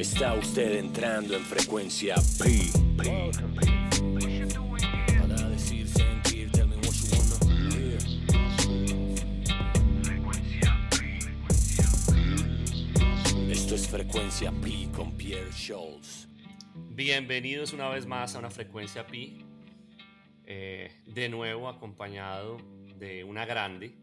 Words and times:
Está 0.00 0.32
usted 0.32 0.78
entrando 0.78 1.36
en 1.36 1.44
frecuencia 1.44 2.14
P. 2.38 2.70
P. 2.96 3.30
Wanna 10.24 10.40
hear. 10.40 10.70
Esto 13.50 13.74
es 13.74 13.86
frecuencia 13.86 14.50
P 14.62 14.88
con 14.96 15.14
Pierre 15.18 15.52
Scholes. 15.52 16.26
Bienvenidos 16.74 17.74
una 17.74 17.90
vez 17.90 18.06
más 18.06 18.34
a 18.34 18.38
una 18.38 18.48
frecuencia 18.48 19.06
Pi, 19.06 19.44
eh, 20.46 21.02
de 21.04 21.28
nuevo 21.28 21.68
acompañado 21.68 22.56
de 22.96 23.22
una 23.22 23.44
grande, 23.44 23.94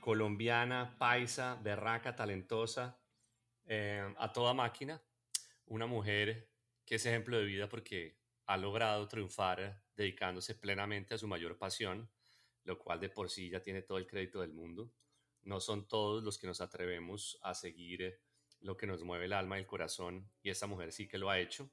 colombiana, 0.00 0.94
paisa, 0.98 1.58
berraca, 1.62 2.14
talentosa, 2.14 2.98
eh, 3.64 4.14
a 4.18 4.30
toda 4.30 4.52
máquina, 4.52 5.00
una 5.66 5.86
mujer 5.86 6.50
que 6.84 6.96
es 6.96 7.06
ejemplo 7.06 7.38
de 7.38 7.44
vida 7.44 7.68
porque 7.68 8.18
ha 8.46 8.56
logrado 8.56 9.08
triunfar 9.08 9.82
dedicándose 9.96 10.54
plenamente 10.54 11.14
a 11.14 11.18
su 11.18 11.26
mayor 11.26 11.56
pasión, 11.58 12.10
lo 12.64 12.78
cual 12.78 13.00
de 13.00 13.08
por 13.08 13.30
sí 13.30 13.48
ya 13.48 13.60
tiene 13.60 13.82
todo 13.82 13.98
el 13.98 14.06
crédito 14.06 14.40
del 14.40 14.52
mundo. 14.52 14.92
No 15.42 15.60
son 15.60 15.86
todos 15.86 16.22
los 16.22 16.38
que 16.38 16.46
nos 16.46 16.60
atrevemos 16.60 17.38
a 17.42 17.54
seguir 17.54 18.20
lo 18.60 18.76
que 18.76 18.86
nos 18.86 19.02
mueve 19.02 19.26
el 19.26 19.32
alma 19.32 19.56
y 19.56 19.60
el 19.60 19.66
corazón, 19.66 20.30
y 20.42 20.50
esta 20.50 20.66
mujer 20.66 20.92
sí 20.92 21.06
que 21.06 21.18
lo 21.18 21.30
ha 21.30 21.38
hecho. 21.38 21.70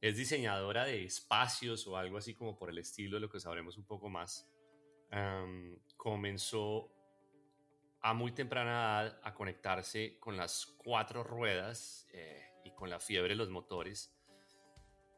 Es 0.00 0.16
diseñadora 0.16 0.84
de 0.84 1.04
espacios 1.04 1.86
o 1.86 1.96
algo 1.96 2.18
así 2.18 2.34
como 2.34 2.56
por 2.56 2.68
el 2.68 2.78
estilo, 2.78 3.16
de 3.16 3.20
lo 3.20 3.30
que 3.30 3.40
sabremos 3.40 3.78
un 3.78 3.86
poco 3.86 4.10
más. 4.10 4.46
Comenzó 5.96 6.92
a 8.02 8.12
muy 8.12 8.32
temprana 8.32 8.70
edad 8.70 9.20
a 9.22 9.32
conectarse 9.32 10.18
con 10.18 10.36
las 10.36 10.66
cuatro 10.76 11.24
ruedas 11.24 12.06
eh, 12.12 12.53
y 12.64 12.70
con 12.72 12.90
la 12.90 13.00
fiebre 13.00 13.30
de 13.30 13.36
los 13.36 13.50
motores 13.50 14.14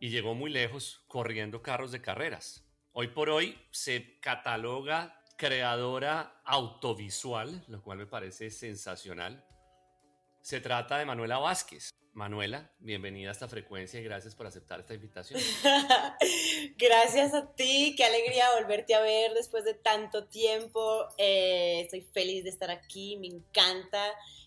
y 0.00 0.10
llegó 0.10 0.34
muy 0.34 0.50
lejos 0.50 1.02
corriendo 1.08 1.62
carros 1.62 1.92
de 1.92 2.02
carreras. 2.02 2.64
Hoy 2.92 3.08
por 3.08 3.30
hoy 3.30 3.58
se 3.70 4.18
cataloga 4.20 5.22
creadora 5.36 6.40
autovisual, 6.44 7.64
lo 7.68 7.82
cual 7.82 7.98
me 7.98 8.06
parece 8.06 8.50
sensacional. 8.50 9.44
Se 10.40 10.60
trata 10.60 10.98
de 10.98 11.04
Manuela 11.04 11.38
Vázquez. 11.38 11.90
Manuela, 12.12 12.72
bienvenida 12.78 13.28
a 13.28 13.32
esta 13.32 13.46
frecuencia 13.46 14.00
y 14.00 14.04
gracias 14.04 14.34
por 14.34 14.46
aceptar 14.46 14.80
esta 14.80 14.94
invitación. 14.94 15.38
gracias 16.78 17.34
a 17.34 17.52
ti, 17.54 17.94
qué 17.94 18.04
alegría 18.04 18.46
volverte 18.58 18.94
a 18.94 19.00
ver 19.00 19.34
después 19.34 19.64
de 19.64 19.74
tanto 19.74 20.26
tiempo. 20.26 21.08
Eh, 21.18 21.80
estoy 21.82 22.00
feliz 22.00 22.44
de 22.44 22.50
estar 22.50 22.70
aquí, 22.70 23.18
me 23.18 23.26
encanta 23.26 24.02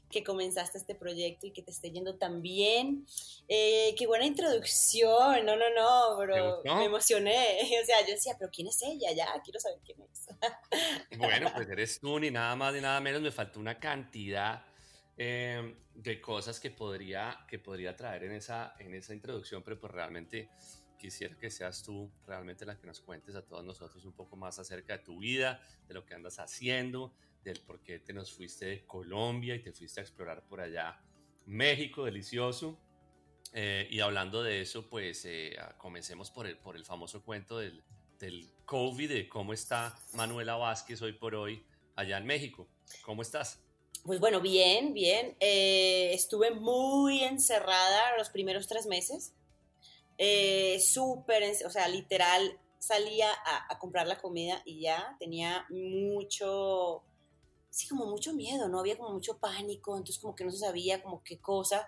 que 0.09 0.23
comenzaste 0.23 0.77
este 0.77 0.95
proyecto 0.95 1.47
y 1.47 1.52
que 1.52 1.61
te 1.61 1.71
esté 1.71 1.91
yendo 1.91 2.15
tan 2.15 2.41
bien. 2.41 3.05
Eh, 3.47 3.93
qué 3.97 4.07
buena 4.07 4.25
introducción, 4.25 5.45
no, 5.45 5.55
no, 5.55 5.66
no, 5.75 6.17
bro, 6.17 6.61
me 6.63 6.85
emocioné. 6.85 7.59
O 7.81 7.85
sea, 7.85 8.01
yo 8.01 8.13
decía, 8.13 8.35
pero 8.38 8.51
¿quién 8.51 8.67
es 8.67 8.81
ella? 8.83 9.11
Ya, 9.13 9.27
quiero 9.43 9.59
saber 9.59 9.79
quién 9.85 9.99
es. 10.01 10.27
bueno, 11.17 11.51
pues 11.55 11.69
eres 11.69 11.99
tú, 11.99 12.19
ni 12.19 12.31
nada 12.31 12.55
más 12.55 12.73
ni 12.73 12.81
nada 12.81 12.99
menos, 12.99 13.21
me 13.21 13.31
faltó 13.31 13.59
una 13.59 13.79
cantidad 13.79 14.66
eh, 15.17 15.75
de 15.93 16.21
cosas 16.21 16.59
que 16.59 16.71
podría, 16.71 17.45
que 17.47 17.59
podría 17.59 17.95
traer 17.95 18.23
en 18.23 18.33
esa, 18.33 18.75
en 18.79 18.94
esa 18.94 19.13
introducción, 19.13 19.63
pero 19.63 19.79
pues 19.79 19.91
realmente 19.91 20.49
quisiera 20.97 21.35
que 21.38 21.49
seas 21.49 21.81
tú 21.83 22.11
realmente 22.27 22.66
la 22.66 22.77
que 22.77 22.85
nos 22.85 23.01
cuentes 23.01 23.35
a 23.35 23.41
todos 23.41 23.63
nosotros 23.63 24.05
un 24.05 24.13
poco 24.13 24.35
más 24.35 24.59
acerca 24.59 24.97
de 24.97 25.03
tu 25.03 25.19
vida, 25.19 25.61
de 25.88 25.94
lo 25.94 26.05
que 26.05 26.13
andas 26.13 26.39
haciendo, 26.39 27.13
del 27.43 27.59
por 27.61 27.81
qué 27.81 27.99
te 27.99 28.13
nos 28.13 28.31
fuiste 28.31 28.65
de 28.65 28.85
Colombia 28.85 29.55
y 29.55 29.59
te 29.61 29.71
fuiste 29.71 29.99
a 29.99 30.03
explorar 30.03 30.45
por 30.47 30.61
allá 30.61 31.01
México, 31.45 32.05
delicioso. 32.05 32.79
Eh, 33.53 33.87
y 33.89 33.99
hablando 33.99 34.43
de 34.43 34.61
eso, 34.61 34.87
pues 34.89 35.25
eh, 35.25 35.57
comencemos 35.77 36.29
por 36.29 36.45
el, 36.45 36.57
por 36.57 36.75
el 36.75 36.85
famoso 36.85 37.23
cuento 37.23 37.57
del, 37.57 37.83
del 38.19 38.51
COVID, 38.66 39.09
de 39.09 39.29
cómo 39.29 39.53
está 39.53 39.97
Manuela 40.13 40.55
Vázquez 40.55 41.01
hoy 41.01 41.13
por 41.13 41.33
hoy 41.33 41.66
allá 41.95 42.17
en 42.17 42.25
México. 42.25 42.67
¿Cómo 43.03 43.22
estás? 43.22 43.59
Pues 44.03 44.19
bueno, 44.19 44.39
bien, 44.39 44.94
bien. 44.94 45.35
Eh, 45.39 46.11
estuve 46.13 46.51
muy 46.51 47.23
encerrada 47.23 48.17
los 48.17 48.29
primeros 48.29 48.67
tres 48.67 48.85
meses. 48.85 49.33
Eh, 50.17 50.79
Súper, 50.79 51.44
o 51.66 51.69
sea, 51.69 51.88
literal, 51.88 52.59
salía 52.78 53.28
a, 53.45 53.78
comprar 53.79 54.07
la 54.07 54.19
comida 54.19 54.61
y 54.66 54.81
ya 54.81 55.16
tenía 55.19 55.66
mucho, 55.69 57.03
sí, 57.69 57.88
como 57.88 58.06
mucho 58.06 58.34
miedo, 58.34 58.68
¿no? 58.68 58.80
Había 58.80 58.97
como 58.97 59.12
mucho 59.12 59.38
pánico, 59.40 59.97
entonces 59.97 60.19
como 60.22 60.35
que 60.35 60.44
no 60.44 60.52
se 60.52 60.59
sabía 60.59 61.02
como 61.02 61.24
qué 61.24 61.40
cosa. 61.40 61.88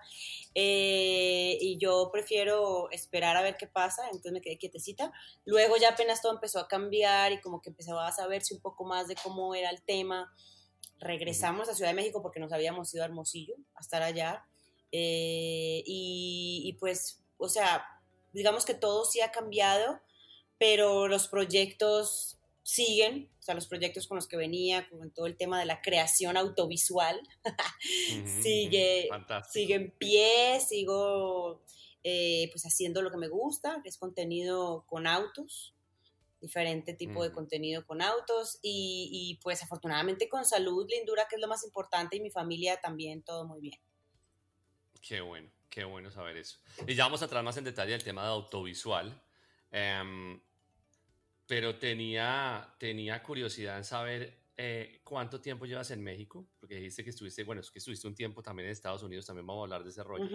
Eh, 0.56 1.58
y 1.59 1.78
yo 1.78 2.09
prefiero 2.12 2.90
esperar 2.92 3.38
a 3.38 3.42
ver 3.42 3.58
qué 3.58 3.68
pasa, 3.68 4.06
entonces 4.06 4.31
me 4.31 4.41
quedé 4.41 4.58
quietecita. 4.58 5.12
Luego 5.46 5.78
ya 5.78 5.90
apenas 5.90 6.22
todo 6.22 6.34
empezó 6.34 6.59
a 6.59 6.68
cambiar 6.68 7.31
y 7.31 7.41
como 7.41 7.62
que 7.62 7.70
empezaba 7.70 8.08
a 8.08 8.12
saberse 8.12 8.53
un 8.53 8.62
poco 8.62 8.86
más 8.86 9.08
de 9.08 9.16
cómo 9.24 9.56
era 9.56 9.70
el 9.70 9.81
tema 9.84 10.31
regresamos 11.02 11.68
a 11.68 11.74
Ciudad 11.74 11.90
de 11.90 11.96
México 11.96 12.22
porque 12.22 12.40
nos 12.40 12.53
habíamos 12.53 12.94
ido 12.94 13.03
a 13.03 13.08
Hermosillo 13.08 13.56
a 13.75 13.81
estar 13.81 14.03
allá. 14.03 14.46
Eh, 14.91 15.84
y, 15.86 16.78
pues, 16.80 17.24
o 17.38 17.50
sea, 17.50 17.86
digamos 18.31 18.66
que 18.66 18.75
todo 18.75 19.03
sí 19.06 19.20
ha 19.20 19.31
cambiado, 19.31 20.00
pero 20.58 21.08
los 21.08 21.28
proyectos 21.28 22.38
siguen, 22.63 23.29
o 23.39 23.41
sea, 23.41 23.55
los 23.55 23.67
proyectos 23.67 24.07
con 24.07 24.16
los 24.16 24.27
que 24.27 24.38
venía, 24.38 24.88
con 24.89 25.11
todo 25.11 25.25
el 25.25 25.38
tema 25.38 25.59
de 25.59 25.66
la 25.66 25.81
creación 25.81 26.38
autovisual, 26.38 27.19
sigue, 28.41 29.09
sigue 29.51 29.75
en 29.75 29.91
pie, 29.91 30.59
sigo 30.59 31.63
eh, 32.03 32.49
pues 32.51 32.66
haciendo 32.66 33.01
lo 33.01 33.11
que 33.11 33.17
me 33.17 33.27
gusta, 33.27 33.79
que 33.83 33.89
es 33.89 33.97
contenido 33.97 34.85
con 34.88 35.05
autos, 35.05 35.75
diferente 36.41 36.95
tipo 36.95 37.23
de 37.23 37.31
contenido 37.31 37.85
con 37.85 38.01
autos 38.01 38.57
y, 38.63 39.39
pues 39.43 39.61
afortunadamente 39.61 40.28
con 40.28 40.43
salud, 40.43 40.88
lindura, 40.89 41.28
que 41.29 41.35
es 41.35 41.41
lo 41.41 41.47
más 41.47 41.63
importante, 41.63 42.17
y 42.17 42.19
mi 42.19 42.31
familia 42.31 42.81
también, 42.81 43.22
todo 43.22 43.45
muy 43.45 43.61
bien. 43.61 43.79
Qué 45.01 45.22
bueno, 45.22 45.51
qué 45.69 45.83
bueno 45.83 46.09
saber 46.09 46.38
eso. 46.38 46.57
Y 46.88 46.95
ya 46.95 47.03
vamos 47.03 47.22
a 47.22 47.25
entrar 47.25 47.43
más 47.43 47.57
en 47.57 47.63
detalle 47.63 47.93
el 47.93 48.03
tema 48.03 48.23
de 48.23 48.29
autovisual, 48.29 49.22
em, 49.72 50.41
pero 51.51 51.78
tenía, 51.78 52.66
tenía 52.79 53.22
curiosidad 53.22 53.75
en 53.75 53.84
saber 53.84 54.38
eh, 54.56 55.01
cuánto 55.03 55.41
tiempo 55.41 55.66
llevas 55.66 55.91
en 55.91 56.01
México, 56.01 56.47
porque 56.57 56.75
dijiste 56.75 57.03
que 57.03 57.09
estuviste, 57.09 57.44
bueno, 57.44 57.59
es 57.59 57.69
que 57.69 57.79
estuviste 57.79 58.07
un 58.07 58.16
tiempo 58.16 58.41
también 58.41 58.67
en 58.67 58.72
Estados 58.72 59.03
Unidos, 59.03 59.25
también 59.25 59.45
vamos 59.45 59.59
a 59.59 59.63
hablar 59.66 59.84
de 59.84 59.90
ese 59.90 60.01
rollo, 60.01 60.29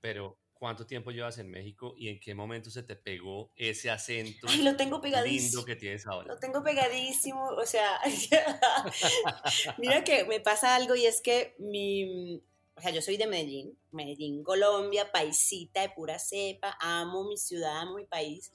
pero 0.00 0.38
¿Cuánto 0.52 0.86
tiempo 0.86 1.10
llevas 1.10 1.38
en 1.38 1.50
México 1.50 1.94
y 1.98 2.08
en 2.08 2.20
qué 2.20 2.32
momento 2.32 2.70
se 2.70 2.84
te 2.84 2.94
pegó 2.94 3.50
ese 3.56 3.90
acento 3.90 4.46
Ay, 4.48 4.62
lo 4.62 4.76
tengo 4.76 5.00
pegadísimo. 5.00 5.48
lindo 5.48 5.64
que 5.64 5.74
tienes 5.74 6.06
ahora? 6.06 6.32
Lo 6.32 6.38
tengo 6.38 6.62
pegadísimo, 6.62 7.48
o 7.48 7.66
sea, 7.66 8.00
mira 9.78 10.04
que 10.04 10.24
me 10.24 10.38
pasa 10.40 10.76
algo 10.76 10.94
y 10.94 11.06
es 11.06 11.20
que 11.20 11.56
mi, 11.58 12.40
o 12.76 12.80
sea, 12.80 12.92
yo 12.92 13.02
soy 13.02 13.16
de 13.16 13.26
Medellín, 13.26 13.76
Medellín, 13.90 14.44
Colombia, 14.44 15.10
paisita 15.10 15.82
de 15.82 15.90
pura 15.90 16.20
cepa, 16.20 16.78
amo 16.80 17.24
mi 17.24 17.36
ciudad, 17.36 17.80
amo 17.80 17.96
mi 17.96 18.06
país, 18.06 18.52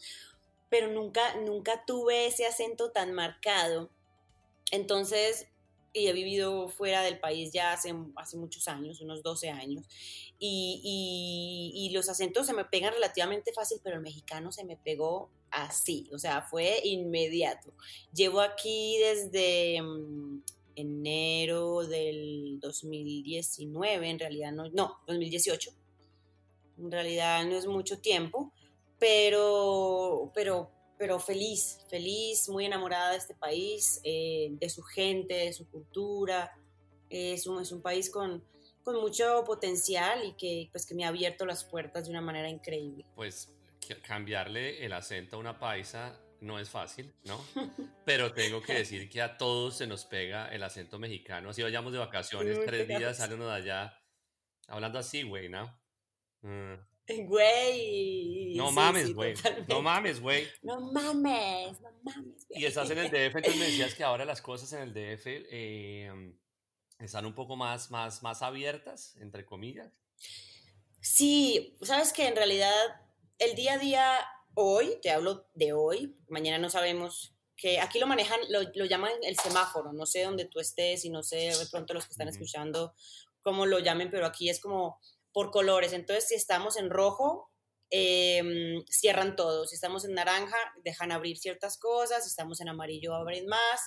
pero 0.69 0.87
nunca, 0.87 1.35
nunca 1.37 1.85
tuve 1.85 2.27
ese 2.27 2.45
acento 2.45 2.91
tan 2.91 3.13
marcado. 3.13 3.89
Entonces, 4.71 5.47
y 5.93 6.07
he 6.07 6.13
vivido 6.13 6.69
fuera 6.69 7.01
del 7.01 7.19
país 7.19 7.51
ya 7.51 7.73
hace, 7.73 7.93
hace 8.15 8.37
muchos 8.37 8.67
años, 8.67 9.01
unos 9.01 9.23
12 9.23 9.49
años, 9.49 9.85
y, 10.37 11.71
y, 11.75 11.89
los 11.93 12.07
acentos 12.07 12.45
se 12.45 12.53
me 12.53 12.63
pegan 12.63 12.93
relativamente 12.93 13.51
fácil, 13.51 13.79
pero 13.83 13.97
el 13.97 14.01
mexicano 14.01 14.51
se 14.51 14.63
me 14.63 14.77
pegó 14.77 15.29
así, 15.51 16.07
o 16.13 16.19
sea, 16.19 16.43
fue 16.43 16.79
inmediato. 16.85 17.73
Llevo 18.13 18.39
aquí 18.39 18.97
desde 18.99 19.81
mm, 19.81 20.43
enero 20.75 21.85
del 21.85 22.59
2019, 22.61 24.09
en 24.09 24.19
realidad 24.19 24.51
no, 24.53 24.69
no, 24.69 24.99
2018, 25.07 25.71
en 26.77 26.91
realidad 26.91 27.45
no 27.45 27.57
es 27.57 27.65
mucho 27.65 27.99
tiempo, 27.99 28.53
pero, 28.99 30.31
pero 30.33 30.71
pero 30.99 31.17
feliz, 31.17 31.79
feliz, 31.89 32.49
muy 32.49 32.65
enamorada 32.65 33.11
de 33.11 33.17
este 33.17 33.33
país, 33.33 34.01
eh, 34.03 34.49
de 34.51 34.69
su 34.69 34.83
gente, 34.83 35.33
de 35.33 35.53
su 35.53 35.65
cultura. 35.69 36.51
Es 37.09 37.47
un, 37.47 37.61
es 37.61 37.71
un 37.71 37.81
país 37.81 38.09
con, 38.09 38.43
con 38.83 38.99
mucho 38.99 39.45
potencial 39.45 40.25
y 40.25 40.33
que, 40.33 40.67
pues, 40.73 40.85
que 40.85 40.93
me 40.93 41.05
ha 41.05 41.07
abierto 41.07 41.45
las 41.45 41.63
puertas 41.63 42.03
de 42.03 42.11
una 42.11 42.19
manera 42.19 42.49
increíble. 42.49 43.05
Pues 43.15 43.55
cambiarle 44.03 44.85
el 44.85 44.91
acento 44.91 45.37
a 45.37 45.39
una 45.39 45.57
paisa 45.57 46.19
no 46.41 46.59
es 46.59 46.69
fácil, 46.69 47.13
¿no? 47.23 47.41
Pero 48.05 48.33
tengo 48.33 48.61
que 48.61 48.73
decir 48.73 49.09
que 49.09 49.21
a 49.21 49.37
todos 49.37 49.77
se 49.77 49.87
nos 49.87 50.03
pega 50.03 50.49
el 50.49 50.63
acento 50.63 50.99
mexicano. 50.99 51.53
Si 51.53 51.63
vayamos 51.63 51.93
de 51.93 51.99
vacaciones, 51.99 52.59
tres 52.65 52.89
días, 52.89 53.15
salen 53.17 53.39
de 53.39 53.51
allá 53.51 53.97
hablando 54.67 54.99
así, 54.99 55.23
güey, 55.23 55.47
¿no? 55.47 55.79
Mm. 56.41 56.73
Güey. 57.27 58.55
No 58.55 58.71
mames, 58.71 59.13
güey. 59.13 59.33
no 59.67 59.81
mames, 59.81 60.19
güey. 60.19 60.47
No 60.61 60.79
mames, 60.79 61.81
no 61.81 61.91
mames, 62.03 62.47
Y 62.49 62.65
estás 62.65 62.89
en 62.91 62.99
el 62.99 63.09
DF, 63.09 63.35
entonces 63.35 63.57
me 63.57 63.65
decías 63.65 63.95
que 63.95 64.03
ahora 64.03 64.25
las 64.25 64.41
cosas 64.41 64.71
en 64.73 64.81
el 64.81 64.93
DF 64.93 65.27
em, 65.49 66.37
están 66.99 67.25
un 67.25 67.33
poco 67.33 67.55
más, 67.55 67.89
más, 67.91 68.21
más 68.21 68.41
abiertas, 68.41 69.15
entre 69.17 69.45
comillas. 69.45 69.91
Sí, 71.01 71.77
sabes 71.81 72.13
que 72.13 72.27
en 72.27 72.35
realidad 72.35 72.73
el 73.39 73.55
día 73.55 73.73
a 73.73 73.77
día 73.77 74.19
hoy, 74.53 74.97
te 75.01 75.11
hablo 75.11 75.47
de 75.55 75.73
hoy, 75.73 76.15
mañana 76.27 76.57
no 76.57 76.69
sabemos 76.69 77.33
que 77.55 77.79
aquí 77.79 77.99
lo 77.99 78.07
manejan, 78.07 78.39
lo, 78.49 78.61
lo, 78.75 78.85
llaman 78.85 79.11
el 79.23 79.37
semáforo, 79.37 79.93
no 79.93 80.05
sé 80.05 80.23
dónde 80.23 80.45
tú 80.45 80.59
estés 80.59 81.05
y 81.05 81.09
no 81.09 81.23
sé 81.23 81.37
de 81.37 81.67
pronto 81.71 81.93
los 81.93 82.05
que 82.05 82.11
están 82.11 82.27
escuchando 82.27 82.93
cómo 83.41 83.65
lo 83.65 83.79
llamen, 83.79 84.11
pero 84.11 84.25
aquí 84.25 84.49
es 84.49 84.59
como 84.59 84.99
por 85.33 85.51
colores. 85.51 85.93
Entonces, 85.93 86.27
si 86.27 86.35
estamos 86.35 86.77
en 86.77 86.89
rojo, 86.89 87.51
eh, 87.91 88.83
cierran 88.89 89.35
todo. 89.35 89.65
Si 89.65 89.75
estamos 89.75 90.05
en 90.05 90.13
naranja, 90.13 90.57
dejan 90.83 91.11
abrir 91.11 91.37
ciertas 91.37 91.77
cosas. 91.77 92.23
Si 92.23 92.29
estamos 92.29 92.61
en 92.61 92.69
amarillo, 92.69 93.15
abren 93.15 93.47
más. 93.47 93.81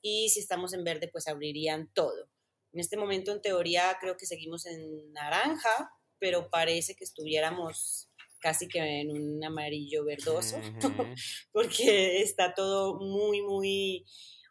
Y 0.00 0.28
si 0.30 0.40
estamos 0.40 0.72
en 0.72 0.84
verde, 0.84 1.08
pues 1.08 1.28
abrirían 1.28 1.90
todo. 1.92 2.28
En 2.72 2.80
este 2.80 2.96
momento, 2.96 3.32
en 3.32 3.40
teoría, 3.40 3.96
creo 4.00 4.16
que 4.16 4.26
seguimos 4.26 4.66
en 4.66 5.12
naranja, 5.12 5.90
pero 6.18 6.50
parece 6.50 6.94
que 6.94 7.04
estuviéramos 7.04 8.08
casi 8.40 8.68
que 8.68 8.78
en 8.78 9.10
un 9.10 9.42
amarillo 9.42 10.04
verdoso, 10.04 10.60
porque 11.52 12.22
está 12.22 12.54
todo 12.54 13.00
muy, 13.00 13.42
muy, 13.42 14.04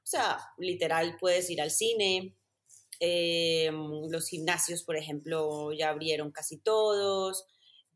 o 0.03 0.05
sea, 0.05 0.39
literal, 0.57 1.15
puedes 1.19 1.49
ir 1.49 1.61
al 1.61 1.71
cine, 1.71 2.35
eh, 2.99 3.71
los 4.09 4.27
gimnasios, 4.27 4.83
por 4.83 4.97
ejemplo, 4.97 5.71
ya 5.73 5.89
abrieron 5.89 6.31
casi 6.31 6.57
todos, 6.57 7.45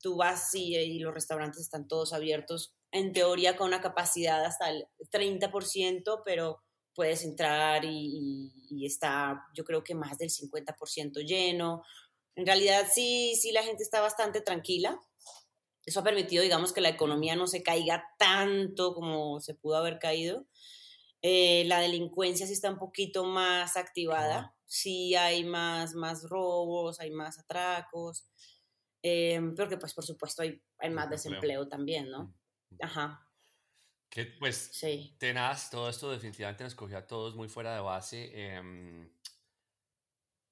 tú 0.01 0.18
vas 0.18 0.53
y, 0.53 1.00
los 1.00 1.13
restaurantes 1.13 1.62
están 1.62 1.88
todos 1.88 2.13
abiertos, 2.13 2.74
en 2.92 3.13
teoría 3.13 3.56
con 3.56 3.68
una 3.68 3.81
capacidad 3.81 4.44
hasta 4.44 4.69
el 4.69 4.86
30%, 5.12 6.21
pero 6.25 6.62
puedes 6.94 7.24
entrar 7.24 7.86
y, 7.86 8.51
y, 8.69 8.86
está, 8.86 9.44
yo 9.56 9.63
creo 9.63 9.83
que 9.83 9.95
más 9.95 10.18
del 10.18 10.30
50% 10.30 11.25
lleno. 11.25 11.83
En 12.36 12.45
realidad 12.45 12.88
sí, 12.92 13.36
sí, 13.39 13.51
la 13.51 13.63
gente 13.63 13.83
está 13.83 14.01
bastante 14.01 14.42
tranquila. 14.42 15.00
Eso 15.86 16.01
ha 16.01 16.03
permitido, 16.03 16.44
digamos, 16.44 16.74
que 16.74 16.81
la 16.81 16.89
economía 16.89 17.36
no 17.36 17.48
se 17.48 17.63
caiga 17.63 18.03
tanto 18.19 18.94
como 18.94 19.39
se 19.39 19.56
pudo 19.56 19.77
haber 19.77 20.00
caído. 20.00 20.45
Eh, 21.21 21.63
la 21.65 21.80
delincuencia 21.80 22.48
sí 22.48 22.53
está 22.53 22.69
un 22.69 22.77
poquito 22.77 23.25
más 23.25 23.77
activada. 23.77 24.56
Sí 24.72 25.16
hay 25.16 25.44
más, 25.44 25.96
más 25.96 26.24
robos, 26.30 27.02
hay 27.02 27.12
más 27.12 27.38
atracos. 27.38 28.26
Eh, 29.04 29.42
porque 29.58 29.76
pues 29.76 29.94
por 29.94 30.06
supuesto 30.06 30.44
hay, 30.44 30.64
hay 30.78 30.90
más 30.90 31.10
desempleo 31.10 31.68
también, 31.68 32.10
¿no? 32.10 32.34
Ajá. 32.80 33.28
Que 34.10 34.28
pues 34.40 34.70
sí. 34.72 35.14
tenaz, 35.20 35.70
todo 35.70 35.90
esto 35.90 36.10
definitivamente 36.10 36.64
nos 36.64 36.76
cogió 36.76 37.00
a 37.00 37.06
todos 37.06 37.36
muy 37.36 37.50
fuera 37.50 37.76
de 37.76 37.82
base. 37.82 38.32
Em, 38.34 39.12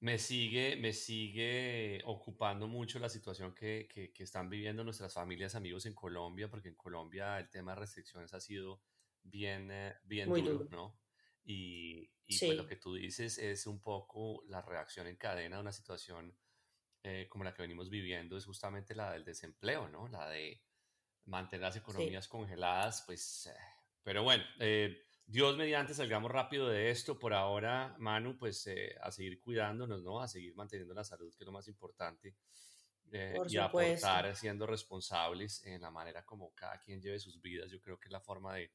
me 0.00 0.18
sigue, 0.18 0.76
me 0.76 0.92
sigue 0.92 2.02
ocupando 2.04 2.68
mucho 2.68 2.98
la 2.98 3.08
situación 3.08 3.54
que, 3.54 3.88
que, 3.90 4.12
que, 4.12 4.22
están 4.22 4.50
viviendo 4.50 4.84
nuestras 4.84 5.14
familias, 5.14 5.54
amigos 5.54 5.86
en 5.86 5.94
Colombia, 5.94 6.50
porque 6.50 6.68
en 6.68 6.74
Colombia 6.74 7.38
el 7.38 7.48
tema 7.48 7.72
de 7.72 7.80
restricciones 7.80 8.34
ha 8.34 8.40
sido 8.40 8.82
bien, 9.22 9.70
eh, 9.70 9.94
bien 10.04 10.28
duro, 10.28 10.68
¿no? 10.70 10.98
Y, 11.42 12.10
y 12.30 12.38
pues 12.38 12.56
lo 12.56 12.66
que 12.66 12.76
tú 12.76 12.94
dices 12.94 13.38
es 13.38 13.66
un 13.66 13.82
poco 13.82 14.44
la 14.46 14.62
reacción 14.62 15.08
en 15.08 15.16
cadena 15.16 15.56
de 15.56 15.62
una 15.62 15.72
situación 15.72 16.32
eh, 17.02 17.26
como 17.28 17.42
la 17.42 17.52
que 17.52 17.62
venimos 17.62 17.90
viviendo 17.90 18.36
es 18.36 18.44
justamente 18.44 18.94
la 18.94 19.10
del 19.10 19.24
desempleo, 19.24 19.88
¿no? 19.88 20.06
La 20.06 20.28
de 20.28 20.62
mantener 21.24 21.62
las 21.62 21.76
economías 21.76 22.28
congeladas, 22.28 23.02
pues, 23.04 23.46
eh, 23.46 23.54
pero 24.04 24.22
bueno, 24.22 24.44
eh, 24.60 25.06
Dios 25.26 25.56
mediante 25.56 25.92
salgamos 25.92 26.30
rápido 26.30 26.68
de 26.68 26.90
esto. 26.90 27.18
Por 27.18 27.34
ahora, 27.34 27.96
Manu, 27.98 28.38
pues 28.38 28.68
a 29.00 29.10
seguir 29.10 29.40
cuidándonos, 29.40 30.04
¿no? 30.04 30.20
A 30.20 30.28
seguir 30.28 30.54
manteniendo 30.54 30.94
la 30.94 31.04
salud, 31.04 31.34
que 31.34 31.42
es 31.42 31.46
lo 31.46 31.52
más 31.52 31.66
importante. 31.66 32.36
y 33.48 33.56
a 33.56 33.64
aportar 33.64 34.36
siendo 34.36 34.66
responsables 34.66 35.64
en 35.64 35.80
la 35.80 35.90
manera 35.90 36.24
como 36.24 36.54
cada 36.54 36.78
quien 36.78 37.00
lleve 37.00 37.18
sus 37.18 37.40
vidas. 37.40 37.72
Yo 37.72 37.80
creo 37.80 37.98
que 37.98 38.06
es 38.06 38.12
la 38.12 38.20
forma 38.20 38.54
de, 38.54 38.70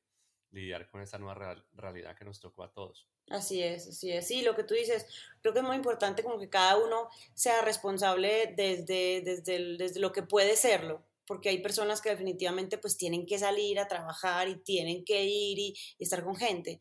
lidiar 0.52 0.90
con 0.90 1.02
esta 1.02 1.18
nueva 1.18 1.56
realidad 1.74 2.16
que 2.18 2.26
nos 2.26 2.40
tocó 2.40 2.64
a 2.64 2.72
todos. 2.72 3.08
Así 3.30 3.62
es, 3.64 3.88
así 3.88 4.12
es. 4.12 4.28
Sí, 4.28 4.42
lo 4.44 4.56
que 4.56 4.64
tú 4.64 4.74
dices, 4.74 5.06
creo 5.42 5.54
que 5.54 5.60
es 5.60 5.66
muy 5.66 5.76
importante 5.76 6.24
como 6.24 6.38
que 6.38 6.50
cada 6.50 6.78
uno 6.78 7.10
sea 7.34 7.62
responsable 7.62 8.54
desde, 8.56 9.22
desde, 9.22 9.78
desde 9.78 10.00
lo 10.00 10.12
que 10.12 10.24
puede 10.24 10.56
serlo, 10.56 11.04
porque 11.26 11.50
hay 11.50 11.60
personas 11.60 12.02
que 12.02 12.10
definitivamente 12.10 12.78
pues 12.78 12.98
tienen 12.98 13.26
que 13.26 13.40
salir 13.40 13.80
a 13.80 13.88
trabajar 13.88 14.48
y 14.48 14.58
tienen 14.58 15.04
que 15.04 15.24
ir 15.24 15.58
y, 15.60 15.76
estar 15.98 16.24
con 16.24 16.36
gente. 16.36 16.80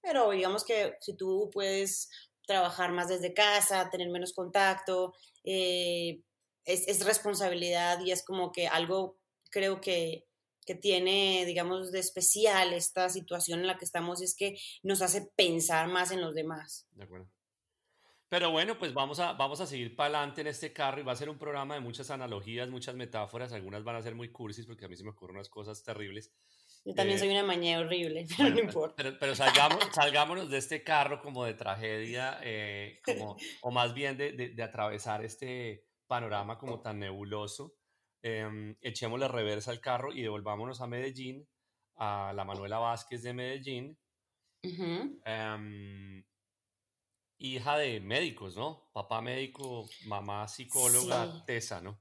Pero 0.00 0.30
digamos 0.30 0.64
que 0.64 0.96
si 1.00 1.14
tú 1.14 1.50
puedes 1.52 2.10
trabajar 2.46 2.90
más 2.92 3.08
desde 3.08 3.34
casa, 3.34 3.90
tener 3.90 4.08
menos 4.08 4.32
contacto, 4.32 5.14
eh, 5.44 6.22
es, 6.64 6.88
es 6.88 7.04
responsabilidad 7.04 8.00
y 8.00 8.12
es 8.12 8.24
como 8.24 8.50
que 8.50 8.66
algo 8.66 9.18
creo 9.50 9.80
que 9.80 10.26
que 10.64 10.74
tiene, 10.74 11.44
digamos, 11.46 11.92
de 11.92 11.98
especial 11.98 12.72
esta 12.72 13.08
situación 13.08 13.60
en 13.60 13.66
la 13.66 13.78
que 13.78 13.84
estamos 13.84 14.22
es 14.22 14.34
que 14.36 14.58
nos 14.82 15.02
hace 15.02 15.30
pensar 15.36 15.88
más 15.88 16.10
en 16.10 16.20
los 16.20 16.34
demás. 16.34 16.86
De 16.92 17.04
acuerdo. 17.04 17.28
Pero 18.28 18.50
bueno, 18.50 18.78
pues 18.78 18.94
vamos 18.94 19.20
a, 19.20 19.34
vamos 19.34 19.60
a 19.60 19.66
seguir 19.66 19.94
para 19.94 20.18
adelante 20.18 20.40
en 20.40 20.46
este 20.46 20.72
carro 20.72 21.00
y 21.00 21.04
va 21.04 21.12
a 21.12 21.16
ser 21.16 21.28
un 21.28 21.36
programa 21.36 21.74
de 21.74 21.80
muchas 21.80 22.10
analogías, 22.10 22.70
muchas 22.70 22.94
metáforas, 22.94 23.52
algunas 23.52 23.84
van 23.84 23.96
a 23.96 24.02
ser 24.02 24.14
muy 24.14 24.30
cursis 24.32 24.64
porque 24.64 24.86
a 24.86 24.88
mí 24.88 24.96
se 24.96 25.04
me 25.04 25.10
ocurren 25.10 25.36
unas 25.36 25.50
cosas 25.50 25.82
terribles. 25.82 26.32
Yo 26.84 26.94
también 26.94 27.16
eh, 27.16 27.20
soy 27.20 27.28
una 27.28 27.42
mañana 27.42 27.84
horrible, 27.84 28.26
pero 28.36 28.48
no 28.48 28.58
importa. 28.58 28.94
Pero, 28.96 29.18
pero, 29.20 29.34
salgamos, 29.34 29.86
salgámonos 29.92 30.48
de 30.48 30.56
este 30.56 30.82
carro 30.82 31.20
como 31.20 31.44
de 31.44 31.52
tragedia, 31.52 32.40
eh, 32.42 33.00
como, 33.04 33.36
o 33.60 33.70
más 33.70 33.92
bien 33.92 34.16
de, 34.16 34.32
de, 34.32 34.48
de 34.48 34.62
atravesar 34.62 35.22
este 35.22 35.84
panorama 36.06 36.56
como 36.56 36.80
tan 36.82 37.00
nebuloso 37.00 37.74
eh, 38.22 38.76
echémosle 38.80 39.28
reversa 39.28 39.70
al 39.70 39.80
carro 39.80 40.12
y 40.12 40.22
devolvámonos 40.22 40.80
a 40.80 40.86
Medellín, 40.86 41.48
a 41.96 42.32
la 42.34 42.44
Manuela 42.44 42.78
Vázquez 42.78 43.22
de 43.22 43.32
Medellín, 43.32 43.98
em, 44.62 46.24
hija 47.38 47.76
de 47.78 48.00
médicos, 48.00 48.56
¿no? 48.56 48.88
Papá 48.92 49.20
médico, 49.20 49.88
mamá 50.06 50.46
psicóloga, 50.46 51.44
tesa, 51.44 51.80
¿no? 51.80 52.00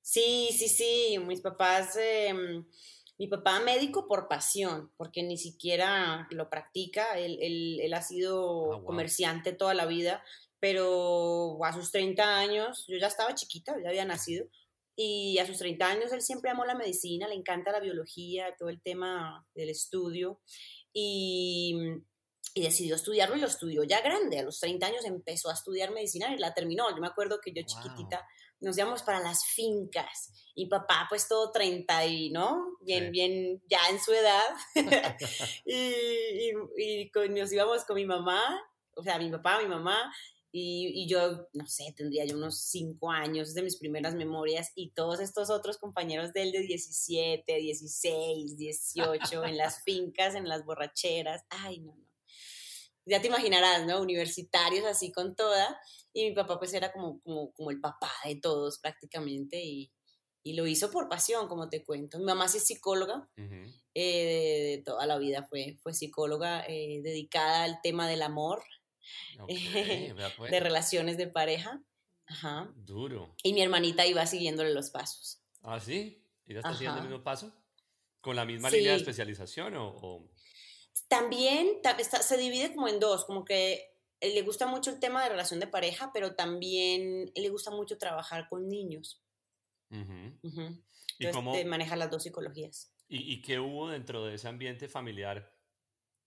Sí, 0.00 0.48
sí, 0.56 0.68
sí, 0.68 1.18
mis 1.18 1.40
papás, 1.40 1.96
em, 1.96 2.64
mi 3.18 3.26
papá 3.26 3.60
médico 3.60 4.06
por 4.06 4.28
pasión, 4.28 4.92
porque 4.96 5.22
ni 5.22 5.36
siquiera 5.36 6.26
lo 6.30 6.48
practica, 6.48 7.18
él, 7.18 7.38
él, 7.40 7.92
ha 7.92 8.02
sido 8.02 8.72
ah, 8.72 8.84
comerciante 8.84 9.52
toda 9.52 9.74
la 9.74 9.86
vida, 9.86 10.24
pero 10.58 11.62
a 11.64 11.72
sus 11.72 11.90
30 11.90 12.38
años, 12.38 12.86
yo 12.88 12.96
ya 12.98 13.08
estaba 13.08 13.34
chiquita, 13.34 13.76
ya 13.82 13.90
había 13.90 14.04
nacido, 14.04 14.46
y 15.02 15.38
a 15.38 15.46
sus 15.46 15.56
30 15.56 15.86
años 15.86 16.12
él 16.12 16.20
siempre 16.20 16.50
amó 16.50 16.66
la 16.66 16.74
medicina, 16.74 17.26
le 17.26 17.34
encanta 17.34 17.72
la 17.72 17.80
biología, 17.80 18.54
todo 18.58 18.68
el 18.68 18.82
tema 18.82 19.46
del 19.54 19.70
estudio. 19.70 20.42
Y, 20.92 21.74
y, 22.52 22.60
decidió 22.60 22.96
estudiarlo 22.96 23.34
y 23.34 23.40
lo 23.40 23.46
estudió 23.46 23.82
ya 23.84 24.02
grande. 24.02 24.40
A 24.40 24.42
los 24.42 24.60
30 24.60 24.86
años 24.86 25.04
empezó 25.06 25.48
a 25.48 25.54
estudiar 25.54 25.90
medicina 25.90 26.34
y 26.34 26.38
la 26.38 26.52
terminó. 26.52 26.90
Yo 26.90 27.00
me 27.00 27.06
acuerdo 27.06 27.40
que 27.42 27.50
yo 27.54 27.62
chiquitita 27.62 28.26
nos 28.60 28.76
íbamos 28.76 29.02
para 29.02 29.20
las 29.20 29.46
fincas 29.46 30.50
y 30.54 30.66
papá 30.66 31.06
pues 31.08 31.26
todo 31.26 31.50
30 31.50 32.04
y, 32.04 32.30
¿no? 32.30 32.76
Bien, 32.82 33.10
bien, 33.10 33.62
ya 33.70 33.78
en 33.88 33.98
su 33.98 34.12
edad. 34.12 34.44
y, 35.64 35.76
y, 35.76 36.52
y, 36.76 37.10
nos 37.30 37.50
íbamos 37.50 37.84
con 37.84 37.96
mi 37.96 38.04
mamá, 38.04 38.60
o 38.94 39.02
sea, 39.02 39.18
mi 39.18 39.30
papá, 39.30 39.62
mi 39.62 39.68
mamá, 39.68 40.12
y, 40.52 41.06
yo, 41.08 41.48
no 41.52 41.66
sé, 41.66 41.94
tendría 41.96 42.24
yo 42.24 42.36
unos 42.36 42.60
cinco 42.60 43.10
años 43.10 43.54
de 43.54 43.62
mis 43.62 43.76
primeras 43.76 44.14
memorias 44.14 44.72
y 44.74 44.90
todos 44.90 45.20
estos 45.20 45.48
otros 45.48 45.78
compañeros 45.78 46.32
de 46.32 46.42
él 46.42 46.52
de 46.52 46.60
17, 46.60 47.56
16, 47.56 48.56
18, 48.56 49.44
en 49.44 49.56
las 49.56 49.82
fincas, 49.84 50.34
en 50.34 50.48
las 50.48 50.64
borracheras. 50.64 51.44
Ay, 51.50 51.80
no, 51.80 51.94
no. 51.94 52.06
Ya 53.06 53.20
te 53.20 53.28
imaginarás, 53.28 53.86
¿no? 53.86 54.00
Universitarios 54.00 54.84
así 54.86 55.12
con 55.12 55.36
toda. 55.36 55.80
Y 56.12 56.30
mi 56.30 56.34
papá 56.34 56.58
pues 56.58 56.74
era 56.74 56.92
como, 56.92 57.20
como, 57.20 57.52
como 57.52 57.70
el 57.70 57.80
papá 57.80 58.10
de 58.24 58.36
todos 58.36 58.78
prácticamente 58.80 59.62
y, 59.62 59.92
y 60.42 60.54
lo 60.54 60.66
hizo 60.66 60.90
por 60.90 61.08
pasión, 61.08 61.48
como 61.48 61.68
te 61.68 61.84
cuento. 61.84 62.18
Mi 62.18 62.24
mamá 62.24 62.48
sí 62.48 62.58
es 62.58 62.66
psicóloga, 62.66 63.28
eh, 63.94 64.76
de, 64.76 64.82
toda 64.84 65.06
la 65.06 65.18
vida 65.18 65.46
fue, 65.48 65.78
fue 65.82 65.92
psicóloga 65.92 66.64
eh, 66.66 67.00
dedicada 67.02 67.64
al 67.64 67.80
tema 67.82 68.08
del 68.08 68.22
amor, 68.22 68.62
pues. 70.36 70.50
de 70.50 70.60
relaciones 70.60 71.16
de 71.16 71.26
pareja. 71.26 71.82
Ajá. 72.26 72.72
Duro. 72.76 73.34
Y 73.42 73.52
mi 73.52 73.62
hermanita 73.62 74.06
iba 74.06 74.24
siguiéndole 74.26 74.72
los 74.72 74.90
pasos. 74.90 75.42
¿Ah, 75.62 75.80
sí? 75.80 76.24
¿Y 76.46 76.56
está 76.56 76.72
siguiendo 76.72 76.98
el 77.00 77.08
mismo 77.08 77.22
paso? 77.22 77.52
¿Con 78.20 78.36
la 78.36 78.44
misma 78.44 78.70
línea 78.70 78.92
de 78.92 78.98
especialización 78.98 79.74
o...? 79.76 80.30
También 81.08 81.80
se 82.20 82.36
divide 82.36 82.74
como 82.74 82.88
en 82.88 83.00
dos, 83.00 83.24
como 83.24 83.44
que 83.44 83.90
le 84.20 84.42
gusta 84.42 84.66
mucho 84.66 84.90
el 84.90 85.00
tema 85.00 85.22
de 85.22 85.30
relación 85.30 85.58
de 85.58 85.66
pareja, 85.66 86.10
pero 86.12 86.34
también 86.34 87.32
le 87.34 87.48
gusta 87.48 87.70
mucho 87.70 87.98
trabajar 87.98 88.48
con 88.48 88.68
niños. 88.68 89.22
Entonces 89.90 90.78
¿Y 91.18 91.30
cómo, 91.30 91.52
maneja 91.64 91.96
las 91.96 92.10
dos 92.10 92.22
psicologías. 92.22 92.92
¿y, 93.08 93.32
¿Y 93.32 93.42
qué 93.42 93.58
hubo 93.58 93.90
dentro 93.90 94.24
de 94.24 94.34
ese 94.34 94.48
ambiente 94.48 94.88
familiar 94.88 95.52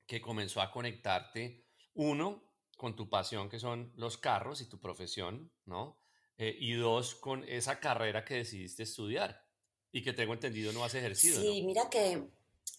que 0.05 0.21
comenzó 0.21 0.61
a 0.61 0.71
conectarte? 0.71 1.65
Uno, 1.93 2.43
con 2.83 2.97
tu 2.97 3.07
pasión 3.07 3.47
que 3.47 3.59
son 3.59 3.93
los 3.95 4.17
carros 4.17 4.59
y 4.59 4.67
tu 4.67 4.77
profesión, 4.77 5.49
¿no? 5.63 6.03
eh, 6.37 6.55
y 6.59 6.73
dos, 6.73 7.15
con 7.15 7.47
esa 7.47 7.79
carrera 7.79 8.25
que 8.25 8.35
decidiste 8.35 8.83
estudiar 8.83 9.45
y 9.93 10.03
que 10.03 10.11
tengo 10.11 10.33
entendido 10.33 10.73
no 10.73 10.83
has 10.83 10.93
ejercido. 10.93 11.39
Sí, 11.39 11.63
mira 11.63 11.89
que 11.89 12.23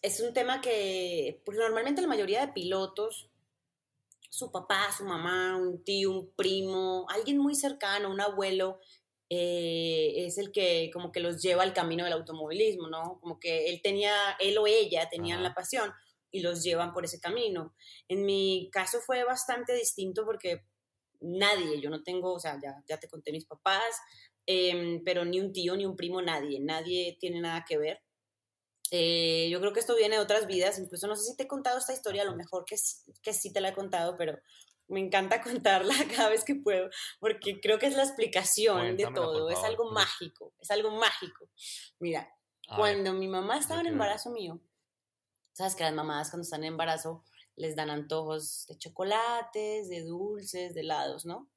es 0.03 0.21
un 0.21 0.35
tema 0.35 0.61
que, 0.61 1.41
porque 1.45 1.61
normalmente 1.61 2.03
la 2.03 2.09
mayoría 2.09 2.45
de 2.45 2.53
pilotos, 2.53 3.31
su 4.29 4.51
papá, 4.51 4.93
su 4.95 5.05
mamá, 5.05 5.57
un 5.57 5.83
tío, 5.85 6.11
un 6.11 6.31
primo, 6.35 7.07
alguien 7.09 7.39
muy 7.39 7.55
cercano, 7.55 8.11
un 8.11 8.21
abuelo, 8.21 8.81
eh, 9.31 10.13
es 10.17 10.37
el 10.39 10.51
que 10.53 10.91
como 10.93 11.13
que 11.13 11.21
los 11.21 11.41
lleva 11.41 11.63
al 11.63 11.73
camino 11.73 12.05
del 12.05 12.13
automovilismo, 12.13 12.89
¿no? 12.89 13.19
Como 13.21 13.39
que 13.39 13.71
él 13.71 13.81
tenía, 13.83 14.15
él 14.41 14.59
o 14.59 14.67
ella 14.67 15.09
tenían 15.09 15.43
la 15.43 15.55
pasión 15.55 15.91
y 16.35 16.41
los 16.41 16.65
llevan 16.65 16.93
por 16.93 17.05
ese 17.05 17.21
camino. 17.21 17.77
En 18.09 18.27
mi 18.27 18.69
caso 18.73 19.01
fue 19.01 19.23
bastante 19.23 19.73
distinto 19.73 20.25
porque 20.25 20.65
nadie, 21.21 21.81
yo 21.81 21.91
no 21.91 22.03
tengo, 22.03 22.35
o 22.35 22.41
sea, 22.41 22.59
ya, 22.61 22.75
ya 22.89 22.99
te 22.99 23.07
conté 23.07 23.31
mis 23.31 23.47
papás, 23.47 23.95
em, 24.45 25.01
pero 25.05 25.25
ni 25.25 25.39
un 25.39 25.53
tío, 25.53 25.77
ni 25.77 25.87
un 25.87 25.95
primo, 25.95 26.21
nadie, 26.21 26.59
nadie 26.59 27.17
tiene 27.21 27.41
nada 27.41 27.65
que 27.67 27.79
ver. 27.79 28.03
Eh, 28.91 29.49
yo 29.49 29.61
creo 29.61 29.73
que 29.73 29.79
esto 29.79 29.95
viene 29.95 30.17
de 30.17 30.23
otras 30.23 30.49
vidas, 30.49 30.77
incluso 30.81 31.07
no 31.07 31.15
sé 31.15 31.23
si 31.23 31.37
te 31.37 31.45
he 31.45 31.49
contado 31.49 31.79
esta 31.79 31.93
historia, 31.93 32.23
a 32.23 32.27
lo 32.27 32.35
mejor 32.35 32.65
que, 32.65 32.75
que 33.23 33.33
sí 33.33 33.53
te 33.53 33.61
la 33.61 33.69
he 33.69 33.73
contado, 33.73 34.17
pero 34.17 34.37
me 34.89 34.99
encanta 34.99 35.41
contarla 35.63 35.95
cada 36.17 36.31
vez 36.31 36.43
que 36.43 36.57
puedo, 36.57 36.91
porque 37.21 37.61
creo 37.61 37.79
que 37.79 37.87
es 37.87 37.95
la 37.95 38.03
explicación 38.03 38.97
de 38.97 39.07
todo, 39.15 39.51
es 39.51 39.63
algo 39.63 39.93
mágico, 39.93 40.53
es 40.59 40.73
algo 40.73 40.91
mágico. 40.91 41.49
Mira, 42.01 42.29
cuando 42.75 43.13
mi 43.13 43.29
mamá 43.29 43.59
estaba 43.59 43.83
en 43.83 43.87
embarazo 43.87 44.31
mío, 44.31 44.61
sabes 45.55 45.75
que 45.75 45.85
las 45.85 45.95
mamás 45.95 46.31
cuando 46.31 46.43
están 46.43 46.65
en 46.65 46.73
embarazo 46.73 47.25
les 47.57 47.77
dan 47.77 47.89
antojos 47.89 48.67
de 48.69 48.77
chocolates, 48.77 49.89
de 49.89 50.03
dulces, 50.03 50.75
de 50.75 50.81
helados, 50.81 51.25
¿no? 51.25 51.49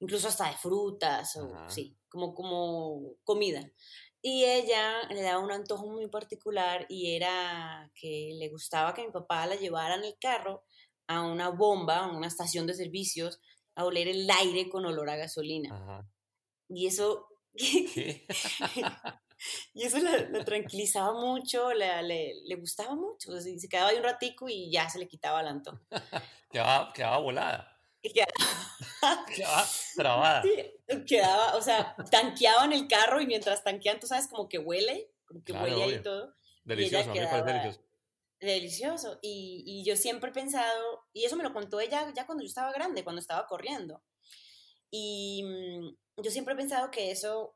Incluso 0.00 0.28
hasta 0.28 0.48
de 0.48 0.56
frutas, 0.56 1.36
o 1.36 1.68
sí, 1.68 1.96
como, 2.08 2.34
como 2.34 3.16
comida. 3.22 3.70
Y 4.22 4.44
ella 4.44 5.02
le 5.10 5.22
daba 5.22 5.44
un 5.44 5.52
antojo 5.52 5.86
muy 5.86 6.08
particular 6.08 6.86
y 6.88 7.14
era 7.14 7.90
que 7.94 8.32
le 8.38 8.48
gustaba 8.48 8.94
que 8.94 9.04
mi 9.04 9.12
papá 9.12 9.46
la 9.46 9.56
llevara 9.56 9.96
en 9.96 10.04
el 10.04 10.16
carro 10.18 10.64
a 11.06 11.22
una 11.22 11.50
bomba, 11.50 11.98
a 11.98 12.16
una 12.16 12.26
estación 12.26 12.66
de 12.66 12.74
servicios, 12.74 13.40
a 13.74 13.84
oler 13.84 14.08
el 14.08 14.30
aire 14.30 14.70
con 14.70 14.86
olor 14.86 15.10
a 15.10 15.16
gasolina. 15.16 16.06
Y 16.68 16.86
eso... 16.86 17.26
y 19.74 19.84
eso 19.84 19.98
la, 19.98 20.44
tranquilizaba 20.44 21.12
mucho, 21.12 21.72
le, 21.72 22.02
le, 22.02 22.54
gustaba 22.56 22.94
mucho. 22.94 23.38
se 23.40 23.68
quedaba 23.68 23.90
ahí 23.90 23.96
un 23.96 24.04
ratico 24.04 24.48
y 24.48 24.70
ya 24.70 24.88
se 24.88 24.98
le 24.98 25.08
quitaba 25.08 25.40
el 25.40 25.48
antojo. 25.48 25.80
quedaba, 26.50 26.92
quedaba 26.92 27.18
volada. 27.18 27.76
Quedaba, 28.02 28.32
quedaba 29.34 29.66
trabada. 29.94 30.42
quedaba, 31.06 31.56
o 31.56 31.62
sea, 31.62 31.94
tanqueaba 32.10 32.64
en 32.64 32.72
el 32.72 32.88
carro 32.88 33.20
y 33.20 33.26
mientras 33.26 33.62
tanquean, 33.62 34.00
tú 34.00 34.06
sabes, 34.06 34.28
como 34.28 34.48
que 34.48 34.58
huele, 34.58 35.10
como 35.26 35.44
que 35.44 35.52
huele 35.52 35.82
ahí 35.82 36.02
todo. 36.02 36.34
Delicioso, 36.64 37.10
a 37.10 37.14
mí 37.14 37.20
me 37.20 37.26
parece 37.26 37.52
delicioso 37.52 37.90
delicioso. 38.40 39.18
Y, 39.22 39.62
y, 39.66 39.84
yo 39.84 39.96
siempre 39.96 40.30
he 40.30 40.32
pensado, 40.32 41.04
y 41.12 41.24
eso 41.24 41.36
me 41.36 41.44
lo 41.44 41.52
contó 41.52 41.78
ella 41.80 42.10
ya 42.14 42.26
cuando 42.26 42.42
yo 42.42 42.48
estaba 42.48 42.72
grande, 42.72 43.04
cuando 43.04 43.20
estaba 43.20 43.46
corriendo. 43.46 44.02
Y 44.90 45.44
mm, 45.44 46.22
yo 46.22 46.30
siempre 46.30 46.54
he 46.54 46.56
pensado 46.56 46.90
que 46.90 47.10
eso, 47.10 47.54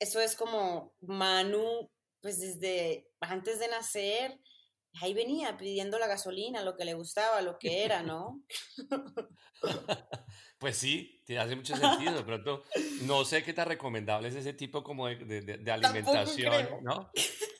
eso 0.00 0.20
es 0.20 0.34
como 0.34 0.94
Manu, 1.00 1.90
pues 2.20 2.40
desde 2.40 3.08
antes 3.20 3.60
de 3.60 3.68
nacer, 3.68 4.40
ahí 5.00 5.14
venía 5.14 5.56
pidiendo 5.56 5.98
la 5.98 6.08
gasolina, 6.08 6.64
lo 6.64 6.76
que 6.76 6.84
le 6.84 6.94
gustaba, 6.94 7.40
lo 7.42 7.58
que 7.58 7.84
era, 7.84 8.02
¿no? 8.02 8.42
Pues 10.60 10.76
sí, 10.76 11.22
te 11.24 11.38
hace 11.38 11.56
mucho 11.56 11.74
sentido. 11.74 12.12
De 12.12 12.22
pronto, 12.22 12.64
no 13.04 13.24
sé 13.24 13.42
qué 13.42 13.54
tan 13.54 13.66
recomendable 13.66 14.28
es 14.28 14.34
ese 14.34 14.52
tipo 14.52 14.84
como 14.84 15.06
de, 15.08 15.40
de, 15.40 15.72
alimentación, 15.72 16.84
¿no? 16.84 17.10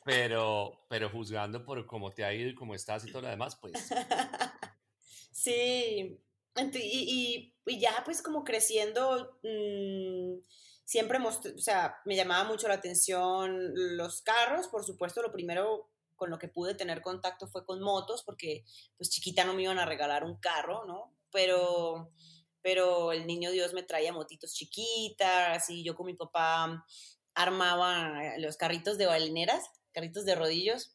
Pero, 0.05 0.85
pero 0.87 1.09
juzgando 1.09 1.65
por 1.65 1.83
cómo 1.87 2.11
te 2.11 2.23
ha 2.23 2.31
ido 2.31 2.47
y 2.47 2.53
cómo 2.53 2.75
estás 2.75 3.03
y 3.07 3.11
todo 3.11 3.23
lo 3.23 3.29
demás, 3.29 3.55
pues. 3.59 3.73
Sí, 5.31 6.15
y, 6.75 7.53
y, 7.65 7.79
ya 7.79 8.03
pues 8.05 8.21
como 8.21 8.43
creciendo, 8.43 9.39
mm, 9.41 10.37
siempre, 10.85 11.19
o 11.19 11.57
sea, 11.57 11.95
me 12.05 12.15
llamaba 12.15 12.43
mucho 12.43 12.67
la 12.67 12.75
atención 12.75 13.71
los 13.97 14.21
carros, 14.21 14.67
por 14.67 14.83
supuesto, 14.83 15.21
lo 15.21 15.31
primero 15.31 15.89
con 16.15 16.29
lo 16.29 16.37
que 16.37 16.47
pude 16.47 16.75
tener 16.75 17.01
contacto 17.01 17.47
fue 17.47 17.65
con 17.65 17.81
motos, 17.81 18.23
porque 18.23 18.63
pues 18.97 19.09
chiquita 19.09 19.43
no 19.43 19.53
me 19.53 19.63
iban 19.63 19.79
a 19.79 19.85
regalar 19.85 20.23
un 20.23 20.37
carro, 20.37 20.85
¿no? 20.85 21.15
Pero 21.31 22.11
pero 22.61 23.11
el 23.11 23.25
niño 23.25 23.51
Dios 23.51 23.73
me 23.73 23.83
traía 23.83 24.13
motitos 24.13 24.53
chiquitas 24.53 25.69
y 25.69 25.83
yo 25.83 25.95
con 25.95 26.05
mi 26.05 26.13
papá 26.13 26.85
armaba 27.33 28.37
los 28.37 28.57
carritos 28.57 28.97
de 28.97 29.07
balineras, 29.07 29.63
carritos 29.93 30.25
de 30.25 30.35
rodillos, 30.35 30.93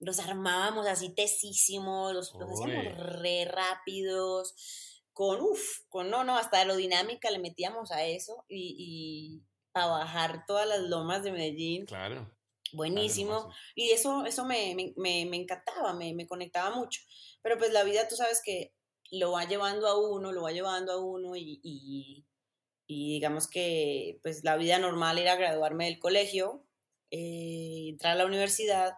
los 0.00 0.20
armábamos 0.20 0.86
así 0.86 1.10
tesísimos, 1.14 2.12
los, 2.14 2.34
hacíamos 2.34 2.96
re 3.20 3.46
rápidos, 3.46 4.97
con 5.18 5.40
uff, 5.40 5.80
con 5.88 6.10
no, 6.10 6.22
no, 6.22 6.36
hasta 6.36 6.58
aerodinámica 6.58 7.28
le 7.32 7.40
metíamos 7.40 7.90
a 7.90 8.04
eso 8.04 8.44
y, 8.48 8.76
y 8.78 9.42
para 9.72 9.86
bajar 9.86 10.44
todas 10.46 10.68
las 10.68 10.78
lomas 10.82 11.24
de 11.24 11.32
Medellín. 11.32 11.86
Claro. 11.86 12.32
Buenísimo. 12.72 13.52
y 13.74 13.90
eso, 13.90 14.24
eso 14.26 14.44
me, 14.44 14.76
me, 14.96 15.26
me 15.26 15.36
encantaba, 15.36 15.92
me, 15.92 16.14
me, 16.14 16.28
conectaba 16.28 16.70
mucho. 16.70 17.00
Pero 17.42 17.58
pues 17.58 17.72
la 17.72 17.82
vida, 17.82 18.06
tú 18.06 18.14
sabes 18.14 18.40
que 18.44 18.72
lo 19.10 19.32
va 19.32 19.44
llevando 19.44 19.88
a 19.88 19.98
uno, 19.98 20.30
lo 20.30 20.42
va 20.42 20.52
llevando 20.52 20.92
a 20.92 21.04
uno 21.04 21.34
y, 21.34 21.58
y, 21.64 22.24
digamos 22.86 23.48
que 23.48 24.20
pues 24.22 24.44
la 24.44 24.56
vida 24.56 24.78
normal 24.78 25.18
era 25.18 25.34
graduarme 25.34 25.86
del 25.86 25.98
colegio, 25.98 26.64
eh, 27.10 27.88
entrar 27.88 28.12
a 28.12 28.18
la 28.18 28.26
universidad 28.26 28.92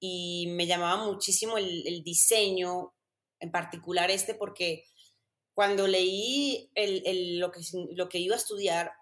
y 0.00 0.48
me 0.56 0.66
llamaba 0.66 1.04
muchísimo 1.04 1.56
el, 1.56 2.02
diseño, 2.02 2.94
en 3.38 3.52
particular 3.52 4.10
este, 4.10 4.34
porque 4.34 4.82
cuando 5.54 5.86
leí 5.86 6.70
el, 6.74 7.38
lo, 7.38 7.50
que, 7.50 7.60
lo 7.94 8.08
que 8.08 8.18
iba 8.18 8.34
a 8.34 8.38
estudiar, 8.38 8.92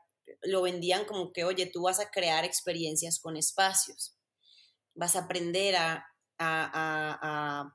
lo 0.43 0.63
vendían 0.63 1.05
como 1.05 1.33
que, 1.33 1.45
oye, 1.45 1.67
tú 1.67 1.83
vas 1.83 2.01
a 2.01 2.11
crear 2.11 2.45
experiencias 2.45 3.21
con 3.21 3.37
espacios, 3.37 4.17
vas 4.95 5.17
a 5.17 5.21
aprender 5.21 5.77
a, 5.77 6.07
a 6.39 7.75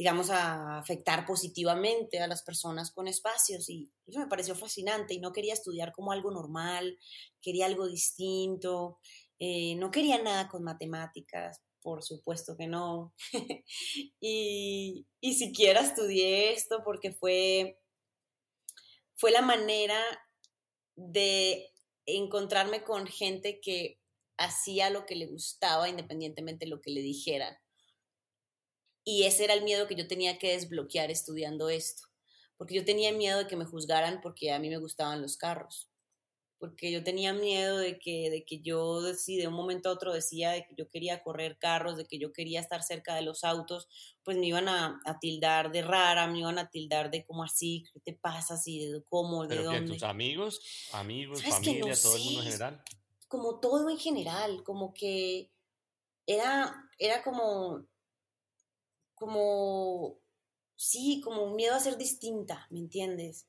digamos, 0.00 0.30
a 0.30 0.78
afectar 0.78 1.26
positivamente 1.26 2.20
a 2.20 2.26
las 2.26 2.42
personas 2.42 2.90
con 2.90 3.06
espacios 3.06 3.68
y 3.68 3.92
eso 4.06 4.18
me 4.18 4.28
pareció 4.28 4.54
fascinante 4.54 5.12
y 5.12 5.20
no 5.20 5.30
quería 5.30 5.52
estudiar 5.52 5.92
como 5.92 6.10
algo 6.10 6.30
normal, 6.30 6.98
quería 7.42 7.66
algo 7.66 7.86
distinto, 7.86 8.98
eh, 9.38 9.74
no 9.76 9.90
quería 9.90 10.22
nada 10.22 10.48
con 10.48 10.64
matemáticas, 10.64 11.60
por 11.82 12.02
supuesto 12.02 12.56
que 12.56 12.66
no. 12.66 13.12
y, 14.20 15.06
y 15.20 15.34
siquiera 15.34 15.80
estudié 15.80 16.54
esto 16.54 16.80
porque 16.82 17.12
fue, 17.12 17.78
fue 19.20 19.30
la 19.30 19.42
manera 19.42 20.02
de 20.96 21.74
encontrarme 22.06 22.82
con 22.84 23.06
gente 23.06 23.60
que 23.60 24.00
hacía 24.38 24.88
lo 24.88 25.04
que 25.04 25.14
le 25.14 25.26
gustaba 25.26 25.90
independientemente 25.90 26.64
de 26.64 26.70
lo 26.70 26.80
que 26.80 26.90
le 26.90 27.02
dijeran. 27.02 27.54
Y 29.04 29.24
ese 29.24 29.44
era 29.44 29.52
el 29.52 29.62
miedo 29.62 29.86
que 29.86 29.94
yo 29.94 30.08
tenía 30.08 30.38
que 30.38 30.52
desbloquear 30.52 31.10
estudiando 31.10 31.68
esto, 31.68 32.04
porque 32.56 32.74
yo 32.74 32.84
tenía 32.86 33.12
miedo 33.12 33.40
de 33.40 33.46
que 33.46 33.56
me 33.56 33.66
juzgaran 33.66 34.22
porque 34.22 34.52
a 34.52 34.58
mí 34.58 34.70
me 34.70 34.78
gustaban 34.78 35.20
los 35.20 35.36
carros, 35.36 35.89
porque 36.60 36.92
yo 36.92 37.02
tenía 37.02 37.32
miedo 37.32 37.78
de 37.78 37.98
que, 37.98 38.28
de 38.28 38.44
que 38.44 38.60
yo, 38.60 39.14
si 39.14 39.38
de 39.38 39.48
un 39.48 39.54
momento 39.54 39.88
a 39.88 39.92
otro 39.92 40.12
decía 40.12 40.50
de 40.50 40.66
que 40.66 40.74
yo 40.76 40.90
quería 40.90 41.22
correr 41.22 41.56
carros, 41.58 41.96
de 41.96 42.04
que 42.04 42.18
yo 42.18 42.34
quería 42.34 42.60
estar 42.60 42.82
cerca 42.82 43.14
de 43.14 43.22
los 43.22 43.44
autos, 43.44 43.88
pues 44.22 44.36
me 44.36 44.46
iban 44.46 44.68
a, 44.68 45.00
tildar 45.22 45.72
de 45.72 45.80
rara, 45.80 46.26
me 46.26 46.40
iban 46.40 46.58
a 46.58 46.68
tildar 46.68 47.10
de 47.10 47.24
cómo 47.24 47.44
así, 47.44 47.84
qué 47.94 48.00
te 48.00 48.12
pasa, 48.12 48.54
así, 48.54 48.86
de 48.86 49.02
cómo, 49.04 49.44
de 49.44 49.56
¿Pero 49.56 49.64
dónde. 49.64 49.94
tus 49.94 50.02
amigos, 50.02 50.60
amigos, 50.92 51.42
familia, 51.42 51.94
todo 52.00 52.16
el 52.16 52.24
mundo 52.24 52.40
en 52.40 52.46
general? 52.46 52.84
Como 53.26 53.58
todo 53.58 53.88
en 53.88 53.98
general, 53.98 54.62
como 54.62 54.92
que 54.92 55.50
era, 56.26 56.74
era 56.98 57.22
como, 57.22 57.86
como, 59.14 60.18
sí, 60.76 61.22
como 61.24 61.44
un 61.44 61.56
miedo 61.56 61.74
a 61.74 61.80
ser 61.80 61.96
distinta, 61.96 62.66
¿me 62.68 62.80
entiendes? 62.80 63.46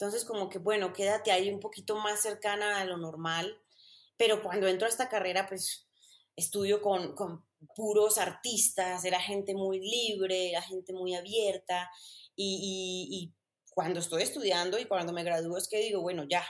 Entonces, 0.00 0.24
como 0.24 0.48
que, 0.48 0.58
bueno, 0.58 0.94
quédate 0.94 1.30
ahí 1.30 1.50
un 1.50 1.60
poquito 1.60 1.94
más 1.94 2.22
cercana 2.22 2.80
a 2.80 2.86
lo 2.86 2.96
normal, 2.96 3.60
pero 4.16 4.42
cuando 4.42 4.66
entro 4.66 4.86
a 4.86 4.88
esta 4.88 5.10
carrera, 5.10 5.46
pues 5.46 5.86
estudio 6.34 6.80
con, 6.80 7.14
con 7.14 7.44
puros 7.76 8.16
artistas, 8.16 9.04
era 9.04 9.20
gente 9.20 9.52
muy 9.54 9.78
libre, 9.78 10.48
era 10.48 10.62
gente 10.62 10.94
muy 10.94 11.14
abierta, 11.14 11.90
y, 12.34 13.08
y, 13.10 13.34
cuando 13.74 14.00
estoy 14.00 14.22
estudiando 14.22 14.78
y 14.78 14.86
cuando 14.86 15.12
me 15.12 15.22
gradúo 15.22 15.58
es 15.58 15.68
que 15.68 15.78
digo, 15.80 16.00
bueno, 16.00 16.24
ya, 16.24 16.46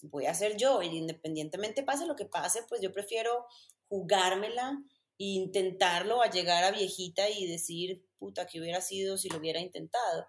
voy 0.00 0.24
a 0.24 0.32
ser 0.32 0.56
yo, 0.56 0.80
y 0.80 0.96
independientemente 0.96 1.82
pase 1.82 2.06
lo 2.06 2.16
que 2.16 2.24
pase, 2.24 2.62
pues 2.70 2.80
yo 2.80 2.90
prefiero 2.90 3.44
jugármela 3.88 4.78
intentarlo 5.18 6.22
a 6.22 6.30
llegar 6.30 6.64
a 6.64 6.70
viejita 6.70 7.28
y 7.28 7.46
decir, 7.46 8.02
puta, 8.18 8.46
que 8.46 8.60
hubiera 8.60 8.80
sido 8.80 9.18
si 9.18 9.28
lo 9.28 9.36
hubiera 9.36 9.60
intentado. 9.60 10.26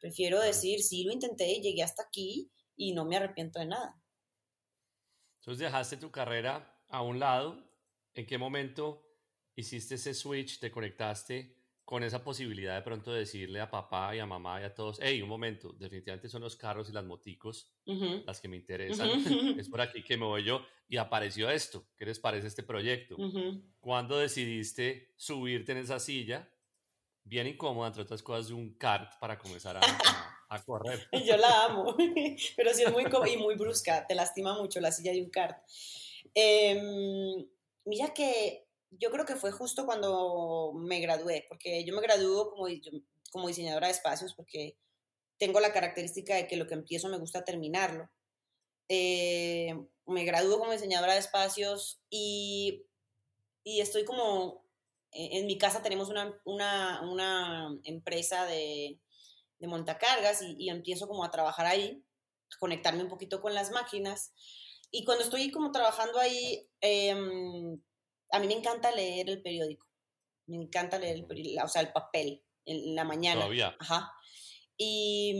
Prefiero 0.00 0.40
decir, 0.40 0.80
sí, 0.80 1.04
lo 1.04 1.12
intenté 1.12 1.60
llegué 1.60 1.82
hasta 1.82 2.02
aquí 2.02 2.50
y 2.74 2.92
no 2.92 3.04
me 3.04 3.16
arrepiento 3.16 3.58
de 3.58 3.66
nada. 3.66 4.02
Entonces 5.40 5.60
dejaste 5.60 5.96
tu 5.96 6.10
carrera 6.10 6.82
a 6.88 7.02
un 7.02 7.18
lado. 7.18 7.62
¿En 8.14 8.26
qué 8.26 8.38
momento 8.38 9.06
hiciste 9.54 9.94
ese 9.96 10.14
switch, 10.14 10.58
te 10.58 10.70
conectaste 10.70 11.60
con 11.84 12.04
esa 12.04 12.22
posibilidad 12.22 12.76
de 12.76 12.82
pronto 12.82 13.12
decirle 13.12 13.60
a 13.60 13.68
papá 13.68 14.14
y 14.14 14.20
a 14.20 14.26
mamá 14.26 14.60
y 14.60 14.64
a 14.64 14.72
todos, 14.72 15.00
hey, 15.02 15.20
un 15.22 15.28
momento, 15.28 15.72
definitivamente 15.72 16.28
son 16.28 16.42
los 16.42 16.54
carros 16.54 16.88
y 16.88 16.92
las 16.92 17.04
moticos 17.04 17.74
las 17.84 18.40
que 18.40 18.46
me 18.46 18.56
interesan, 18.56 19.10
es 19.58 19.68
por 19.68 19.80
aquí 19.80 20.04
que 20.04 20.16
me 20.16 20.24
voy 20.24 20.44
yo, 20.44 20.64
y 20.88 20.98
apareció 20.98 21.50
esto, 21.50 21.88
¿qué 21.96 22.06
les 22.06 22.20
parece 22.20 22.46
este 22.46 22.62
proyecto? 22.62 23.16
¿Cuándo 23.80 24.18
decidiste 24.18 25.14
subirte 25.16 25.72
en 25.72 25.78
esa 25.78 25.98
silla, 25.98 26.48
bien 27.30 27.46
incómoda, 27.46 27.86
entre 27.86 28.02
otras 28.02 28.22
cosas, 28.22 28.50
un 28.50 28.74
kart 28.74 29.18
para 29.20 29.38
comenzar 29.38 29.78
a, 29.78 30.64
correr? 30.64 31.08
Yo 31.24 31.36
la 31.36 31.66
amo, 31.66 31.96
pero 32.56 32.74
sí 32.74 32.82
es 32.82 32.92
muy 32.92 33.04
y 33.32 33.36
muy 33.36 33.54
brusca, 33.54 34.04
te 34.06 34.16
lastima 34.16 34.58
mucho 34.58 34.80
la 34.80 34.90
silla 34.90 35.12
de 35.12 35.22
un 35.22 35.30
kart. 35.30 35.56
Em, 36.34 37.48
mira 37.84 38.12
que 38.12 38.66
yo 38.90 39.12
creo 39.12 39.24
que 39.24 39.36
fue 39.36 39.52
justo 39.52 39.86
cuando 39.86 40.72
me 40.74 40.98
gradué, 40.98 41.46
porque 41.48 41.84
yo 41.84 41.94
me 41.94 42.02
graduó 42.02 42.50
como, 42.50 42.66
como 43.30 43.46
diseñadora 43.46 43.86
de 43.86 43.92
espacios, 43.92 44.34
porque 44.34 44.76
tengo 45.38 45.60
la 45.60 45.72
característica 45.72 46.34
de 46.34 46.48
que 46.48 46.56
lo 46.56 46.66
que 46.66 46.74
empiezo 46.74 47.08
me 47.08 47.18
gusta 47.18 47.44
terminarlo. 47.44 48.10
Eh, 48.88 49.72
me 50.06 50.24
graduó 50.24 50.58
como 50.58 50.72
diseñadora 50.72 51.12
de 51.12 51.20
espacios 51.20 52.02
y, 52.10 52.86
y 53.62 53.80
estoy 53.80 54.04
como, 54.04 54.59
en 55.12 55.46
mi 55.46 55.58
casa 55.58 55.82
tenemos 55.82 56.08
una, 56.08 56.40
una, 56.44 57.00
una 57.02 57.78
empresa 57.84 58.46
de, 58.46 59.00
de 59.58 59.66
montacargas 59.66 60.42
y, 60.42 60.56
y, 60.58 60.70
empiezo 60.70 61.08
como 61.08 61.24
a 61.24 61.30
trabajar 61.30 61.66
ahí, 61.66 62.04
conectarme 62.58 63.02
un 63.02 63.08
poquito 63.08 63.40
con 63.40 63.54
las 63.54 63.70
máquinas. 63.70 64.32
Y 64.90 65.04
cuando 65.04 65.24
estoy 65.24 65.50
como 65.50 65.70
trabajando 65.70 66.18
ahí, 66.18 66.68
eh, 66.80 67.12
a 68.32 68.38
mí 68.38 68.46
me 68.46 68.54
encanta 68.54 68.90
leer 68.90 69.30
el 69.30 69.42
periódico. 69.42 69.86
Me 70.46 70.56
encanta 70.56 70.98
leer 70.98 71.16
el 71.16 71.26
periódico, 71.26 71.64
o 71.64 71.68
sea, 71.68 71.82
el 71.82 71.92
papel 71.92 72.42
en 72.64 72.94
la 72.94 73.04
mañana. 73.04 73.40
Todavía. 73.40 73.76
Ajá. 73.78 74.12
Y, 74.76 75.34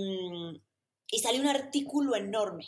y 1.09 1.19
sale 1.19 1.41
un 1.41 1.49
artículo 1.49 2.15
enorme. 2.15 2.67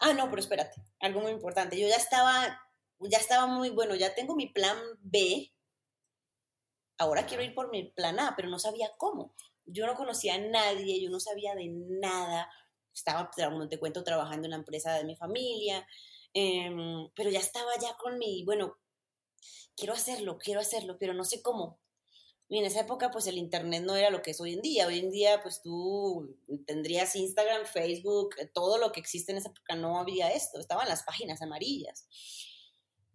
Ah, 0.00 0.12
no, 0.12 0.28
pero 0.28 0.40
espérate, 0.40 0.82
algo 1.00 1.20
muy 1.20 1.32
importante. 1.32 1.78
Yo 1.78 1.88
ya 1.88 1.96
estaba, 1.96 2.60
ya 3.00 3.18
estaba 3.18 3.46
muy 3.46 3.70
bueno, 3.70 3.94
ya 3.94 4.14
tengo 4.14 4.36
mi 4.36 4.46
plan 4.46 4.76
B. 5.00 5.52
Ahora 6.98 7.26
quiero 7.26 7.42
ir 7.42 7.54
por 7.54 7.70
mi 7.70 7.90
plan 7.90 8.18
A, 8.20 8.34
pero 8.36 8.48
no 8.48 8.58
sabía 8.58 8.90
cómo. 8.96 9.34
Yo 9.64 9.86
no 9.86 9.94
conocía 9.94 10.34
a 10.34 10.38
nadie, 10.38 11.02
yo 11.02 11.10
no 11.10 11.20
sabía 11.20 11.54
de 11.54 11.68
nada. 11.68 12.50
Estaba, 12.94 13.30
como 13.30 13.68
te 13.68 13.78
cuento, 13.78 14.04
trabajando 14.04 14.46
en 14.46 14.52
la 14.52 14.56
empresa 14.56 14.94
de 14.94 15.04
mi 15.04 15.16
familia, 15.16 15.86
em, 16.32 17.10
pero 17.14 17.30
ya 17.30 17.40
estaba 17.40 17.70
ya 17.80 17.94
con 17.96 18.18
mi, 18.18 18.44
bueno, 18.44 18.76
quiero 19.76 19.92
hacerlo, 19.94 20.38
quiero 20.38 20.60
hacerlo, 20.60 20.96
pero 20.98 21.14
no 21.14 21.24
sé 21.24 21.42
cómo. 21.42 21.78
Y 22.48 22.58
en 22.58 22.64
esa 22.64 22.80
época, 22.80 23.10
pues 23.10 23.26
el 23.26 23.38
Internet 23.38 23.82
no 23.84 23.96
era 23.96 24.10
lo 24.10 24.22
que 24.22 24.30
es 24.30 24.40
hoy 24.40 24.54
en 24.54 24.62
día. 24.62 24.86
Hoy 24.86 25.00
en 25.00 25.10
día, 25.10 25.42
pues 25.42 25.62
tú 25.62 26.36
tendrías 26.64 27.16
Instagram, 27.16 27.66
Facebook, 27.66 28.36
todo 28.54 28.78
lo 28.78 28.92
que 28.92 29.00
existe 29.00 29.32
en 29.32 29.38
esa 29.38 29.48
época 29.50 29.74
no 29.74 29.98
había 29.98 30.30
esto. 30.30 30.60
Estaban 30.60 30.88
las 30.88 31.02
páginas 31.02 31.42
amarillas. 31.42 32.08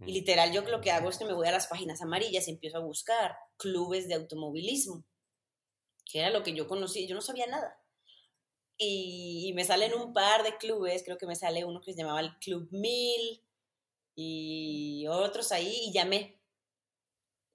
Y 0.05 0.13
literal, 0.13 0.51
yo 0.51 0.62
lo 0.62 0.81
que 0.81 0.91
hago 0.91 1.10
es 1.10 1.17
que 1.17 1.25
me 1.25 1.34
voy 1.34 1.48
a 1.48 1.51
las 1.51 1.67
páginas 1.67 2.01
amarillas 2.01 2.48
y 2.48 2.51
empiezo 2.51 2.77
a 2.77 2.86
buscar 2.86 3.36
clubes 3.58 4.08
de 4.08 4.15
automovilismo, 4.15 5.05
que 6.05 6.20
era 6.20 6.29
lo 6.31 6.43
que 6.43 6.53
yo 6.53 6.67
conocía. 6.67 7.08
Yo 7.08 7.15
no 7.15 7.22
sabía 7.22 7.48
nada. 7.48 7.77
Y, 8.77 9.46
y 9.48 9.53
me 9.53 9.63
salen 9.63 9.93
un 9.93 10.13
par 10.13 10.43
de 10.43 10.58
clubes, 10.58 11.03
creo 11.03 11.17
que 11.17 11.27
me 11.27 11.36
sale 11.36 11.65
uno 11.65 11.81
que 11.81 11.93
se 11.93 12.00
llamaba 12.00 12.22
el 12.22 12.36
Club 12.39 12.67
1000 12.72 13.43
y 14.15 15.05
otros 15.08 15.51
ahí, 15.51 15.84
y 15.86 15.93
llamé 15.93 16.41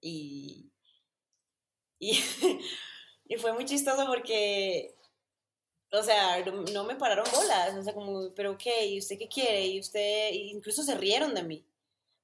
y, 0.01 0.71
y, 1.99 3.35
fue 3.37 3.53
muy 3.53 3.65
chistoso 3.65 4.05
porque, 4.07 4.95
o 5.91 6.03
sea, 6.03 6.43
no, 6.45 6.83
me 6.83 6.95
pararon 6.95 7.25
bolas, 7.33 7.75
o 7.75 7.83
sea, 7.83 7.93
como, 7.93 8.33
pero 8.35 8.51
ok, 8.53 8.65
¿y 8.87 8.99
usted 8.99 9.17
qué 9.17 9.27
quiere? 9.27 9.65
Y 9.67 9.79
usted, 9.79 10.31
incluso 10.33 10.83
se 10.83 10.95
rieron 10.95 11.33
de 11.33 11.43
mí, 11.43 11.66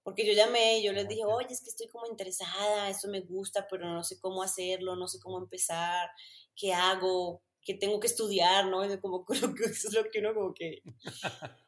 porque 0.03 0.25
yo 0.25 0.33
llamé 0.33 0.79
y 0.79 0.83
yo 0.83 0.91
les 0.91 1.07
dije, 1.07 1.23
oye, 1.25 1.47
es 1.49 1.61
que 1.61 1.69
estoy 1.69 1.87
como 1.87 2.07
interesada, 2.07 2.89
esto 2.89 3.07
me 3.07 3.21
gusta, 3.21 3.67
pero 3.69 3.87
no 3.87 4.03
sé 4.03 4.19
cómo 4.19 4.43
hacerlo, 4.43 4.95
no 4.95 5.07
sé 5.07 5.19
cómo 5.19 5.37
empezar, 5.37 6.09
¿qué 6.55 6.73
hago? 6.73 7.41
¿Qué 7.61 7.73
tengo 7.73 7.99
que 7.99 8.07
estudiar? 8.07 8.67
¿No? 8.67 8.81
como, 9.01 9.25
eso 9.65 9.87
es 9.87 9.93
lo 9.93 10.03
que 10.11 10.19
uno 10.19 10.33
como 10.33 10.53
que... 10.53 10.83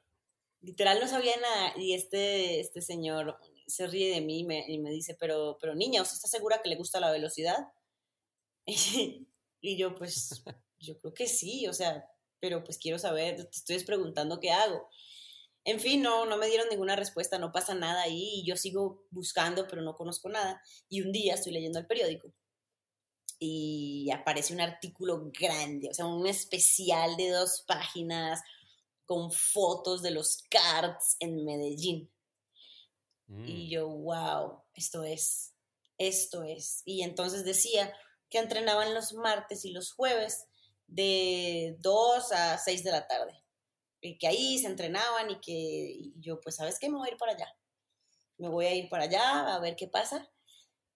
Literal 0.61 0.99
no 0.99 1.07
sabía 1.07 1.37
nada 1.37 1.73
y 1.77 1.93
este, 1.93 2.59
este 2.59 2.81
señor, 2.81 3.37
se 3.67 3.87
ríe 3.87 4.13
de 4.13 4.21
mí 4.21 4.39
y 4.67 4.79
me, 4.79 4.89
dice, 4.89 5.15
pero, 5.19 5.57
pero 5.61 5.75
niña, 5.75 6.01
¿usted 6.01 6.15
está 6.15 6.27
segura 6.27 6.61
que 6.61 6.69
le 6.69 6.75
gusta 6.75 6.99
la 6.99 7.11
velocidad? 7.11 7.57
Y, 9.61 9.77
yo, 9.77 9.95
pues, 9.95 10.43
yo 10.77 10.99
creo 10.99 11.11
que 11.15 11.25
sí, 11.25 11.65
o 11.65 11.73
sea, 11.73 12.07
pero 12.39 12.63
pues 12.63 12.77
quiero 12.77 12.99
saber, 12.99 13.35
te 13.37 13.49
estoy 13.49 13.83
preguntando 13.83 14.39
qué 14.39 14.51
hago. 14.51 14.87
En 15.65 15.80
fin, 15.80 16.01
no, 16.01 16.25
no 16.25 16.38
me 16.38 16.47
dieron 16.47 16.69
ninguna 16.69 16.95
respuesta, 16.95 17.39
no 17.39 17.51
pasa 17.51 17.73
nada 17.73 18.04
ahí 18.04 18.36
y 18.36 18.45
yo 18.45 18.56
sigo 18.56 19.04
buscando, 19.10 19.67
pero 19.67 19.82
no 19.82 19.95
conozco 19.95 20.30
nada. 20.30 20.62
Y 20.88 21.01
un 21.01 21.12
día 21.12 21.34
estoy 21.34 21.54
leyendo 21.54 21.80
el 21.80 21.88
periódico 21.88 22.32
y 23.39 24.10
aparece 24.12 24.54
un 24.54 24.62
artículo 24.62 25.32
grande, 25.38 25.89
o 25.89 25.93
sea, 25.93 26.06
un 26.06 26.25
especial 26.28 27.17
de 27.17 27.30
dos 27.30 27.63
páginas 27.67 28.41
con 29.06 29.32
fotos 29.32 30.01
de 30.01 30.12
los 30.12 30.43
carts 30.49 31.17
en 31.19 31.43
Medellín. 31.43 32.12
Y 33.28 33.65
mm. 33.65 33.69
yo, 33.69 33.89
wow, 33.89 34.63
esto 34.73 35.04
es, 35.04 35.54
esto 35.97 36.43
es. 36.43 36.82
Y 36.86 37.01
entonces 37.01 37.43
decía 37.43 37.93
que 38.30 38.38
entrenaban 38.38 38.93
los 38.93 39.13
martes 39.13 39.65
y 39.65 39.71
los 39.71 39.91
jueves 39.91 40.45
de 40.88 41.75
2 41.80 42.32
a 42.32 42.58
6 42.58 42.84
de 42.84 42.91
la 42.91 43.08
tarde. 43.08 43.44
Que 44.19 44.27
ahí 44.27 44.57
se 44.57 44.67
entrenaban 44.67 45.29
y 45.29 45.39
que 45.39 46.11
yo, 46.17 46.39
pues, 46.41 46.55
¿sabes 46.55 46.79
qué? 46.79 46.89
Me 46.89 46.97
voy 46.97 47.09
a 47.09 47.11
ir 47.11 47.17
para 47.17 47.33
allá. 47.33 47.47
Me 48.37 48.49
voy 48.49 48.65
a 48.65 48.75
ir 48.75 48.89
para 48.89 49.05
allá 49.05 49.55
a 49.55 49.59
ver 49.59 49.75
qué 49.75 49.87
pasa. 49.87 50.29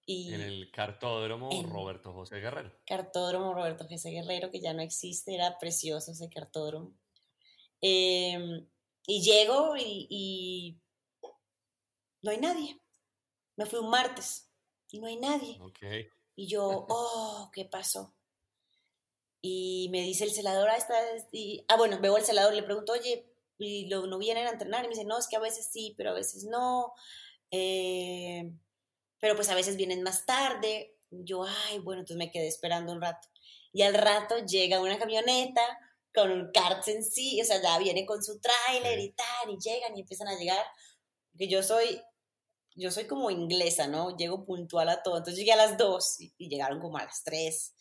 Y 0.06 0.34
en 0.34 0.42
el 0.42 0.72
cartódromo 0.72 1.50
Roberto 1.68 2.14
José 2.14 2.40
Guerrero. 2.40 2.72
Cartódromo 2.86 3.54
Roberto 3.54 3.86
José 3.88 4.10
Guerrero, 4.10 4.50
que 4.50 4.60
ya 4.60 4.74
no 4.74 4.82
existe, 4.82 5.36
era 5.36 5.58
precioso 5.60 6.12
ese 6.12 6.30
cartódromo. 6.30 6.98
Em, 7.82 8.68
y 9.06 9.22
llego 9.22 9.76
y 9.78 10.82
no 12.22 12.32
hay 12.32 12.38
nadie. 12.38 12.82
Me 13.56 13.66
fui 13.66 13.80
un 13.80 13.90
martes 13.90 14.50
y 14.90 15.00
no 15.00 15.08
hay 15.08 15.18
nadie. 15.18 15.60
Y 16.36 16.48
yo, 16.48 16.64
oh, 16.90 17.50
¿qué 17.54 17.66
pasó? 17.66 18.16
Y 19.42 19.90
me 19.92 20.02
dice 20.02 20.26
el 20.26 20.32
celador, 20.32 20.70
ah, 20.70 20.78
está, 20.78 20.96
y, 21.32 21.64
ah, 21.70 21.78
bueno, 21.78 22.00
veo 22.02 22.16
al 22.16 22.26
celador, 22.26 22.54
le 22.54 22.64
pregunto, 22.64 22.94
oye, 22.94 23.26
¿y 23.58 23.88
lo, 23.88 24.06
no 24.08 24.18
vienen 24.18 24.48
a 24.48 24.52
entrenar? 24.52 24.84
Y 24.84 24.88
me 24.88 24.94
dice, 24.94 25.06
no, 25.06 25.18
es 25.18 25.28
que 25.28 25.38
a 25.38 25.40
veces 25.40 25.70
sí, 25.72 25.94
pero 25.98 26.12
a 26.12 26.14
veces 26.14 26.44
no. 26.46 26.94
Eh, 27.52 28.52
pero 29.20 29.36
pues 29.36 29.50
a 29.50 29.56
veces 29.56 29.78
vienen 29.78 30.04
más 30.04 30.26
tarde. 30.26 30.96
Yo, 31.10 31.44
ay, 31.44 31.80
bueno, 31.80 32.02
entonces 32.02 32.18
me 32.18 32.32
quedé 32.32 32.48
esperando 32.48 32.92
un 32.92 33.02
rato. 33.02 33.28
Y 33.72 33.84
al 33.84 33.94
rato 33.94 34.38
llega 34.46 34.82
una 34.82 35.00
camioneta 35.00 35.62
con 36.14 36.32
un 36.32 36.52
kart 36.52 36.88
en 36.88 37.04
sí, 37.04 37.42
o 37.42 37.46
sea, 37.46 37.62
ya 37.62 37.78
viene 37.80 38.06
con 38.06 38.24
su 38.24 38.40
tráiler 38.40 39.00
y 39.00 39.12
tal, 39.12 39.52
y 39.54 39.58
llegan 39.60 39.96
y 39.96 40.02
empiezan 40.02 40.28
a 40.28 40.38
llegar. 40.38 40.66
Que 41.38 41.48
yo 41.48 41.64
soy 41.64 42.02
yo 42.80 42.92
soy 42.92 43.06
como 43.06 43.30
inglesa, 43.30 43.88
¿no? 43.88 44.16
Llego 44.16 44.46
puntual 44.46 44.90
a 44.90 45.04
todo. 45.04 45.18
Entonces 45.18 45.38
llegué 45.38 45.52
a 45.52 45.58
las 45.58 45.78
2 45.78 46.22
y, 46.38 46.50
llegaron 46.50 46.80
como 46.80 46.98
a 46.98 47.04
las 47.04 47.24
3. 47.24 47.74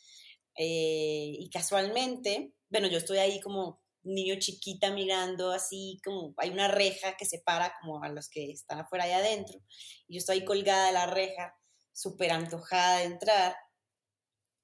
Eh, 0.61 1.37
y 1.39 1.49
casualmente, 1.51 2.53
bueno, 2.69 2.89
yo 2.89 2.99
estoy 2.99 3.19
ahí 3.19 3.41
como 3.41 3.81
niño 4.03 4.35
chiquita 4.41 4.91
mirando 4.91 5.53
así, 5.53 6.01
como 6.05 6.35
hay 6.37 6.51
una 6.51 6.67
reja 6.67 7.17
que 7.17 7.25
separa 7.25 7.73
como 7.81 8.03
a 8.03 8.09
los 8.09 8.29
que 8.29 8.51
están 8.51 8.81
afuera 8.81 9.07
y 9.07 9.13
adentro. 9.13 9.61
Y 10.09 10.15
yo 10.15 10.19
estoy 10.19 10.41
ahí 10.41 10.45
colgada 10.45 10.89
de 10.89 10.93
la 10.93 11.07
reja, 11.07 11.57
súper 11.93 12.33
antojada 12.33 12.99
de 12.99 13.05
entrar. 13.05 13.57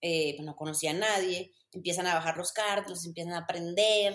Eh, 0.01 0.35
pues 0.37 0.45
no 0.45 0.57
conocía 0.57 0.91
a 0.91 0.95
nadie. 0.95 1.53
Empiezan 1.73 2.09
a 2.09 2.15
bajar 2.15 2.37
los 2.37 2.53
cartos, 2.53 3.07
empiezan 3.07 3.35
a 3.35 3.47
prender 3.47 4.15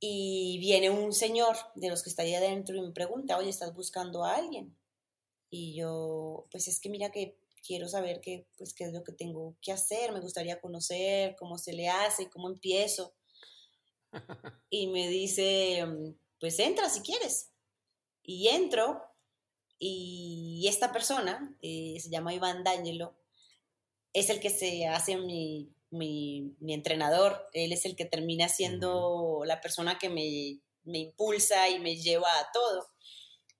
y 0.00 0.58
viene 0.58 0.90
un 0.90 1.12
señor 1.12 1.56
de 1.76 1.88
los 1.90 2.02
que 2.02 2.10
está 2.10 2.22
ahí 2.22 2.34
adentro 2.34 2.76
y 2.76 2.82
me 2.82 2.92
pregunta, 2.92 3.38
oye, 3.38 3.50
¿estás 3.50 3.72
buscando 3.72 4.24
a 4.24 4.34
alguien? 4.34 4.76
Y 5.48 5.76
yo, 5.76 6.46
pues 6.50 6.68
es 6.68 6.80
que 6.80 6.90
mira 6.90 7.10
que 7.10 7.38
quiero 7.64 7.88
saber 7.88 8.20
qué, 8.20 8.46
pues, 8.56 8.74
qué 8.74 8.84
es 8.84 8.92
lo 8.92 9.02
que 9.02 9.12
tengo 9.12 9.56
que 9.62 9.72
hacer, 9.72 10.12
me 10.12 10.20
gustaría 10.20 10.60
conocer 10.60 11.34
cómo 11.36 11.58
se 11.58 11.72
le 11.72 11.88
hace, 11.88 12.30
cómo 12.30 12.48
empiezo. 12.48 13.14
Y 14.70 14.88
me 14.88 15.08
dice, 15.08 15.84
pues 16.40 16.58
entra 16.58 16.90
si 16.90 17.00
quieres. 17.00 17.52
Y 18.24 18.48
entro 18.48 19.02
y 19.78 20.66
esta 20.68 20.92
persona, 20.92 21.56
eh, 21.62 21.96
se 22.00 22.10
llama 22.10 22.34
Iván 22.34 22.64
D'Angelo, 22.64 23.16
es 24.12 24.30
el 24.30 24.40
que 24.40 24.50
se 24.50 24.86
hace 24.88 25.16
mi, 25.16 25.72
mi, 25.90 26.56
entrenador, 26.68 27.48
él 27.52 27.72
es 27.72 27.84
el 27.84 27.94
que 27.94 28.04
termina 28.04 28.48
siendo 28.48 29.42
la 29.44 29.60
persona 29.60 29.98
que 29.98 30.08
me 30.08 30.60
me 30.84 30.98
impulsa 30.98 31.68
y 31.68 31.78
me 31.78 31.96
lleva 31.96 32.28
a 32.38 32.52
todo. 32.52 32.86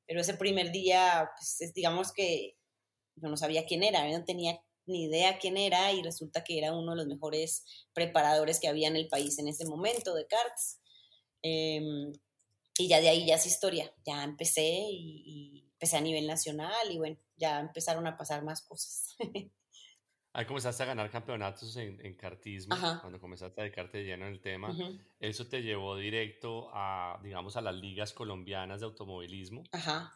Pero 0.07 0.21
ese 0.21 0.35
primer 0.35 0.71
día, 0.71 1.31
pues, 1.37 1.73
digamos 1.73 2.13
que 2.13 2.57
yo 3.17 3.29
no 3.29 3.37
sabía 3.37 3.67
quién 3.67 3.83
era, 3.83 4.09
yo 4.11 4.19
no 4.19 4.25
tenía 4.25 4.61
ni 4.87 5.05
idea 5.05 5.39
quién 5.39 5.57
era 5.57 5.93
y 5.93 6.03
resulta 6.03 6.45
que 6.45 6.59
era 6.59 6.73
uno 6.73 6.93
de 6.93 6.99
los 6.99 7.07
mejores 7.07 7.65
preparadores 7.93 8.61
que 8.61 8.69
había 8.69 8.89
en 8.89 8.97
el 8.97 9.09
país 9.09 9.39
en 9.39 9.49
ese 9.49 9.65
momento 9.65 10.15
de 10.15 10.27
karts. 10.27 10.81
Em, 11.43 12.13
y 12.79 12.89
ya 12.89 13.01
de 13.01 13.09
ahí 13.09 13.27
ya 13.27 13.37
es 13.37 13.47
historia, 13.47 13.93
ya 14.05 14.25
empecé 14.25 14.87
y, 14.91 15.61
empecé 15.75 15.97
a 15.97 16.01
nivel 16.01 16.27
nacional 16.27 16.91
y 16.91 16.99
bueno, 16.99 17.17
ya 17.37 17.61
empezaron 17.61 18.07
a 18.07 18.17
pasar 18.17 18.43
más 18.43 18.63
cosas. 18.63 19.17
Ahí 20.33 20.47
comenzaste 20.47 20.83
a 20.83 20.87
ganar 20.87 21.11
campeonatos 21.11 21.77
en, 21.77 22.05
en 22.05 22.17
kartismo, 22.17 22.75
cuando 23.01 23.21
comenzaste 23.21 23.61
a 23.61 23.65
dedicarte 23.65 24.03
lleno 24.03 24.27
en 24.27 24.33
el 24.33 24.41
tema. 24.41 24.77
Eso 25.21 25.47
te 25.47 25.63
llevó 25.63 25.97
directo 25.97 26.71
a, 26.73 27.21
digamos, 27.23 27.57
a 27.57 27.61
las 27.61 27.77
ligas 27.77 28.13
colombianas 28.13 28.81
de 28.81 28.87
automovilismo. 28.87 29.63
Ajá. 29.71 30.13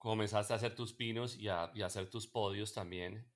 Comenzaste 0.00 0.54
a 0.54 0.56
hacer 0.56 0.74
tus 0.74 0.94
pinos 0.94 1.36
y 1.38 1.48
a, 1.48 1.70
y 1.74 1.82
a 1.82 1.86
hacer 1.86 2.08
tus 2.08 2.26
podios 2.26 2.72
también 2.72 3.30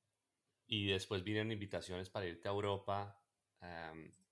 y 0.66 0.87
después 0.87 1.22
vinieron 1.22 1.53
invitaciones 1.53 2.09
para 2.09 2.24
irte 2.24 2.48
a 2.48 2.53
Europa. 2.53 3.20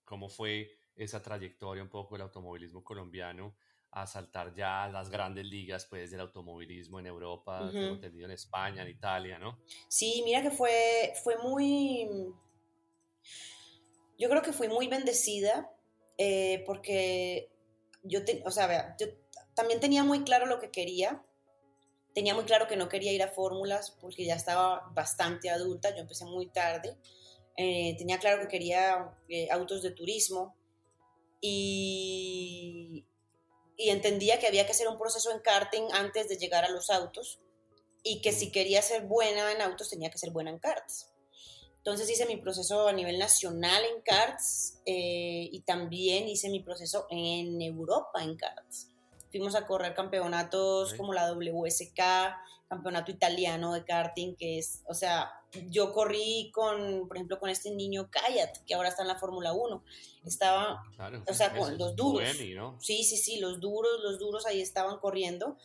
¿Cómo 0.07 0.31
fue 0.31 0.71
esa 0.97 1.23
trayectoria 1.23 1.83
un 1.83 1.91
poco 1.91 2.15
del 2.15 2.23
automovilismo 2.23 2.83
colombiano 2.83 3.55
a 3.91 4.07
saltar 4.07 4.55
ya 4.55 4.89
las 4.89 5.11
grandes 5.11 5.45
ligas 5.45 5.85
pues 5.85 6.11
del 6.11 6.21
automovilismo 6.21 6.99
en 7.01 7.07
Europa, 7.07 7.71
entendido 7.71 8.25
en 8.25 8.31
España, 8.33 8.81
en 8.81 8.89
Italia, 8.89 9.39
¿no? 9.39 9.59
Sí, 9.89 10.23
mira 10.25 10.41
que 10.41 10.51
fue, 10.51 11.13
fue 11.23 11.37
muy... 11.37 12.09
Yo 14.19 14.31
creo 14.31 14.41
que 14.41 14.55
fui 14.55 14.69
muy 14.69 14.89
bendecida 14.89 15.71
eh, 16.17 16.65
porque 16.65 17.53
yo, 18.03 18.21
o 18.47 18.51
sea, 18.51 18.97
yo 18.99 19.09
también 19.55 19.81
tenía 19.81 20.03
muy 20.03 20.25
claro 20.25 20.47
lo 20.47 20.59
que 20.59 20.71
quería 20.71 21.23
Tenía 22.15 22.35
muy 22.35 22.45
claro 22.45 22.69
que 22.69 22.77
no 22.77 22.89
quería 22.89 23.13
ir 23.13 23.23
a 23.23 23.29
fórmulas 23.29 23.97
porque 24.01 24.25
ya 24.25 24.35
estaba 24.35 24.91
bastante 24.93 25.51
adulta, 25.51 25.95
yo 25.95 26.03
empecé 26.03 26.25
muy 26.25 26.47
tarde. 26.47 26.97
Eh, 27.57 27.95
tenía 27.99 28.19
claro 28.19 28.43
que 28.43 28.49
quería 28.49 29.15
eh, 29.29 29.49
autos 29.51 29.83
de 29.83 29.91
turismo 29.91 30.55
y, 31.41 33.05
y 33.77 33.91
entendía 33.91 34.39
que 34.39 34.47
había 34.47 34.67
que 34.67 34.73
hacer 34.73 34.89
un 34.89 34.99
proceso 34.99 35.31
en 35.33 35.41
karting 35.41 35.89
antes 35.93 36.29
de 36.29 36.37
llegar 36.37 36.65
a 36.65 36.71
los 36.71 36.91
autos 36.91 37.41
y 38.03 38.21
que 38.21 38.33
si 38.33 38.51
quería 38.51 38.83
ser 38.83 39.07
buena 39.07 39.53
en 39.53 39.61
autos 39.61 39.91
tenía 39.91 40.11
que 40.11 40.19
ser 40.19 40.31
buena 40.31 40.51
en 40.51 40.59
karts. 40.59 41.09
Entonces 41.77 42.09
hice 42.09 42.27
mi 42.27 42.37
proceso 42.37 42.87
a 42.87 42.93
nivel 42.93 43.19
nacional 43.19 43.85
en 43.85 44.03
karts 44.03 44.79
eh, 44.87 45.49
y 45.51 45.63
también 45.63 46.29
hice 46.29 46.49
mi 46.49 46.61
proceso 46.61 47.07
en 47.11 47.61
Europa 47.61 48.23
en 48.23 48.37
karts. 48.37 48.92
Fuimos 49.33 49.57
a 49.57 49.67
correr 49.67 49.95
campeonatos 49.95 50.95
como 50.95 51.13
la 51.13 51.33
WSK, 51.33 51.99
campeonato 52.69 53.11
italiano 53.11 53.73
de 53.73 53.85
karting, 53.85 54.37
que 54.37 54.59
es, 54.59 54.83
o 54.87 54.95
sea, 54.95 55.33
yo 55.69 55.93
corrí 55.93 56.51
con, 56.55 57.09
por 57.09 57.17
ejemplo, 57.17 57.41
con 57.41 57.51
este 57.51 57.71
niño 57.71 58.11
Kayat, 58.11 58.59
que 58.67 58.75
ahora 58.75 58.91
está 58.91 59.03
en 59.03 59.09
la 59.09 59.19
Fórmula 59.19 59.53
1. 59.53 59.83
Estaba, 60.25 60.83
o 61.27 61.35
sea, 61.35 61.57
con 61.57 61.77
los 61.77 61.97
duros. 61.97 62.29
Sí, 62.79 63.05
sí, 63.05 63.17
sí, 63.17 63.41
los 63.41 63.61
duros, 63.61 64.01
los 64.03 64.19
duros 64.19 64.47
ahí 64.47 64.61
estaban 64.61 64.99
corriendo. 64.99 65.57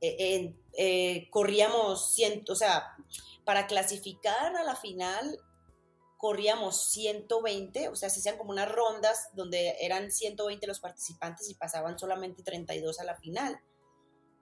Eh, 0.00 0.54
eh, 0.76 1.28
corríamos, 1.30 2.14
ciento, 2.14 2.52
o 2.52 2.56
sea, 2.56 2.94
para 3.44 3.66
clasificar 3.66 4.54
a 4.54 4.62
la 4.62 4.76
final 4.76 5.38
corríamos 6.16 6.90
120, 6.90 7.88
o 7.88 7.96
sea, 7.96 8.08
se 8.08 8.20
hacían 8.20 8.38
como 8.38 8.50
unas 8.50 8.70
rondas 8.70 9.30
donde 9.34 9.76
eran 9.80 10.10
120 10.10 10.66
los 10.66 10.80
participantes 10.80 11.48
y 11.50 11.54
pasaban 11.54 11.98
solamente 11.98 12.42
32 12.42 13.00
a 13.00 13.04
la 13.04 13.16
final. 13.16 13.60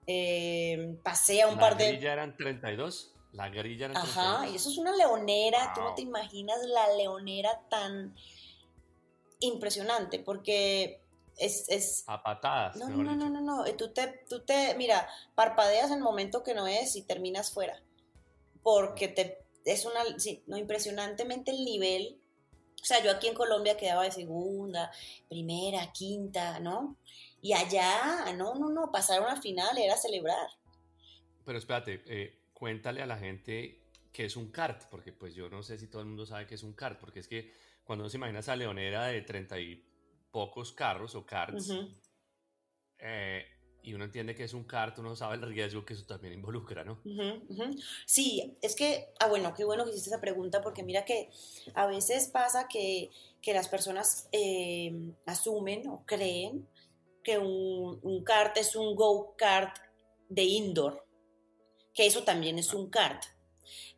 Eh, 0.07 0.97
pasé 1.03 1.41
a 1.41 1.47
un 1.47 1.59
par 1.59 1.77
de... 1.77 1.85
¿La 1.85 1.91
grilla 1.91 2.13
eran 2.13 2.37
32? 2.37 3.13
La 3.33 3.49
grilla 3.49 3.87
eran 3.87 3.97
Ajá, 3.97 4.47
y 4.47 4.55
eso 4.55 4.69
es 4.69 4.77
una 4.77 4.95
leonera, 4.95 5.73
tú 5.75 5.81
no 5.81 5.93
te 5.93 6.01
imaginas 6.01 6.57
la 6.67 6.95
leonera 6.95 7.61
tan 7.69 8.15
impresionante, 9.39 10.19
porque 10.19 11.01
es... 11.37 11.67
es... 11.67 12.03
A 12.07 12.23
patadas. 12.23 12.77
No, 12.77 12.87
no, 12.87 13.15
no, 13.15 13.29
no, 13.29 13.41
no, 13.41 13.65
tú 13.75 13.91
te, 13.91 14.23
tú 14.29 14.45
te, 14.45 14.75
mira, 14.75 15.09
parpadeas 15.33 15.87
en 15.87 15.97
el 15.97 16.03
momento 16.03 16.43
que 16.43 16.53
no 16.53 16.67
es 16.67 16.95
y 16.95 17.01
terminas 17.01 17.51
fuera, 17.51 17.81
porque 18.63 19.09
te 19.09 19.44
es 19.65 19.85
una, 19.85 20.01
sí, 20.19 20.43
no, 20.47 20.57
impresionantemente 20.57 21.51
el 21.51 21.65
nivel. 21.65 22.21
O 22.81 22.85
sea, 22.85 23.03
yo 23.03 23.11
aquí 23.11 23.27
en 23.27 23.33
Colombia 23.33 23.75
quedaba 23.75 24.03
de 24.03 24.11
segunda, 24.11 24.91
primera, 25.27 25.91
quinta, 25.91 26.59
¿no? 26.59 26.97
Y 27.41 27.53
allá, 27.53 28.31
no, 28.37 28.55
no, 28.55 28.69
no, 28.69 28.91
pasar 28.91 29.21
una 29.21 29.41
final 29.41 29.77
era 29.77 29.97
celebrar. 29.97 30.47
Pero 31.43 31.57
espérate, 31.57 32.03
eh, 32.05 32.39
cuéntale 32.53 33.01
a 33.01 33.07
la 33.07 33.17
gente 33.17 33.81
qué 34.11 34.25
es 34.25 34.35
un 34.35 34.51
kart, 34.51 34.83
porque 34.89 35.11
pues 35.11 35.33
yo 35.35 35.49
no 35.49 35.61
sé 35.63 35.77
si 35.77 35.87
todo 35.87 36.01
el 36.01 36.07
mundo 36.07 36.25
sabe 36.25 36.47
qué 36.47 36.55
es 36.55 36.63
un 36.63 36.73
kart, 36.73 36.99
porque 36.99 37.19
es 37.19 37.27
que 37.27 37.51
cuando 37.83 38.03
uno 38.03 38.09
se 38.09 38.17
imagina 38.17 38.39
esa 38.39 38.55
leonera 38.55 39.07
de 39.07 39.21
treinta 39.21 39.59
y 39.59 39.83
pocos 40.31 40.71
carros 40.71 41.15
o 41.15 41.25
karts, 41.25 41.71
eh, 42.99 43.45
y 43.85 43.93
uno 43.93 44.03
entiende 44.03 44.35
que 44.35 44.43
es 44.43 44.53
un 44.53 44.63
kart, 44.63 44.97
uno 44.97 45.15
sabe 45.15 45.35
el 45.35 45.43
riesgo 45.43 45.85
que 45.85 45.93
eso 45.93 46.05
también 46.05 46.33
involucra, 46.33 46.83
¿no? 46.83 46.99
Sí, 48.05 48.57
es 48.61 48.75
que, 48.75 49.09
ah, 49.19 49.27
bueno, 49.27 49.53
qué 49.53 49.63
bueno 49.63 49.85
que 49.85 49.91
hiciste 49.91 50.09
esa 50.09 50.19
pregunta, 50.19 50.61
porque 50.61 50.83
mira 50.83 51.05
que 51.05 51.29
a 51.75 51.85
veces 51.85 52.27
pasa 52.27 52.67
que, 52.67 53.11
que 53.41 53.53
las 53.53 53.67
personas 53.67 54.27
eh, 54.31 54.91
asumen 55.27 55.87
o 55.87 56.03
creen 56.05 56.67
que 57.23 57.37
un, 57.37 57.99
un 58.01 58.23
kart 58.23 58.57
es 58.57 58.75
un 58.75 58.95
go-kart 58.95 59.77
de 60.29 60.43
indoor, 60.43 61.05
que 61.93 62.07
eso 62.07 62.23
también 62.23 62.57
es 62.57 62.73
ah. 62.73 62.77
un 62.77 62.89
kart. 62.89 63.23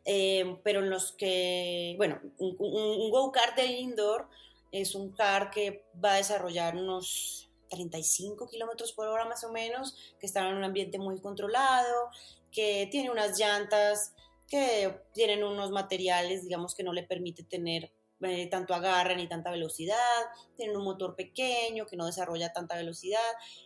Eh, 0.04 0.58
pero 0.62 0.80
en 0.80 0.90
los 0.90 1.12
que, 1.12 1.94
bueno, 1.96 2.20
un, 2.38 2.56
un 2.58 3.10
go-kart 3.10 3.56
de 3.56 3.66
indoor 3.66 4.28
es 4.70 4.94
un 4.94 5.12
kart 5.12 5.52
que 5.52 5.86
va 6.02 6.12
a 6.12 6.16
desarrollar 6.16 6.76
unos 6.76 7.47
35 7.68 8.48
kilómetros 8.48 8.92
por 8.92 9.08
hora 9.08 9.24
más 9.24 9.44
o 9.44 9.52
menos, 9.52 9.96
que 10.18 10.26
están 10.26 10.46
en 10.46 10.56
un 10.56 10.64
ambiente 10.64 10.98
muy 10.98 11.20
controlado, 11.20 12.10
que 12.50 12.88
tiene 12.90 13.10
unas 13.10 13.38
llantas, 13.38 14.12
que 14.46 15.02
tienen 15.12 15.44
unos 15.44 15.70
materiales, 15.70 16.42
digamos, 16.42 16.74
que 16.74 16.82
no 16.82 16.92
le 16.92 17.02
permite 17.02 17.42
tener 17.42 17.92
eh, 18.20 18.48
tanto 18.48 18.74
agarre 18.74 19.14
ni 19.14 19.28
tanta 19.28 19.50
velocidad, 19.50 19.96
tienen 20.56 20.76
un 20.76 20.82
motor 20.82 21.14
pequeño 21.14 21.86
que 21.86 21.96
no 21.96 22.04
desarrolla 22.04 22.52
tanta 22.52 22.74
velocidad 22.74 23.20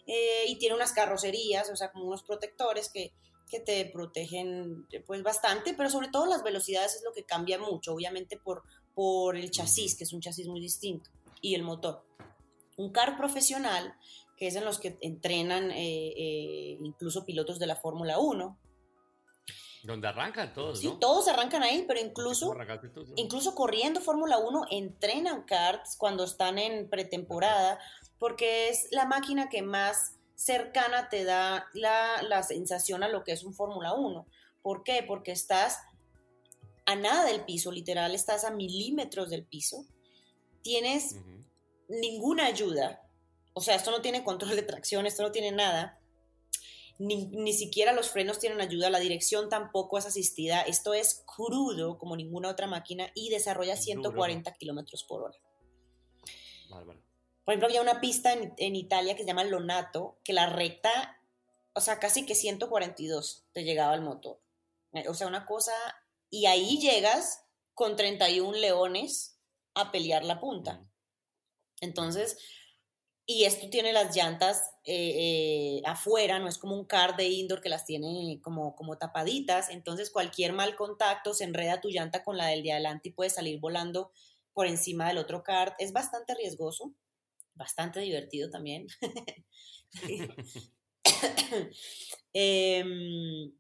eh, 0.07 0.45
y 0.47 0.57
tiene 0.59 0.75
unas 0.75 0.93
carrocerías, 0.93 1.71
o 1.71 1.77
sea, 1.77 1.91
como 1.91 2.05
unos 2.05 2.23
protectores 2.23 2.91
que, 2.91 3.15
que 3.49 3.61
te 3.61 3.87
protegen 3.87 4.87
pues 5.07 5.23
bastante, 5.23 5.73
pero 5.73 5.89
sobre 5.89 6.09
todo 6.09 6.27
las 6.27 6.43
velocidades 6.43 6.97
es 6.97 7.03
lo 7.03 7.15
que 7.15 7.25
cambia 7.25 7.59
mucho, 7.59 7.95
obviamente 7.95 8.37
por, 8.37 8.63
por 8.95 9.39
el 9.39 9.51
chasis, 9.51 9.97
que 9.97 10.05
es 10.05 10.13
un 10.13 10.21
chasis 10.21 10.47
muy 10.49 10.61
distinto, 10.61 11.09
y 11.41 11.55
el 11.55 11.63
motor 11.63 12.05
un 12.77 12.93
car 12.93 13.17
profesional, 13.17 13.95
que 14.37 14.47
es 14.49 14.57
en 14.57 14.65
los 14.65 14.79
que 14.79 14.99
entrenan 15.01 15.71
eh, 15.71 16.13
eh, 16.17 16.79
incluso 16.83 17.25
pilotos 17.25 17.59
de 17.59 17.67
la 17.67 17.77
Fórmula 17.77 18.19
1. 18.19 18.59
Donde 19.85 20.09
arrancan 20.09 20.53
todos, 20.53 20.81
Sí, 20.81 20.93
todos 21.01 21.27
arrancan 21.29 21.63
ahí, 21.63 21.85
pero 21.89 22.01
incluso, 22.01 22.55
incluso 23.17 23.55
corriendo 23.55 24.01
Fórmula 24.01 24.39
1 24.39 24.67
entrenan 24.71 25.43
karts 25.43 25.97
cuando 25.97 26.25
están 26.25 26.59
en 26.59 26.89
pretemporada, 26.89 27.81
porque 28.19 28.69
es 28.69 28.87
la 28.93 29.07
máquina 29.07 29.49
que 29.49 29.63
más 29.63 30.17
cercana 30.37 31.09
te 31.09 31.25
da 31.25 31.67
la, 31.75 32.23
la 32.23 32.43
sensación 32.43 33.03
a 33.03 33.09
lo 33.09 33.25
que 33.25 33.33
es 33.33 33.43
un 33.45 33.55
Fórmula 33.55 33.93
1. 33.93 34.27
¿Por 34.63 34.85
qué? 34.85 35.05
Porque 35.07 35.33
estás 35.33 35.79
a 36.87 36.97
nada 36.97 37.25
del 37.25 37.45
piso, 37.45 37.71
literal, 37.73 38.15
estás 38.15 38.45
a 38.45 38.51
milímetros 38.51 39.31
del 39.31 39.45
piso. 39.45 39.87
Tienes 40.63 41.17
ninguna 42.01 42.47
ayuda. 42.47 43.03
O 43.55 43.61
sea, 43.61 43.75
esto 43.75 43.91
no 43.91 44.01
tiene 44.01 44.25
control 44.25 44.57
de 44.57 44.63
tracción, 44.63 45.07
esto 45.07 45.23
no 45.23 45.33
tiene 45.33 45.53
nada. 45.53 45.99
Ni, 46.99 47.53
siquiera 47.53 47.93
los 47.93 48.11
frenos 48.11 48.39
tienen 48.39 48.61
ayuda, 48.61 48.89
la 48.89 49.01
dirección 49.01 49.49
tampoco 49.49 49.99
es 49.99 50.07
asistida. 50.07 50.63
Esto 50.63 50.95
es 50.95 51.25
crudo 51.27 51.99
como 51.99 52.17
ninguna 52.17 52.49
otra 52.49 52.67
máquina 52.67 53.11
y 53.15 53.29
desarrolla 53.29 53.77
140 53.77 54.53
kilómetros 54.55 55.05
por 55.05 55.23
hora. 55.23 55.39
Por 56.69 57.53
ejemplo, 57.53 57.67
había 57.67 57.83
una 57.83 58.01
pista 58.01 58.33
en, 58.33 58.55
en, 58.57 58.77
Italia 58.77 59.15
que 59.15 59.23
se 59.23 59.29
llama 59.29 59.45
Lonato, 59.45 60.17
que 60.25 60.33
la 60.33 60.47
recta, 60.47 61.21
o 61.75 61.81
sea, 61.81 61.99
casi 61.99 62.25
que 62.25 62.35
142 62.35 63.47
te 63.53 63.65
llegaba 63.65 63.95
el 63.95 64.03
motor. 64.03 64.39
Eh, 64.93 65.09
o 65.09 65.15
sea, 65.15 65.27
una 65.27 65.45
cosa. 65.45 65.73
Y 66.31 66.47
ahí 66.47 66.79
llegas 66.79 67.45
con 67.75 67.97
31 67.97 68.57
leones 68.59 69.39
a 69.75 69.91
pelear 69.91 70.25
la 70.25 70.41
punta. 70.41 70.87
Entonces, 71.83 72.39
y 73.27 73.45
esto 73.45 73.69
tiene 73.71 73.93
las 73.93 74.17
llantas 74.17 74.71
eh, 74.85 75.79
eh, 75.79 75.83
afuera, 75.85 76.39
no 76.39 76.49
es 76.49 76.59
como 76.59 76.75
un 76.77 76.87
car 76.87 77.17
de 77.17 77.29
indoor 77.29 77.61
que 77.61 77.69
las 77.69 77.85
tiene 77.85 78.41
como, 78.43 78.75
como 78.75 78.99
tapaditas, 78.99 79.69
entonces 79.69 80.11
cualquier 80.11 80.53
mal 80.53 80.75
contacto 80.77 81.35
se 81.35 81.45
enreda 81.45 81.81
tu 81.81 81.89
llanta 81.89 82.25
con 82.25 82.37
la 82.37 82.47
del 82.47 82.63
de 82.63 82.73
adelante 82.73 83.11
y 83.11 83.13
puede 83.13 83.31
salir 83.31 83.61
volando 83.61 84.13
por 84.53 84.67
encima 84.67 85.09
del 85.09 85.19
otro 85.19 85.43
car. 85.43 85.75
Es 85.79 85.93
bastante 85.93 86.35
riesgoso, 86.35 86.95
bastante 87.55 88.01
divertido 88.01 88.49
también. 88.51 88.87
Em, 92.35 93.53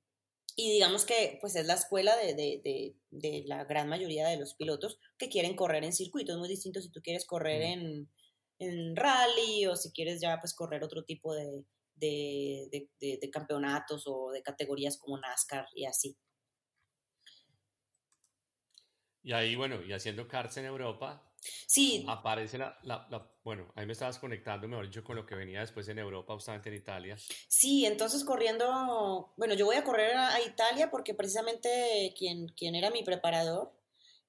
y 0.56 0.72
digamos 0.72 1.04
que 1.04 1.38
pues 1.40 1.56
es 1.56 1.66
la 1.66 1.74
escuela 1.74 2.16
de, 2.16 2.34
de, 2.34 2.94
de, 3.10 3.44
la 3.46 3.64
gran 3.64 3.88
mayoría 3.88 4.28
de 4.28 4.38
los 4.38 4.54
pilotos 4.54 4.98
que 5.18 5.28
quieren 5.28 5.56
correr 5.56 5.84
en 5.84 5.92
circuitos 5.92 6.38
muy 6.38 6.48
distintos 6.48 6.84
si 6.84 6.90
tú 6.90 7.00
quieres 7.02 7.24
correr 7.26 7.62
en, 7.62 8.10
en, 8.58 8.96
rally 8.96 9.66
o 9.66 9.76
si 9.76 9.92
quieres 9.92 10.20
ya 10.20 10.38
pues 10.40 10.54
correr 10.54 10.84
otro 10.84 11.04
tipo 11.04 11.34
de, 11.34 11.64
campeonatos 13.32 14.04
o 14.06 14.30
de 14.30 14.42
categorías 14.42 14.98
como 14.98 15.18
NASCAR 15.18 15.66
y 15.74 15.86
así. 15.86 16.16
Y 19.24 19.32
ahí, 19.32 19.54
bueno, 19.54 19.82
y 19.82 19.92
haciendo 19.92 20.26
karts 20.26 20.56
en 20.56 20.64
Europa, 20.64 21.31
Sí. 21.66 22.04
Aparece 22.08 22.58
la, 22.58 22.78
la, 22.82 23.06
bueno, 23.44 23.72
ahí 23.74 23.86
me 23.86 23.92
estabas 23.92 24.18
conectando, 24.18 24.68
mejor 24.68 24.86
dicho, 24.86 25.02
con 25.02 25.16
lo 25.16 25.26
que 25.26 25.34
venía 25.34 25.60
después 25.60 25.88
en 25.88 25.98
Europa, 25.98 26.34
justamente 26.34 26.68
en 26.68 26.76
Italia. 26.76 27.16
Sí, 27.48 27.84
entonces 27.84 28.24
corriendo, 28.24 29.32
bueno, 29.36 29.54
yo 29.54 29.66
voy 29.66 29.76
a 29.76 29.84
correr 29.84 30.16
a, 30.16 30.40
Italia 30.40 30.90
porque 30.90 31.14
precisamente 31.14 32.14
quien, 32.16 32.48
quien 32.48 32.74
era 32.74 32.90
mi 32.90 33.02
preparador 33.02 33.72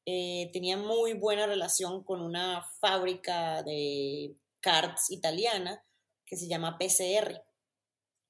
eh, 0.05 0.49
tenía 0.51 0.77
muy 0.77 1.13
buena 1.13 1.45
relación 1.45 2.03
con 2.03 2.21
una 2.21 2.63
fábrica 2.79 3.63
de 3.63 4.35
karts 4.59 5.11
italiana 5.11 5.83
que 6.25 6.35
se 6.35 6.47
llama 6.47 6.77
PCR. 6.77 7.43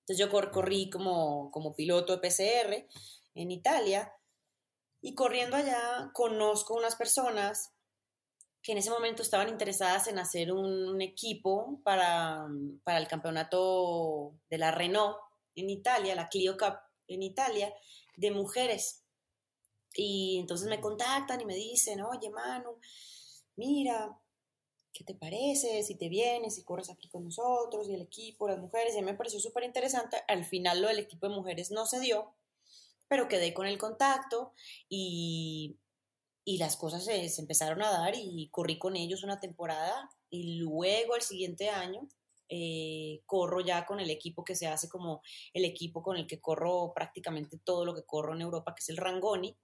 Entonces 0.01 0.17
yo 0.17 0.29
corrí 0.29 0.89
como, 0.89 1.49
como 1.51 1.75
piloto 1.75 2.17
de 2.17 2.27
PCR 2.27 2.87
en 3.35 3.51
Italia 3.51 4.13
y 5.01 5.15
corriendo 5.15 5.55
allá 5.55 6.11
conozco 6.13 6.75
unas 6.75 6.95
personas 6.95 7.71
que 8.63 8.71
en 8.71 8.77
ese 8.77 8.89
momento 8.89 9.21
estaban 9.21 9.49
interesadas 9.49 10.07
en 10.07 10.17
hacer 10.17 10.53
un, 10.53 11.01
equipo 11.01 11.81
para, 11.83 12.47
para, 12.85 12.97
el 12.97 13.07
campeonato 13.07 14.35
de 14.49 14.57
la 14.57 14.71
Renault 14.71 15.17
en 15.55 15.69
Italia, 15.69 16.15
la 16.15 16.29
Clio 16.29 16.57
Cup 16.57 16.77
en 17.07 17.21
Italia, 17.21 17.73
de 18.15 18.31
mujeres. 18.31 19.03
Y 19.95 20.37
entonces 20.39 20.69
me 20.69 20.79
contactan 20.79 21.41
y 21.41 21.45
me 21.45 21.55
dicen, 21.55 22.01
oye, 22.01 22.29
Manu, 22.29 22.79
mira, 23.57 24.17
¿qué 24.93 25.03
te 25.03 25.13
parece? 25.13 25.83
Si 25.83 25.95
te 25.95 26.07
vienes, 26.07 26.55
si 26.55 26.63
corres 26.63 26.89
aquí 26.89 27.09
con 27.09 27.25
nosotros, 27.25 27.89
y 27.89 27.95
el 27.95 28.01
equipo, 28.01 28.47
las 28.47 28.59
mujeres. 28.59 28.95
Y 28.95 29.01
me 29.01 29.13
pareció 29.13 29.39
súper 29.39 29.63
interesante. 29.63 30.17
Al 30.27 30.45
final 30.45 30.81
lo 30.81 30.87
del 30.87 30.99
equipo 30.99 31.27
de 31.27 31.35
mujeres 31.35 31.69
no 31.71 31.85
se 31.85 31.99
dio, 31.99 32.33
pero 33.09 33.27
quedé 33.27 33.53
con 33.53 33.67
el 33.67 33.77
contacto 33.77 34.53
y 34.87 35.77
y 36.45 36.57
las 36.57 36.75
cosas 36.75 37.05
se, 37.05 37.25
empezaron 37.39 37.81
a 37.81 37.91
dar 37.91 38.13
y 38.15 38.49
corrí 38.49 38.77
con 38.77 38.95
ellos 38.95 39.23
una 39.23 39.39
temporada 39.39 40.09
y 40.29 40.57
luego 40.57 41.15
el 41.15 41.21
siguiente 41.21 41.69
año 41.69 42.07
eh, 42.49 43.21
corro 43.25 43.61
ya 43.61 43.85
con 43.85 43.99
el 43.99 44.09
equipo 44.09 44.43
que 44.43 44.55
se 44.55 44.67
hace 44.67 44.87
como 44.87 45.23
el 45.53 45.65
equipo 45.65 46.03
con 46.03 46.17
el 46.17 46.27
que 46.27 46.39
corro 46.39 46.91
prácticamente 46.93 47.57
todo 47.57 47.83
lo 47.83 47.95
que 47.95 48.03
corro 48.03 48.35
en 48.35 48.41
Europa, 48.41 48.75
que 48.75 48.81
es 48.81 48.89
el 48.89 48.97
Rangoni. 48.97 49.57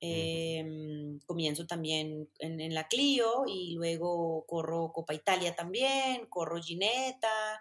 Em, 0.00 1.18
comienzo 1.26 1.66
también 1.66 2.30
en, 2.38 2.74
la 2.74 2.88
Clio 2.88 3.44
y 3.46 3.74
luego 3.74 4.44
corro 4.46 4.92
Copa 4.92 5.14
Italia 5.14 5.54
también, 5.54 6.26
corro 6.30 6.62
Gineta, 6.62 7.60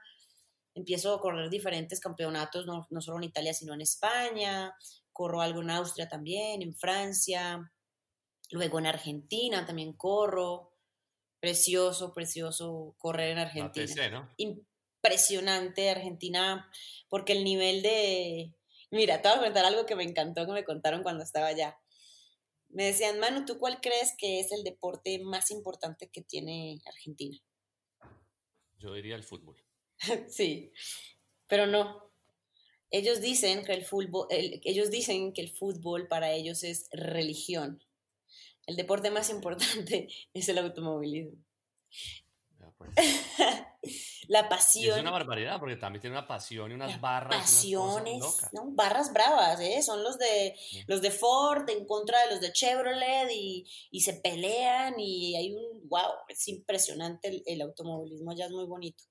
empiezo 0.74 1.14
a 1.14 1.22
correr 1.22 1.50
diferentes 1.50 2.00
campeonatos, 2.00 2.66
no, 2.66 2.88
no 2.90 3.02
solo 3.02 3.18
en 3.18 3.26
Italia, 3.26 3.54
sino 3.54 3.74
en 3.74 3.82
España, 3.82 4.74
corro 5.12 5.42
algo 5.42 5.62
en 5.62 5.72
Austria 5.72 6.08
también, 6.08 6.62
en 6.62 6.76
Francia, 6.76 7.72
Luego 8.54 8.78
en 8.78 8.86
Argentina 8.86 9.66
también 9.66 9.94
corro. 9.94 10.72
Precioso, 11.40 12.14
precioso 12.14 12.96
correr 13.00 13.32
en 13.32 13.40
Argentina. 13.40 14.32
Impresionante 14.38 15.90
Argentina, 15.90 16.72
porque 17.10 17.34
el 17.34 17.44
nivel 17.44 17.82
de... 17.82 18.54
Mira, 18.92 19.22
te 19.22 19.28
voy 19.28 19.40
a 19.40 19.42
contar 19.42 19.66
algo 19.66 19.88
que 19.88 19.96
me 19.96 20.04
encantó, 20.04 20.46
que 20.46 20.52
me 20.52 20.64
contaron 20.64 21.02
cuando 21.02 21.24
estaba 21.24 21.48
allá. 21.48 21.78
Me 22.70 22.86
decían, 22.86 23.20
Manu, 23.20 23.44
¿tú 23.44 23.58
cuál 23.58 23.82
crees 23.82 24.14
que 24.18 24.40
es 24.40 24.52
el 24.52 24.64
deporte 24.64 25.18
más 25.18 25.50
importante 25.50 26.10
que 26.10 26.22
tiene 26.22 26.80
Argentina? 26.86 27.38
Yo 28.78 28.94
diría 28.94 29.16
el 29.16 29.24
fútbol. 29.24 29.58
sí, 30.30 30.72
pero 31.48 31.66
no. 31.66 32.14
Ellos 32.92 33.20
dicen 33.20 33.66
que 33.66 33.74
el 33.74 33.84
fútbol, 33.84 34.28
ellos 34.30 34.92
dicen 34.92 35.34
que 35.34 35.42
el 35.42 35.50
fútbol 35.50 36.08
para 36.08 36.32
ellos 36.32 36.64
es 36.64 36.88
religión 36.92 37.84
el 38.66 38.76
deporte 38.76 39.12
más 39.12 39.30
importante 39.30 40.08
es 40.34 40.50
el 40.50 40.58
automovilismo. 40.58 41.38
Pues. 42.78 42.92
la 44.28 44.48
pasión. 44.50 44.96
es 44.96 45.02
una 45.02 45.12
barbaridad 45.12 45.60
porque 45.60 45.76
también 45.76 46.02
tiene 46.02 46.18
una 46.18 46.28
pasión 46.28 46.72
y 46.72 46.74
unas 46.74 47.00
barras. 47.00 47.42
Pasiones, 47.42 48.22
¿no? 48.54 48.72
Barras 48.72 49.14
bravas, 49.14 49.60
¿eh? 49.60 49.82
Son 49.82 50.04
los 50.04 50.18
de, 50.18 50.56
los 50.88 51.02
de 51.02 51.12
Ford 51.12 51.70
en 51.70 51.86
contra 51.86 52.22
de 52.24 52.32
los 52.32 52.42
de 52.42 52.52
Chevrolet 52.52 53.30
y, 53.32 53.66
se 54.00 54.14
pelean 54.14 55.00
y 55.00 55.36
hay 55.36 55.54
un, 55.54 55.88
wow, 55.88 56.12
es 56.28 56.48
impresionante 56.48 57.44
el, 57.46 57.62
automovilismo, 57.62 58.34
ya 58.34 58.46
es 58.46 58.52
muy 58.52 58.66
bonito. 58.66 59.04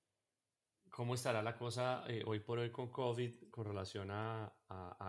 ¿Cómo 0.90 1.14
estará 1.14 1.42
la 1.42 1.56
cosa 1.56 2.04
eh, 2.06 2.22
hoy 2.26 2.40
por 2.40 2.58
hoy 2.58 2.70
con 2.70 2.90
COVID 2.90 3.50
con 3.50 3.64
relación 3.64 4.10
a, 4.10 4.54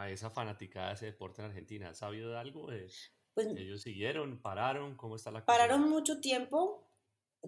esa 0.10 0.30
fanaticada 0.30 0.90
de 0.90 0.94
ese 0.94 1.06
deporte 1.08 1.42
en 1.42 1.50
Argentina? 1.50 1.90
¿Has 1.90 1.98
sabido 1.98 2.32
de 2.32 2.38
algo? 2.38 2.70
De... 2.70 2.90
Pues, 3.34 3.48
¿Ellos 3.58 3.82
siguieron? 3.82 4.42
¿Pararon? 4.42 4.96
¿Cómo 4.96 5.16
está 5.16 5.32
la 5.32 5.44
cosa? 5.44 5.46
Pararon 5.46 5.90
mucho 5.90 6.20
tiempo, 6.20 6.88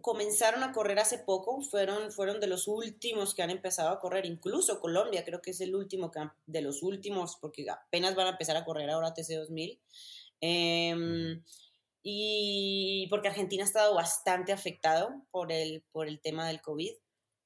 comenzaron 0.02 0.64
a 0.64 0.72
correr 0.72 1.00
hace 1.00 1.20
poco, 1.20 1.62
fueron, 1.62 2.12
fueron 2.12 2.40
de 2.40 2.48
los 2.48 2.68
últimos 2.68 3.34
que 3.36 3.44
han 3.44 3.50
empezado 3.50 3.90
a 3.90 4.00
correr, 4.00 4.26
incluso 4.26 4.80
Colombia 4.80 5.24
creo 5.24 5.42
que 5.42 5.52
es 5.52 5.62
el 5.62 5.76
último, 5.76 6.12
de 6.46 6.62
los 6.62 6.84
últimos, 6.84 7.38
porque 7.40 7.66
apenas 7.70 8.16
van 8.16 8.28
a 8.28 8.32
empezar 8.32 8.58
a 8.58 8.66
correr 8.66 8.90
ahora 8.90 9.14
TC 9.14 9.36
2000. 9.36 9.80
Em, 10.42 11.44
y 12.04 13.08
porque 13.10 13.30
Argentina 13.30 13.64
ha 13.64 13.68
estado 13.68 13.96
bastante 13.96 14.52
afectado 14.52 15.26
por 15.32 15.52
el, 15.52 15.84
por 15.92 16.08
el 16.08 16.20
tema 16.20 16.48
del 16.48 16.62
COVID. 16.62 16.92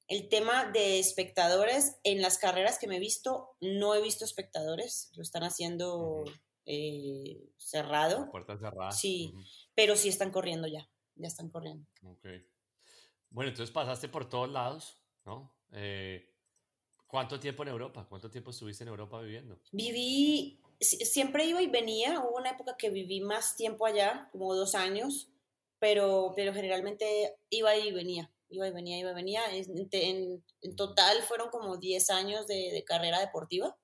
El 0.08 0.28
tema 0.28 0.64
de 0.72 0.98
espectadores, 0.98 1.96
en 2.02 2.20
las 2.20 2.36
carreras 2.36 2.78
que 2.78 2.88
me 2.88 2.96
he 2.96 3.00
visto, 3.00 3.56
no 3.60 3.94
he 3.94 4.02
visto 4.02 4.24
espectadores, 4.24 5.12
lo 5.14 5.22
están 5.22 5.44
haciendo 5.44 6.24
eh, 6.72 7.50
cerrado. 7.56 8.30
Puertas 8.30 8.60
cerradas. 8.60 9.00
Sí, 9.00 9.34
pero 9.74 9.96
sí 9.96 10.08
están 10.08 10.30
corriendo 10.30 10.68
ya, 10.68 10.88
ya 11.16 11.26
están 11.26 11.48
corriendo. 11.48 11.84
Ok. 12.04 12.26
Bueno, 13.30 13.50
entonces 13.50 13.72
pasaste 13.72 14.08
por 14.08 14.28
todos 14.28 14.48
lados, 14.48 14.96
¿no? 15.24 15.52
Eh, 15.72 16.32
¿Cuánto 17.08 17.40
tiempo 17.40 17.64
en 17.64 17.70
Europa? 17.70 18.06
¿Cuánto 18.08 18.30
tiempo 18.30 18.52
estuviste 18.52 18.84
en 18.84 18.88
Europa 18.88 19.20
viviendo? 19.20 19.60
Viví, 19.72 20.60
siempre 20.78 21.44
iba 21.44 21.60
y 21.60 21.66
venía, 21.66 22.20
hubo 22.20 22.36
una 22.36 22.50
época 22.50 22.76
que 22.78 22.90
viví 22.90 23.20
más 23.20 23.56
tiempo 23.56 23.84
allá, 23.84 24.28
como 24.30 24.54
dos 24.54 24.76
años, 24.76 25.28
pero, 25.80 26.32
pero 26.36 26.54
generalmente 26.54 27.34
iba 27.48 27.76
y 27.76 27.90
venía, 27.90 28.30
iba 28.48 28.68
y 28.68 28.70
venía, 28.70 28.98
iba 28.98 29.10
y 29.10 29.14
venía. 29.14 29.42
En, 29.52 29.88
en, 29.90 30.76
total 30.76 31.20
fueron 31.24 31.50
como 31.50 31.78
10 31.78 32.10
años 32.10 32.46
de, 32.46 32.70
de 32.72 32.84
carrera 32.84 33.18
deportiva. 33.18 33.76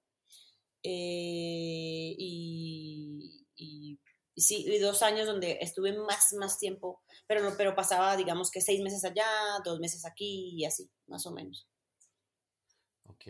Eh, 0.88 2.14
y, 2.16 3.44
y, 3.56 3.98
sí, 4.36 4.64
y 4.68 4.78
dos 4.78 5.02
años 5.02 5.26
donde 5.26 5.58
estuve 5.60 5.92
más, 5.98 6.32
más 6.38 6.60
tiempo, 6.60 7.02
pero, 7.26 7.42
pero 7.56 7.74
pasaba, 7.74 8.16
digamos 8.16 8.52
que 8.52 8.60
seis 8.60 8.80
meses 8.80 9.04
allá, 9.04 9.26
dos 9.64 9.80
meses 9.80 10.06
aquí 10.06 10.50
y 10.56 10.64
así, 10.64 10.88
más 11.08 11.26
o 11.26 11.32
menos. 11.32 11.68
Ok, 13.02 13.24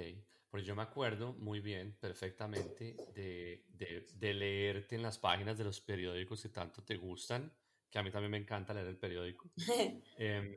pues 0.50 0.66
yo 0.66 0.76
me 0.76 0.82
acuerdo 0.82 1.32
muy 1.32 1.60
bien, 1.60 1.96
perfectamente, 1.98 2.94
de, 3.14 3.64
de, 3.68 4.06
de 4.12 4.34
leerte 4.34 4.96
en 4.96 5.02
las 5.02 5.16
páginas 5.16 5.56
de 5.56 5.64
los 5.64 5.80
periódicos 5.80 6.42
que 6.42 6.50
tanto 6.50 6.84
te 6.84 6.96
gustan, 6.98 7.50
que 7.90 7.98
a 7.98 8.02
mí 8.02 8.10
también 8.10 8.32
me 8.32 8.38
encanta 8.38 8.74
leer 8.74 8.88
el 8.88 8.98
periódico. 8.98 9.50
Em, 10.18 10.54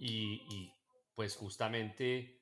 y, 0.00 0.42
y, 0.50 0.72
pues 1.14 1.36
justamente 1.36 2.39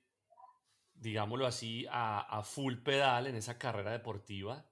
digámoslo 1.01 1.47
así, 1.47 1.87
a, 1.91 2.43
full 2.45 2.77
pedal 2.77 3.27
en 3.27 3.37
esa 3.37 3.59
carrera 3.59 3.93
deportiva. 3.93 4.65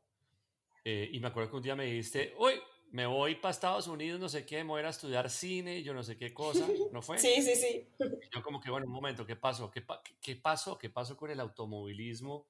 Eh, 0.85 1.11
y 1.13 1.21
me 1.21 1.29
acuerdo 1.29 1.51
que 1.51 1.57
un 1.57 1.63
día 1.63 1.75
me 1.77 1.85
dijiste, 1.85 2.35
uy, 2.39 2.55
me 2.93 3.07
voy 3.07 3.35
para 3.37 3.51
Estados 3.53 3.89
Unidos, 3.89 4.21
no 4.21 4.29
sé 4.29 4.47
qué, 4.47 4.59
me 4.59 4.71
voy 4.71 4.83
a, 4.83 4.89
estudiar 4.89 5.29
cine, 5.29 5.83
yo 5.83 5.93
no 5.93 6.03
sé 6.03 6.17
qué 6.17 6.33
cosa, 6.33 6.67
¿no 6.93 7.03
fue? 7.03 7.19
Sí, 7.19 7.43
sí, 7.43 7.55
sí. 7.57 7.89
Yo 8.33 8.43
como 8.43 8.61
que, 8.61 8.71
bueno, 8.71 8.87
un 8.87 8.93
momento, 8.93 9.27
¿qué 9.27 9.37
pasó? 9.37 9.71
¿Qué, 9.71 9.85
qué 10.21 10.37
pasó? 10.37 10.79
¿Qué 10.79 10.91
pasó 10.91 11.17
con 11.17 11.31
el 11.31 11.41
automovilismo 11.41 12.47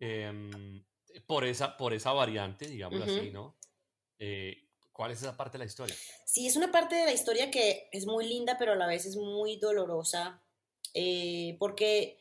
em, 0.00 0.84
por, 1.26 1.44
esa, 1.44 1.76
por 1.76 1.92
esa 1.92 2.12
variante, 2.12 2.66
digámoslo 2.66 3.04
así, 3.04 3.30
¿no? 3.30 3.56
Eh, 4.18 4.68
¿Cuál 4.92 5.12
es 5.12 5.22
esa 5.22 5.36
parte 5.36 5.58
de 5.58 5.64
la 5.64 5.66
historia? 5.66 5.94
Sí, 6.24 6.46
es 6.46 6.56
una 6.56 6.72
parte 6.72 6.96
de 6.96 7.04
la 7.04 7.12
historia 7.12 7.50
que 7.50 7.88
es 7.92 8.04
muy 8.06 8.26
linda, 8.26 8.56
pero 8.58 8.72
a 8.72 8.76
la 8.76 8.88
vez 8.88 9.06
es 9.06 9.16
muy 9.16 9.56
dolorosa, 9.56 10.42
eh, 10.92 11.56
porque 11.60 12.18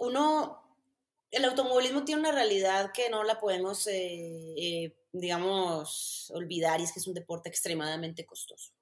uno, 0.00 0.60
el 1.30 1.44
automovilismo 1.44 2.04
tiene 2.04 2.22
una 2.22 2.32
realidad 2.32 2.90
que 2.92 3.08
no 3.10 3.22
la 3.22 3.38
podemos, 3.38 3.86
eh, 3.86 4.54
eh, 4.56 4.96
digamos, 5.12 6.30
olvidar 6.34 6.80
y 6.80 6.84
es 6.84 6.92
que 6.92 7.00
es 7.00 7.06
un 7.06 7.14
deporte 7.14 7.48
extremadamente 7.48 8.24
costoso. 8.24 8.72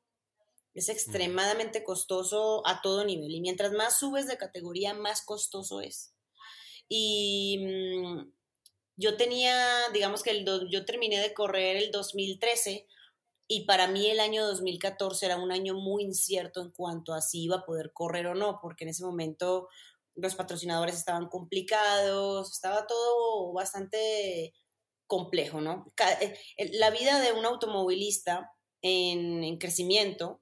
Es 0.74 0.88
extremadamente 0.88 1.82
costoso 1.82 2.62
a 2.66 2.80
todo 2.82 3.04
nivel 3.04 3.34
y 3.34 3.40
mientras 3.40 3.72
más 3.72 3.98
subes 3.98 4.28
de 4.28 4.38
categoría, 4.38 4.94
más 4.94 5.22
costoso 5.22 5.80
es. 5.80 6.14
Y 6.88 7.58
mm, 7.58 8.32
yo 8.96 9.16
tenía, 9.16 9.88
digamos 9.92 10.22
que 10.22 10.30
el 10.30 10.44
yo 10.70 10.84
terminé 10.84 11.20
de 11.20 11.34
correr 11.34 11.76
el 11.76 11.90
2013 11.90 12.86
y 13.48 13.64
para 13.64 13.88
mí 13.88 14.08
el 14.08 14.20
año 14.20 14.46
2014 14.46 15.26
era 15.26 15.36
un 15.36 15.50
año 15.50 15.74
muy 15.74 16.04
incierto 16.04 16.62
en 16.62 16.70
cuanto 16.70 17.12
a 17.12 17.22
si 17.22 17.42
iba 17.42 17.56
a 17.56 17.64
poder 17.64 17.92
correr 17.92 18.28
o 18.28 18.34
no, 18.34 18.60
porque 18.62 18.84
en 18.84 18.90
ese 18.90 19.04
momento 19.04 19.68
los 20.18 20.34
patrocinadores 20.34 20.96
estaban 20.96 21.28
complicados, 21.28 22.52
estaba 22.52 22.86
todo 22.86 23.52
bastante 23.52 24.52
complejo, 25.06 25.60
¿no? 25.60 25.92
Eh, 26.20 26.70
la 26.74 26.90
vida 26.90 27.20
de 27.20 27.32
un 27.32 27.44
automovilista 27.46 28.52
en, 28.82 29.58
crecimiento 29.58 30.40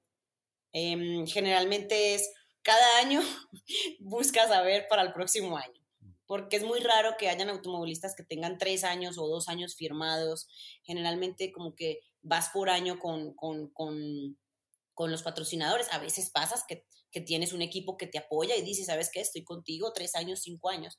em, 0.72 1.26
generalmente 1.26 2.14
es 2.14 2.30
cada 2.62 2.98
año 2.98 3.20
busca 4.00 4.48
saber 4.48 4.86
para 4.88 5.02
el 5.02 5.12
próximo 5.12 5.56
año, 5.56 5.80
porque 6.26 6.56
es 6.56 6.64
muy 6.64 6.80
raro 6.80 7.16
que 7.18 7.28
hayan 7.28 7.48
automovilistas 7.48 8.14
que 8.16 8.24
tengan 8.24 8.58
tres 8.58 8.82
años 8.82 9.18
o 9.18 9.28
dos 9.28 9.48
años 9.48 9.76
firmados, 9.76 10.48
generalmente 10.82 11.52
como 11.52 11.74
que 11.74 12.00
vas 12.22 12.48
por 12.48 12.68
año 12.70 12.98
con, 12.98 13.34
con, 13.34 13.70
con 13.70 15.10
los 15.10 15.22
patrocinadores, 15.22 15.92
a 15.92 15.98
veces 15.98 16.30
pasas 16.30 16.64
que 16.66 16.84
que 17.16 17.22
tienes 17.22 17.54
un 17.54 17.62
equipo 17.62 17.96
que 17.96 18.06
te 18.06 18.18
apoya 18.18 18.56
y 18.56 18.60
dice, 18.62 18.84
¿sabes 18.84 19.08
qué? 19.10 19.20
Estoy 19.22 19.42
contigo 19.42 19.94
tres 19.94 20.14
años, 20.14 20.42
cinco 20.42 20.68
años. 20.68 20.98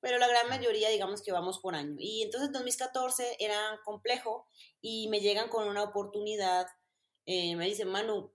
Pero 0.00 0.16
la 0.16 0.26
gran 0.26 0.48
mayoría, 0.48 0.88
digamos 0.88 1.20
que 1.20 1.32
vamos 1.32 1.58
por 1.58 1.74
año. 1.74 1.96
Y 1.98 2.22
entonces 2.22 2.50
2014 2.50 3.36
era 3.38 3.78
complejo 3.84 4.48
y 4.80 5.08
me 5.08 5.20
llegan 5.20 5.50
con 5.50 5.68
una 5.68 5.82
oportunidad. 5.82 6.66
Eh, 7.26 7.56
me 7.56 7.66
dicen, 7.66 7.88
Manu, 7.88 8.32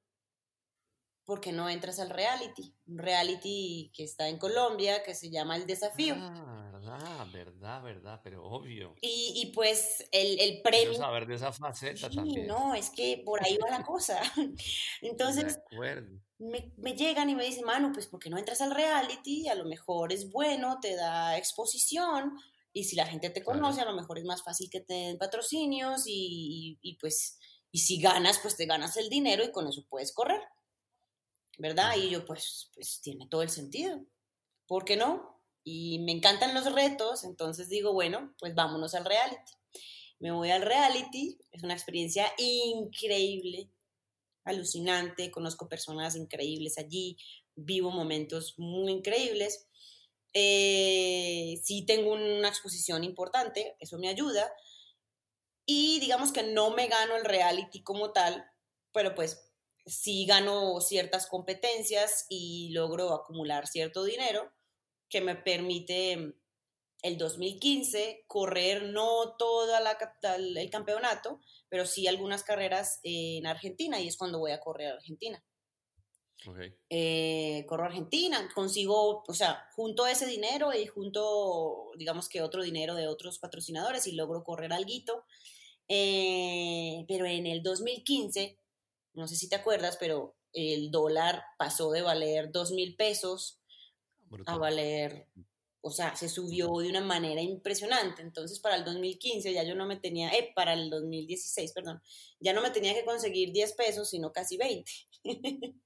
¿por 1.25 1.41
qué 1.41 1.51
no 1.51 1.67
entras 1.67 1.97
al 1.97 2.11
reality? 2.11 2.75
Un 2.85 2.99
reality 2.99 3.91
que 3.95 4.03
está 4.03 4.29
en 4.29 4.37
Colombia, 4.37 5.01
que 5.01 5.15
se 5.15 5.31
llama 5.31 5.55
El 5.55 5.65
Desafío. 5.65 6.13
Ah, 6.15 6.64
verdad, 6.85 7.27
verdad, 7.31 7.83
verdad, 7.83 8.21
pero 8.23 8.45
obvio. 8.45 8.95
Y, 9.01 9.33
y 9.35 9.51
pues 9.53 10.07
el, 10.11 10.39
el 10.39 10.61
premio... 10.61 10.89
Quiero 10.89 11.05
saber 11.05 11.25
de 11.27 11.35
esa 11.35 11.51
faceta 11.51 12.09
sí, 12.09 12.15
también. 12.15 12.47
no, 12.47 12.73
es 12.75 12.89
que 12.89 13.21
por 13.25 13.43
ahí 13.43 13.57
va 13.57 13.69
la 13.69 13.83
cosa. 13.85 14.21
Entonces, 15.01 15.59
acuerdo 15.71 16.19
me, 16.37 16.95
llegan 16.95 17.29
y 17.29 17.35
me 17.35 17.45
dicen, 17.45 17.65
Manu, 17.65 17.91
pues 17.93 18.07
¿por 18.07 18.19
qué 18.19 18.29
no 18.29 18.37
entras 18.37 18.61
al 18.61 18.75
reality? 18.75 19.47
A 19.47 19.55
lo 19.55 19.65
mejor 19.65 20.11
es 20.11 20.31
bueno, 20.31 20.79
te 20.81 20.95
da 20.95 21.37
exposición 21.37 22.37
y 22.73 22.83
si 22.83 22.95
la 22.95 23.05
gente 23.05 23.29
te 23.29 23.43
conoce, 23.43 23.81
a 23.81 23.85
lo 23.85 23.95
mejor 23.95 24.17
es 24.17 24.25
más 24.25 24.43
fácil 24.43 24.69
que 24.69 24.81
te 24.81 24.93
den 24.93 25.17
patrocinios 25.17 26.03
y, 26.07 26.77
y, 26.81 26.97
pues, 26.97 27.39
y 27.71 27.79
si 27.79 28.01
ganas, 28.01 28.39
pues 28.39 28.57
te 28.57 28.65
ganas 28.65 28.97
el 28.97 29.09
dinero 29.09 29.45
y 29.45 29.51
con 29.51 29.67
eso 29.67 29.85
puedes 29.87 30.13
correr, 30.13 30.41
¿verdad? 31.57 31.95
Y 31.95 32.09
yo, 32.09 32.25
pues, 32.25 32.69
pues 32.73 32.99
tiene 33.01 33.27
todo 33.29 33.43
el 33.43 33.49
sentido, 33.49 34.01
¿por 34.67 34.83
qué 34.83 34.97
no? 34.97 35.34
Y 35.67 35.97
me 35.99 36.11
encantan 36.11 36.53
los 36.53 36.71
retos, 36.71 37.23
entonces 37.23 37.69
digo, 37.69 37.91
bueno, 37.91 38.35
pues 38.37 38.53
vámonos 38.53 38.93
al 38.93 39.03
reality. 39.03 39.51
Me 40.19 40.31
voy 40.31 40.51
al 40.51 40.61
reality, 40.61 41.39
es 41.51 41.63
una 41.63 41.73
experiencia 41.73 42.31
increíble, 42.37 43.71
alucinante, 44.43 45.31
conozco 45.31 45.67
personas 45.67 46.15
increíbles 46.15 46.77
allí, 46.77 47.17
vivo 47.55 47.89
momentos 47.89 48.53
muy 48.59 48.91
increíbles. 48.91 49.67
Eh, 50.33 51.59
sí 51.63 51.83
tengo 51.83 52.13
una 52.13 52.47
exposición 52.47 53.03
importante, 53.03 53.75
eso 53.79 53.97
me 53.97 54.07
ayuda. 54.07 54.53
Y 55.65 55.99
digamos 55.99 56.31
que 56.31 56.43
no 56.43 56.69
me 56.69 56.87
gano 56.87 57.15
el 57.15 57.25
reality 57.25 57.81
como 57.81 58.11
tal, 58.11 58.45
pero 58.93 59.15
pues 59.15 59.51
sí 59.87 60.27
gano 60.27 60.79
ciertas 60.79 61.25
competencias 61.25 62.27
y 62.29 62.69
logro 62.69 63.15
acumular 63.15 63.65
cierto 63.65 64.03
dinero 64.03 64.54
que 65.15 65.21
me 65.21 65.37
permite 65.37 66.35
el 67.01 67.17
2015 67.17 68.25
correr 68.27 68.83
no 68.83 69.37
todo 69.37 69.71
el 70.27 70.69
campeonato, 70.69 71.39
pero 71.69 71.85
sí 71.85 72.05
algunas 72.05 72.43
carreras 72.43 72.99
en 73.01 73.47
Argentina 73.47 74.01
y 74.01 74.09
es 74.09 74.17
cuando 74.17 74.39
voy 74.39 74.51
a 74.51 74.59
correr 74.59 74.91
a 74.91 74.95
Argentina. 74.95 75.41
Eh, 76.89 77.63
corro 77.65 77.83
a 77.83 77.87
Argentina, 77.87 78.45
consigo, 78.53 79.23
o 79.25 79.33
sea, 79.33 79.69
junto 79.73 80.05
ese 80.05 80.25
dinero 80.25 80.73
y 80.73 80.85
junto, 80.85 81.91
digamos 81.97 82.27
que 82.27 82.41
otro 82.41 82.61
dinero 82.61 82.93
de 82.93 83.07
otros 83.07 83.39
patrocinadores 83.39 84.07
y 84.07 84.15
logro 84.15 84.43
correr 84.43 84.73
algo. 84.73 85.23
Eh, 85.87 87.05
pero 87.07 87.25
en 87.25 87.45
el 87.47 87.63
2015, 87.63 88.59
no 89.13 89.29
sé 89.29 89.37
si 89.37 89.47
te 89.47 89.55
acuerdas, 89.55 89.95
pero 89.97 90.35
el 90.51 90.91
dólar 90.91 91.41
pasó 91.57 91.91
de 91.91 92.01
valer 92.01 92.51
dos 92.51 92.71
mil 92.71 92.97
pesos 92.97 93.61
a 94.45 94.57
valer 94.57 95.27
o 95.87 95.91
sea, 95.91 96.15
se 96.15 96.29
subió 96.29 96.79
de 96.79 96.89
una 96.89 97.01
manera 97.01 97.41
impresionante. 97.41 98.23
Entonces, 98.23 98.59
para 98.59 98.75
el 98.75 98.83
2015 98.85 99.53
ya 99.53 99.61
yo 99.61 99.75
no 99.75 99.85
me 99.85 99.97
tenía, 99.97 100.31
eh, 100.31 100.51
para 100.55 100.73
el 100.73 100.89
2016, 100.89 101.73
perdón, 101.73 102.01
ya 102.39 102.53
no 102.53 102.63
me 102.63 102.71
tenía 102.71 102.95
que 102.95 103.05
conseguir 103.05 103.51
10 103.51 103.73
pesos, 103.73 104.09
sino 104.09 104.33
casi 104.33 104.57
20. 104.57 104.91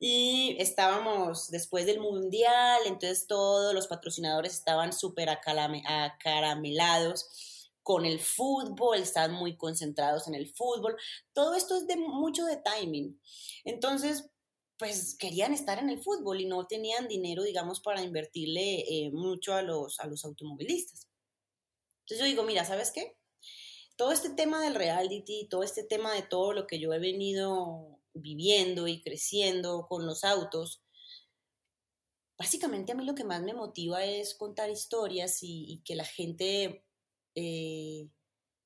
Y 0.00 0.56
estábamos 0.58 1.48
después 1.50 1.86
del 1.86 2.00
mundial, 2.00 2.80
entonces 2.86 3.28
todos 3.28 3.72
los 3.74 3.86
patrocinadores 3.86 4.54
estaban 4.54 4.92
súper 4.92 5.28
acaramelados 5.28 7.70
con 7.82 8.04
el 8.04 8.18
fútbol, 8.18 8.98
estaban 8.98 9.32
muy 9.32 9.56
concentrados 9.56 10.26
en 10.26 10.34
el 10.34 10.52
fútbol. 10.52 10.96
Todo 11.32 11.54
esto 11.54 11.76
es 11.76 11.86
de 11.86 11.94
mucho 11.96 12.44
de 12.46 12.56
timing. 12.56 13.20
Entonces, 13.64 14.29
pues 14.80 15.14
querían 15.14 15.52
estar 15.52 15.78
en 15.78 15.90
el 15.90 16.02
fútbol 16.02 16.40
y 16.40 16.46
no 16.46 16.66
tenían 16.66 17.06
dinero, 17.06 17.42
digamos, 17.42 17.80
para 17.80 18.02
invertirle 18.02 18.80
eh, 18.88 19.10
mucho 19.12 19.52
a 19.54 19.60
los, 19.60 20.00
a 20.00 20.06
los 20.06 20.24
automovilistas. 20.24 21.06
Entonces 22.00 22.18
yo 22.18 22.24
digo, 22.24 22.44
mira, 22.44 22.64
¿sabes 22.64 22.90
qué? 22.90 23.14
Todo 23.94 24.10
este 24.10 24.30
tema 24.30 24.62
del 24.62 24.74
reality, 24.74 25.46
todo 25.50 25.64
este 25.64 25.84
tema 25.84 26.14
de 26.14 26.22
todo 26.22 26.54
lo 26.54 26.66
que 26.66 26.80
yo 26.80 26.94
he 26.94 26.98
venido 26.98 28.00
viviendo 28.14 28.88
y 28.88 29.02
creciendo 29.02 29.86
con 29.86 30.06
los 30.06 30.24
autos, 30.24 30.82
básicamente 32.38 32.92
a 32.92 32.94
mí 32.94 33.04
lo 33.04 33.14
que 33.14 33.24
más 33.24 33.42
me 33.42 33.52
motiva 33.52 34.02
es 34.06 34.34
contar 34.34 34.70
historias 34.70 35.40
y, 35.42 35.82
que 35.84 35.94
la 35.94 36.06
gente 36.06 36.86
eh, 37.34 38.08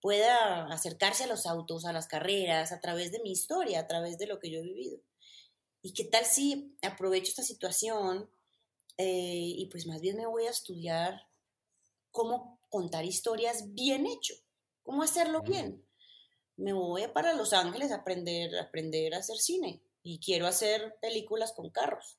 pueda 0.01 0.67
acercarse 0.69 1.25
a 1.25 1.27
los 1.27 1.45
autos, 1.45 1.85
a 1.85 1.93
las 1.93 2.07
carreras, 2.07 2.71
a 2.71 2.81
través 2.81 3.11
de 3.11 3.19
mi 3.19 3.33
historia, 3.33 3.81
a 3.81 3.89
través 3.89 4.17
de 4.17 4.29
lo 4.29 4.39
que 4.39 4.53
yo 4.53 4.61
he 4.61 4.63
vivido. 4.63 5.01
¿Y 5.85 5.93
qué 5.93 6.05
tal 6.05 6.25
si 6.25 6.75
aprovecho 6.81 7.29
esta 7.29 7.43
situación 7.43 8.31
eh, 8.97 9.53
y 9.59 9.67
pues 9.67 9.87
más 9.87 10.01
bien 10.01 10.17
me 10.17 10.25
voy 10.25 10.47
a 10.47 10.51
estudiar 10.51 11.29
cómo 12.11 12.59
contar 12.71 13.05
historias 13.05 13.75
bien 13.75 14.07
hecho, 14.07 14.33
cómo 14.83 15.03
hacerlo 15.03 15.43
bien? 15.43 15.87
Me 16.57 16.73
voy 16.73 17.07
para 17.09 17.35
Los 17.35 17.53
Ángeles 17.53 17.93
a 17.93 17.97
aprender, 17.97 18.57
a 18.57 18.63
aprender 18.63 19.15
a 19.15 19.19
hacer 19.19 19.37
cine 19.37 19.83
y 20.03 20.21
quiero 20.21 20.47
hacer 20.47 20.97
películas 21.03 21.53
con 21.53 21.69
carros. 21.69 22.17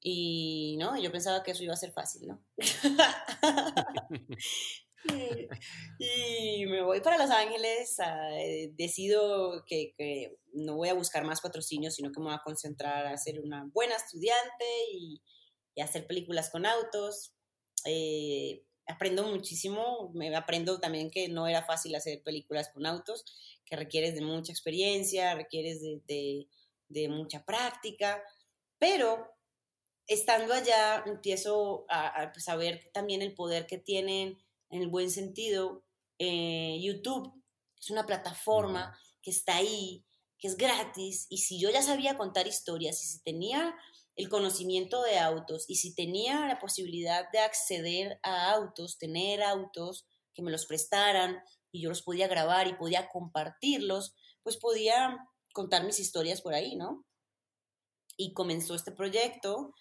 Y 0.00 0.76
no, 0.78 0.96
yo 0.96 1.10
pensaba 1.10 1.42
que 1.42 1.50
eso 1.50 1.64
iba 1.64 1.74
a 1.74 1.76
ser 1.76 1.90
fácil, 1.90 2.28
¿no? 2.28 2.40
y 5.98 6.66
me 6.66 6.82
voy 6.82 7.00
para 7.00 7.18
Los 7.18 7.30
Ángeles, 7.30 7.96
eh, 8.34 8.72
decido 8.76 9.64
que, 9.66 10.36
no 10.52 10.76
voy 10.76 10.88
a 10.88 10.94
buscar 10.94 11.24
más 11.24 11.40
patrocinios, 11.40 11.94
sino 11.94 12.10
que 12.10 12.20
me 12.20 12.26
voy 12.26 12.34
a 12.34 12.42
concentrar 12.44 13.06
a 13.06 13.16
ser 13.16 13.40
una 13.40 13.68
buena 13.72 13.96
estudiante 13.96 14.64
y, 14.92 15.22
hacer 15.80 16.08
películas 16.08 16.50
con 16.50 16.66
autos. 16.66 17.36
Eh, 17.84 18.64
aprendo 18.88 19.22
muchísimo, 19.22 20.10
me 20.12 20.34
aprendo 20.34 20.80
también 20.80 21.08
que 21.08 21.28
no 21.28 21.46
era 21.46 21.64
fácil 21.64 21.94
hacer 21.94 22.20
películas 22.24 22.70
con 22.70 22.84
autos, 22.84 23.24
que 23.64 23.76
requieres 23.76 24.16
de 24.16 24.22
mucha 24.22 24.50
experiencia, 24.50 25.36
requieres 25.36 25.80
de, 25.80 27.08
mucha 27.08 27.44
práctica, 27.44 28.20
pero 28.78 29.30
estando 30.08 30.52
allá 30.52 31.04
empiezo 31.06 31.86
a, 31.88 32.22
a 32.22 32.32
pues, 32.32 32.46
también 32.92 33.22
el 33.22 33.34
poder 33.34 33.66
que 33.66 33.78
tienen 33.78 34.36
en 34.70 34.82
el 34.82 34.88
buen 34.88 35.10
sentido, 35.10 35.84
eh, 36.18 36.78
YouTube 36.80 37.32
es 37.80 37.90
una 37.90 38.06
plataforma 38.06 38.98
que 39.22 39.30
está 39.30 39.56
ahí, 39.56 40.04
que 40.38 40.48
es 40.48 40.56
gratis, 40.56 41.26
y 41.28 41.38
si 41.38 41.60
yo 41.60 41.70
ya 41.70 41.82
sabía 41.82 42.16
contar 42.16 42.46
historias, 42.46 43.02
y 43.02 43.06
si 43.06 43.22
tenía 43.22 43.74
el 44.16 44.28
conocimiento 44.28 45.02
de 45.02 45.18
autos, 45.18 45.64
y 45.68 45.76
si 45.76 45.94
tenía 45.94 46.46
la 46.46 46.58
posibilidad 46.58 47.30
de 47.32 47.38
acceder 47.40 48.18
a 48.22 48.50
autos, 48.52 48.98
tener 48.98 49.42
autos 49.42 50.06
que 50.34 50.42
me 50.42 50.50
los 50.50 50.66
prestaran, 50.66 51.42
y 51.70 51.82
yo 51.82 51.88
los 51.88 52.02
podía 52.02 52.28
grabar 52.28 52.66
y 52.68 52.74
podía 52.74 53.08
compartirlos, 53.08 54.14
pues 54.42 54.56
podía 54.56 55.18
contar 55.52 55.84
mis 55.84 56.00
historias 56.00 56.40
por 56.40 56.54
ahí, 56.54 56.76
¿no? 56.76 57.04
Y 58.16 58.32
comenzó 58.32 58.74
este 58.74 58.92
proyecto 58.92 59.74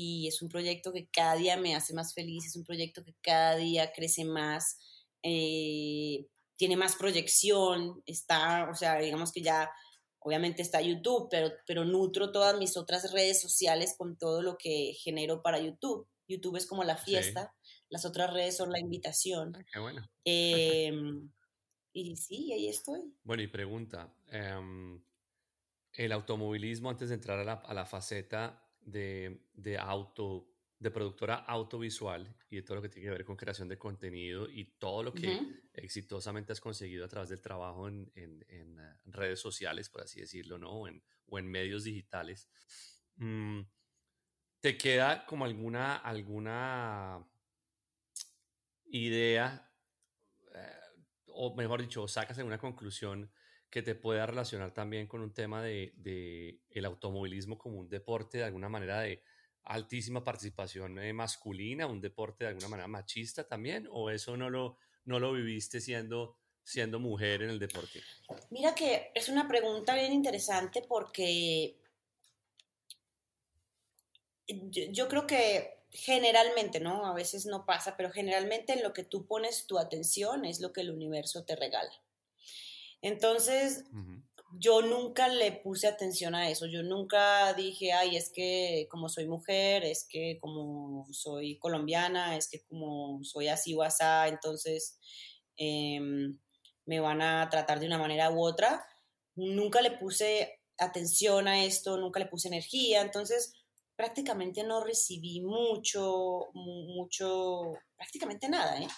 y 0.00 0.28
es 0.28 0.42
un 0.42 0.48
proyecto 0.48 0.92
que 0.92 1.08
cada 1.08 1.34
día 1.34 1.56
me 1.56 1.74
hace 1.74 1.92
más 1.92 2.14
feliz, 2.14 2.46
es 2.46 2.54
un 2.54 2.62
proyecto 2.62 3.04
que 3.04 3.14
cada 3.20 3.56
día 3.56 3.90
crece 3.92 4.24
más, 4.24 4.78
eh, 5.24 6.24
tiene 6.54 6.76
más 6.76 6.94
proyección, 6.94 8.00
está, 8.06 8.68
o 8.70 8.76
sea, 8.76 9.00
digamos 9.00 9.32
que 9.32 9.42
ya 9.42 9.68
obviamente 10.20 10.62
está 10.62 10.80
YouTube, 10.80 11.26
pero, 11.28 11.50
pero 11.66 11.84
nutro 11.84 12.30
todas 12.30 12.56
mis 12.58 12.76
otras 12.76 13.12
redes 13.12 13.40
sociales 13.40 13.96
con 13.98 14.16
todo 14.16 14.40
lo 14.40 14.56
que 14.56 14.92
genero 15.02 15.42
para 15.42 15.58
YouTube. 15.58 16.06
YouTube 16.28 16.56
es 16.56 16.66
como 16.66 16.84
la 16.84 16.96
fiesta, 16.96 17.52
las 17.88 18.04
otras 18.04 18.32
redes 18.32 18.56
son 18.56 18.70
la 18.70 18.78
invitación. 18.78 19.56
Ah, 19.56 19.64
qué 19.72 19.80
bueno. 19.80 20.08
Em, 20.24 21.28
y 21.92 22.16
sí, 22.16 22.52
ahí 22.52 22.68
estoy. 22.68 23.00
Bueno, 23.24 23.42
y 23.42 23.48
pregunta, 23.48 24.14
em, 24.28 25.02
el 25.94 26.12
automovilismo 26.12 26.88
antes 26.88 27.08
de 27.08 27.16
entrar 27.16 27.40
a 27.40 27.44
la, 27.44 27.54
a 27.54 27.74
la 27.74 27.84
faceta 27.84 28.67
de, 28.80 29.46
de, 29.54 29.78
auto, 29.78 30.48
de 30.78 30.90
productora 30.90 31.36
autovisual 31.36 32.34
y 32.50 32.56
de 32.56 32.62
todo 32.62 32.76
lo 32.76 32.82
que 32.82 32.88
tiene 32.88 33.06
que 33.06 33.12
ver 33.12 33.24
con 33.24 33.36
creación 33.36 33.68
de 33.68 33.78
contenido 33.78 34.48
y 34.48 34.64
todo 34.78 35.02
lo 35.02 35.12
que 35.12 35.40
exitosamente 35.74 36.52
has 36.52 36.60
conseguido 36.60 37.04
a 37.04 37.08
través 37.08 37.28
del 37.28 37.40
trabajo 37.40 37.88
en, 37.88 38.10
en, 38.14 38.44
en 38.48 38.78
uh, 38.78 38.92
redes 39.06 39.40
sociales, 39.40 39.88
por 39.88 40.02
así 40.02 40.20
decirlo, 40.20 40.58
¿no? 40.58 40.70
O 40.70 40.88
en, 40.88 41.02
o 41.26 41.38
en 41.38 41.46
medios 41.46 41.84
digitales. 41.84 42.48
Mm, 43.16 43.60
¿Te 44.60 44.76
queda 44.76 45.24
como 45.24 45.44
alguna, 45.44 45.96
alguna 45.96 47.24
idea, 48.90 49.70
eh, 50.54 50.72
o 51.26 51.54
mejor 51.54 51.80
dicho, 51.80 52.08
sacas 52.08 52.38
alguna 52.38 52.58
conclusión 52.58 53.30
que 53.70 53.82
te 53.82 53.94
pueda 53.94 54.26
relacionar 54.26 54.72
también 54.72 55.06
con 55.06 55.20
un 55.20 55.32
tema 55.32 55.62
de, 55.62 55.92
de 55.96 56.60
el 56.70 56.84
automovilismo 56.84 57.58
como 57.58 57.78
un 57.78 57.88
deporte 57.88 58.38
de 58.38 58.44
alguna 58.44 58.68
manera 58.68 59.00
de 59.00 59.22
altísima 59.64 60.24
participación 60.24 60.98
eh, 60.98 61.12
masculina, 61.12 61.86
un 61.86 62.00
deporte 62.00 62.44
de 62.44 62.48
alguna 62.48 62.68
manera 62.68 62.88
machista 62.88 63.46
también, 63.46 63.86
o 63.90 64.10
eso 64.10 64.36
no 64.36 64.48
lo, 64.48 64.78
no 65.04 65.20
lo 65.20 65.32
viviste 65.32 65.80
siendo, 65.80 66.38
siendo 66.62 66.98
mujer 66.98 67.42
en 67.42 67.50
el 67.50 67.58
deporte? 67.58 68.00
Mira 68.50 68.74
que 68.74 69.12
es 69.14 69.28
una 69.28 69.46
pregunta 69.46 69.94
bien 69.94 70.12
interesante 70.12 70.82
porque 70.88 71.76
yo, 74.46 74.84
yo 74.90 75.08
creo 75.08 75.26
que 75.26 75.78
generalmente, 75.90 76.80
¿no? 76.80 77.06
A 77.06 77.12
veces 77.12 77.44
no 77.44 77.66
pasa, 77.66 77.96
pero 77.96 78.10
generalmente 78.10 78.72
en 78.72 78.82
lo 78.82 78.94
que 78.94 79.04
tú 79.04 79.26
pones 79.26 79.66
tu 79.66 79.78
atención 79.78 80.46
es 80.46 80.60
lo 80.60 80.72
que 80.72 80.80
el 80.80 80.90
universo 80.90 81.44
te 81.44 81.56
regala. 81.56 81.92
Entonces, 83.02 83.84
uh 83.92 83.96
-huh. 83.96 84.22
yo 84.58 84.82
nunca 84.82 85.28
le 85.28 85.52
puse 85.52 85.86
atención 85.86 86.34
a 86.34 86.50
eso, 86.50 86.66
yo 86.66 86.82
nunca 86.82 87.52
dije, 87.54 87.92
ay, 87.92 88.16
es 88.16 88.30
que 88.34 88.86
como 88.90 89.08
soy 89.08 89.26
mujer, 89.28 89.84
es 89.84 90.06
que 90.08 90.38
como 90.40 91.06
soy 91.12 91.58
colombiana, 91.58 92.36
es 92.36 92.48
que 92.48 92.62
como 92.64 93.22
soy 93.22 93.48
así 93.48 93.74
o 93.74 93.82
asá, 93.82 94.28
entonces 94.28 94.98
eh, 95.56 96.00
me 96.86 97.00
van 97.00 97.22
a 97.22 97.48
tratar 97.50 97.80
de 97.80 97.86
una 97.86 97.98
manera 97.98 98.30
u 98.30 98.42
otra. 98.42 98.84
Nunca 99.36 99.80
le 99.82 99.92
puse 99.92 100.60
atención 100.78 101.48
a 101.48 101.64
esto, 101.64 101.98
nunca 101.98 102.18
le 102.20 102.26
puse 102.26 102.48
energía, 102.48 103.02
entonces 103.02 103.52
prácticamente 103.96 104.62
no 104.62 104.82
recibí 104.82 105.40
mucho, 105.40 106.46
mucho, 106.54 107.74
prácticamente 107.96 108.48
nada, 108.48 108.80
¿eh? 108.80 108.88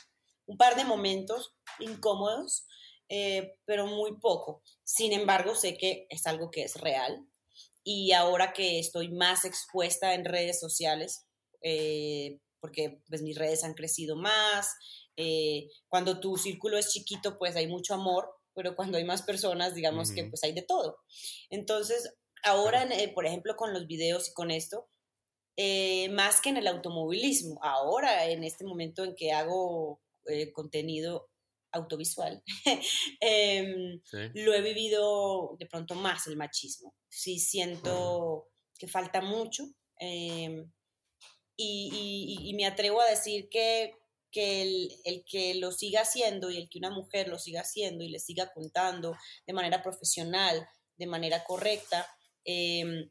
Un 0.46 0.56
par 0.56 0.76
de 0.76 0.84
momentos 0.84 1.54
incómodos, 1.78 2.66
eh, 3.10 3.56
pero 3.66 3.86
muy 3.86 4.18
poco. 4.18 4.62
Sin 4.84 5.12
embargo, 5.12 5.54
sé 5.54 5.76
que 5.76 6.06
es 6.08 6.26
algo 6.26 6.50
que 6.50 6.62
es 6.62 6.76
real 6.76 7.26
y 7.82 8.12
ahora 8.12 8.52
que 8.52 8.78
estoy 8.78 9.10
más 9.10 9.44
expuesta 9.44 10.14
en 10.14 10.24
redes 10.24 10.60
sociales, 10.60 11.26
eh, 11.62 12.38
porque 12.60 13.02
pues 13.08 13.22
mis 13.22 13.36
redes 13.36 13.64
han 13.64 13.74
crecido 13.74 14.16
más, 14.16 14.68
eh, 15.16 15.68
cuando 15.88 16.20
tu 16.20 16.36
círculo 16.36 16.78
es 16.78 16.90
chiquito, 16.90 17.36
pues 17.36 17.56
hay 17.56 17.66
mucho 17.66 17.94
amor, 17.94 18.30
pero 18.54 18.76
cuando 18.76 18.96
hay 18.96 19.04
más 19.04 19.22
personas, 19.22 19.74
digamos 19.74 20.10
uh 20.10 20.12
-huh. 20.12 20.14
que 20.14 20.24
pues 20.26 20.44
hay 20.44 20.52
de 20.52 20.62
todo. 20.62 20.98
Entonces, 21.50 22.14
ahora, 22.44 22.84
eh, 22.84 23.12
por 23.12 23.26
ejemplo, 23.26 23.56
con 23.56 23.72
los 23.72 23.86
videos 23.86 24.28
y 24.28 24.32
con 24.34 24.50
esto, 24.50 24.88
eh, 25.56 26.08
más 26.10 26.40
que 26.40 26.50
en 26.50 26.58
el 26.58 26.66
automovilismo, 26.68 27.58
ahora 27.62 28.26
en 28.26 28.44
este 28.44 28.64
momento 28.64 29.04
en 29.04 29.14
que 29.14 29.32
hago 29.32 30.00
eh, 30.26 30.52
contenido 30.52 31.29
autovisual, 31.72 32.42
eh, 33.20 34.00
sí. 34.04 34.18
lo 34.34 34.54
he 34.54 34.60
vivido 34.62 35.56
de 35.58 35.66
pronto 35.66 35.94
más 35.94 36.26
el 36.26 36.36
machismo. 36.36 36.94
Sí 37.08 37.38
siento 37.38 38.48
que 38.78 38.88
falta 38.88 39.20
mucho 39.20 39.64
em, 39.98 40.70
y, 41.56 41.90
y, 41.92 42.48
y, 42.48 42.54
me 42.54 42.66
atrevo 42.66 43.00
a 43.00 43.10
decir 43.10 43.48
que, 43.50 43.94
que 44.32 44.62
el, 44.62 44.92
el, 45.04 45.24
que 45.24 45.54
lo 45.56 45.72
siga 45.72 46.00
haciendo 46.00 46.50
y 46.50 46.56
el 46.56 46.70
que 46.70 46.78
una 46.78 46.90
mujer 46.90 47.28
lo 47.28 47.38
siga 47.38 47.60
haciendo 47.60 48.02
y 48.02 48.08
le 48.08 48.18
siga 48.18 48.50
contando 48.52 49.14
de 49.46 49.52
manera 49.52 49.82
profesional, 49.82 50.66
de 50.96 51.06
manera 51.06 51.44
correcta, 51.44 52.06
eh, 52.44 53.10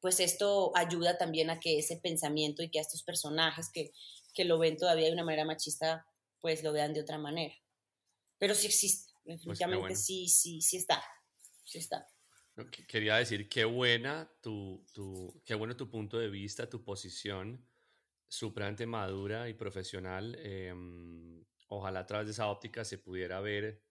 pues 0.00 0.20
esto 0.20 0.72
ayuda 0.74 1.18
también 1.18 1.50
a 1.50 1.60
que 1.60 1.78
ese 1.78 1.96
pensamiento 1.96 2.62
y 2.62 2.70
que 2.70 2.78
a 2.78 2.82
estos 2.82 3.02
personajes 3.02 3.70
que, 3.72 3.92
que 4.34 4.44
lo 4.44 4.58
ven 4.58 4.76
todavía 4.76 5.06
de 5.06 5.12
una 5.12 5.24
manera 5.24 5.44
machista, 5.44 6.06
pues 6.40 6.62
lo 6.62 6.72
vean 6.72 6.92
de 6.92 7.02
otra 7.02 7.18
manera. 7.18 7.54
Pero 8.40 8.54
sí 8.54 8.66
existe, 8.66 9.12
definitivamente 9.24 9.80
pues 9.80 9.80
bueno. 9.80 9.96
sí, 9.96 10.26
sí, 10.26 10.60
sí 10.60 10.78
está, 10.78 11.00
sí 11.62 11.78
está. 11.78 12.06
Quería 12.88 13.16
decir, 13.16 13.48
qué 13.48 13.64
buena 13.64 14.28
tu, 14.42 14.84
tu, 14.92 15.40
qué 15.44 15.54
bueno 15.54 15.76
tu 15.76 15.88
punto 15.88 16.18
de 16.18 16.28
vista, 16.28 16.68
tu 16.68 16.82
posición, 16.82 17.64
supremamente 18.26 18.86
madura 18.86 19.48
y 19.48 19.54
profesional. 19.54 20.36
Eh, 20.38 20.74
ojalá 21.68 22.00
a 22.00 22.06
través 22.06 22.26
de 22.26 22.32
esa 22.32 22.48
óptica 22.48 22.84
se 22.84 22.98
pudiera 22.98 23.40
ver 23.40 23.82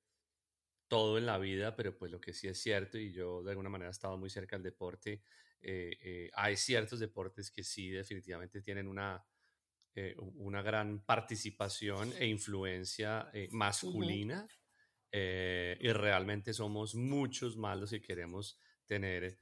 todo 0.88 1.20
en 1.20 1.28
la 1.28 1.38
vida, 1.38 1.76
pero 1.76 1.96
pues 1.96 2.12
lo 2.12 2.20
que 2.20 2.34
sí 2.34 2.48
es 2.48 2.60
cierto, 2.60 2.98
y 2.98 3.12
yo 3.12 3.44
de 3.44 3.52
alguna 3.52 3.70
manera 3.70 3.90
he 3.90 3.92
estado 3.92 4.18
muy 4.18 4.32
cerca 4.32 4.56
del 4.56 4.64
deporte, 4.64 5.22
eh, 5.62 5.96
eh, 6.02 6.32
hay 6.34 6.58
ciertos 6.58 7.00
deportes 7.00 7.52
que 7.52 7.64
sí 7.64 7.90
definitivamente 7.90 8.62
tienen 8.62 8.88
una, 8.88 9.24
eh, 10.00 10.16
una 10.36 10.62
gran 10.62 11.00
participación 11.06 12.14
e 12.18 12.28
influencia 12.28 13.30
eh, 13.34 13.48
masculina 13.52 14.44
uh 14.44 14.48
-huh. 15.12 15.78
y 15.80 15.92
realmente 15.92 16.54
somos 16.54 16.96
muchos 16.96 17.58
más 17.58 17.78
los 17.80 17.90
que 17.90 18.02
queremos 18.02 18.60
tener 18.86 19.38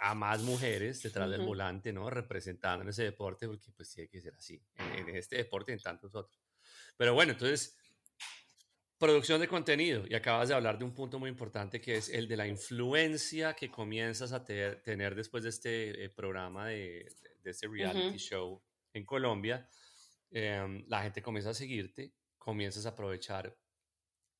a 0.00 0.14
más 0.14 0.42
mujeres 0.42 1.02
detrás 1.02 1.28
uh 1.28 1.32
-huh. 1.32 1.36
del 1.38 1.46
volante, 1.46 1.92
¿no? 1.92 2.08
Representando 2.08 2.82
en 2.82 2.90
ese 2.90 3.04
deporte, 3.04 3.48
porque 3.48 3.72
pues 3.76 3.90
tiene 3.92 4.08
que 4.08 4.20
ser 4.20 4.34
así, 4.34 4.62
en, 4.76 5.08
en 5.08 5.16
este 5.16 5.36
deporte 5.36 5.72
y 5.72 5.74
en 5.74 5.80
tantos 5.80 6.14
otros. 6.14 6.40
Pero 6.96 7.14
bueno, 7.14 7.32
entonces 7.32 7.76
Producción 9.00 9.40
de 9.40 9.48
contenido, 9.48 10.04
y 10.06 10.14
acabas 10.14 10.50
de 10.50 10.54
hablar 10.54 10.78
de 10.78 10.84
un 10.84 10.92
punto 10.92 11.18
muy 11.18 11.30
importante 11.30 11.80
que 11.80 11.96
es 11.96 12.10
el 12.10 12.28
de 12.28 12.36
la 12.36 12.46
influencia 12.46 13.54
que 13.54 13.70
comienzas 13.70 14.32
a 14.32 14.44
te 14.44 14.76
tener 14.76 15.14
después 15.14 15.42
de 15.42 15.48
este 15.48 16.04
eh, 16.04 16.10
programa, 16.10 16.66
de, 16.66 17.10
de, 17.42 17.50
este 17.50 17.66
reality 17.66 18.08
uh 18.08 18.12
-huh. 18.12 18.18
show 18.18 18.62
en 18.92 19.04
Colombia. 19.04 19.68
Eh, 20.30 20.84
la 20.86 21.02
gente 21.02 21.22
comienza 21.22 21.50
a 21.50 21.54
seguirte, 21.54 22.14
comienzas 22.38 22.86
a 22.86 22.90
aprovechar 22.90 23.56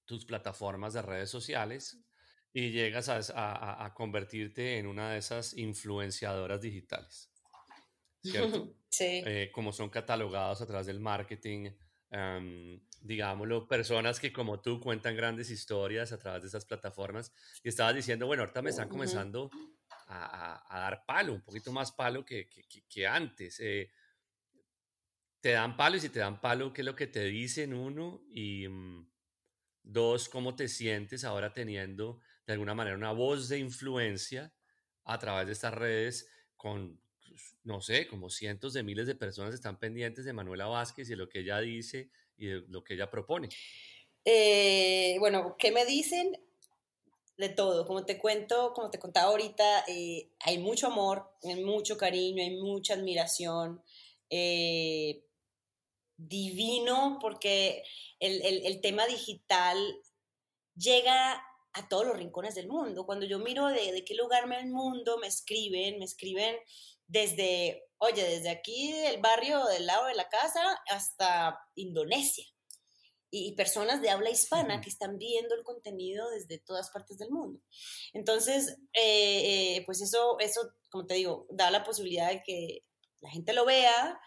tus 0.05 0.24
plataformas 0.24 0.94
de 0.94 1.03
redes 1.03 1.30
sociales 1.30 1.98
y 2.53 2.70
llegas 2.70 3.09
a, 3.09 3.18
a, 3.34 3.84
a 3.84 3.94
convertirte 3.94 4.78
en 4.78 4.86
una 4.86 5.12
de 5.12 5.18
esas 5.18 5.57
influenciadoras 5.57 6.61
digitales. 6.61 7.30
¿Cierto? 8.22 8.74
Sí. 8.92 9.22
Eh, 9.24 9.53
como 9.55 9.72
son 9.72 9.88
catalogados 9.88 10.61
a 10.61 10.66
través 10.66 10.88
del 10.88 10.98
marketing. 10.98 11.70
Um, 12.11 12.80
digámoslo, 13.01 13.68
personas 13.68 14.18
que 14.18 14.32
como 14.32 14.61
tú 14.61 14.80
cuentan 14.80 15.14
grandes 15.14 15.48
historias 15.48 16.11
a 16.11 16.18
través 16.18 16.42
de 16.42 16.48
esas 16.48 16.64
plataformas. 16.64 17.32
Y 17.62 17.68
estabas 17.68 17.94
diciendo, 17.94 18.26
bueno, 18.26 18.42
ahorita 18.42 18.62
me 18.62 18.70
están 18.70 18.88
comenzando 18.88 19.48
a, 20.09 20.66
a, 20.68 20.80
dar 20.80 21.05
palo, 21.07 21.34
un 21.34 21.42
poquito 21.42 21.70
más 21.70 21.92
palo 21.92 22.24
que, 22.24 22.48
que, 22.48 22.82
que 22.88 23.07
antes. 23.07 23.61
Eh, 23.61 23.92
te 25.41 25.53
dan 25.53 25.76
palo 25.76 25.97
y 25.97 26.01
si 26.01 26.09
te 26.11 26.20
dan 26.20 26.41
palo, 26.41 26.72
¿qué 26.72 26.82
es 26.82 26.86
lo 26.86 26.95
que 26.95 27.07
te 27.07 27.24
dicen 27.24 27.74
uno? 27.74 28.22
Y 28.32 28.66
um, 28.66 29.09
dos, 29.82 30.28
¿cómo 30.28 30.55
te 30.55 30.68
sientes 30.68 31.24
ahora 31.24 31.53
teniendo 31.53 32.20
de 32.47 32.53
alguna 32.53 32.74
manera 32.74 32.97
una 32.97 33.12
voz 33.12 33.49
de 33.49 33.59
influencia 33.59 34.53
a 35.05 35.18
través 35.18 35.47
de 35.47 35.53
estas 35.53 35.74
redes 35.74 36.28
con, 36.57 37.01
no 37.64 37.80
sé, 37.80 38.07
como 38.07 38.28
cientos 38.28 38.72
de 38.74 38.82
miles 38.82 39.07
de 39.07 39.14
personas 39.14 39.55
están 39.55 39.78
pendientes 39.78 40.24
de 40.24 40.32
Manuela 40.32 40.66
Vázquez 40.66 41.09
y 41.09 41.12
de 41.12 41.16
lo 41.16 41.28
que 41.28 41.41
ella 41.41 41.59
dice 41.61 42.11
y 42.36 42.47
de 42.47 42.62
lo 42.68 42.84
que 42.84 42.95
ella 42.95 43.11
propone. 43.11 43.49
Eh, 44.24 45.16
bueno, 45.18 45.57
¿qué 45.59 45.72
me 45.72 45.86
dicen? 45.86 46.36
De 47.38 47.49
todo, 47.49 47.86
como 47.86 48.05
te 48.05 48.18
cuento, 48.18 48.74
como 48.74 48.91
te 48.91 48.99
contaba 48.99 49.30
ahorita, 49.30 49.84
eh, 49.88 50.28
hay 50.41 50.59
mucho 50.59 50.88
amor, 50.88 51.32
hay 51.43 51.64
mucho 51.64 51.97
cariño, 51.97 52.43
hay 52.43 52.57
mucha 52.57 52.93
admiración, 52.93 53.82
eh, 54.28 55.24
divino, 56.28 57.18
porque 57.20 57.82
el, 58.18 58.42
el, 58.42 58.66
el, 58.66 58.80
tema 58.80 59.06
digital 59.06 59.78
llega 60.76 61.42
a 61.72 61.88
todos 61.88 62.06
los 62.06 62.16
rincones 62.16 62.54
del 62.54 62.68
mundo. 62.68 63.06
Cuando 63.06 63.26
yo 63.26 63.38
miro 63.38 63.66
de, 63.68 63.92
de 63.92 64.04
qué 64.04 64.14
lugar 64.14 64.46
me 64.46 64.58
el 64.58 64.68
mundo, 64.68 65.18
me 65.18 65.26
escriben, 65.26 65.98
me 65.98 66.04
escriben 66.04 66.56
desde, 67.06 67.88
oye, 67.98 68.22
desde 68.22 68.50
aquí 68.50 68.92
del 68.92 69.20
barrio 69.20 69.64
del 69.66 69.86
lado 69.86 70.06
de 70.06 70.14
la 70.14 70.28
casa 70.28 70.60
hasta 70.88 71.58
Indonesia. 71.74 72.44
y 73.32 73.52
personas 73.54 74.02
de 74.02 74.10
habla 74.10 74.28
hispana 74.30 74.80
que 74.80 74.90
están 74.90 75.16
viendo 75.16 75.54
el 75.54 75.62
contenido 75.62 76.28
desde 76.30 76.58
todas 76.58 76.90
partes 76.90 77.16
del 77.18 77.30
mundo. 77.30 77.60
Entonces, 78.12 78.76
eh, 78.92 79.76
eh, 79.76 79.82
pues 79.86 80.00
eso, 80.00 80.36
eso, 80.40 80.72
como 80.90 81.06
te 81.06 81.14
digo, 81.14 81.46
da 81.50 81.70
la 81.70 81.84
posibilidad 81.84 82.28
de 82.28 82.42
que 82.42 82.84
la 83.20 83.30
gente 83.30 83.52
lo 83.52 83.64
vea 83.64 84.20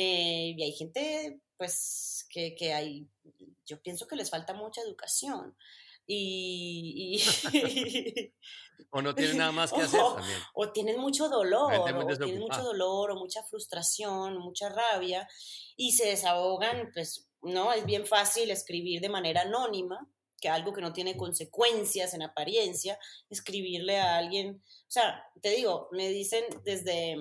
eh, 0.00 0.54
y 0.56 0.62
hay 0.62 0.72
gente, 0.74 1.40
pues, 1.56 2.24
que, 2.30 2.54
que, 2.54 2.72
hay, 2.72 3.08
yo 3.66 3.82
pienso 3.82 4.06
que 4.06 4.14
les 4.14 4.30
falta 4.30 4.54
mucha 4.54 4.80
educación. 4.80 5.56
Y, 6.06 7.20
o 8.90 9.02
no 9.02 9.12
tienen 9.12 9.38
nada 9.38 9.50
más 9.50 9.72
que 9.72 9.80
hacer 9.80 10.00
también. 10.00 10.38
O 10.54 10.70
tienen 10.70 11.00
mucho 11.00 11.28
dolor, 11.28 11.74
o 11.74 11.84
tienen 11.84 12.38
mucho 12.38 12.62
dolor, 12.62 13.10
o 13.10 13.16
mucha 13.16 13.42
frustración, 13.42 14.38
mucha 14.38 14.68
rabia, 14.68 15.28
y 15.76 15.90
se 15.90 16.06
desahogan, 16.06 16.92
pues 16.94 17.28
¿no? 17.42 17.72
Es 17.72 17.84
bien 17.84 18.06
fácil 18.06 18.52
escribir 18.52 19.00
de 19.00 19.08
manera 19.08 19.42
anónima, 19.42 20.08
que 20.40 20.48
algo 20.48 20.72
que 20.72 20.80
no 20.80 20.92
tiene 20.92 21.16
consecuencias 21.16 22.14
en 22.14 22.22
apariencia, 22.22 23.00
escribirle 23.30 23.98
a 23.98 24.16
alguien, 24.16 24.62
o 24.62 24.90
sea, 24.90 25.24
te 25.42 25.50
digo, 25.50 25.88
me 25.90 26.08
dicen 26.10 26.44
desde, 26.64 27.16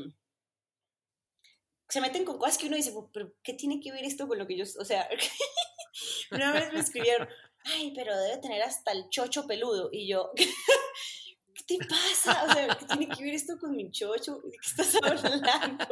se 1.89 2.01
meten 2.01 2.25
con 2.25 2.37
cosas 2.37 2.57
que 2.57 2.67
uno 2.67 2.75
dice, 2.75 2.93
pero 3.13 3.33
¿qué 3.43 3.53
tiene 3.53 3.79
que 3.79 3.91
ver 3.91 4.03
esto 4.03 4.27
con 4.27 4.37
lo 4.37 4.47
que 4.47 4.57
yo, 4.57 4.63
o 4.79 4.85
sea, 4.85 5.07
una 6.31 6.51
vez 6.51 6.73
me 6.73 6.79
escribieron, 6.79 7.27
ay, 7.63 7.93
pero 7.95 8.17
debe 8.17 8.37
tener 8.37 8.61
hasta 8.61 8.91
el 8.91 9.09
chocho 9.09 9.47
peludo, 9.47 9.89
y 9.91 10.07
yo, 10.07 10.31
¿qué 11.55 11.63
te 11.77 11.85
pasa? 11.85 12.43
O 12.43 12.53
sea, 12.53 12.77
¿qué 12.77 12.85
tiene 12.85 13.07
que 13.07 13.23
ver 13.23 13.33
esto 13.33 13.57
con 13.57 13.75
mi 13.75 13.89
chocho? 13.91 14.39
¿De 14.43 14.51
qué 14.51 14.67
estás 14.67 14.95
hablando? 15.01 15.85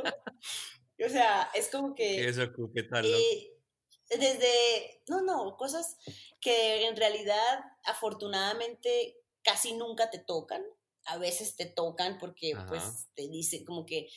O 1.05 1.09
sea, 1.09 1.49
es 1.53 1.69
como 1.69 1.93
que... 1.95 2.27
Eso, 2.27 2.43
¿qué 2.73 2.83
tal? 2.83 3.05
Eh, 3.05 3.51
desde, 4.09 5.01
no, 5.07 5.21
no, 5.21 5.57
cosas 5.57 5.97
que 6.39 6.85
en 6.85 6.95
realidad 6.95 7.59
afortunadamente 7.83 9.17
casi 9.43 9.73
nunca 9.73 10.09
te 10.09 10.19
tocan, 10.19 10.63
a 11.05 11.17
veces 11.17 11.55
te 11.55 11.65
tocan 11.65 12.17
porque 12.17 12.53
pues 12.67 13.07
te 13.15 13.27
dicen 13.27 13.65
como 13.65 13.85
que 13.85 14.09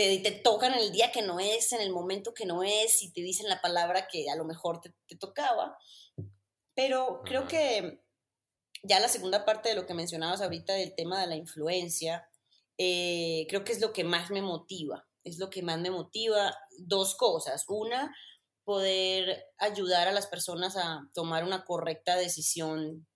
te, 0.00 0.18
te, 0.20 0.30
tocan 0.30 0.72
el 0.72 0.92
día 0.92 1.12
que 1.12 1.20
no 1.20 1.40
es, 1.40 1.72
en 1.72 1.82
el 1.82 1.92
momento 1.92 2.32
que 2.32 2.46
no 2.46 2.62
es 2.62 3.02
y 3.02 3.12
te 3.12 3.20
dicen 3.20 3.50
la 3.50 3.60
palabra 3.60 4.08
que 4.10 4.30
a 4.30 4.36
lo 4.36 4.46
mejor 4.46 4.80
te, 4.80 4.94
tocaba, 5.16 5.76
pero 6.74 7.20
creo 7.22 7.46
que 7.46 8.00
ya 8.82 8.98
la 8.98 9.08
segunda 9.08 9.44
parte 9.44 9.68
de 9.68 9.74
lo 9.74 9.84
que 9.84 9.92
mencionabas 9.92 10.40
ahorita 10.40 10.72
del 10.72 10.94
tema 10.94 11.20
de 11.20 11.26
la 11.26 11.36
influencia, 11.36 12.26
eh, 12.78 13.46
creo 13.50 13.62
que 13.62 13.72
es 13.72 13.80
lo 13.82 13.92
que 13.92 14.04
más 14.04 14.30
me 14.30 14.40
motiva, 14.40 15.06
es 15.22 15.38
lo 15.38 15.50
que 15.50 15.62
más 15.62 15.78
me 15.78 15.90
motiva, 15.90 16.56
dos 16.78 17.14
cosas, 17.14 17.66
una, 17.68 18.16
poder 18.64 19.44
ayudar 19.58 20.08
a 20.08 20.12
las 20.12 20.28
personas 20.28 20.78
a 20.78 21.02
tomar 21.12 21.44
una 21.44 21.66
correcta 21.66 22.16
decisión 22.16 23.06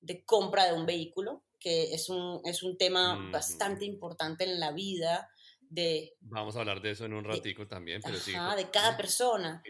de 0.00 0.24
compra 0.24 0.64
de 0.64 0.72
un 0.72 0.86
vehículo, 0.86 1.44
que 1.58 1.92
es 1.92 2.08
un, 2.08 2.40
es 2.46 2.62
un 2.62 2.78
tema 2.78 3.28
bastante 3.30 3.84
importante 3.84 4.44
en 4.44 4.58
la 4.58 4.72
vida 4.72 5.28
de... 5.70 6.14
Vamos 6.20 6.56
a 6.56 6.60
hablar 6.60 6.82
de 6.82 6.90
eso 6.90 7.06
en 7.06 7.14
un 7.14 7.24
ratico 7.24 7.66
también, 7.66 8.02
pero 8.04 8.18
sí. 8.18 8.32
de 8.32 8.70
cada 8.70 8.96
persona. 8.96 9.62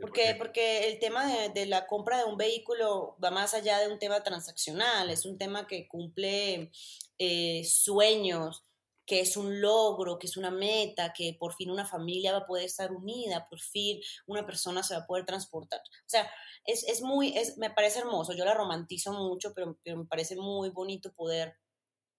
Porque, 0.00 0.34
porque 0.38 0.88
el 0.88 0.98
tema 0.98 1.26
de, 1.26 1.50
de, 1.50 1.66
la 1.66 1.86
compra 1.86 2.18
de 2.18 2.24
un 2.24 2.38
vehículo 2.38 3.18
va 3.22 3.30
más 3.30 3.52
allá 3.52 3.78
de 3.80 3.92
un 3.92 3.98
tema 3.98 4.22
transaccional, 4.22 5.10
es 5.10 5.26
un 5.26 5.36
tema 5.36 5.66
que 5.66 5.86
cumple 5.86 6.70
eh, 7.18 7.64
sueños, 7.64 8.64
que 9.08 9.20
es 9.20 9.36
un 9.38 9.60
logro, 9.60 10.18
que 10.18 10.26
es 10.26 10.36
una 10.36 10.50
meta, 10.50 11.12
que 11.14 11.34
por 11.38 11.54
fin 11.54 11.70
una 11.70 11.86
familia 11.86 12.32
va 12.32 12.38
a 12.38 12.46
poder 12.46 12.66
estar 12.66 12.92
unida, 12.92 13.48
por 13.48 13.58
fin 13.58 14.00
una 14.26 14.46
persona 14.46 14.82
se 14.82 14.94
va 14.94 15.00
a 15.00 15.06
poder 15.06 15.24
transportar. 15.24 15.80
O 15.80 16.08
sea, 16.08 16.30
es, 16.64 16.84
es 16.84 17.00
muy, 17.00 17.36
es, 17.36 17.56
me 17.56 17.70
parece 17.70 18.00
hermoso, 18.00 18.34
yo 18.34 18.44
la 18.44 18.54
romantizo 18.54 19.12
mucho, 19.12 19.54
pero, 19.54 19.78
me 19.84 20.04
parece 20.04 20.36
muy 20.36 20.68
bonito 20.68 21.10
poder 21.12 21.56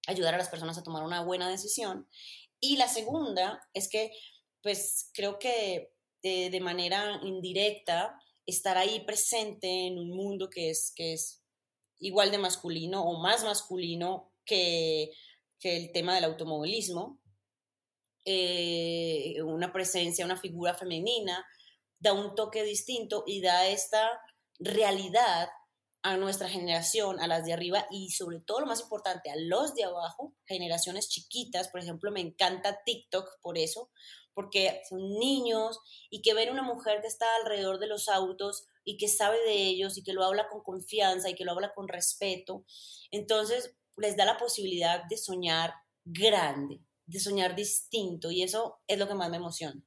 ayudar 0.08 0.34
a 0.34 0.40
las 0.40 0.50
personas 0.50 0.80
a 0.80 0.84
tomar 0.84 1.04
una 1.04 1.24
buena 1.24 1.48
decisión. 1.48 2.10
Y 2.60 2.78
la 2.78 2.88
segunda 2.88 3.62
es 3.74 3.90
que, 3.90 4.12
pues 4.62 5.10
creo 5.14 5.40
que 5.40 5.92
de, 6.22 6.50
de 6.50 6.60
manera 6.60 7.20
indirecta, 7.24 8.20
estar 8.46 8.78
ahí 8.78 9.02
presente 9.06 9.88
en 9.88 10.00
un 10.00 10.10
mundo 10.10 10.50
que 10.50 10.72
es, 10.72 10.92
que 10.96 11.14
es 11.14 11.44
igual 12.00 12.32
de 12.32 12.40
masculino 12.40 13.04
o 13.04 13.20
más 13.22 13.44
masculino 13.44 14.34
que 14.44 15.12
que 15.60 15.76
el 15.76 15.92
tema 15.92 16.16
del 16.16 16.24
automovilismo, 16.24 17.20
eh, 18.26 19.36
una 19.44 19.72
presencia, 19.72 20.26
una 20.26 20.38
figura 20.38 20.74
femenina, 20.74 21.46
da 22.00 22.14
un 22.14 22.34
toque 22.34 22.64
distinto 22.64 23.24
y 23.28 23.42
da 23.42 23.68
esta 23.68 24.10
realidad 24.58 25.50
a 26.02 26.18
nuestra 26.18 26.48
generación, 26.48 27.20
a 27.20 27.28
las 27.28 27.46
de 27.46 27.54
arriba 27.54 27.86
y 27.92 28.12
sobre 28.12 28.40
todo 28.40 28.62
lo 28.62 28.66
más 28.66 28.82
importante, 28.82 29.30
a 29.30 29.36
los 29.36 29.74
de 29.74 29.84
abajo, 29.84 30.34
generaciones 30.46 31.10
chiquitas, 31.10 31.70
por 31.70 31.82
ejemplo, 31.82 32.12
me 32.12 32.22
encanta 32.22 32.82
TikTok 32.86 33.28
por 33.42 33.58
eso, 33.58 33.92
porque 34.34 34.82
son 34.88 35.20
niños 35.20 35.80
y 36.10 36.22
que 36.22 36.34
ven 36.34 36.52
una 36.52 36.62
mujer 36.62 37.02
que 37.02 37.08
está 37.08 37.26
alrededor 37.42 37.80
de 37.80 37.88
los 37.88 38.08
autos 38.08 38.66
y 38.86 38.98
que 38.98 39.10
sabe 39.10 39.38
de 39.46 39.54
ellos 39.54 39.98
y 39.98 40.04
que 40.04 40.14
lo 40.14 40.24
habla 40.24 40.48
con 40.48 40.64
confianza 40.64 41.30
y 41.30 41.36
que 41.36 41.44
lo 41.44 41.52
habla 41.52 41.74
con 41.74 41.88
respeto. 41.90 42.64
Entonces, 43.12 43.76
les 43.98 44.16
da 44.16 44.24
la 44.26 44.38
posibilidad 44.38 45.04
de 45.10 45.18
soñar 45.18 45.74
grande, 46.06 46.82
de 47.06 47.20
soñar 47.20 47.56
distinto 47.56 48.32
y 48.32 48.44
eso 48.44 48.80
es 48.88 48.98
lo 48.98 49.08
que 49.08 49.16
más 49.16 49.30
me 49.30 49.38
emociona. 49.38 49.84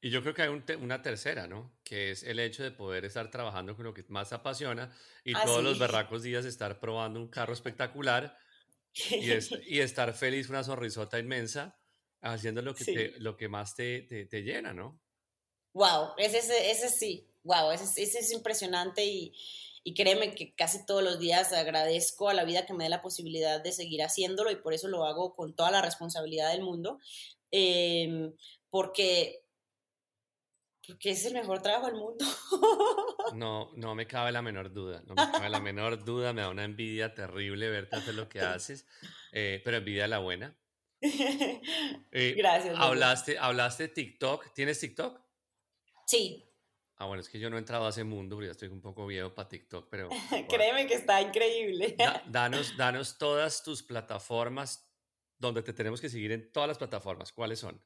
Y 0.00 0.10
yo 0.10 0.22
creo 0.22 0.34
que 0.34 0.42
hay 0.42 0.48
una 0.48 1.02
tercera, 1.02 1.46
¿no? 1.48 1.76
Que 1.82 2.12
es 2.12 2.22
el 2.22 2.38
hecho 2.38 2.62
de 2.62 2.70
poder 2.70 3.04
estar 3.04 3.30
trabajando 3.30 3.74
con 3.74 3.84
lo 3.84 3.94
que 3.94 4.04
más 4.08 4.32
apasiona 4.32 4.94
y 5.24 5.32
ah, 5.34 5.42
todos 5.44 5.62
los 5.62 5.78
berracos 5.78 6.22
días 6.22 6.44
estar 6.44 6.78
probando 6.78 7.18
un 7.18 7.28
carro 7.28 7.52
espectacular 7.52 8.36
y, 8.94 9.32
y 9.66 9.80
estar 9.80 10.14
feliz, 10.14 10.48
una 10.48 10.62
sonrisota 10.62 11.18
inmensa, 11.18 11.78
haciendo 12.20 12.62
lo 12.62 12.74
que, 12.74 13.14
lo 13.18 13.36
que 13.36 13.48
más 13.48 13.74
te, 13.74 14.02
te, 14.02 14.42
llena, 14.42 14.72
¿no? 14.72 15.00
Wow, 15.74 16.14
ese, 16.16 16.70
ese, 16.70 16.88
sí, 16.88 17.28
wow, 17.42 17.70
ese, 17.72 17.84
ese 18.02 18.18
es 18.20 18.32
impresionante 18.32 19.04
y, 19.04 19.32
y 19.88 19.94
créeme 19.94 20.34
que 20.34 20.54
casi 20.54 20.84
todos 20.84 21.02
los 21.02 21.18
días 21.18 21.52
agradezco 21.52 22.28
a 22.28 22.34
la 22.34 22.44
vida 22.44 22.66
que 22.66 22.74
me 22.74 22.84
dé 22.84 22.90
la 22.90 23.02
posibilidad 23.02 23.62
de 23.62 23.72
seguir 23.72 24.02
haciéndolo 24.02 24.50
y 24.50 24.56
por 24.56 24.74
eso 24.74 24.86
lo 24.88 25.04
hago 25.04 25.34
con 25.34 25.54
toda 25.54 25.70
la 25.70 25.80
responsabilidad 25.80 26.52
del 26.52 26.62
mundo, 26.62 26.98
em, 27.50 28.34
porque, 28.70 29.44
porque 30.88 31.10
es 31.10 31.24
el 31.26 31.34
mejor 31.34 31.62
trabajo 31.62 31.86
del 31.86 31.96
mundo. 31.96 32.24
No, 33.34 33.70
no 33.76 33.94
me 33.94 34.06
cabe 34.06 34.32
la 34.32 34.40
menor 34.40 34.72
duda, 34.72 35.02
no 35.06 35.14
me 35.14 35.30
cabe 35.30 35.50
la 35.50 35.60
menor 35.60 36.02
duda, 36.02 36.32
me 36.32 36.40
da 36.40 36.48
una 36.48 36.64
envidia 36.64 37.14
terrible 37.14 37.68
verte 37.68 37.96
hacer 37.96 38.14
lo 38.14 38.26
que 38.26 38.40
haces, 38.40 38.86
eh, 39.32 39.60
pero 39.62 39.76
envidia 39.76 40.08
la 40.08 40.18
buena. 40.18 40.56
Eh, 42.10 42.34
Gracias. 42.38 42.74
Hablaste, 42.78 43.38
hablaste 43.38 43.82
de 43.84 43.88
TikTok, 43.90 44.54
¿tienes 44.54 44.80
TikTok? 44.80 45.20
Sí, 46.06 46.48
Ah, 47.00 47.06
bueno, 47.06 47.20
es 47.20 47.28
que 47.28 47.38
yo 47.38 47.48
no 47.48 47.56
he 47.56 47.60
entrado 47.60 47.86
a 47.86 47.90
ese 47.90 48.02
mundo, 48.02 48.34
porque 48.34 48.46
ya 48.46 48.52
estoy 48.52 48.68
un 48.68 48.80
poco 48.80 49.06
viejo 49.06 49.32
para 49.32 49.48
TikTok, 49.48 49.88
pero... 49.88 50.08
Créeme 50.48 50.88
que 50.88 50.94
está 50.94 51.22
increíble. 51.22 51.96
danos, 52.26 52.76
danos 52.76 53.18
todas 53.18 53.62
tus 53.62 53.84
plataformas 53.84 54.90
donde 55.38 55.62
te 55.62 55.72
tenemos 55.72 56.00
que 56.00 56.08
seguir 56.08 56.32
en 56.32 56.50
todas 56.50 56.66
las 56.66 56.78
plataformas. 56.78 57.32
¿Cuáles 57.32 57.60
son? 57.60 57.80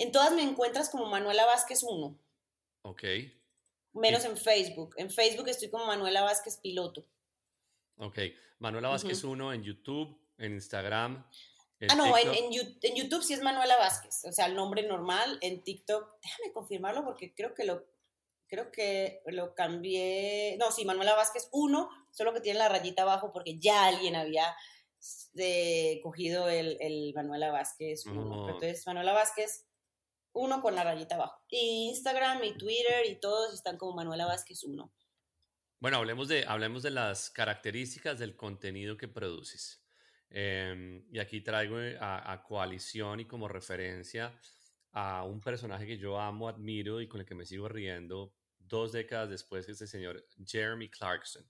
En 0.00 0.12
todas 0.12 0.32
me 0.32 0.42
encuentras 0.42 0.88
como 0.88 1.04
Manuela 1.04 1.44
Vázquez 1.44 1.82
1. 1.82 2.18
Ok. 2.82 3.02
Menos 3.92 4.24
en 4.24 4.38
Facebook. 4.38 4.94
En 4.96 5.10
Facebook 5.10 5.46
estoy 5.48 5.68
como 5.68 5.84
Manuela 5.84 6.22
Vázquez 6.22 6.56
Piloto. 6.56 7.04
Ok. 7.98 8.18
Manuela 8.60 8.88
Vázquez 8.88 9.22
1 9.22 9.52
en 9.52 9.62
YouTube, 9.62 10.18
en 10.38 10.54
Instagram. 10.54 11.26
ah, 11.86 11.94
no, 11.96 12.16
en, 12.16 12.28
en, 12.34 12.96
YouTube 12.96 13.22
sí 13.22 13.34
es 13.34 13.42
Manuela 13.42 13.76
Vázquez, 13.76 14.24
o 14.24 14.32
sea, 14.32 14.46
el 14.46 14.54
nombre 14.54 14.82
normal. 14.88 15.38
En 15.42 15.62
TikTok, 15.62 16.18
déjame 16.22 16.52
confirmarlo 16.54 17.04
porque 17.04 17.34
creo 17.34 17.52
que 17.54 17.64
lo 17.64 17.84
creo 18.48 18.72
que 18.72 19.22
lo 19.26 19.54
cambié, 19.54 20.56
no, 20.58 20.72
sí, 20.72 20.86
Manuela 20.86 21.14
Vázquez 21.14 21.48
1, 21.52 21.88
solo 22.10 22.32
que 22.32 22.40
tiene 22.40 22.58
la 22.58 22.68
rayita 22.70 23.02
abajo 23.02 23.32
porque 23.32 23.58
ya 23.58 23.84
alguien 23.84 24.16
había 24.16 24.56
cogido 26.02 26.48
el, 26.48 26.78
el, 26.80 27.12
Manuela 27.14 27.50
Vázquez 27.50 28.06
1. 28.06 28.48
Entonces, 28.48 28.86
Manuela 28.86 29.12
Vázquez 29.12 29.69
1 30.32 30.62
con 30.62 30.74
la 30.74 30.84
rayita 30.84 31.16
abajo. 31.16 31.42
Y 31.48 31.88
Instagram 31.88 32.44
y 32.44 32.56
Twitter 32.56 33.06
y 33.06 33.20
todos 33.20 33.54
están 33.54 33.76
como 33.76 33.94
Manuela 33.94 34.26
Vázquez 34.26 34.64
1. 34.64 34.92
Bueno, 35.80 35.96
hablemos 35.96 36.28
de, 36.28 36.44
hablemos 36.46 36.82
de 36.82 36.90
las 36.90 37.30
características 37.30 38.18
del 38.18 38.36
contenido 38.36 38.96
que 38.96 39.08
produces. 39.08 39.82
Em, 40.28 41.04
y 41.10 41.18
aquí 41.18 41.40
traigo 41.40 41.76
a, 42.00 42.32
a 42.32 42.42
Coalición 42.42 43.20
y 43.20 43.24
como 43.24 43.48
referencia 43.48 44.38
a 44.92 45.24
un 45.24 45.40
personaje 45.40 45.86
que 45.86 45.98
yo 45.98 46.18
amo, 46.20 46.48
admiro 46.48 47.00
y 47.00 47.08
con 47.08 47.20
el 47.20 47.26
que 47.26 47.34
me 47.34 47.46
sigo 47.46 47.68
riendo 47.68 48.32
dos 48.58 48.92
décadas 48.92 49.28
después 49.28 49.66
que 49.66 49.72
este 49.72 49.86
señor 49.86 50.24
Jeremy 50.46 50.88
Clarkson. 50.88 51.44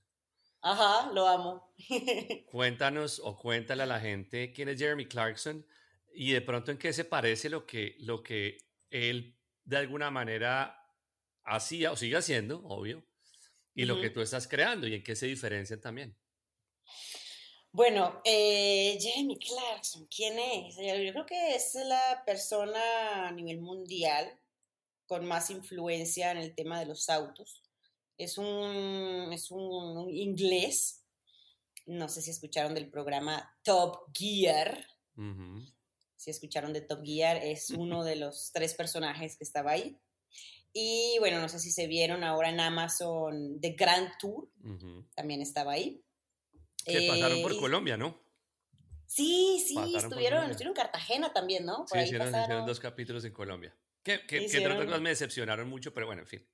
Ajá, 0.62 1.10
lo 1.12 1.26
amo. 1.26 1.74
Cuéntanos 2.46 3.20
o 3.22 3.36
cuéntale 3.36 3.82
a 3.82 3.86
la 3.86 4.00
gente 4.00 4.52
quién 4.52 4.68
es 4.68 4.78
Jeremy 4.78 5.06
Clarkson 5.06 5.64
y 6.12 6.32
de 6.32 6.40
pronto 6.40 6.70
en 6.70 6.78
qué 6.78 6.92
se 6.92 7.04
parece 7.04 7.48
lo 7.48 7.66
que, 7.66 7.96
lo 8.00 8.22
que 8.22 8.58
él 8.90 9.38
de 9.64 9.76
alguna 9.76 10.10
manera 10.10 10.76
hacía 11.44 11.92
o 11.92 11.96
sigue 11.96 12.16
haciendo, 12.16 12.62
obvio, 12.64 13.04
y 13.74 13.84
lo 13.84 14.00
que 14.00 14.10
tú 14.10 14.20
estás 14.20 14.46
creando 14.46 14.86
y 14.86 14.94
en 14.94 15.02
qué 15.02 15.16
se 15.16 15.26
diferencian 15.26 15.80
también. 15.80 16.16
Bueno, 17.72 18.20
eh, 18.24 18.98
Jeremy 19.00 19.38
Clarkson, 19.38 20.06
¿quién 20.06 20.38
es? 20.38 20.76
Yo 20.76 21.12
creo 21.12 21.26
que 21.26 21.54
es 21.54 21.76
la 21.86 22.22
persona 22.26 23.28
a 23.28 23.32
nivel 23.32 23.60
mundial 23.60 24.28
con 25.06 25.24
más 25.24 25.50
influencia 25.50 26.32
en 26.32 26.38
el 26.38 26.54
tema 26.54 26.80
de 26.80 26.86
los 26.86 27.08
autos. 27.08 27.62
Es 28.18 28.38
un, 28.38 29.30
es 29.32 29.50
un, 29.50 30.10
inglés. 30.10 31.04
No 31.86 32.08
sé 32.08 32.22
si 32.22 32.30
escucharon 32.30 32.74
del 32.74 32.90
programa 32.90 33.56
Top 33.62 34.10
Gear. 34.12 34.84
Si 36.20 36.30
escucharon 36.30 36.74
de 36.74 36.82
Top 36.82 37.02
Gear, 37.02 37.38
es 37.38 37.70
uno 37.70 38.04
de 38.04 38.14
los 38.16 38.50
tres 38.52 38.74
personajes 38.74 39.38
que 39.38 39.44
estaba 39.44 39.70
ahí. 39.70 39.98
Y 40.70 41.16
bueno, 41.18 41.40
no 41.40 41.48
sé 41.48 41.58
si 41.58 41.70
se 41.70 41.86
vieron 41.86 42.24
ahora 42.24 42.50
en 42.50 42.60
Amazon 42.60 43.58
The 43.58 43.70
Grand 43.70 44.10
Tour, 44.20 44.50
también 45.14 45.40
estaba 45.40 45.72
ahí. 45.72 46.04
Que 46.84 47.08
pasaron 47.08 47.40
por 47.40 47.52
eh, 47.52 47.56
Colombia, 47.56 47.96
¿no? 47.96 48.22
Sí, 49.06 49.64
sí, 49.66 49.78
estuvieron, 49.96 50.50
estuvieron 50.50 50.76
en 50.76 50.82
Cartagena 50.82 51.32
también, 51.32 51.64
¿no? 51.64 51.86
sí, 51.90 51.98
hicieron, 51.98 52.66
dos 52.66 52.80
capítulos 52.80 53.24
en 53.24 53.32
Colombia. 53.32 53.74
Que, 54.02 54.26
que, 54.26 54.46
que 54.46 54.68
me 55.00 55.08
decepcionaron 55.08 55.70
mucho, 55.70 55.94
pero 55.94 56.04
bueno, 56.04 56.20
en 56.20 56.28
fin. 56.28 56.46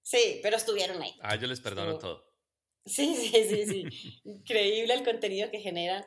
Sí, 0.00 0.40
pero 0.42 0.56
estuvieron 0.56 1.02
ahí. 1.02 1.14
Ah, 1.20 1.36
yo 1.36 1.46
les 1.46 1.60
perdono 1.60 1.98
todo. 1.98 2.32
Sí, 2.86 3.14
sí, 3.14 3.44
sí, 3.44 3.66
sí. 3.66 4.20
Increíble 4.24 4.94
el 4.94 5.04
contenido 5.04 5.50
que 5.50 5.60
generan. 5.60 6.02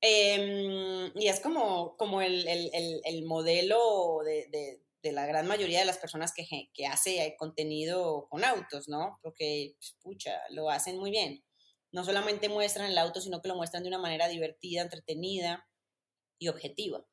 Em, 0.00 1.12
y 1.14 1.28
es 1.28 1.40
como, 1.40 1.96
como 1.96 2.22
el, 2.22 2.48
el, 2.48 3.00
el, 3.04 3.24
modelo 3.24 4.20
de, 4.24 4.46
de, 4.50 4.82
de, 5.02 5.12
la 5.12 5.26
gran 5.26 5.46
mayoría 5.46 5.80
de 5.80 5.84
las 5.84 5.98
personas 5.98 6.32
que, 6.32 6.46
que 6.72 6.86
hace 6.86 7.36
contenido 7.38 8.26
con 8.30 8.44
autos, 8.44 8.88
¿no? 8.88 9.18
Porque, 9.22 9.74
pues, 9.76 9.96
pucha, 10.02 10.40
lo 10.50 10.70
hacen 10.70 10.98
muy 10.98 11.10
bien 11.10 11.44
no 11.92 12.04
solamente 12.04 12.48
muestran 12.48 12.90
el 12.90 12.98
auto, 12.98 13.20
sino 13.20 13.40
que 13.40 13.48
lo 13.48 13.56
muestran 13.56 13.82
de 13.82 13.88
una 13.88 13.98
manera 13.98 14.28
divertida, 14.28 14.82
entretenida 14.82 15.66
y 16.38 16.48
objetiva. 16.48 17.04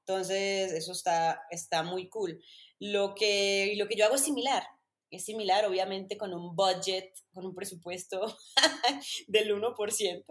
Entonces, 0.00 0.72
eso 0.72 0.92
está, 0.92 1.42
está 1.50 1.82
muy 1.82 2.08
cool. 2.08 2.42
Lo 2.78 3.14
que, 3.14 3.74
lo 3.76 3.88
que 3.88 3.96
yo 3.96 4.04
hago 4.04 4.16
es 4.16 4.24
similar. 4.24 4.64
Es 5.10 5.24
similar, 5.24 5.64
obviamente, 5.66 6.16
con 6.16 6.34
un 6.34 6.56
budget, 6.56 7.12
con 7.32 7.46
un 7.46 7.54
presupuesto 7.54 8.20
del 9.28 9.54
1%. 9.54 10.24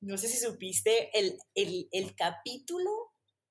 No 0.00 0.18
sé 0.18 0.28
si 0.28 0.38
supiste 0.38 1.10
el, 1.18 1.36
capítulo 2.14 2.90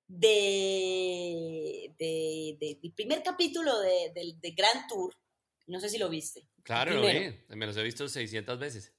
de, 0.07 1.93
de, 1.97 2.79
el 2.81 2.93
primer 2.93 3.23
capítulo 3.23 3.79
de, 3.79 4.11
de, 4.13 4.51
Grand 4.51 4.87
Tour. 4.87 5.13
No 5.67 5.79
sé 5.79 5.89
si 5.89 5.97
lo 5.97 6.09
viste. 6.09 6.47
Claro, 6.63 6.93
lo 6.93 7.01
vi. 7.01 7.35
Me 7.49 7.65
los 7.65 7.75
he 7.77 7.83
visto 7.83 8.07
600 8.07 8.59
veces. 8.59 8.93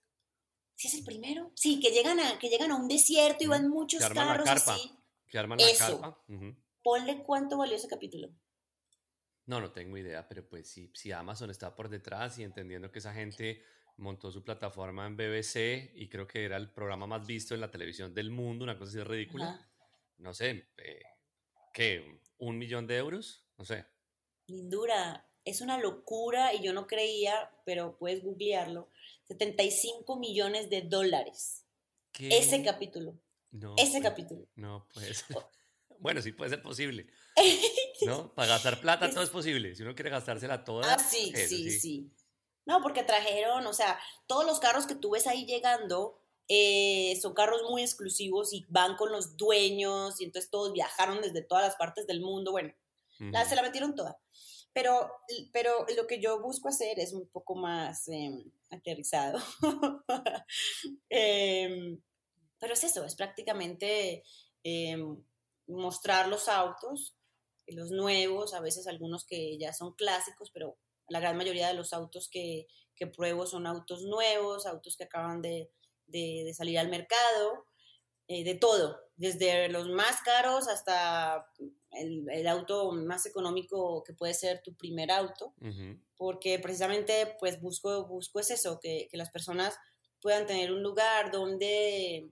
¿Sí 0.74 0.88
es 0.88 0.94
el 0.94 1.04
primero? 1.04 1.50
Sí, 1.54 1.80
que 1.80 1.90
llegan 1.90 2.20
a, 2.20 2.38
que 2.38 2.48
llegan 2.48 2.70
a 2.70 2.76
un 2.76 2.86
desierto 2.86 3.44
y 3.44 3.46
van 3.46 3.68
muchos 3.68 4.06
carros 4.10 4.48
así. 4.48 4.92
Que 5.28 5.38
arman 5.38 5.58
la 5.58 5.76
carpa. 5.78 6.22
Ponle 6.82 7.22
cuánto 7.24 7.56
valió 7.56 7.76
ese 7.76 7.88
capítulo. 7.88 8.28
No, 9.46 9.60
no 9.60 9.70
tengo 9.70 9.96
idea, 9.96 10.28
pero 10.28 10.48
pues 10.48 10.68
si, 10.68 10.90
si 10.94 11.12
Amazon 11.12 11.50
está 11.50 11.74
por 11.74 11.88
detrás 11.88 12.38
y 12.38 12.42
entendiendo 12.42 12.90
que 12.90 12.98
esa 12.98 13.14
gente 13.14 13.62
montó 13.96 14.30
su 14.30 14.42
plataforma 14.44 15.06
en 15.06 15.16
BBC 15.16 15.92
y 15.94 16.08
creo 16.08 16.26
que 16.26 16.44
era 16.44 16.56
el 16.56 16.70
programa 16.70 17.06
más 17.06 17.26
visto 17.26 17.54
en 17.54 17.60
la 17.60 17.70
televisión 17.70 18.12
del 18.12 18.30
mundo, 18.30 18.64
una 18.64 18.76
cosa 18.76 18.90
así 18.90 19.02
ridícula. 19.02 19.66
No 20.18 20.34
sé, 20.34 20.68
eh, 20.78 21.02
¿qué? 21.72 22.20
¿Un 22.38 22.58
millón 22.58 22.86
de 22.86 22.96
euros? 22.96 23.46
No 23.56 23.64
sé. 23.64 23.86
Lindura, 24.48 25.26
es 25.44 25.60
una 25.60 25.78
locura 25.78 26.52
y 26.52 26.62
yo 26.62 26.72
no 26.72 26.86
creía, 26.86 27.50
pero 27.64 27.96
puedes 27.96 28.22
googlearlo 28.22 28.90
75 29.28 30.18
millones 30.18 30.70
de 30.70 30.82
dólares. 30.82 31.64
Ese 32.18 32.62
capítulo. 32.64 33.18
No, 33.50 33.74
ese 33.78 34.00
capítulo. 34.00 34.46
No, 34.56 34.88
pues. 34.92 35.24
Bueno, 35.98 36.20
sí 36.20 36.32
puede 36.32 36.50
ser 36.50 36.62
posible. 36.62 37.06
¿No? 38.02 38.32
Para 38.34 38.48
gastar 38.48 38.80
plata 38.80 39.10
todo 39.10 39.22
es 39.22 39.30
posible. 39.30 39.74
Si 39.74 39.82
uno 39.82 39.94
quiere 39.94 40.10
gastársela 40.10 40.64
toda. 40.64 40.94
Ah, 40.94 40.98
sí, 40.98 41.32
sí, 41.34 41.70
sí, 41.70 42.10
No, 42.64 42.82
porque 42.82 43.02
trajeron, 43.02 43.66
o 43.66 43.72
sea, 43.72 43.98
todos 44.26 44.44
los 44.44 44.60
carros 44.60 44.86
que 44.86 44.94
tú 44.94 45.10
ves 45.10 45.26
ahí 45.26 45.46
llegando 45.46 46.20
eh, 46.48 47.18
son 47.20 47.34
carros 47.34 47.62
muy 47.68 47.82
exclusivos 47.82 48.52
y 48.52 48.64
van 48.68 48.96
con 48.96 49.10
los 49.10 49.36
dueños 49.36 50.20
y 50.20 50.24
entonces 50.24 50.50
todos 50.50 50.72
viajaron 50.72 51.20
desde 51.20 51.42
todas 51.42 51.64
las 51.64 51.76
partes 51.76 52.06
del 52.06 52.20
mundo. 52.20 52.52
Bueno, 52.52 52.72
se 53.18 53.56
la 53.56 53.62
metieron 53.62 53.94
toda. 53.94 54.18
Pero, 54.72 55.10
pero 55.52 55.86
lo 55.96 56.06
que 56.06 56.20
yo 56.20 56.40
busco 56.42 56.68
hacer 56.68 57.00
es 57.00 57.14
un 57.14 57.26
poco 57.28 57.54
más 57.54 58.08
em, 58.08 58.44
aterrizado. 58.70 59.38
Em, 61.08 61.98
pero 62.58 62.74
es 62.74 62.84
eso, 62.84 63.04
es 63.04 63.14
prácticamente 63.14 64.22
em, 64.62 65.16
mostrar 65.66 66.28
los 66.28 66.48
autos, 66.48 67.15
los 67.68 67.90
nuevos, 67.90 68.54
a 68.54 68.60
veces 68.60 68.86
algunos 68.86 69.26
que 69.26 69.58
ya 69.58 69.72
son 69.72 69.94
clásicos, 69.94 70.50
pero 70.52 70.78
la 71.08 71.20
gran 71.20 71.36
mayoría 71.36 71.68
de 71.68 71.74
los 71.74 71.92
autos 71.92 72.28
que, 72.28 72.66
que 72.94 73.06
pruebo 73.06 73.46
son 73.46 73.66
autos 73.66 74.02
nuevos, 74.02 74.66
autos 74.66 74.96
que 74.96 75.04
acaban 75.04 75.42
de, 75.42 75.70
de, 76.06 76.52
salir 76.54 76.78
al 76.78 76.88
mercado, 76.88 77.66
eh, 78.28 78.44
de 78.44 78.54
todo, 78.54 79.00
desde 79.16 79.68
los 79.68 79.88
más 79.88 80.20
caros 80.22 80.68
hasta 80.68 81.46
el, 81.92 82.46
auto 82.48 82.92
más 82.92 83.26
económico 83.26 84.02
que 84.04 84.14
puede 84.14 84.34
ser 84.34 84.62
tu 84.62 84.74
primer 84.74 85.10
auto, 85.10 85.54
porque 86.16 86.58
precisamente 86.58 87.36
pues 87.38 87.60
busco, 87.60 88.06
busco 88.06 88.40
es 88.40 88.50
eso, 88.50 88.78
que, 88.80 89.08
las 89.12 89.30
personas 89.30 89.76
puedan 90.20 90.46
tener 90.46 90.72
un 90.72 90.82
lugar 90.82 91.30
donde, 91.30 92.28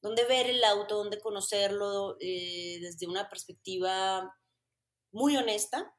donde 0.00 0.24
ver 0.26 0.48
el 0.48 0.62
auto, 0.64 0.96
donde 0.96 1.20
conocerlo 1.20 2.16
eh, 2.20 2.78
desde 2.80 3.08
una 3.08 3.28
perspectiva 3.28 4.32
muy 5.12 5.36
honesta 5.36 5.94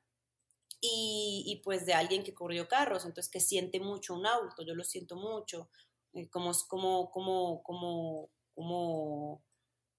y, 0.79 1.61
pues 1.63 1.85
de 1.85 1.93
alguien 1.93 2.23
que 2.23 2.33
corrió 2.33 2.67
carros, 2.67 3.05
entonces 3.05 3.31
que 3.31 3.39
siente 3.39 3.79
mucho 3.79 4.13
un 4.13 4.25
auto, 4.27 4.63
yo 4.63 4.75
lo 4.75 4.83
siento 4.83 5.15
mucho, 5.15 5.69
eh, 6.13 6.29
como, 6.29 6.51
como, 6.67 7.09
como, 7.09 7.63
como, 7.63 8.29
como 8.53 9.43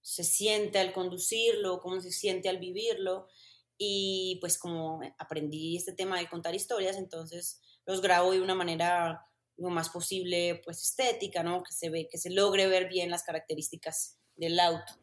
se 0.01 0.25
siente 0.25 0.79
al 0.79 0.93
conducirlo, 0.93 1.81
cómo 1.81 2.01
se 2.01 2.13
siente 2.13 2.49
al 2.49 2.59
vivirlo. 2.59 3.29
Y 3.77 4.39
pues 4.41 4.59
como 4.59 5.01
aprendí 5.19 5.77
este 5.77 5.93
tema 5.93 6.19
de 6.19 6.29
contar 6.29 6.55
historias, 6.55 6.97
entonces 6.97 7.61
los 7.87 8.01
grabo 8.01 8.33
de 8.33 8.41
una 8.41 8.55
manera 8.55 9.25
lo 9.57 9.71
más 9.71 9.91
posible 9.91 10.61
pues 10.65 10.83
estética, 10.83 11.43
¿no? 11.43 11.63
Que 11.63 11.73
se 11.73 11.91
ve, 11.91 12.09
que 12.11 12.19
se 12.19 12.31
logre 12.31 12.67
ver 12.67 12.89
bien 12.89 13.11
las 13.11 13.23
características 13.23 14.19
del 14.37 14.59
auto. 14.59 14.95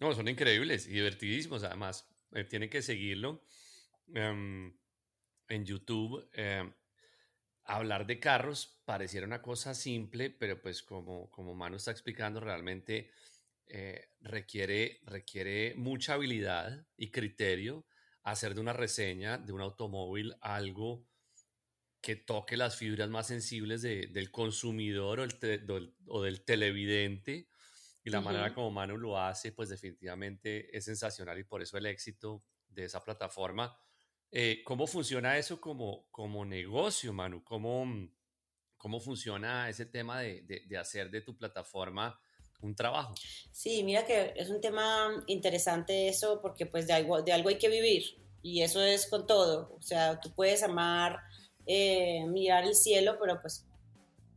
No, 0.00 0.14
son 0.14 0.28
increíbles 0.28 0.86
y 0.86 0.90
divertidísimos 0.90 1.62
además. 1.62 2.09
Eh, 2.32 2.44
tienen 2.44 2.70
que 2.70 2.82
seguirlo 2.82 3.44
em, 4.14 4.72
en 5.48 5.64
YouTube. 5.64 6.28
Em, 6.32 6.72
hablar 7.64 8.06
de 8.06 8.18
carros 8.18 8.80
pareciera 8.84 9.26
una 9.26 9.42
cosa 9.42 9.74
simple, 9.74 10.30
pero 10.30 10.60
pues 10.60 10.82
como, 10.82 11.30
como 11.30 11.54
Manu 11.54 11.76
está 11.76 11.90
explicando, 11.90 12.40
realmente 12.40 13.10
eh, 13.66 14.10
requiere, 14.20 15.00
requiere 15.04 15.74
mucha 15.76 16.14
habilidad 16.14 16.86
y 16.96 17.10
criterio 17.10 17.86
hacer 18.22 18.54
de 18.54 18.60
una 18.60 18.72
reseña 18.72 19.38
de 19.38 19.52
un 19.52 19.60
automóvil 19.60 20.34
algo 20.40 21.06
que 22.00 22.16
toque 22.16 22.56
las 22.56 22.76
fibras 22.76 23.08
más 23.10 23.28
sensibles 23.28 23.82
del 23.82 24.30
consumidor 24.30 25.20
o, 25.20 26.22
del 26.22 26.44
televidente. 26.44 27.48
Y 28.02 28.10
la 28.10 28.20
manera 28.20 28.54
como 28.54 28.70
Manu 28.70 28.96
lo 28.96 29.18
hace, 29.18 29.52
pues 29.52 29.68
definitivamente 29.68 30.74
es 30.76 30.84
sensacional 30.86 31.38
y 31.38 31.44
por 31.44 31.60
eso 31.60 31.76
el 31.76 31.86
éxito 31.86 32.42
de 32.68 32.84
esa 32.84 33.02
plataforma. 33.04 33.76
Eh, 34.30 34.62
¿Cómo 34.64 34.86
funciona 34.86 35.36
eso 35.36 35.60
como, 35.60 36.08
como 36.10 36.44
negocio, 36.44 37.12
Manu? 37.12 37.44
¿Cómo, 37.44 37.84
¿Cómo 38.76 39.00
funciona 39.00 39.68
ese 39.68 39.86
tema 39.86 40.20
de, 40.20 40.42
de 40.42 40.78
hacer 40.78 41.10
de 41.10 41.20
tu 41.20 41.36
plataforma 41.36 42.18
un 42.62 42.74
trabajo. 42.74 43.14
Sí, 43.50 43.82
mira 43.82 44.04
que 44.04 44.34
es 44.36 44.50
un 44.50 44.60
tema 44.60 45.24
interesante 45.26 46.08
eso 46.08 46.40
porque 46.40 46.66
pues 46.66 46.86
de 46.86 46.92
algo, 46.92 47.22
de 47.22 47.32
algo 47.32 47.48
hay 47.48 47.58
que 47.58 47.68
vivir 47.68 48.04
y 48.42 48.62
eso 48.62 48.82
es 48.82 49.08
con 49.08 49.26
todo. 49.26 49.74
O 49.76 49.82
sea, 49.82 50.20
tú 50.20 50.32
puedes 50.34 50.62
amar, 50.62 51.18
eh, 51.66 52.24
mirar 52.26 52.64
el 52.64 52.74
cielo, 52.74 53.16
pero 53.20 53.40
pues 53.40 53.66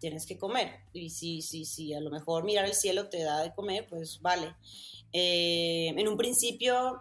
tienes 0.03 0.25
que 0.25 0.37
comer. 0.37 0.81
Y 0.91 1.11
si, 1.11 1.41
si, 1.41 1.63
si 1.63 1.93
a 1.93 2.01
lo 2.01 2.09
mejor 2.09 2.43
mirar 2.43 2.65
el 2.65 2.73
cielo 2.73 3.07
te 3.07 3.23
da 3.23 3.41
de 3.41 3.53
comer, 3.53 3.87
pues 3.89 4.19
vale. 4.21 4.53
Eh, 5.13 5.93
en 5.95 6.07
un 6.09 6.17
principio, 6.17 6.99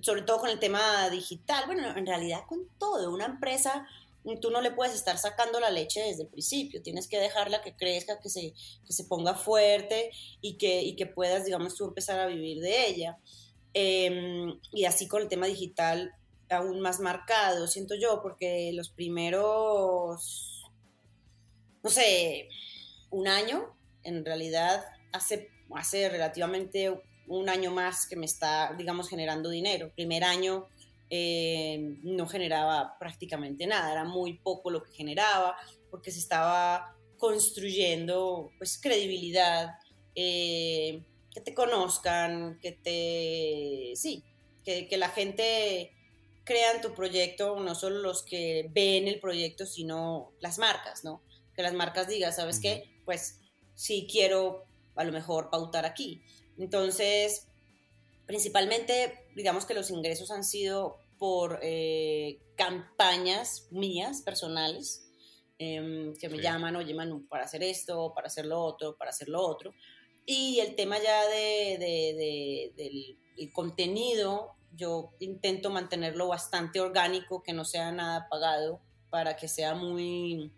sobre 0.00 0.22
todo 0.22 0.38
con 0.38 0.48
el 0.48 0.58
tema 0.58 1.10
digital, 1.10 1.64
bueno, 1.66 1.94
en 1.94 2.06
realidad 2.06 2.40
con 2.48 2.66
todo, 2.78 3.12
una 3.12 3.26
empresa 3.26 3.86
tú 4.40 4.50
no 4.50 4.62
le 4.62 4.70
puedes 4.70 4.94
estar 4.94 5.18
sacando 5.18 5.60
la 5.60 5.70
leche 5.70 6.00
desde 6.00 6.22
el 6.22 6.28
principio, 6.28 6.82
tienes 6.82 7.08
que 7.08 7.18
dejarla 7.18 7.60
que 7.60 7.76
crezca, 7.76 8.20
que 8.20 8.30
se, 8.30 8.54
que 8.86 8.92
se 8.94 9.04
ponga 9.04 9.34
fuerte 9.34 10.10
y 10.40 10.54
que, 10.54 10.80
y 10.82 10.96
que 10.96 11.04
puedas, 11.04 11.44
digamos, 11.44 11.76
tú 11.76 11.84
empezar 11.84 12.18
a 12.20 12.26
vivir 12.26 12.60
de 12.60 12.86
ella. 12.88 13.18
Em, 13.74 14.58
y 14.72 14.86
así 14.86 15.06
con 15.08 15.20
el 15.20 15.28
tema 15.28 15.46
digital 15.46 16.14
aún 16.48 16.80
más 16.80 17.00
marcado, 17.00 17.66
siento 17.66 17.94
yo, 17.94 18.22
porque 18.22 18.70
los 18.72 18.88
primeros 18.88 20.57
no 21.82 21.90
sé, 21.90 22.48
un 23.10 23.28
año, 23.28 23.76
en 24.02 24.24
realidad 24.24 24.84
hace, 25.12 25.50
hace 25.74 26.08
relativamente 26.08 27.02
un 27.26 27.48
año 27.48 27.70
más 27.70 28.06
que 28.06 28.16
me 28.16 28.26
está, 28.26 28.74
digamos, 28.76 29.08
generando 29.08 29.50
dinero. 29.50 29.92
Primer 29.94 30.24
año 30.24 30.68
eh, 31.10 31.96
no 32.02 32.26
generaba 32.26 32.96
prácticamente 32.98 33.66
nada, 33.66 33.92
era 33.92 34.04
muy 34.04 34.34
poco 34.38 34.70
lo 34.70 34.82
que 34.82 34.92
generaba, 34.92 35.56
porque 35.90 36.10
se 36.10 36.18
estaba 36.18 36.94
construyendo 37.16 38.50
pues 38.58 38.78
credibilidad, 38.80 39.78
eh, 40.14 41.02
que 41.32 41.40
te 41.40 41.54
conozcan, 41.54 42.58
que 42.60 42.72
te, 42.72 43.96
sí, 43.96 44.24
que, 44.64 44.88
que, 44.88 44.96
la 44.96 45.08
gente 45.08 45.92
crea 46.44 46.72
en 46.72 46.80
tu 46.80 46.94
proyecto, 46.94 47.58
no 47.60 47.74
solo 47.74 48.00
los 48.00 48.22
que 48.22 48.68
ven 48.72 49.08
el 49.08 49.20
proyecto, 49.20 49.66
sino 49.66 50.32
las 50.40 50.58
marcas, 50.58 51.04
¿no? 51.04 51.22
Que 51.58 51.64
las 51.64 51.74
marcas 51.74 52.06
digan, 52.06 52.32
¿sabes 52.32 52.60
qué? 52.60 52.84
Pues 53.04 53.40
sí 53.74 54.06
quiero 54.08 54.64
a 54.94 55.02
lo 55.02 55.10
mejor 55.10 55.50
pautar 55.50 55.84
aquí. 55.84 56.22
Entonces, 56.56 57.48
principalmente, 58.26 59.26
digamos 59.34 59.66
que 59.66 59.74
los 59.74 59.90
ingresos 59.90 60.30
han 60.30 60.44
sido 60.44 60.98
por 61.18 61.58
eh, 61.60 62.38
campañas 62.54 63.66
mías, 63.72 64.22
personales, 64.22 65.10
em, 65.58 66.14
que 66.14 66.28
me 66.28 66.40
llaman, 66.40 66.76
oye, 66.76 66.94
Manu, 66.94 67.26
para 67.26 67.46
hacer 67.46 67.64
esto, 67.64 68.12
para 68.14 68.28
hacer 68.28 68.46
lo 68.46 68.60
otro, 68.60 68.96
para 68.96 69.10
hacer 69.10 69.28
lo 69.28 69.44
otro. 69.44 69.74
Y 70.24 70.60
el 70.60 70.76
tema 70.76 71.02
ya 71.02 71.26
de, 71.26 72.70
del 73.36 73.52
contenido, 73.52 74.54
yo 74.76 75.10
intento 75.18 75.70
mantenerlo 75.70 76.28
bastante 76.28 76.78
orgánico, 76.78 77.42
que 77.42 77.52
no 77.52 77.64
sea 77.64 77.90
nada 77.90 78.28
pagado, 78.30 78.80
para 79.10 79.34
que 79.34 79.48
sea 79.48 79.74
muy, 79.74 80.52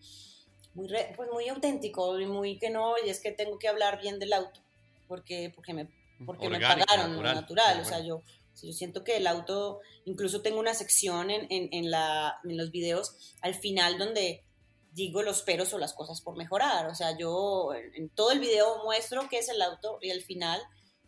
muy, 0.80 0.88
pues 1.16 1.30
muy 1.30 1.48
auténtico 1.48 2.18
y 2.18 2.26
muy 2.26 2.58
que 2.58 2.70
no, 2.70 2.94
y 3.04 3.08
es 3.08 3.20
que 3.20 3.32
tengo 3.32 3.58
que 3.58 3.68
hablar 3.68 4.00
bien 4.00 4.18
del 4.18 4.32
auto, 4.32 4.60
porque, 5.06 5.52
porque 5.54 5.74
me 5.74 5.88
porque 6.24 6.48
me 6.48 6.60
pagaron 6.60 7.22
natural. 7.22 7.80
O 7.80 7.84
sea, 7.84 8.00
yo, 8.00 8.22
yo 8.62 8.72
siento 8.72 9.04
que 9.04 9.16
el 9.16 9.26
auto, 9.26 9.80
incluso 10.04 10.42
tengo 10.42 10.60
una 10.60 10.74
sección 10.74 11.30
en, 11.30 11.46
en, 11.50 11.68
en, 11.72 11.90
la, 11.90 12.38
en 12.44 12.56
los 12.56 12.70
videos 12.70 13.16
al 13.40 13.54
final 13.54 13.98
donde 13.98 14.44
digo 14.92 15.22
los 15.22 15.42
peros 15.42 15.72
o 15.72 15.78
las 15.78 15.94
cosas 15.94 16.20
por 16.20 16.36
mejorar. 16.36 16.86
O 16.88 16.94
sea, 16.94 17.16
yo 17.16 17.70
en, 17.74 18.10
todo 18.10 18.32
el 18.32 18.40
video 18.40 18.82
muestro 18.84 19.28
qué 19.28 19.38
es 19.38 19.48
el 19.48 19.62
auto 19.62 19.98
y 20.00 20.10
al 20.10 20.22
final 20.22 20.60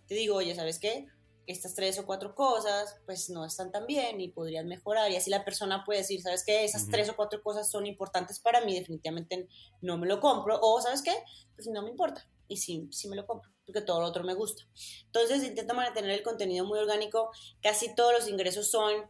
te 0.07 0.15
digo, 0.15 0.37
oye, 0.37 0.55
¿sabes 0.55 0.79
qué? 0.79 1.07
Estas 1.47 1.75
tres 1.75 1.99
o 1.99 2.07
cuatro 2.07 2.35
cosas, 2.35 2.97
pues 3.05 3.31
no 3.31 3.45
están 3.45 3.73
tan 3.73 3.87
bien 3.87 4.21
y 4.21 4.29
podrían 4.29 4.69
mejorar. 4.69 5.11
Y 5.11 5.17
así 5.17 5.31
la 5.31 5.45
persona 5.45 5.85
puede 5.85 6.01
decir, 6.01 6.23
¿sabes 6.23 6.45
qué? 6.45 6.65
Esas 6.65 6.89
tres 6.89 7.09
o 7.09 7.17
cuatro 7.17 7.43
cosas 7.43 7.71
son 7.71 7.87
importantes 7.87 8.39
para 8.39 8.65
mí, 8.65 8.79
definitivamente 8.79 9.49
no 9.81 9.99
me 9.99 10.07
lo 10.07 10.21
compro. 10.21 10.59
O, 10.61 10.81
¿sabes 10.81 11.03
qué? 11.03 11.13
Pues 11.57 11.67
no 11.69 11.83
me 11.83 11.91
importa. 11.91 12.27
Y 12.49 12.59
sí, 12.59 12.89
sí 12.91 13.09
me 13.09 13.17
lo 13.17 13.27
compro 13.27 13.51
porque 13.65 13.81
todo 13.81 14.01
lo 14.01 14.07
otro 14.07 14.25
me 14.25 14.35
gusta. 14.35 14.65
Entonces 15.07 15.43
intento 15.45 15.75
mantener 15.75 16.11
el 16.11 16.23
contenido 16.23 16.65
muy 16.67 16.79
orgánico. 16.79 17.31
Casi 17.63 17.95
todos 17.95 18.13
los 18.13 18.29
ingresos 18.29 18.71
son 18.71 19.07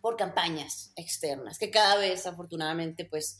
por 0.00 0.16
campañas 0.16 0.92
externas, 0.96 1.58
que 1.58 1.70
cada 1.70 1.96
vez 1.96 2.26
afortunadamente 2.26 3.04
pues 3.04 3.38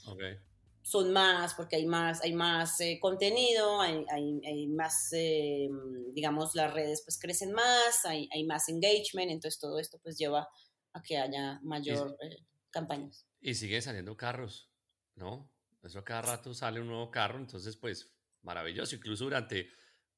son 0.90 1.12
más, 1.12 1.54
porque 1.54 1.76
hay 1.76 1.86
más, 1.86 2.20
hay 2.22 2.32
más 2.32 2.80
eh, 2.80 2.98
contenido, 3.00 3.80
hay, 3.80 4.04
hay, 4.10 4.40
hay 4.44 4.66
más, 4.66 5.12
eh, 5.12 5.68
digamos, 6.12 6.54
las 6.56 6.74
redes 6.74 7.02
pues 7.04 7.18
crecen 7.18 7.52
más, 7.52 8.04
hay, 8.04 8.28
hay, 8.32 8.44
más 8.44 8.68
engagement, 8.68 9.30
entonces 9.30 9.60
todo 9.60 9.78
esto 9.78 10.00
pues 10.02 10.18
lleva 10.18 10.48
a 10.92 11.02
que 11.02 11.16
haya 11.16 11.60
mayor 11.62 12.16
eh, 12.22 12.44
campañas. 12.70 13.24
Y 13.40 13.54
siguen 13.54 13.82
saliendo 13.82 14.16
carros, 14.16 14.68
¿no? 15.14 15.48
Eso 15.82 16.02
cada 16.04 16.22
rato 16.22 16.52
sale 16.54 16.80
un 16.80 16.88
nuevo 16.88 17.10
carro, 17.10 17.38
entonces 17.38 17.76
pues 17.76 18.12
maravilloso. 18.42 18.96
Incluso 18.96 19.24
durante 19.24 19.70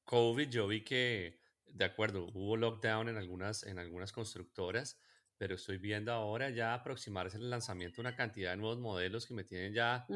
COVID 0.05 0.49
yo 0.49 0.67
vi 0.67 0.83
que, 0.83 1.39
de 1.67 1.85
acuerdo, 1.85 2.25
hubo 2.33 2.57
lockdown 2.57 3.09
en 3.09 3.17
algunas, 3.17 3.63
en 3.63 3.77
algunas 3.77 4.11
constructoras, 4.11 4.99
pero 5.43 5.55
estoy 5.55 5.77
viendo 5.77 6.13
ahora 6.13 6.51
ya 6.51 6.73
aproximarse 6.73 7.35
el 7.35 7.49
lanzamiento 7.49 7.97
de 7.97 8.07
una 8.07 8.15
cantidad 8.15 8.51
de 8.51 8.55
nuevos 8.55 8.79
modelos 8.79 9.25
que 9.25 9.33
me 9.33 9.43
tienen 9.43 9.73
ya 9.73 10.07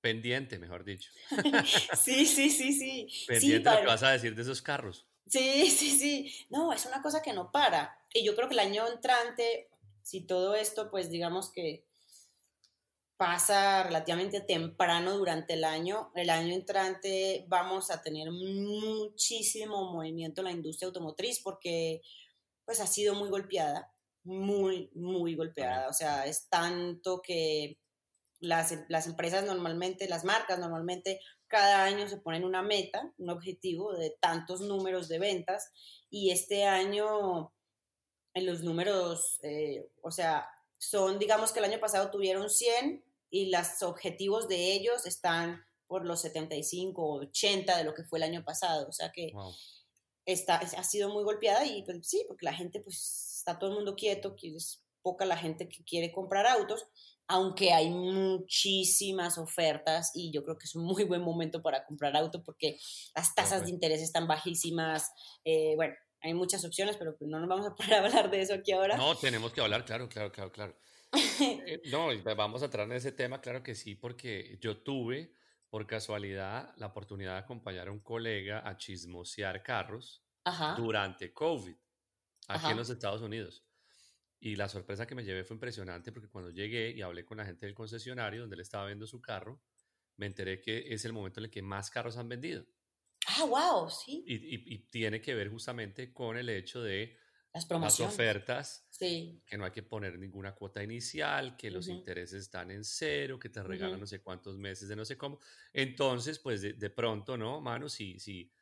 pendiente, 0.00 0.58
mejor 0.58 0.82
dicho. 0.82 1.12
sí, 1.96 2.26
sí, 2.26 2.50
sí, 2.50 2.72
sí. 2.72 3.06
Pendiente 3.28 3.70
lo 3.70 3.80
que 3.82 3.86
vas 3.86 4.02
a 4.02 4.10
decir 4.10 4.34
de 4.34 4.42
esos 4.42 4.62
carros. 4.62 5.06
Sí, 5.28 5.70
sí, 5.70 5.90
sí. 5.96 6.46
No, 6.50 6.72
es 6.72 6.86
una 6.86 7.00
cosa 7.02 7.22
que 7.22 7.32
no 7.32 7.52
para. 7.52 7.96
Y 8.12 8.24
yo 8.24 8.34
creo 8.34 8.48
que 8.48 8.54
el 8.54 8.58
año 8.58 8.84
entrante, 8.88 9.70
si 10.02 10.22
todo 10.22 10.56
esto, 10.56 10.90
pues 10.90 11.08
digamos 11.08 11.52
que 11.52 11.84
pasa 13.16 13.84
relativamente 13.84 14.40
temprano 14.40 15.18
durante 15.18 15.54
el 15.54 15.62
año. 15.62 16.10
El 16.16 16.30
año 16.30 16.52
entrante 16.52 17.44
vamos 17.46 17.92
a 17.92 18.02
tener 18.02 18.32
muchísimo 18.32 19.92
movimiento 19.92 20.40
en 20.40 20.46
la 20.46 20.50
industria 20.50 20.88
automotriz 20.88 21.38
porque 21.38 22.02
pues 22.70 22.78
ha 22.78 22.86
sido 22.86 23.16
muy 23.16 23.28
golpeada, 23.28 23.92
muy, 24.24 24.90
muy 24.94 25.34
golpeada. 25.34 25.88
O 25.88 25.92
sea, 25.92 26.26
es 26.26 26.48
tanto 26.48 27.20
que 27.22 27.78
las, 28.40 28.74
las 28.88 29.06
empresas 29.06 29.44
normalmente, 29.44 30.08
las 30.08 30.24
marcas 30.24 30.58
normalmente 30.58 31.20
cada 31.46 31.84
año 31.84 32.08
se 32.08 32.18
ponen 32.18 32.44
una 32.44 32.62
meta, 32.62 33.12
un 33.18 33.30
objetivo 33.30 33.94
de 33.94 34.16
tantos 34.20 34.60
números 34.60 35.08
de 35.08 35.18
ventas 35.18 35.72
y 36.08 36.30
este 36.30 36.64
año 36.64 37.52
en 38.34 38.46
los 38.46 38.62
números, 38.62 39.40
eh, 39.42 39.90
o 40.02 40.10
sea, 40.10 40.46
son, 40.78 41.18
digamos 41.18 41.52
que 41.52 41.58
el 41.58 41.64
año 41.64 41.80
pasado 41.80 42.10
tuvieron 42.10 42.48
100, 42.48 43.04
y 43.30 43.50
los 43.50 43.82
objetivos 43.82 44.48
de 44.48 44.72
ellos 44.72 45.06
están 45.06 45.64
por 45.86 46.04
los 46.04 46.20
75 46.20 47.02
o 47.02 47.20
80 47.20 47.78
de 47.78 47.84
lo 47.84 47.94
que 47.94 48.04
fue 48.04 48.18
el 48.18 48.24
año 48.24 48.44
pasado. 48.44 48.88
O 48.88 48.92
sea 48.92 49.12
que 49.12 49.32
está, 50.26 50.56
ha 50.56 50.84
sido 50.84 51.08
muy 51.08 51.24
golpeada 51.24 51.64
y 51.64 51.82
pues, 51.84 52.06
sí, 52.06 52.24
porque 52.26 52.44
la 52.44 52.54
gente 52.54 52.80
pues 52.80 52.96
está 53.40 53.58
todo 53.58 53.70
el 53.70 53.76
mundo 53.76 53.96
quieto, 53.96 54.36
es 54.42 54.84
poca 55.02 55.24
la 55.24 55.36
gente 55.36 55.68
que 55.68 55.82
quiere 55.84 56.12
comprar 56.12 56.46
autos, 56.46 56.86
aunque 57.26 57.72
hay 57.72 57.90
muchísimas 57.90 59.38
ofertas 59.38 60.10
y 60.14 60.32
yo 60.32 60.42
creo 60.42 60.58
que 60.58 60.66
es 60.66 60.74
un 60.74 60.84
muy 60.84 61.04
buen 61.04 61.22
momento 61.22 61.62
para 61.62 61.84
comprar 61.84 62.16
auto 62.16 62.42
porque 62.42 62.78
las 63.14 63.34
tasas 63.34 63.64
de 63.64 63.70
interés 63.70 64.02
están 64.02 64.26
bajísimas. 64.26 65.10
Eh, 65.44 65.74
bueno, 65.76 65.94
hay 66.22 66.34
muchas 66.34 66.64
opciones, 66.64 66.96
pero 66.96 67.16
pues 67.16 67.30
no 67.30 67.38
nos 67.38 67.48
vamos 67.48 67.66
a 67.66 67.74
poder 67.76 67.94
hablar 67.94 68.30
de 68.30 68.40
eso 68.40 68.54
aquí 68.54 68.72
ahora. 68.72 68.96
No, 68.96 69.16
tenemos 69.16 69.52
que 69.52 69.60
hablar, 69.60 69.84
claro, 69.84 70.08
claro, 70.08 70.30
claro, 70.32 70.52
claro. 70.52 70.76
Eh, 71.42 71.80
no, 71.90 72.08
vamos 72.36 72.60
a 72.60 72.66
entrar 72.66 72.86
en 72.86 72.92
ese 72.92 73.12
tema, 73.12 73.40
claro 73.40 73.62
que 73.62 73.74
sí, 73.74 73.94
porque 73.94 74.58
yo 74.60 74.82
tuve 74.82 75.32
por 75.70 75.86
casualidad 75.86 76.74
la 76.76 76.88
oportunidad 76.88 77.32
de 77.32 77.38
acompañar 77.38 77.88
a 77.88 77.92
un 77.92 78.00
colega 78.00 78.62
a 78.68 78.76
chismosear 78.76 79.62
carros 79.62 80.22
durante 80.76 81.32
COVID 81.32 81.74
aquí 82.54 82.70
en 82.70 82.76
los 82.76 82.90
Estados 82.90 83.22
Unidos. 83.22 83.64
Y 84.38 84.56
la 84.56 84.68
sorpresa 84.68 85.06
que 85.06 85.14
me 85.14 85.24
llevé 85.24 85.44
fue 85.44 85.54
impresionante 85.54 86.12
porque 86.12 86.28
cuando 86.28 86.50
llegué 86.50 86.90
y 86.90 87.02
hablé 87.02 87.24
con 87.24 87.38
la 87.38 87.44
gente 87.44 87.66
del 87.66 87.74
concesionario 87.74 88.42
donde 88.42 88.54
él 88.54 88.62
estaba 88.62 88.86
viendo 88.86 89.06
su 89.06 89.20
carro, 89.20 89.62
me 90.16 90.26
enteré 90.26 90.60
que 90.60 90.92
es 90.92 91.04
el 91.04 91.12
momento 91.12 91.40
en 91.40 91.44
el 91.44 91.50
que 91.50 91.62
más 91.62 91.90
carros 91.90 92.16
han 92.16 92.28
vendido. 92.28 92.66
Ah, 93.26 93.44
wow, 93.44 93.90
sí. 93.90 94.24
y 94.26 94.78
tiene 94.88 95.20
que 95.20 95.34
ver 95.34 95.50
justamente 95.50 96.12
con 96.12 96.36
el 96.36 96.48
hecho 96.48 96.82
de 96.82 97.18
las 97.52 97.66
promociones. 97.66 98.14
ofertas, 98.14 98.86
sí. 98.90 99.42
que 99.44 99.58
no 99.58 99.64
hay 99.64 99.72
que 99.72 99.82
poner 99.82 100.18
ninguna 100.18 100.54
cuota 100.54 100.82
inicial, 100.84 101.56
que 101.56 101.70
los 101.70 101.88
intereses 101.88 102.42
están 102.42 102.70
en 102.70 102.84
cero, 102.84 103.40
que 103.40 103.48
te 103.48 103.60
regalan 103.62 103.98
no 103.98 104.06
sé 104.06 104.22
cuántos 104.22 104.56
meses 104.56 104.88
de 104.88 104.94
no 104.94 105.04
sé 105.04 105.16
cómo. 105.16 105.40
Entonces, 105.72 106.38
pues 106.38 106.62
de, 106.62 106.90
pronto, 106.90 107.36
¿no, 107.36 107.60
mano? 107.60 107.88
Si, 107.88 108.20
si, 108.20 108.52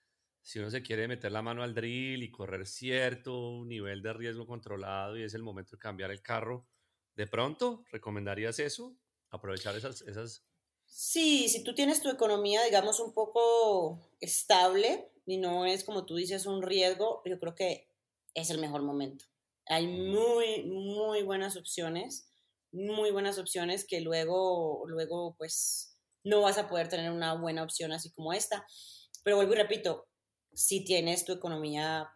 si 0.49 0.59
uno 0.59 0.71
se 0.71 0.83
quiere 0.83 1.07
meter 1.07 1.31
la 1.31 1.43
mano 1.43 1.63
al 1.63 1.75
drill 1.75 2.23
y 2.23 2.31
correr 2.31 2.67
cierto 2.67 3.67
nivel 3.67 4.01
de 4.01 4.15
riesgo 4.15 4.47
controlado 4.47 5.15
y 5.15 5.23
es 5.23 5.35
el 5.35 5.43
momento 5.43 5.73
de 5.73 5.79
cambiar 5.79 6.11
el 6.11 6.23
carro, 6.23 6.67
de 7.15 7.27
pronto, 7.27 7.85
¿recomendarías 7.91 8.59
eso? 8.59 8.97
Aprovechar 9.29 9.77
esas... 9.77 10.01
esas... 10.01 10.43
Sí, 10.87 11.51
si 11.51 11.63
tú 11.63 11.75
tienes 11.75 12.01
tu 12.01 12.09
economía, 12.09 12.65
digamos, 12.65 12.99
un 12.99 13.13
poco 13.13 14.01
estable 14.23 15.13
y 15.27 15.37
no 15.37 15.67
es, 15.67 15.85
como 15.85 16.07
tú 16.07 16.17
dices, 16.17 16.47
un 16.47 16.63
riesgo, 16.63 17.21
yo 17.27 17.39
creo 17.39 17.55
que 17.55 17.91
es 18.33 18.49
el 18.49 18.59
mejor 18.59 18.81
momento. 18.81 19.27
Hay 19.67 19.87
muy, 19.87 20.63
muy 20.63 21.25
buenas 21.25 21.59
opciones, 21.59 22.33
muy 22.73 23.11
buenas 23.11 23.39
opciones 23.39 23.87
que 23.87 24.01
luego, 24.01 24.85
luego, 24.87 25.35
pues, 25.37 25.99
no 26.25 26.41
vas 26.41 26.57
a 26.57 26.71
poder 26.71 26.89
tener 26.89 27.13
una 27.13 27.35
buena 27.35 27.63
opción 27.63 27.93
así 27.93 28.11
como 28.13 28.33
esta. 28.33 28.67
Pero 29.23 29.37
vuelvo 29.37 29.53
y 29.53 29.57
repito, 29.57 30.09
si 30.53 30.85
tienes 30.85 31.25
tu 31.25 31.33
economía 31.33 32.11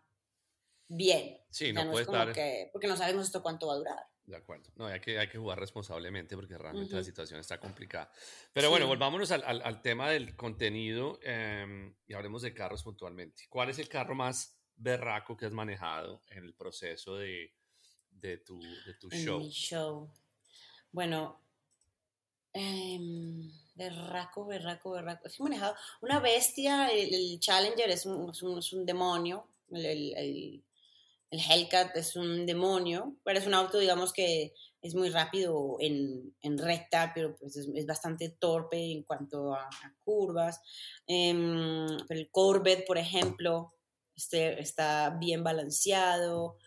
bien. 0.89 1.39
Sí, 1.51 1.73
no, 1.73 1.91
puedes 1.91 2.09
estar... 2.09 2.35
porque 2.73 2.87
no 2.87 2.97
sabemos 2.97 3.27
esto 3.27 3.43
cuánto 3.43 3.67
va 3.67 3.75
a 3.75 3.77
durar. 3.77 4.07
De 4.25 4.37
acuerdo. 4.37 4.71
No, 4.77 4.87
hay 4.87 5.01
que, 5.01 5.19
hay 5.19 5.29
que 5.29 5.39
jugar 5.39 5.59
responsablemente 5.59 6.37
porque 6.37 6.57
realmente 6.57 6.95
la 6.95 7.03
situación 7.03 7.41
está 7.41 7.59
complicada. 7.59 8.11
Pero 8.53 8.71
bueno, 8.71 8.87
volvámonos 8.87 9.33
al, 9.33 9.43
al, 9.45 9.83
tema 9.83 10.11
del 10.11 10.37
contenido 10.37 11.19
em, 11.23 11.95
y 12.07 12.15
hablemos 12.15 12.43
de 12.43 12.55
carros 12.55 12.85
puntualmente. 12.85 13.45
¿Cuál 13.49 13.71
es 13.71 13.79
el 13.79 13.89
carro 13.89 14.15
más 14.15 14.57
berraco 14.77 15.37
que 15.37 15.47
has 15.47 15.53
manejado 15.53 16.23
en 16.31 16.45
el 16.45 16.55
proceso 16.55 17.17
de, 17.17 17.53
de 18.11 18.39
tu, 18.39 18.61
de 18.61 18.95
tu 18.95 19.11
show? 19.11 19.43
show. 19.51 20.13
Bueno, 20.93 21.45
em, 22.53 23.51
berraco, 23.75 24.47
berraco, 24.47 24.93
berraco. 24.93 25.27
Es 25.27 25.41
manejado 25.41 25.75
una 26.01 26.21
bestia, 26.21 26.89
el, 26.89 27.39
Challenger 27.41 27.91
es 27.91 28.07
un, 28.07 28.31
es 28.59 28.73
un, 28.73 28.87
demonio, 28.87 29.49
el, 29.71 29.87
el, 30.17 30.65
el, 31.31 31.41
Hellcat 31.41 31.97
es 31.97 32.17
un 32.17 32.47
demonio, 32.47 33.17
pero 33.25 33.39
es 33.39 33.47
un 33.47 33.55
auto, 33.55 33.79
digamos, 33.79 34.13
que 34.13 34.53
es 34.83 34.95
muy 34.95 35.11
rápido 35.11 35.77
en, 35.81 36.35
en 36.43 36.59
recta, 36.59 37.13
pero 37.15 37.37
pues 37.37 37.57
es, 37.57 37.69
es, 37.75 37.87
bastante 37.87 38.31
torpe 38.31 38.93
en 38.93 39.05
cuanto 39.05 39.55
a, 39.55 39.71
curvas. 40.05 40.61
Em, 41.07 41.87
el 42.09 42.31
Corvette, 42.31 42.85
por 42.85 42.99
ejemplo, 42.99 43.73
este, 44.15 44.61
está 44.61 45.11
bien 45.11 45.45
balanceado. 45.45 46.59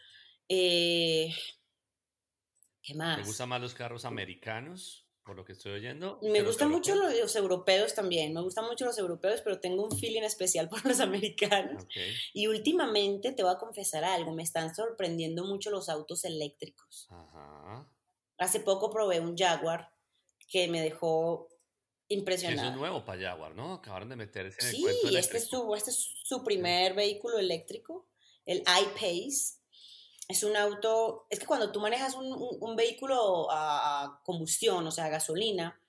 Eh, 0.48 1.34
¿Qué 2.82 2.94
más? 2.94 3.18
¿Te 3.18 3.28
gustan 3.28 3.50
más 3.50 3.62
los 3.62 3.74
carros 3.74 4.06
americanos? 4.06 5.05
Por 5.26 5.36
lo 5.36 5.44
que 5.44 5.54
estoy 5.54 5.74
oyendo. 5.74 6.20
Me 6.22 6.44
gustan 6.44 6.70
mucho 6.70 6.94
los, 6.94 7.36
europeos 7.36 7.96
también, 7.96 8.32
me 8.32 8.42
gustan 8.42 8.66
mucho 8.66 8.86
los 8.86 8.98
europeos, 9.00 9.42
pero 9.42 9.60
tengo 9.60 9.84
un 9.84 9.98
feeling 9.98 10.22
especial 10.22 10.70
por 10.70 10.86
los 10.86 11.00
americanos. 11.00 11.86
Y 12.34 12.48
últimamente, 12.48 13.32
te 13.32 13.44
voy 13.44 13.52
a 13.52 13.58
confesar 13.58 14.04
algo, 14.04 14.34
me 14.34 14.44
están 14.44 14.74
sorprendiendo 14.76 15.44
mucho 15.44 15.72
los 15.72 15.90
autos 15.90 16.24
eléctricos. 16.26 17.08
Ajá. 17.10 17.90
Hace 18.38 18.60
poco 18.60 18.92
probé 18.92 19.20
un 19.20 19.36
Jaguar 19.36 19.92
que 20.48 20.68
me 20.68 20.82
dejó 20.82 21.50
impresionado. 22.08 22.62
Eso 22.62 22.72
es 22.72 22.78
nuevo 22.78 23.04
para 23.04 23.22
Jaguar, 23.22 23.56
¿no? 23.56 23.74
Acabaron 23.74 24.10
de 24.10 24.16
meterse 24.16 24.62
en 24.62 24.68
el 24.68 24.76
Sí, 24.76 25.16
este 25.18 25.38
es, 25.38 25.48
su, 25.48 25.74
este 25.74 25.90
es 25.90 26.14
su 26.24 26.44
primer 26.44 26.94
vehículo 26.94 27.40
eléctrico, 27.40 28.08
el 28.46 28.60
iPace 28.60 29.56
es 30.28 30.44
un 30.44 30.56
auto, 30.56 31.28
es 31.30 31.40
que 31.40 31.46
cuando 31.46 31.72
tú 31.72 31.80
manejas 31.80 32.16
un, 32.16 32.76
vehículo 32.76 33.48
a, 33.52 34.22
combustión, 34.24 34.86
o 34.88 34.92
sea, 34.92 35.06
a 35.06 35.10
gasolina, 35.10 35.80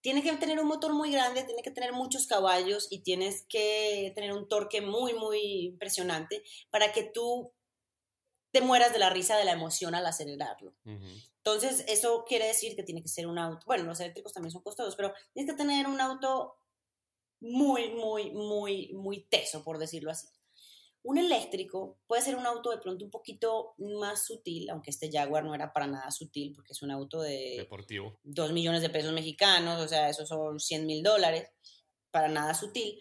tiene 0.00 0.22
que 0.22 0.32
tener 0.36 0.60
un 0.60 0.68
motor 0.68 0.92
muy 0.92 1.10
grande, 1.10 1.44
tiene 1.44 1.62
que 1.62 1.70
tener 1.70 1.92
muchos 1.92 2.26
caballos 2.26 2.86
y 2.90 3.00
tienes 3.00 3.44
que 3.48 4.12
tener 4.14 4.32
un 4.32 4.48
torque 4.48 4.80
muy, 4.80 5.14
muy 5.14 5.40
impresionante 5.66 6.42
para 6.70 6.92
que 6.92 7.02
tú 7.02 7.52
te 8.52 8.60
mueras 8.60 8.92
de 8.92 8.98
la 8.98 9.10
risa 9.10 9.36
de 9.36 9.44
la 9.44 9.52
emoción 9.52 9.94
al 9.94 10.06
acelerarlo. 10.06 10.74
Entonces, 10.84 11.84
eso 11.88 12.24
quiere 12.26 12.46
decir 12.46 12.76
que 12.76 12.82
tiene 12.82 13.02
que 13.02 13.08
ser 13.08 13.26
un 13.26 13.38
auto, 13.38 13.66
bueno, 13.66 13.84
los 13.84 14.00
eléctricos 14.00 14.32
también 14.32 14.52
son 14.52 14.62
costosos, 14.62 14.96
pero 14.96 15.12
tienes 15.34 15.52
que 15.52 15.58
tener 15.58 15.86
un 15.86 16.00
auto 16.00 16.56
muy, 17.40 17.90
muy, 17.90 18.30
muy, 18.30 18.92
muy 18.94 19.24
teso, 19.24 19.62
por 19.62 19.78
decirlo 19.78 20.10
así. 20.10 20.26
Un 21.06 21.18
eléctrico 21.18 22.00
puede 22.08 22.20
ser 22.20 22.34
un 22.34 22.46
auto 22.46 22.72
de 22.72 22.78
pronto 22.78 23.04
un 23.04 23.12
poquito 23.12 23.74
más 23.78 24.26
sutil, 24.26 24.68
aunque 24.70 24.90
este 24.90 25.08
Jaguar 25.08 25.44
no 25.44 25.54
era 25.54 25.72
para 25.72 25.86
nada 25.86 26.10
sutil 26.10 26.52
porque 26.52 26.72
es 26.72 26.82
un 26.82 26.90
auto 26.90 27.20
de... 27.20 27.54
Deportivo. 27.58 28.18
2 28.24 28.52
millones 28.52 28.82
de 28.82 28.90
pesos 28.90 29.12
mexicanos, 29.12 29.80
o 29.80 29.86
sea, 29.86 30.08
esos 30.08 30.28
son 30.28 30.58
100 30.58 30.84
mil 30.84 31.04
dólares, 31.04 31.48
para 32.10 32.26
nada 32.26 32.54
sutil. 32.54 33.00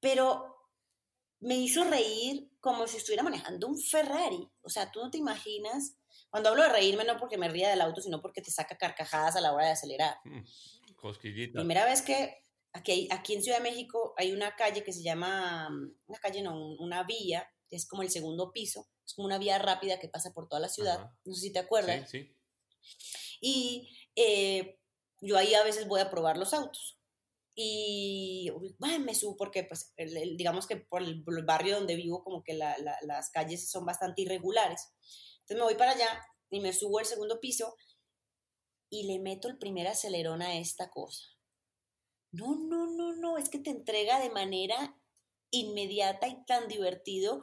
Pero 0.00 0.56
me 1.38 1.54
hizo 1.54 1.84
reír 1.84 2.50
como 2.58 2.88
si 2.88 2.96
estuviera 2.96 3.22
manejando 3.22 3.68
un 3.68 3.80
Ferrari. 3.80 4.50
O 4.62 4.68
sea, 4.68 4.90
tú 4.90 4.98
no 4.98 5.10
te 5.12 5.18
imaginas... 5.18 5.96
Cuando 6.30 6.48
hablo 6.48 6.64
de 6.64 6.70
reírme 6.70 7.04
no 7.04 7.16
porque 7.16 7.38
me 7.38 7.48
ría 7.48 7.70
del 7.70 7.80
auto, 7.80 8.00
sino 8.00 8.20
porque 8.20 8.42
te 8.42 8.50
saca 8.50 8.76
carcajadas 8.76 9.36
a 9.36 9.40
la 9.40 9.52
hora 9.52 9.66
de 9.66 9.72
acelerar. 9.72 10.16
Mm, 10.24 10.96
cosquillita. 10.96 11.60
Primera 11.60 11.84
vez 11.84 12.02
que 12.02 12.42
Aquí, 12.76 13.08
aquí 13.10 13.34
en 13.34 13.42
Ciudad 13.42 13.58
de 13.58 13.70
México 13.70 14.12
hay 14.18 14.32
una 14.32 14.54
calle 14.54 14.84
que 14.84 14.92
se 14.92 15.02
llama, 15.02 15.68
una 16.06 16.18
calle 16.18 16.42
no, 16.42 16.74
una 16.78 17.04
vía, 17.04 17.50
que 17.70 17.76
es 17.76 17.86
como 17.86 18.02
el 18.02 18.10
segundo 18.10 18.52
piso, 18.52 18.86
es 19.04 19.14
como 19.14 19.26
una 19.26 19.38
vía 19.38 19.58
rápida 19.58 19.98
que 19.98 20.10
pasa 20.10 20.34
por 20.34 20.46
toda 20.46 20.60
la 20.60 20.68
ciudad, 20.68 21.10
no 21.24 21.34
sé 21.34 21.40
si 21.40 21.52
te 21.52 21.58
acuerdas. 21.58 22.10
Sí, 22.10 22.20
sí. 22.20 22.36
Y 23.40 23.96
eh, 24.14 24.78
yo 25.22 25.38
ahí 25.38 25.54
a 25.54 25.64
veces 25.64 25.88
voy 25.88 26.00
a 26.00 26.10
probar 26.10 26.36
los 26.36 26.52
autos. 26.52 26.98
Y 27.58 28.52
me 29.00 29.14
subo 29.14 29.38
porque, 29.38 29.64
pues, 29.64 29.94
digamos 30.36 30.66
que 30.66 30.76
por 30.76 31.02
el, 31.02 31.24
barrio 31.46 31.76
donde 31.76 31.96
vivo, 31.96 32.22
como 32.22 32.44
que 32.44 32.52
las 32.52 33.30
calles 33.30 33.70
son 33.70 33.86
bastante 33.86 34.20
irregulares. 34.20 34.92
Entonces 35.36 35.56
me 35.56 35.62
voy 35.62 35.76
para 35.76 35.92
allá 35.92 36.26
y 36.50 36.60
me 36.60 36.74
subo 36.74 36.98
al 36.98 37.06
segundo 37.06 37.40
piso 37.40 37.74
y 38.90 39.04
le 39.04 39.18
meto 39.20 39.48
el 39.48 39.56
primer 39.56 39.86
acelerón 39.86 40.42
a 40.42 40.58
esta 40.58 40.90
cosa. 40.90 41.24
No, 42.32 42.56
no, 42.56 42.86
no, 42.86 43.14
no, 43.14 43.38
es 43.38 43.48
que 43.48 43.58
te 43.58 43.70
entrega 43.70 44.20
de 44.20 44.30
manera 44.30 44.96
inmediata 45.50 46.28
y 46.28 46.44
tan 46.44 46.68
divertido. 46.68 47.42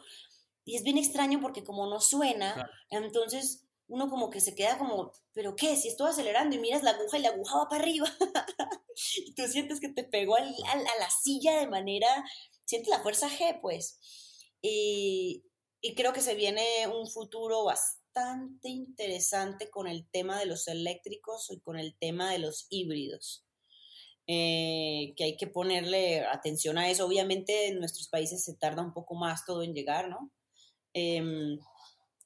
Y 0.66 0.76
es 0.76 0.84
bien 0.84 0.98
extraño 0.98 1.42
porque 1.42 1.64
como 1.64 1.88
no 1.88 2.00
suena, 2.00 2.70
entonces 2.90 3.66
uno 3.88 4.10
como 4.10 4.30
que 4.30 4.40
se 4.40 4.56
queda 4.56 4.78
como, 4.78 5.12
pero 5.34 5.56
¿qué? 5.56 5.76
Si 5.76 5.90
estoy 5.90 6.10
acelerando 6.10 6.56
y 6.56 6.60
miras 6.60 6.84
la 6.84 6.92
aguja 6.92 7.18
y 7.18 7.22
la 7.22 7.30
aguja 7.30 7.58
va 7.58 7.70
para 7.70 7.84
arriba. 7.84 8.08
y 9.18 9.34
tú 9.34 9.48
sientes 9.48 9.80
que 9.80 9.90
te 9.90 10.04
pegó 10.04 10.36
a 10.36 10.42
la 10.42 11.10
silla 11.10 11.60
de 11.60 11.68
manera, 11.68 12.08
sientes 12.66 12.90
la 12.90 13.02
fuerza 13.02 13.30
G, 13.30 13.60
pues. 13.62 14.00
Y, 14.62 15.44
y 15.82 15.96
creo 15.96 16.14
que 16.14 16.22
se 16.22 16.36
viene 16.36 16.88
un 16.88 17.10
futuro 17.10 17.66
bastante 17.66 18.70
interesante 18.70 19.70
con 19.70 19.88
el 19.88 20.08
tema 20.10 20.40
de 20.40 20.46
los 20.46 20.68
eléctricos 20.68 21.52
y 21.52 21.60
con 21.60 21.78
el 21.78 21.98
tema 21.98 22.32
de 22.32 22.40
los 22.40 22.68
híbridos. 22.70 23.46
Eh, 24.26 25.14
que 25.18 25.26
hay 25.26 25.38
que 25.38 25.48
ponerle 25.48 26.26
atención 26.26 26.78
a 26.78 26.90
eso. 26.90 27.06
Obviamente 27.06 27.68
en 27.68 27.80
nuestros 27.80 28.08
países 28.08 28.44
se 28.44 28.56
tarda 28.56 28.82
un 28.82 28.94
poco 28.94 29.16
más 29.16 29.46
todo 29.46 29.64
en 29.64 29.74
llegar, 29.74 30.08
¿no? 30.08 30.32
Em, 30.94 31.60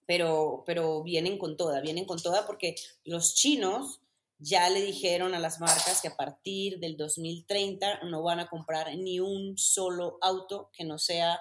pero, 0.06 0.64
pero 0.66 1.04
vienen 1.04 1.40
con 1.40 1.58
toda, 1.58 1.82
vienen 1.82 2.06
con 2.06 2.22
toda 2.22 2.46
porque 2.46 2.76
los 3.04 3.34
chinos 3.34 4.02
ya 4.38 4.70
le 4.70 4.82
dijeron 4.82 5.34
a 5.34 5.40
las 5.40 5.60
marcas 5.60 6.00
que 6.02 6.10
a 6.10 6.16
partir 6.16 6.80
del 6.80 6.96
2030 6.98 8.04
no 8.04 8.22
van 8.22 8.40
a 8.42 8.48
comprar 8.48 8.96
ni 8.96 9.20
un 9.20 9.58
solo 9.58 10.20
auto 10.22 10.70
que 10.74 10.86
no 10.86 11.00
sea 11.00 11.40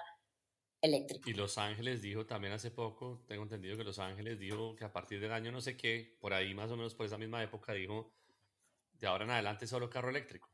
eléctrico. 0.81 1.29
Y 1.29 1.33
Los 1.33 1.59
Ángeles 1.59 2.01
dijo 2.01 2.25
también 2.25 2.53
hace 2.53 2.71
poco, 2.71 3.23
tengo 3.27 3.43
entendido 3.43 3.77
que 3.77 3.83
Los 3.83 3.99
Ángeles 3.99 4.39
dijo 4.39 4.75
que 4.75 4.85
a 4.85 4.91
partir 4.91 5.19
del 5.19 5.31
año 5.31 5.51
no 5.51 5.61
sé 5.61 5.77
qué, 5.77 6.17
por 6.19 6.33
ahí 6.33 6.55
más 6.55 6.71
o 6.71 6.77
menos 6.77 6.95
por 6.95 7.05
esa 7.05 7.19
misma 7.19 7.43
época 7.43 7.73
dijo 7.73 8.11
de 8.99 9.07
ahora 9.07 9.25
en 9.25 9.31
adelante 9.31 9.67
solo 9.67 9.89
carro 9.89 10.09
eléctrico. 10.09 10.49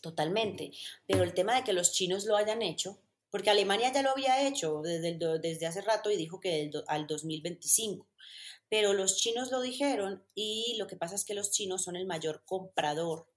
Totalmente. 0.00 0.72
Pero 1.06 1.22
el 1.22 1.34
tema 1.34 1.54
de 1.54 1.64
que 1.64 1.72
los 1.72 1.92
chinos 1.92 2.24
lo 2.24 2.36
hayan 2.36 2.62
hecho, 2.62 3.02
porque 3.30 3.50
Alemania 3.50 3.92
ya 3.92 4.02
lo 4.02 4.10
había 4.10 4.46
hecho 4.46 4.82
desde, 4.82 5.66
hace 5.66 5.82
rato 5.82 6.10
y 6.10 6.16
dijo 6.16 6.40
que 6.40 6.70
al 6.86 7.06
2025. 7.06 8.06
Pero 8.68 8.92
los 8.92 9.16
chinos 9.18 9.50
lo 9.50 9.60
dijeron 9.60 10.24
y 10.34 10.76
lo 10.78 10.86
que 10.86 10.96
pasa 10.96 11.14
es 11.14 11.24
que 11.24 11.34
los 11.34 11.50
chinos 11.50 11.82
son 11.84 11.96
el 11.96 12.06
mayor 12.06 12.42
comprador. 12.44 13.28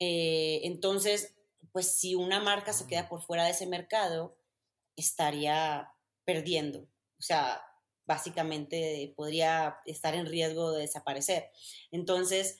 Eh, 0.00 0.60
entonces, 0.64 1.34
pues 1.72 1.92
si 1.92 2.14
una 2.14 2.40
marca 2.40 2.72
se 2.72 2.86
queda 2.86 3.08
por 3.08 3.22
fuera 3.22 3.44
de 3.44 3.50
ese 3.50 3.66
mercado, 3.66 4.36
estaría 4.96 5.92
perdiendo. 6.24 6.80
O 7.18 7.22
sea, 7.22 7.64
básicamente 8.06 9.12
podría 9.16 9.78
estar 9.86 10.14
en 10.14 10.26
riesgo 10.26 10.72
de 10.72 10.82
desaparecer. 10.82 11.50
Entonces, 11.90 12.58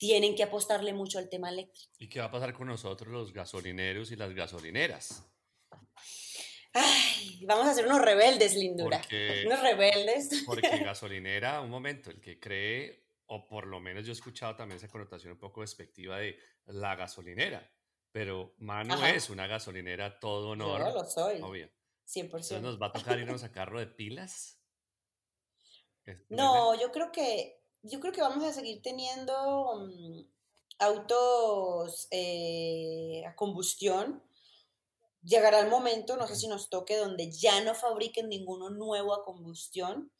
tienen 0.00 0.34
que 0.34 0.42
apostarle 0.42 0.94
mucho 0.94 1.18
al 1.18 1.28
tema 1.28 1.50
eléctrico. 1.50 1.92
¿Y 1.98 2.08
qué 2.08 2.20
va 2.20 2.26
a 2.26 2.30
pasar 2.30 2.54
con 2.54 2.66
nosotros, 2.66 3.12
los 3.12 3.34
gasolineros 3.34 4.10
y 4.10 4.16
las 4.16 4.32
gasolineras? 4.32 5.30
Ay, 6.72 7.44
vamos 7.46 7.66
a 7.66 7.74
ser 7.74 7.84
unos 7.84 8.00
rebeldes, 8.00 8.54
lindura. 8.56 9.02
unos 9.46 9.60
rebeldes. 9.60 10.42
Porque 10.46 10.78
gasolinera, 10.84 11.60
un 11.60 11.68
momento, 11.68 12.10
el 12.10 12.18
que 12.18 12.40
cree, 12.40 13.04
o 13.26 13.46
por 13.46 13.66
lo 13.66 13.78
menos 13.78 14.06
yo 14.06 14.12
he 14.12 14.14
escuchado 14.14 14.56
también 14.56 14.78
esa 14.78 14.88
connotación 14.88 15.34
un 15.34 15.38
poco 15.38 15.60
despectiva 15.60 16.16
de 16.16 16.38
la 16.64 16.96
gasolinera, 16.96 17.70
pero 18.10 18.54
Manu 18.56 19.04
es 19.04 19.28
una 19.28 19.46
gasolinera 19.46 20.18
todo 20.18 20.48
honor. 20.48 20.80
Yo 20.80 20.94
lo 20.94 21.04
soy. 21.04 21.42
Obvio. 21.42 21.68
100%. 22.08 22.24
Entonces 22.24 22.62
nos 22.62 22.80
va 22.80 22.86
a 22.86 22.92
tocar 22.92 23.18
irnos 23.18 23.44
a 23.44 23.52
carro 23.52 23.78
de 23.78 23.86
pilas. 23.86 24.56
No, 26.30 26.80
yo 26.80 26.90
creo 26.90 27.12
que 27.12 27.59
yo 27.82 28.00
creo 28.00 28.12
que 28.12 28.22
vamos 28.22 28.44
a 28.44 28.52
seguir 28.52 28.82
teniendo 28.82 29.86
mm, 29.86 30.20
autos 30.78 32.08
eh, 32.10 33.24
a 33.26 33.34
combustión. 33.34 34.22
Llegará 35.22 35.60
el 35.60 35.68
momento, 35.68 36.16
no 36.16 36.26
sé 36.26 36.36
si 36.36 36.48
nos 36.48 36.70
toque, 36.70 36.96
donde 36.96 37.30
ya 37.30 37.62
no 37.62 37.74
fabriquen 37.74 38.28
ninguno 38.28 38.70
nuevo 38.70 39.14
a 39.14 39.24
combustión 39.24 40.10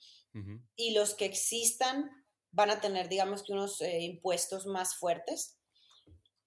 y 0.77 0.93
los 0.93 1.15
que 1.15 1.25
existan 1.25 2.09
van 2.53 2.71
a 2.71 2.81
tener, 2.81 3.09
digamos 3.09 3.43
que 3.43 3.53
unos 3.53 3.81
eh, 3.81 4.01
impuestos 4.03 4.67
más 4.67 4.95
fuertes 4.95 5.59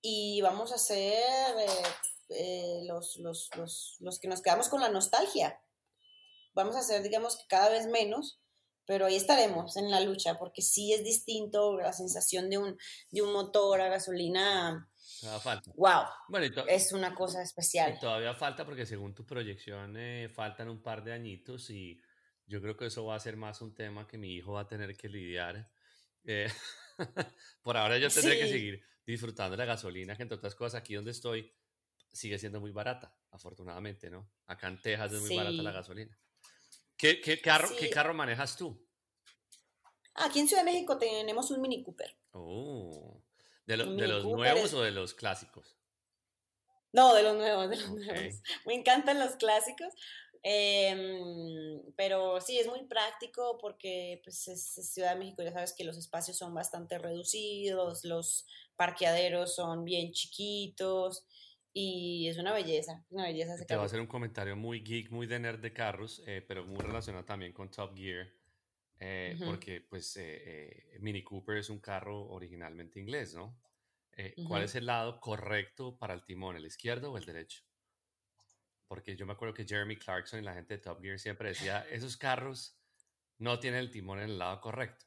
y 0.01 0.39
vamos 0.41 0.71
a 0.71 0.77
ser 0.77 1.53
eh, 2.29 2.83
los, 2.85 3.17
los, 3.17 3.49
los, 3.57 3.97
los 3.99 4.19
que 4.19 4.27
nos 4.27 4.41
quedamos 4.41 4.69
con 4.69 4.79
la 4.79 4.89
nostalgia. 4.89 5.61
Vamos 6.53 6.75
a 6.75 6.81
ser, 6.81 7.03
digamos 7.03 7.35
que 7.35 7.47
cada 7.47 7.69
vez 7.69 7.87
menos 7.87 8.42
pero 8.85 9.05
ahí 9.05 9.15
estaremos 9.15 9.77
en 9.77 9.89
la 9.89 9.99
lucha, 10.01 10.35
porque 10.37 10.61
sí 10.61 10.93
es 10.93 11.03
distinto 11.03 11.77
la 11.77 11.93
sensación 11.93 12.49
de 12.49 12.57
un, 12.57 12.77
de 13.11 13.21
un 13.21 13.31
motor 13.33 13.81
a 13.81 13.89
gasolina. 13.89 14.89
Todavía 15.19 15.39
falta. 15.39 15.71
¡Wow! 15.75 16.03
Bueno, 16.27 16.63
es 16.67 16.91
una 16.91 17.15
cosa 17.15 17.41
especial. 17.41 17.97
todavía 17.99 18.33
falta 18.33 18.65
porque 18.65 18.85
según 18.85 19.13
tu 19.13 19.25
proyección 19.25 19.95
eh, 19.97 20.29
faltan 20.29 20.69
un 20.69 20.81
par 20.81 21.03
de 21.03 21.13
añitos 21.13 21.69
y 21.69 21.99
yo 22.45 22.61
creo 22.61 22.75
que 22.75 22.87
eso 22.87 23.05
va 23.05 23.15
a 23.15 23.19
ser 23.19 23.37
más 23.37 23.61
un 23.61 23.73
tema 23.73 24.07
que 24.07 24.17
mi 24.17 24.35
hijo 24.35 24.53
va 24.53 24.61
a 24.61 24.67
tener 24.67 24.95
que 24.97 25.09
lidiar 25.09 25.65
Eh, 26.25 26.47
por 27.61 27.75
ahora 27.75 27.97
yo 27.97 28.09
tendré 28.09 28.37
que 28.39 28.45
Sí, 28.45 28.53
seguir 28.53 28.83
disfrutando 29.05 29.57
la 29.57 29.65
gasolina, 29.65 30.15
que 30.15 30.23
entre 30.23 30.37
otras 30.37 30.55
cosas 30.55 30.79
aquí 30.79 30.93
donde 30.95 31.11
estoy 31.11 31.51
sigue 32.11 32.37
siendo 32.37 32.61
muy 32.61 32.71
barata, 32.71 33.13
afortunadamente, 33.31 34.09
¿no? 34.09 34.29
Acá 34.45 34.67
en 34.67 34.81
Texas 34.81 35.13
es 35.13 35.21
muy 35.21 35.35
barata 35.35 35.61
la 35.63 35.71
sí, 35.71 35.75
gasolina. 35.75 36.19
¿Qué, 36.97 37.21
qué 37.21 37.41
carro, 37.41 37.69
qué 37.77 37.89
carro 37.89 38.13
manejas 38.13 38.55
tú? 38.55 38.79
Aquí 40.15 40.39
en 40.39 40.47
Ciudad 40.47 40.63
de 40.63 40.71
México 40.71 40.97
tenemos 40.97 41.49
un 41.51 41.61
Mini 41.61 41.83
Cooper. 41.83 42.15
Oh, 42.31 43.21
¿de, 43.65 43.77
lo- 43.77 43.85
los 43.85 44.23
Cooper 44.23 44.37
nuevos 44.37 44.65
es... 44.65 44.73
o 44.73 44.81
de 44.81 44.91
los 44.91 45.13
clásicos? 45.13 45.75
No, 46.91 47.13
de 47.15 47.23
los 47.23 47.35
nuevos, 47.35 47.69
de 47.69 47.77
los 47.77 47.89
nuevos. 47.89 48.35
Me 48.65 48.75
encantan 48.75 49.19
los 49.19 49.35
clásicos. 49.35 49.93
em, 50.43 51.81
pero 51.95 52.39
sí, 52.41 52.59
es 52.59 52.67
muy 52.67 52.83
práctico 52.85 53.57
porque 53.59 54.21
pues, 54.23 54.47
es, 54.47 54.77
es 54.77 54.93
Ciudad 54.93 55.13
de 55.13 55.19
México, 55.19 55.41
ya 55.41 55.53
sabes 55.53 55.73
que 55.73 55.83
los 55.85 55.97
espacios 55.97 56.37
son 56.37 56.53
bastante 56.53 56.99
reducidos, 56.99 58.03
los 58.03 58.45
parqueaderos 58.75 59.55
son 59.55 59.83
bien 59.85 60.11
chiquitos 60.11 61.25
y 61.73 62.27
es 62.29 62.37
una 62.37 62.53
belleza, 62.53 63.05
una 63.09 63.23
belleza 63.25 63.55
ese 63.55 63.65
Te 63.65 63.75
voy 63.75 63.83
a 63.83 63.85
hacer 63.85 63.99
un 64.01 64.07
comentario 64.07 64.55
muy 64.55 64.81
geek, 64.81 65.09
muy 65.11 65.25
de 65.27 65.39
nerd 65.39 65.59
de 65.59 65.73
carros, 65.73 66.21
eh, 66.27 66.43
pero 66.47 66.65
muy 66.65 66.81
relacionado 66.83 67.25
también 67.25 67.53
con 67.53 67.71
Top 67.71 67.95
Gear, 67.95 68.27
eh, 68.99 69.41
Ujú, 69.41 69.45
porque 69.45 69.81
pues 69.81 70.15
eh, 70.17 70.95
eh, 70.95 70.99
Mini 71.01 71.23
Cooper 71.23 71.57
es 71.57 71.69
un 71.69 71.79
carro 71.79 72.27
originalmente 72.29 72.99
inglés, 72.99 73.35
¿no? 73.35 73.61
Eh, 74.13 74.41
¿cuál 74.43 74.63
ujú. 74.63 74.65
es 74.65 74.75
el 74.75 74.85
lado 74.87 75.19
correcto 75.21 75.97
para 75.97 76.13
el 76.13 76.25
timón, 76.25 76.55
el 76.57 76.65
izquierdo 76.65 77.11
o 77.13 77.17
el 77.17 77.25
derecho? 77.25 77.63
Porque 78.87 79.17
yo 79.17 79.25
me 79.25 79.33
acuerdo 79.33 79.53
que 79.53 79.65
Jeremy 79.67 79.97
Clarkson 79.97 80.39
y 80.39 80.43
la 80.43 80.53
gente 80.53 80.75
de 80.75 80.81
Top 80.81 81.01
Gear 81.01 81.19
siempre 81.19 81.49
decía, 81.49 81.85
esos 81.89 82.15
carros 82.15 82.79
no 83.39 83.59
tienen 83.59 83.81
el 83.81 83.91
timón 83.91 84.19
en 84.19 84.29
el 84.31 84.39
lado 84.39 84.61
correcto. 84.61 85.05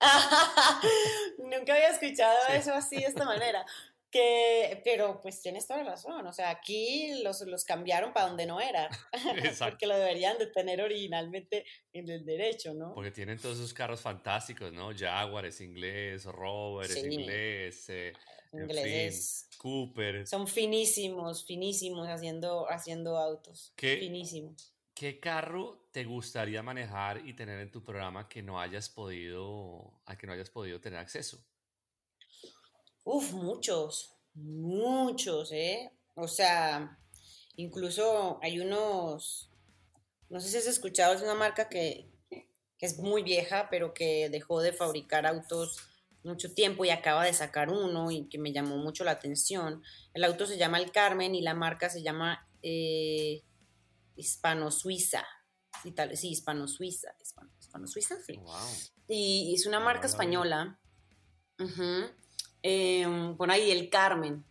Nunca 1.38 1.74
había 1.74 1.88
escuchado 1.88 2.36
Sí, 2.46 2.52
eso 2.54 2.74
así 2.74 3.00
de 3.00 3.06
esta 3.06 3.24
manera. 3.24 3.64
Que, 4.12 4.82
pero 4.84 5.20
pues 5.22 5.40
tienes 5.40 5.66
toda 5.66 5.82
la 5.82 5.92
razón. 5.92 6.26
O 6.26 6.32
sea, 6.34 6.50
aquí 6.50 7.22
los, 7.22 7.40
los 7.42 7.64
cambiaron 7.64 8.12
para 8.12 8.26
donde 8.26 8.44
no 8.44 8.60
era. 8.60 8.90
Porque 9.58 9.86
lo 9.86 9.96
deberían 9.96 10.36
de 10.36 10.48
tener 10.48 10.82
originalmente 10.82 11.64
en 11.94 12.10
el 12.10 12.22
derecho, 12.24 12.74
¿no? 12.74 12.92
Porque 12.94 13.10
tienen 13.10 13.38
todos 13.38 13.56
esos 13.56 13.72
carros 13.72 14.02
fantásticos, 14.02 14.70
¿no? 14.70 14.90
Jaguar 14.94 15.46
es 15.46 15.62
inglés, 15.62 16.26
Rover 16.26 16.90
es 16.90 17.04
inglés, 17.04 17.88
eh, 17.88 18.12
en 18.52 18.68
fin, 18.68 19.12
Cooper. 19.56 20.26
son 20.26 20.46
finísimos, 20.46 21.46
finísimos 21.46 22.06
haciendo, 22.08 22.70
haciendo 22.70 23.16
autos. 23.16 23.72
¿Qué, 23.76 23.96
Finísimos. 23.96 24.74
qué 24.94 25.18
carro 25.20 25.88
te 25.90 26.04
gustaría 26.04 26.62
manejar 26.62 27.26
y 27.26 27.32
tener 27.32 27.60
en 27.60 27.70
tu 27.70 27.82
programa 27.82 28.28
que 28.28 28.42
no 28.42 28.60
hayas 28.60 28.90
podido, 28.90 30.02
al 30.04 30.18
que 30.18 30.26
no 30.26 30.34
hayas 30.34 30.50
podido 30.50 30.80
tener 30.82 30.98
acceso? 30.98 31.42
Uf, 33.04 33.32
muchos, 33.32 34.12
muchos, 34.34 35.50
¿eh? 35.52 35.90
O 36.14 36.28
sea, 36.28 36.98
incluso 37.56 38.38
hay 38.42 38.60
unos, 38.60 39.50
no 40.28 40.40
sé 40.40 40.48
si 40.48 40.56
has 40.58 40.66
escuchado, 40.66 41.14
es 41.14 41.22
una 41.22 41.34
marca 41.34 41.68
que, 41.68 42.08
que 42.30 42.86
es 42.86 42.98
muy 42.98 43.22
vieja, 43.22 43.68
pero 43.70 43.92
que 43.94 44.28
dejó 44.30 44.60
de 44.60 44.72
fabricar 44.72 45.26
autos 45.26 45.78
mucho 46.24 46.54
tiempo 46.54 46.84
y 46.84 46.90
acaba 46.90 47.24
de 47.24 47.32
sacar 47.34 47.70
uno 47.70 48.10
y 48.12 48.28
que 48.28 48.38
me 48.38 48.52
llamó 48.52 48.76
mucho 48.76 49.02
la 49.02 49.10
atención. 49.12 49.82
El 50.14 50.22
auto 50.24 50.46
se 50.46 50.56
llama 50.56 50.78
El 50.78 50.92
Carmen 50.92 51.34
y 51.34 51.42
la 51.42 51.54
marca 51.54 51.90
se 51.90 52.02
llama 52.02 52.48
eh, 52.62 53.42
Hispano-Suiza. 54.16 55.24
Sí, 55.82 55.90
tal- 55.90 56.16
sí, 56.16 56.28
Hispano-Suiza. 56.30 57.08
Hispano- 57.20 57.50
Hispano-Suiza, 57.58 58.16
sí. 58.24 58.36
Wow, 58.36 58.54
Y 59.08 59.52
es 59.56 59.66
una 59.66 59.80
marca 59.80 60.06
oído. 60.06 60.78
Em, 62.62 63.36
por 63.36 63.50
ahí 63.50 63.70
el 63.70 63.88
Carmen. 63.90 64.44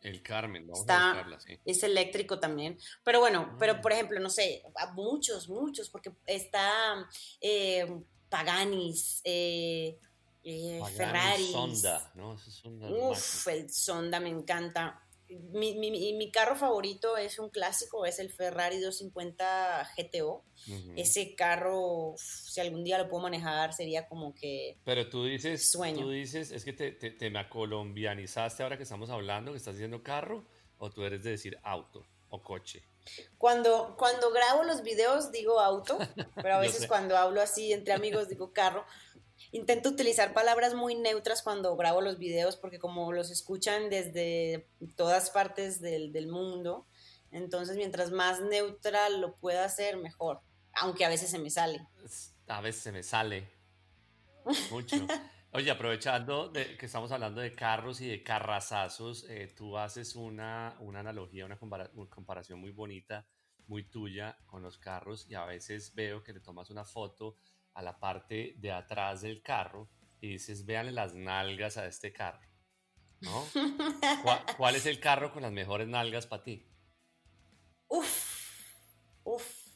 El 0.00 0.22
Carmen, 0.22 0.66
vamos 0.66 0.78
a 0.78 0.80
Está, 0.80 1.04
buscarla, 1.14 1.40
sí. 1.40 1.58
es 1.64 1.82
eléctrico 1.82 2.40
también. 2.40 2.78
Pero 3.04 3.20
bueno, 3.20 3.54
pero 3.58 3.74
Mm, 3.76 3.80
por 3.82 3.92
ejemplo, 3.92 4.18
no 4.20 4.30
sé, 4.30 4.62
a 4.76 4.92
muchos, 4.92 5.48
muchos, 5.48 5.90
porque 5.90 6.12
está 6.26 7.06
eh, 7.40 8.02
Paganis, 8.30 9.20
eh, 9.24 9.98
eh, 10.42 10.78
Pagani 10.80 10.96
Ferraris. 10.96 11.50
Sonda, 11.52 12.10
¿no? 12.14 12.32
Los 12.32 12.46
máximos. 12.46 13.44
Uf, 13.44 13.48
el 13.48 13.70
Sonda 13.70 14.20
me 14.20 14.30
encanta. 14.30 15.02
Mi, 15.52 15.74
mi- 15.76 15.90
mi- 16.12 16.30
carro 16.32 16.56
favorito 16.56 17.16
es 17.16 17.38
un 17.38 17.50
clásico, 17.50 18.04
es 18.04 18.18
el 18.18 18.32
Ferrari 18.32 18.78
250 18.80 19.88
GTO. 19.96 20.44
Ese 20.96 21.34
carro, 21.34 22.14
si 22.16 22.60
algún 22.60 22.84
día 22.84 22.98
lo 22.98 23.08
puedo 23.08 23.22
manejar, 23.22 23.72
sería 23.72 24.06
como 24.08 24.34
que 24.34 24.76
Pero 24.84 25.08
tú 25.08 25.24
dices, 25.24 25.70
sueño. 25.70 26.00
tú 26.00 26.10
dices, 26.10 26.50
es 26.50 26.64
que 26.64 26.72
te, 26.72 26.92
te, 26.92 27.10
te 27.10 27.30
me 27.30 27.38
acolombianizaste 27.38 28.62
ahora 28.62 28.76
que 28.76 28.82
estamos 28.82 29.10
hablando, 29.10 29.52
que 29.52 29.58
estás 29.58 29.74
diciendo 29.74 30.02
carro, 30.02 30.44
o 30.78 30.90
tú 30.90 31.04
eres 31.04 31.22
de 31.22 31.30
decir 31.30 31.58
auto 31.62 32.04
o 32.28 32.42
coche. 32.42 32.82
Cuando, 33.38 33.96
cuando 33.98 34.30
grabo 34.30 34.62
los 34.64 34.82
videos 34.82 35.32
digo 35.32 35.58
auto, 35.60 35.98
pero 36.36 36.54
a 36.54 36.60
veces 36.60 36.86
cuando 36.86 37.16
hablo 37.16 37.40
así 37.40 37.72
entre 37.72 37.92
amigos 37.92 38.28
digo 38.28 38.52
carro. 38.52 38.84
Intento 39.52 39.88
utilizar 39.88 40.32
palabras 40.32 40.74
muy 40.74 40.94
neutras 40.94 41.42
cuando 41.42 41.76
grabo 41.76 42.00
los 42.00 42.18
videos 42.18 42.56
porque 42.56 42.78
como 42.78 43.12
los 43.12 43.30
escuchan 43.30 43.90
desde 43.90 44.68
todas 44.96 45.30
partes 45.30 45.80
del, 45.80 46.12
del 46.12 46.28
mundo, 46.28 46.86
entonces 47.32 47.76
mientras 47.76 48.10
más 48.12 48.40
neutral 48.40 49.20
lo 49.20 49.34
pueda 49.36 49.64
hacer, 49.64 49.96
mejor. 49.96 50.40
Aunque 50.72 51.04
a 51.04 51.08
veces 51.08 51.30
se 51.30 51.38
me 51.38 51.50
sale. 51.50 51.86
A 52.46 52.60
veces 52.60 52.82
se 52.82 52.92
me 52.92 53.02
sale 53.02 53.50
mucho. 54.70 54.96
Oye, 55.52 55.68
aprovechando 55.68 56.48
de 56.48 56.76
que 56.76 56.86
estamos 56.86 57.10
hablando 57.10 57.40
de 57.40 57.52
carros 57.52 58.00
y 58.00 58.06
de 58.06 58.22
carrazazos, 58.22 59.26
eh, 59.28 59.52
tú 59.56 59.76
haces 59.76 60.14
una, 60.14 60.76
una 60.78 61.00
analogía, 61.00 61.44
una, 61.44 61.58
compara- 61.58 61.90
una 61.94 62.08
comparación 62.08 62.60
muy 62.60 62.70
bonita, 62.70 63.26
muy 63.66 63.82
tuya 63.88 64.38
con 64.46 64.62
los 64.62 64.78
carros 64.78 65.26
y 65.28 65.34
a 65.34 65.44
veces 65.46 65.92
veo 65.94 66.22
que 66.22 66.32
le 66.32 66.38
tomas 66.40 66.70
una 66.70 66.84
foto 66.84 67.36
a 67.80 67.82
la 67.82 67.98
parte 67.98 68.54
de 68.58 68.70
atrás 68.70 69.22
del 69.22 69.42
carro 69.42 69.88
y 70.20 70.28
dices, 70.28 70.66
véanle 70.66 70.92
las 70.92 71.14
nalgas 71.14 71.78
a 71.78 71.86
este 71.86 72.12
carro, 72.12 72.46
¿no? 73.20 73.46
¿Cuál, 74.22 74.44
cuál 74.56 74.76
es 74.76 74.86
el 74.86 75.00
carro 75.00 75.32
con 75.32 75.42
las 75.42 75.52
mejores 75.52 75.88
nalgas 75.88 76.26
para 76.26 76.42
ti? 76.42 76.66
Uf, 77.88 78.76
uf, 79.24 79.66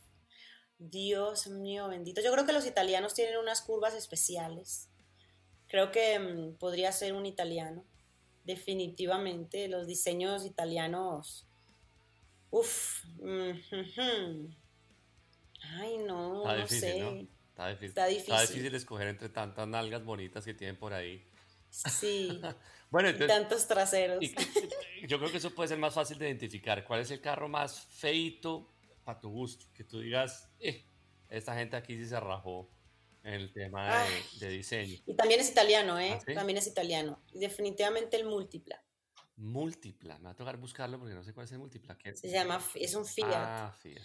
Dios 0.78 1.46
mío 1.46 1.88
bendito. 1.88 2.20
Yo 2.20 2.30
creo 2.32 2.44
que 2.44 2.52
los 2.52 2.66
italianos 2.66 3.14
tienen 3.14 3.38
unas 3.38 3.62
curvas 3.62 3.94
especiales. 3.94 4.90
Creo 5.66 5.90
que 5.90 6.18
mm, 6.18 6.58
podría 6.58 6.92
ser 6.92 7.14
un 7.14 7.24
italiano, 7.24 7.84
definitivamente. 8.44 9.66
Los 9.68 9.86
diseños 9.86 10.44
italianos, 10.44 11.48
uf. 12.50 13.02
mm. 13.16 14.64
Ay, 15.76 15.96
no, 15.98 16.42
Está 16.42 16.52
no 16.52 16.62
difícil, 16.62 17.00
¿no? 17.00 17.33
Está 17.54 17.68
difícil. 17.68 17.88
Está 17.90 18.08
Está 18.08 18.34
difícil. 18.34 18.54
difícil 18.56 18.74
escoger 18.74 19.06
entre 19.08 19.28
tantas 19.28 19.68
nalgas 19.68 20.04
bonitas 20.04 20.44
que 20.44 20.54
tienen 20.54 20.76
por 20.76 20.92
ahí. 20.92 21.24
Sí, 21.70 22.40
Bueno, 22.90 23.08
y 23.10 23.26
tantos 23.26 23.66
traseros. 23.66 24.22
y- 24.22 24.34
yo 25.06 25.18
creo 25.18 25.30
que 25.30 25.38
eso 25.38 25.50
puede 25.54 25.68
ser 25.68 25.78
más 25.78 25.94
fácil 25.94 26.18
de 26.18 26.26
identificar. 26.26 26.84
¿Cuál 26.84 27.00
es 27.00 27.10
el 27.10 27.20
carro 27.20 27.48
más 27.48 27.80
feito 27.86 28.68
para 29.04 29.20
tu 29.20 29.30
gusto? 29.30 29.66
Que 29.74 29.82
tú 29.84 29.98
digas, 30.00 30.48
eh, 30.60 30.84
esta 31.28 31.54
gente 31.56 31.76
aquí 31.76 31.96
sí 31.96 32.06
se 32.06 32.18
rajó 32.20 32.68
en 33.24 33.34
el 33.34 33.52
tema 33.52 34.04
de, 34.04 34.46
de 34.46 34.52
diseño. 34.52 34.98
y 35.06 35.14
también 35.14 35.40
es 35.40 35.50
italiano, 35.50 35.94
¿Ah, 35.96 36.06
¿eh? 36.06 36.20
sí? 36.26 36.34
También 36.34 36.58
es 36.58 36.66
italiano. 36.66 37.20
Y 37.32 37.38
definitivamente 37.40 38.16
el 38.16 38.26
múltipla. 38.26 38.80
Múltipla. 39.36 40.18
Me 40.18 40.24
va 40.24 40.30
a 40.30 40.36
tocar 40.36 40.56
buscarlo 40.58 40.98
porque 40.98 41.14
no 41.14 41.24
sé 41.24 41.34
cuál 41.34 41.44
es 41.44 41.52
el 41.52 41.58
múltipla. 41.58 41.98
¿Qué? 41.98 42.14
Se 42.14 42.30
llama, 42.30 42.64
es 42.74 42.94
un 42.94 43.04
Fiat. 43.04 43.32
Ah, 43.32 43.76
Fiat. 43.80 44.02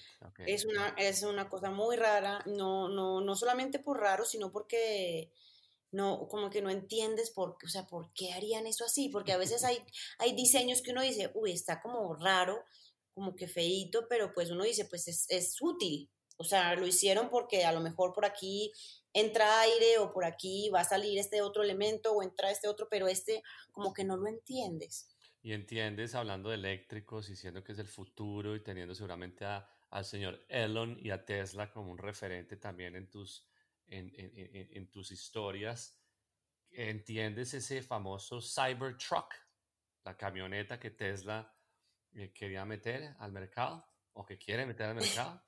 Es 0.47 0.65
una, 0.65 0.89
es 0.97 1.23
una 1.23 1.47
cosa 1.49 1.69
muy 1.69 1.95
rara, 1.95 2.41
no, 2.45 2.89
no, 2.89 3.21
no 3.21 3.35
solamente 3.35 3.79
por 3.79 3.99
raro, 3.99 4.25
sino 4.25 4.51
porque 4.51 5.31
no, 5.91 6.27
como 6.27 6.49
que 6.49 6.61
no 6.61 6.69
entiendes 6.69 7.31
por, 7.31 7.57
o 7.63 7.67
sea, 7.67 7.85
por 7.85 8.11
qué 8.13 8.33
harían 8.33 8.67
eso 8.67 8.85
así, 8.85 9.09
porque 9.09 9.31
a 9.31 9.37
veces 9.37 9.63
hay, 9.63 9.79
hay 10.17 10.33
diseños 10.33 10.81
que 10.81 10.91
uno 10.91 11.01
dice, 11.01 11.31
uy, 11.33 11.51
está 11.51 11.81
como 11.81 12.15
raro, 12.15 12.63
como 13.13 13.35
que 13.35 13.47
feíto, 13.47 14.07
pero 14.07 14.33
pues 14.33 14.49
uno 14.49 14.63
dice, 14.63 14.85
pues 14.85 15.07
es, 15.07 15.25
es 15.29 15.61
útil, 15.61 16.09
o 16.37 16.43
sea, 16.43 16.73
lo 16.75 16.87
hicieron 16.87 17.29
porque 17.29 17.65
a 17.65 17.71
lo 17.71 17.81
mejor 17.81 18.13
por 18.13 18.25
aquí 18.25 18.71
entra 19.13 19.61
aire 19.61 19.97
o 19.97 20.13
por 20.13 20.23
aquí 20.23 20.69
va 20.69 20.81
a 20.81 20.85
salir 20.85 21.17
este 21.19 21.41
otro 21.41 21.63
elemento 21.63 22.13
o 22.13 22.23
entra 22.23 22.49
este 22.49 22.69
otro, 22.69 22.87
pero 22.89 23.07
este 23.07 23.43
como 23.71 23.93
que 23.93 24.05
no 24.05 24.15
lo 24.15 24.27
entiendes. 24.27 25.08
Y 25.41 25.53
entiendes, 25.53 26.15
hablando 26.15 26.49
de 26.49 26.55
eléctricos, 26.55 27.27
diciendo 27.27 27.63
que 27.63 27.71
es 27.71 27.79
el 27.79 27.87
futuro 27.87 28.55
y 28.55 28.63
teniendo 28.63 28.93
seguramente 28.93 29.45
a- 29.45 29.67
al 29.89 30.05
señor 30.05 30.45
Elon 30.49 30.97
y 31.01 31.09
a 31.11 31.25
Tesla 31.25 31.71
como 31.71 31.91
un 31.91 31.97
referente 31.97 32.57
también 32.57 32.95
en 32.95 33.09
tus, 33.09 33.47
en, 33.87 34.11
en- 34.15 34.31
en- 34.35 34.69
en 34.77 34.91
tus 34.91 35.11
historias, 35.11 35.99
¿entiendes 36.71 37.53
ese 37.53 37.81
famoso 37.81 38.41
Cybertruck, 38.41 39.33
la 40.03 40.15
camioneta 40.17 40.79
que 40.79 40.91
Tesla 40.91 41.55
eh, 42.13 42.31
quería 42.33 42.65
meter 42.65 43.15
al 43.19 43.31
mercado 43.31 43.85
o 44.13 44.25
que 44.25 44.37
quiere 44.37 44.65
meter 44.65 44.87
al 44.87 44.95
mercado? 44.95 45.41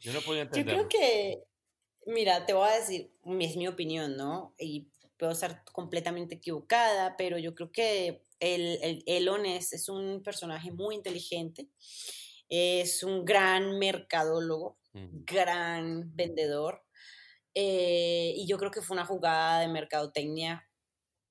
Yo 0.00 0.12
no 0.12 0.20
podía 0.22 0.48
Yo 0.50 0.64
creo 0.64 0.88
que 0.88 1.44
Mira, 2.06 2.44
te 2.46 2.52
voy 2.52 2.68
a 2.68 2.72
decir, 2.78 3.12
es 3.40 3.56
mi 3.56 3.68
opinión, 3.68 4.16
¿no? 4.16 4.54
Y 4.58 4.88
puedo 5.16 5.32
estar 5.32 5.64
completamente 5.64 6.34
equivocada, 6.36 7.16
pero 7.16 7.38
yo 7.38 7.54
creo 7.54 7.70
que 7.70 8.24
el, 8.42 8.78
el 8.82 9.02
Elon 9.06 9.46
es, 9.46 9.72
es 9.72 9.88
un 9.88 10.22
personaje 10.22 10.70
muy 10.72 10.94
inteligente, 10.94 11.68
es 12.48 13.02
un 13.02 13.24
gran 13.24 13.78
mercadólogo, 13.78 14.78
gran 14.92 16.14
vendedor, 16.14 16.84
eh, 17.54 18.32
y 18.36 18.46
yo 18.46 18.58
creo 18.58 18.70
que 18.70 18.82
fue 18.82 18.94
una 18.94 19.06
jugada 19.06 19.60
de 19.60 19.68
mercadotecnia 19.68 20.68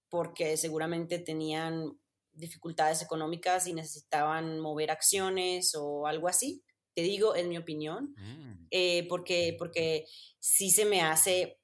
porque 0.09 0.57
seguramente 0.57 1.19
tenían 1.19 1.99
dificultades 2.33 3.01
económicas 3.01 3.67
y 3.67 3.73
necesitaban 3.73 4.59
mover 4.59 4.91
acciones 4.91 5.73
o 5.75 6.05
algo 6.05 6.27
así. 6.27 6.63
Te 6.93 7.01
digo, 7.01 7.35
en 7.35 7.49
mi 7.49 7.57
opinión, 7.57 8.13
mm. 8.17 8.67
eh, 8.71 9.07
porque, 9.07 9.55
porque 9.57 10.05
sí 10.39 10.69
se 10.69 10.85
me 10.85 11.01
hace, 11.01 11.59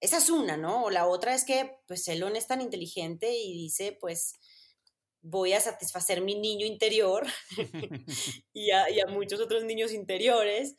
esa 0.00 0.18
es 0.18 0.30
una, 0.30 0.56
¿no? 0.56 0.84
O 0.84 0.90
la 0.90 1.06
otra 1.06 1.34
es 1.34 1.44
que, 1.44 1.76
pues, 1.86 2.08
Elon 2.08 2.36
es 2.36 2.46
tan 2.46 2.62
inteligente 2.62 3.30
y 3.30 3.52
dice, 3.52 3.96
pues, 4.00 4.39
voy 5.22 5.52
a 5.52 5.60
satisfacer 5.60 6.20
mi 6.22 6.34
niño 6.34 6.66
interior 6.66 7.26
y, 8.52 8.70
a, 8.70 8.86
muchos 9.08 9.40
otros 9.40 9.64
niños 9.64 9.92
interiores, 9.92 10.76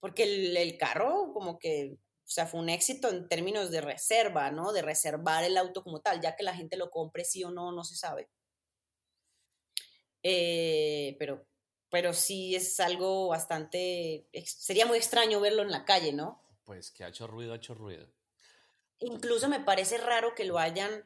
porque 0.00 0.24
el, 0.24 0.56
el, 0.56 0.78
carro 0.78 1.32
como 1.32 1.58
que, 1.58 1.94
o 1.94 2.32
sea, 2.32 2.46
fue 2.46 2.60
un 2.60 2.68
éxito 2.68 3.08
en 3.08 3.28
términos 3.28 3.70
de 3.70 3.80
reserva, 3.80 4.50
¿no? 4.50 4.72
De 4.72 4.82
reservar 4.82 5.44
el 5.44 5.56
auto 5.56 5.82
como 5.82 6.00
tal, 6.00 6.20
ya 6.20 6.36
que 6.36 6.44
la 6.44 6.54
gente 6.54 6.76
lo 6.76 6.90
compre 6.90 7.24
sí 7.24 7.44
o 7.44 7.50
no, 7.50 7.72
no 7.72 7.84
se 7.84 7.96
sabe. 7.96 8.28
Eh, 10.22 11.16
pero, 11.18 11.46
pero 11.90 12.12
sí 12.12 12.54
es 12.54 12.78
algo 12.80 13.28
bastante, 13.28 14.28
sería 14.44 14.86
muy 14.86 14.98
extraño 14.98 15.40
verlo 15.40 15.62
en 15.62 15.70
la 15.70 15.84
calle, 15.84 16.12
¿no? 16.12 16.42
Pues 16.64 16.90
que 16.90 17.04
ha 17.04 17.08
hecho 17.08 17.26
ruido, 17.26 17.52
ha 17.52 17.56
hecho 17.56 17.74
ruido. 17.74 18.06
Incluso 19.00 19.48
me 19.48 19.60
parece 19.60 19.96
raro 19.98 20.34
que 20.34 20.44
lo 20.44 20.58
hayan, 20.58 21.04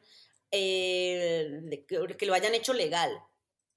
eh, 0.55 1.85
que 1.87 2.25
lo 2.25 2.33
hayan 2.33 2.55
hecho 2.55 2.73
legal, 2.73 3.11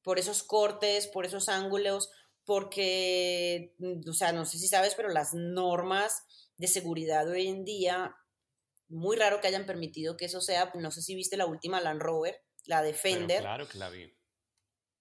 por 0.03 0.19
esos 0.19 0.43
cortes, 0.43 1.07
por 1.07 1.27
esos 1.27 1.49
ángulos, 1.49 2.11
porque, 2.45 3.75
o 4.09 4.13
sea, 4.13 4.33
no 4.33 4.45
sé 4.47 4.59
si 4.59 4.69
sabes, 4.69 4.95
pero 4.95 5.09
las 5.09 5.35
normas 5.35 6.25
de 6.57 6.67
seguridad 6.67 7.29
hoy 7.29 7.47
en 7.49 7.65
día, 7.65 8.17
muy 8.89 9.17
raro 9.17 9.41
que 9.41 9.49
hayan 9.49 9.67
permitido 9.67 10.17
que 10.17 10.25
eso 10.27 10.41
sea, 10.41 10.73
no 10.75 10.91
sé 10.91 11.03
si 11.03 11.15
viste 11.15 11.37
la 11.37 11.47
última 11.47 11.81
Land 11.81 12.01
Rover, 12.01 12.41
la 12.65 12.83
Defender. 12.83 13.41
claro 13.41 13.69
que 13.69 13.79
la 13.79 13.91
vi 13.91 14.19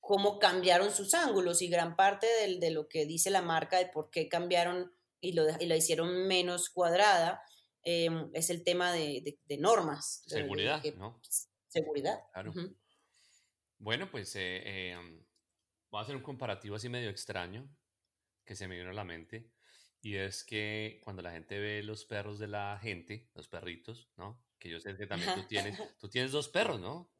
cómo 0.07 0.39
cambiaron 0.39 0.89
sus 0.89 1.13
ángulos 1.13 1.61
y 1.61 1.67
gran 1.67 1.97
parte 1.97 2.27
de, 2.47 2.71
lo 2.71 2.87
que 2.87 3.05
dice 3.05 3.29
la 3.29 3.41
marca 3.41 3.77
de 3.77 3.87
por 3.87 4.09
qué 4.09 4.29
cambiaron 4.29 4.93
y 5.19 5.33
lo, 5.33 5.43
y 5.59 5.73
hicieron 5.73 6.27
menos 6.27 6.69
cuadrada 6.69 7.43
em, 7.83 8.29
es 8.33 8.49
el 8.49 8.63
tema 8.63 8.93
de, 8.93 9.37
normas. 9.59 10.23
Seguridad, 10.25 10.81
¿no? 10.95 11.19
Seguridad. 11.67 12.19
Claro. 12.33 12.53
Bueno, 13.79 14.09
pues 14.09 14.35
eh, 14.35 14.91
em, 14.91 15.23
voy 15.89 15.99
a 15.99 16.01
hacer 16.03 16.15
un 16.15 16.23
comparativo 16.23 16.75
así 16.75 16.89
medio 16.89 17.09
extraño 17.09 17.69
que 18.43 18.55
se 18.55 18.67
me 18.67 18.77
vino 18.77 18.89
a 18.89 18.93
la 18.93 19.03
mente. 19.03 19.51
Y 20.01 20.15
es 20.15 20.43
que 20.43 21.01
cuando 21.03 21.21
la 21.21 21.31
gente 21.31 21.59
ve 21.59 21.83
los 21.83 22.05
perros 22.05 22.39
de 22.39 22.47
la 22.47 22.79
gente, 22.81 23.29
los 23.33 23.47
perritos, 23.47 24.09
¿no? 24.15 24.41
Que 24.57 24.69
yo 24.69 24.79
sé 24.79 24.95
que 24.95 25.05
también 25.05 25.35
tú 25.35 25.43
tienes, 25.47 25.77
tú 25.99 26.09
tienes 26.09 26.31
dos 26.31 26.47
perros, 26.49 26.79
¿no? 26.79 27.11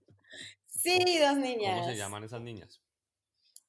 Sí, 0.66 1.20
dos 1.20 1.38
niñas. 1.38 1.80
¿Cómo 1.80 1.89
se 1.89 1.98
llaman 1.98 2.24
esas 2.24 2.41
niñas? 2.41 2.82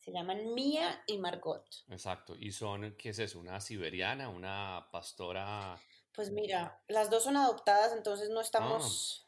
Se 0.01 0.13
llaman 0.13 0.55
Mía 0.55 1.03
y 1.07 1.19
Margot. 1.19 1.67
Exacto. 1.89 2.37
¿Y 2.39 2.53
son, 2.53 2.95
qué 2.97 3.11
es 3.11 3.19
eso? 3.19 3.41
¿Una 3.41 3.61
siberiana? 3.61 4.29
¿Una 4.29 4.89
pastora? 4.91 5.79
Pues 6.15 6.31
mira, 6.31 6.83
las 6.89 7.11
dos 7.11 7.25
son 7.25 7.37
adoptadas, 7.37 7.93
entonces 7.93 8.31
no 8.31 8.41
estamos 8.41 9.25
ah. 9.25 9.28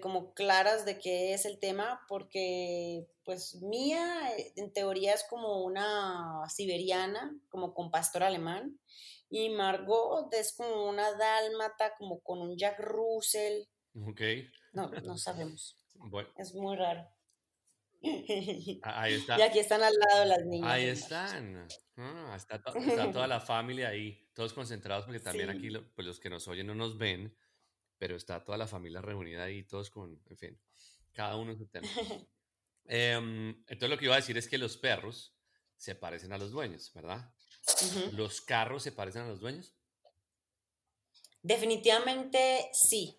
Como 0.00 0.34
claras 0.34 0.84
de 0.84 0.98
qué 0.98 1.34
es 1.34 1.46
el 1.46 1.58
tema, 1.58 2.00
porque 2.08 3.06
pues 3.24 3.56
Mía 3.62 4.32
eh, 4.36 4.52
en 4.56 4.72
teoría 4.72 5.14
es 5.14 5.24
como 5.28 5.64
una 5.64 6.42
siberiana, 6.48 7.36
como 7.48 7.72
con 7.74 7.90
pastor 7.90 8.24
alemán, 8.24 8.78
y 9.30 9.48
Margot 9.50 10.32
es 10.34 10.54
como 10.56 10.88
una 10.88 11.12
dálmata, 11.12 11.94
como 11.96 12.20
con 12.20 12.40
un 12.40 12.56
Jack 12.56 12.80
Russell. 12.80 13.62
Ok. 13.94 14.20
No, 14.72 14.88
no 14.88 15.16
sabemos. 15.16 15.76
Es 16.36 16.54
muy 16.54 16.76
raro. 16.76 17.06
Ah, 18.82 19.02
ahí 19.02 19.14
está. 19.14 19.38
Y 19.38 19.42
aquí 19.42 19.58
están 19.58 19.82
al 19.82 19.92
lado 19.94 20.24
las 20.24 20.44
niñas. 20.46 20.70
Ahí 20.70 20.84
están. 20.86 21.68
Ah, 21.96 22.34
está, 22.36 22.60
toda 23.12 23.26
la 23.26 23.40
familia 23.40 23.88
ahí, 23.88 24.26
todos 24.34 24.52
concentrados, 24.52 25.04
porque 25.04 25.20
también 25.20 25.50
aquí 25.50 25.68
pues 25.94 26.06
los 26.06 26.18
que 26.18 26.30
nos 26.30 26.48
oyen 26.48 26.66
no 26.66 26.74
nos 26.74 26.96
ven, 26.96 27.36
pero 28.00 28.16
está 28.16 28.42
toda 28.42 28.56
la 28.56 28.66
familia 28.66 29.02
reunida 29.02 29.44
ahí, 29.44 29.62
todos 29.62 29.90
con, 29.90 30.18
en 30.30 30.36
fin, 30.38 30.58
cada 31.12 31.36
uno 31.36 31.52
en 31.52 31.58
su 31.58 31.66
tema. 31.66 31.86
Em, 32.92 33.50
entonces 33.68 33.90
lo 33.90 33.98
que 33.98 34.06
iba 34.06 34.14
a 34.14 34.20
decir 34.20 34.36
es 34.36 34.48
que 34.48 34.58
los 34.58 34.76
perros 34.76 35.36
se 35.76 35.94
parecen 35.94 36.32
a 36.32 36.38
los 36.38 36.50
dueños, 36.50 36.90
¿verdad? 36.92 37.32
¿Los 38.12 38.40
carros 38.40 38.82
se 38.82 38.90
parecen 38.90 39.22
a 39.22 39.28
los 39.28 39.38
dueños? 39.38 39.76
Definitivamente 41.40 42.68
sí 42.72 43.16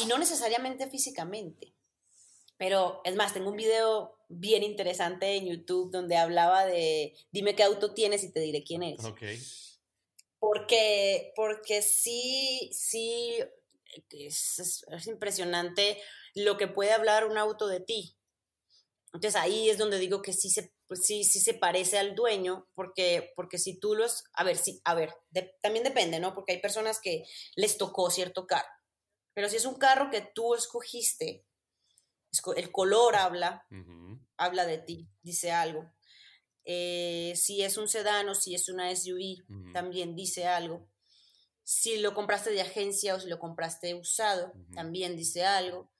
y 0.00 0.06
no 0.06 0.16
necesariamente 0.16 0.88
físicamente. 0.88 1.74
Pero 2.56 3.02
es 3.04 3.16
más, 3.16 3.34
tengo 3.34 3.50
un 3.50 3.56
video 3.56 4.16
bien 4.28 4.62
interesante 4.62 5.36
en 5.36 5.46
YouTube 5.46 5.90
donde 5.90 6.16
hablaba 6.16 6.64
de 6.64 7.14
dime 7.32 7.54
qué 7.54 7.64
auto 7.64 7.92
tienes 7.92 8.24
y 8.24 8.32
te 8.32 8.40
diré 8.40 8.62
quién 8.62 8.82
es. 8.82 9.04
Ok. 9.04 9.22
Porque, 10.38 11.32
porque 11.34 11.82
sí, 11.82 12.70
sí, 12.72 13.38
es, 14.10 14.84
es, 14.86 15.06
impresionante 15.06 16.00
lo 16.34 16.56
que 16.56 16.68
puede 16.68 16.92
hablar 16.92 17.26
un 17.26 17.38
auto 17.38 17.66
de 17.66 17.80
ti. 17.80 18.16
Entonces 19.12 19.36
ahí 19.36 19.70
es 19.70 19.78
donde 19.78 19.98
digo 19.98 20.22
que 20.22 20.32
sí 20.32 20.50
se, 20.50 20.72
pues 20.86 21.04
sí, 21.04 21.24
sí 21.24 21.40
se 21.40 21.54
parece 21.54 21.98
al 21.98 22.14
dueño, 22.14 22.68
porque, 22.74 23.32
porque 23.36 23.58
si 23.58 23.78
tú 23.78 23.94
los, 23.94 24.24
a 24.34 24.44
ver, 24.44 24.56
sí, 24.56 24.80
a 24.84 24.94
ver, 24.94 25.14
también 25.62 25.84
depende, 25.84 26.20
¿no? 26.20 26.34
Porque 26.34 26.52
hay 26.52 26.60
personas 26.60 27.00
que 27.00 27.24
les 27.56 27.78
tocó 27.78 28.10
cierto 28.10 28.46
carro. 28.46 28.68
Pero 29.34 29.48
si 29.48 29.56
es 29.56 29.64
un 29.64 29.76
carro 29.76 30.10
que 30.10 30.20
tú 30.20 30.54
escogiste, 30.54 31.44
el 32.56 32.70
color 32.70 33.16
habla, 33.16 33.66
habla 34.36 34.66
de 34.66 34.78
ti, 34.78 35.08
dice 35.22 35.52
algo. 35.52 35.90
Eh, 36.70 37.32
si 37.34 37.62
es 37.62 37.78
un 37.78 37.88
sedán 37.88 38.28
o 38.28 38.34
si 38.34 38.54
es 38.54 38.68
una 38.68 38.94
SUV, 38.94 39.42
también 39.72 40.14
dice 40.14 40.46
algo. 40.46 40.86
Si 41.64 41.96
lo 41.96 42.12
compraste 42.12 42.50
de 42.50 42.60
agencia 42.60 43.14
o 43.14 43.20
si 43.20 43.26
lo 43.26 43.38
compraste 43.38 43.94
usado, 43.94 44.52
también 44.74 45.16
dice 45.16 45.46
algo. 45.46 45.90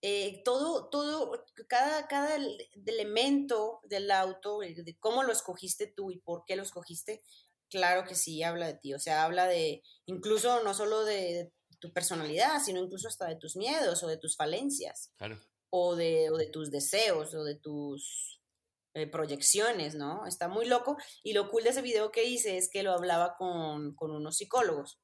Eh, 0.00 0.40
todo, 0.44 0.88
todo, 0.90 1.44
cada, 1.68 2.06
cada 2.06 2.38
elemento 2.86 3.80
del 3.82 4.12
auto, 4.12 4.60
de 4.60 4.96
cómo 5.00 5.24
lo 5.24 5.32
escogiste 5.32 5.88
tú 5.88 6.12
y 6.12 6.20
por 6.20 6.44
qué 6.46 6.54
lo 6.54 6.62
escogiste, 6.62 7.24
claro 7.68 8.04
que 8.04 8.14
sí 8.14 8.44
habla 8.44 8.68
de 8.68 8.74
ti. 8.74 8.94
O 8.94 9.00
sea, 9.00 9.24
habla 9.24 9.48
de, 9.48 9.82
incluso 10.06 10.62
no 10.62 10.72
solo 10.72 11.04
de 11.04 11.52
tu 11.80 11.92
personalidad, 11.92 12.62
sino 12.62 12.80
incluso 12.80 13.08
hasta 13.08 13.26
de 13.26 13.36
tus 13.36 13.56
miedos 13.56 14.04
o 14.04 14.06
de 14.06 14.18
tus 14.18 14.36
falencias. 14.36 15.12
O 15.70 15.96
de, 15.96 16.30
de 16.38 16.46
tus 16.46 16.70
deseos 16.70 17.34
o 17.34 17.42
de 17.42 17.56
tus 17.56 18.41
eh, 18.94 19.06
proyecciones, 19.06 19.94
¿no? 19.94 20.26
Está 20.26 20.48
muy 20.48 20.66
loco. 20.66 20.98
Y 21.22 21.32
lo 21.32 21.48
cool 21.48 21.64
de 21.64 21.70
ese 21.70 21.80
video 21.80 22.10
que 22.10 22.24
hice 22.24 22.58
es 22.58 22.68
que 22.70 22.82
lo 22.82 22.92
hablaba 22.92 23.36
con, 23.38 23.96
unos 23.98 24.36
psicólogos. 24.36 25.00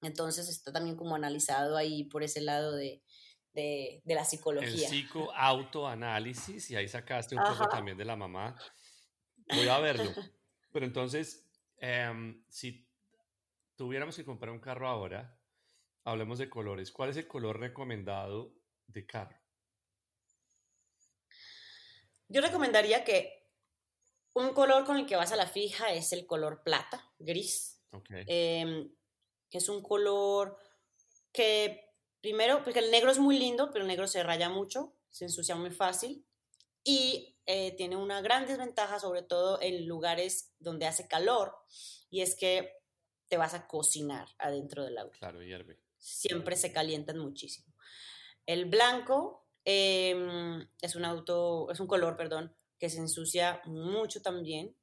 Entonces 0.00 0.48
está 0.48 0.72
también 0.72 0.96
como 0.96 1.14
analizado 1.14 1.76
ahí 1.76 2.04
por 2.04 2.22
ese 2.22 2.40
lado 2.40 2.74
de, 2.74 3.02
la 4.04 4.24
psicología. 4.24 4.88
El 4.88 4.94
psicoautoanálisis, 4.94 6.70
y 6.70 6.76
ahí 6.76 6.88
sacaste 6.88 7.36
un 7.36 7.42
poco 7.42 7.68
también 7.68 7.98
de 7.98 8.04
la 8.04 8.16
mamá. 8.16 8.56
Voy 9.54 9.68
a 9.68 9.78
verlo. 9.78 10.10
Pero 10.72 10.86
entonces, 10.86 11.46
em, 11.78 12.42
si 12.48 12.88
tuviéramos 13.76 14.16
que 14.16 14.24
comprar 14.24 14.52
un 14.52 14.60
carro 14.60 14.88
ahora, 14.88 15.38
hablemos 16.04 16.38
de 16.38 16.48
colores. 16.48 16.92
¿Cuál 16.92 17.10
es 17.10 17.16
el 17.18 17.26
color 17.26 17.60
recomendado 17.60 18.54
de 18.86 19.06
carro? 19.06 19.37
Yo 22.28 22.40
recomendaría 22.40 23.04
que 23.04 23.46
un 24.34 24.52
color 24.52 24.84
con 24.84 24.98
el 24.98 25.06
que 25.06 25.16
vas 25.16 25.32
a 25.32 25.36
la 25.36 25.46
fija 25.46 25.92
es 25.92 26.12
el 26.12 26.26
color 26.26 26.62
plata, 26.62 27.12
gris. 27.18 27.80
Em, 28.10 28.94
que 29.50 29.58
es 29.58 29.68
un 29.68 29.82
color 29.82 30.58
que, 31.32 31.90
primero, 32.20 32.62
porque 32.62 32.80
el 32.80 32.90
negro 32.90 33.10
es 33.10 33.18
muy 33.18 33.38
lindo, 33.38 33.70
pero 33.72 33.84
el 33.84 33.88
negro 33.88 34.06
se 34.06 34.22
raya 34.22 34.50
mucho, 34.50 34.94
se 35.10 35.24
ensucia 35.24 35.56
muy 35.56 35.70
fácil 35.70 36.26
y 36.84 37.36
eh, 37.46 37.72
tiene 37.76 37.96
una 37.96 38.20
gran 38.20 38.46
desventaja, 38.46 39.00
sobre 39.00 39.22
todo 39.22 39.60
en 39.62 39.86
lugares 39.86 40.52
donde 40.58 40.86
hace 40.86 41.08
calor, 41.08 41.56
y 42.10 42.20
es 42.20 42.36
que 42.36 42.74
te 43.28 43.38
vas 43.38 43.54
a 43.54 43.66
cocinar 43.66 44.28
adentro 44.38 44.84
del 44.84 44.98
auto. 44.98 45.18
Claro, 45.18 45.42
hierve 45.42 45.80
siempre 45.98 46.56
se 46.56 46.72
calientan 46.72 47.18
muchísimo. 47.18 47.74
El 48.46 48.66
blanco 48.66 49.47
em, 49.70 50.66
es 50.80 50.96
un 50.96 51.04
auto, 51.04 51.70
es 51.70 51.78
un 51.78 51.86
color, 51.86 52.16
perdón, 52.16 52.54
que 52.78 52.88
se 52.88 52.98
ensucia 52.98 53.60
mucho 53.66 54.22
también. 54.22 54.74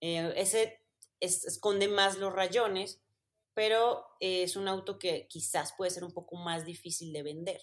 Eh, 0.00 0.32
ese 0.36 0.78
esconde 1.18 1.88
más 1.88 2.16
los 2.18 2.32
rayones, 2.32 3.00
pero 3.54 4.06
es 4.20 4.54
un 4.54 4.68
auto 4.68 5.00
que 5.00 5.26
quizás 5.28 5.74
puede 5.76 5.90
ser 5.90 6.04
un 6.04 6.12
poco 6.12 6.36
más 6.36 6.64
difícil 6.64 7.12
de 7.12 7.24
vender. 7.24 7.60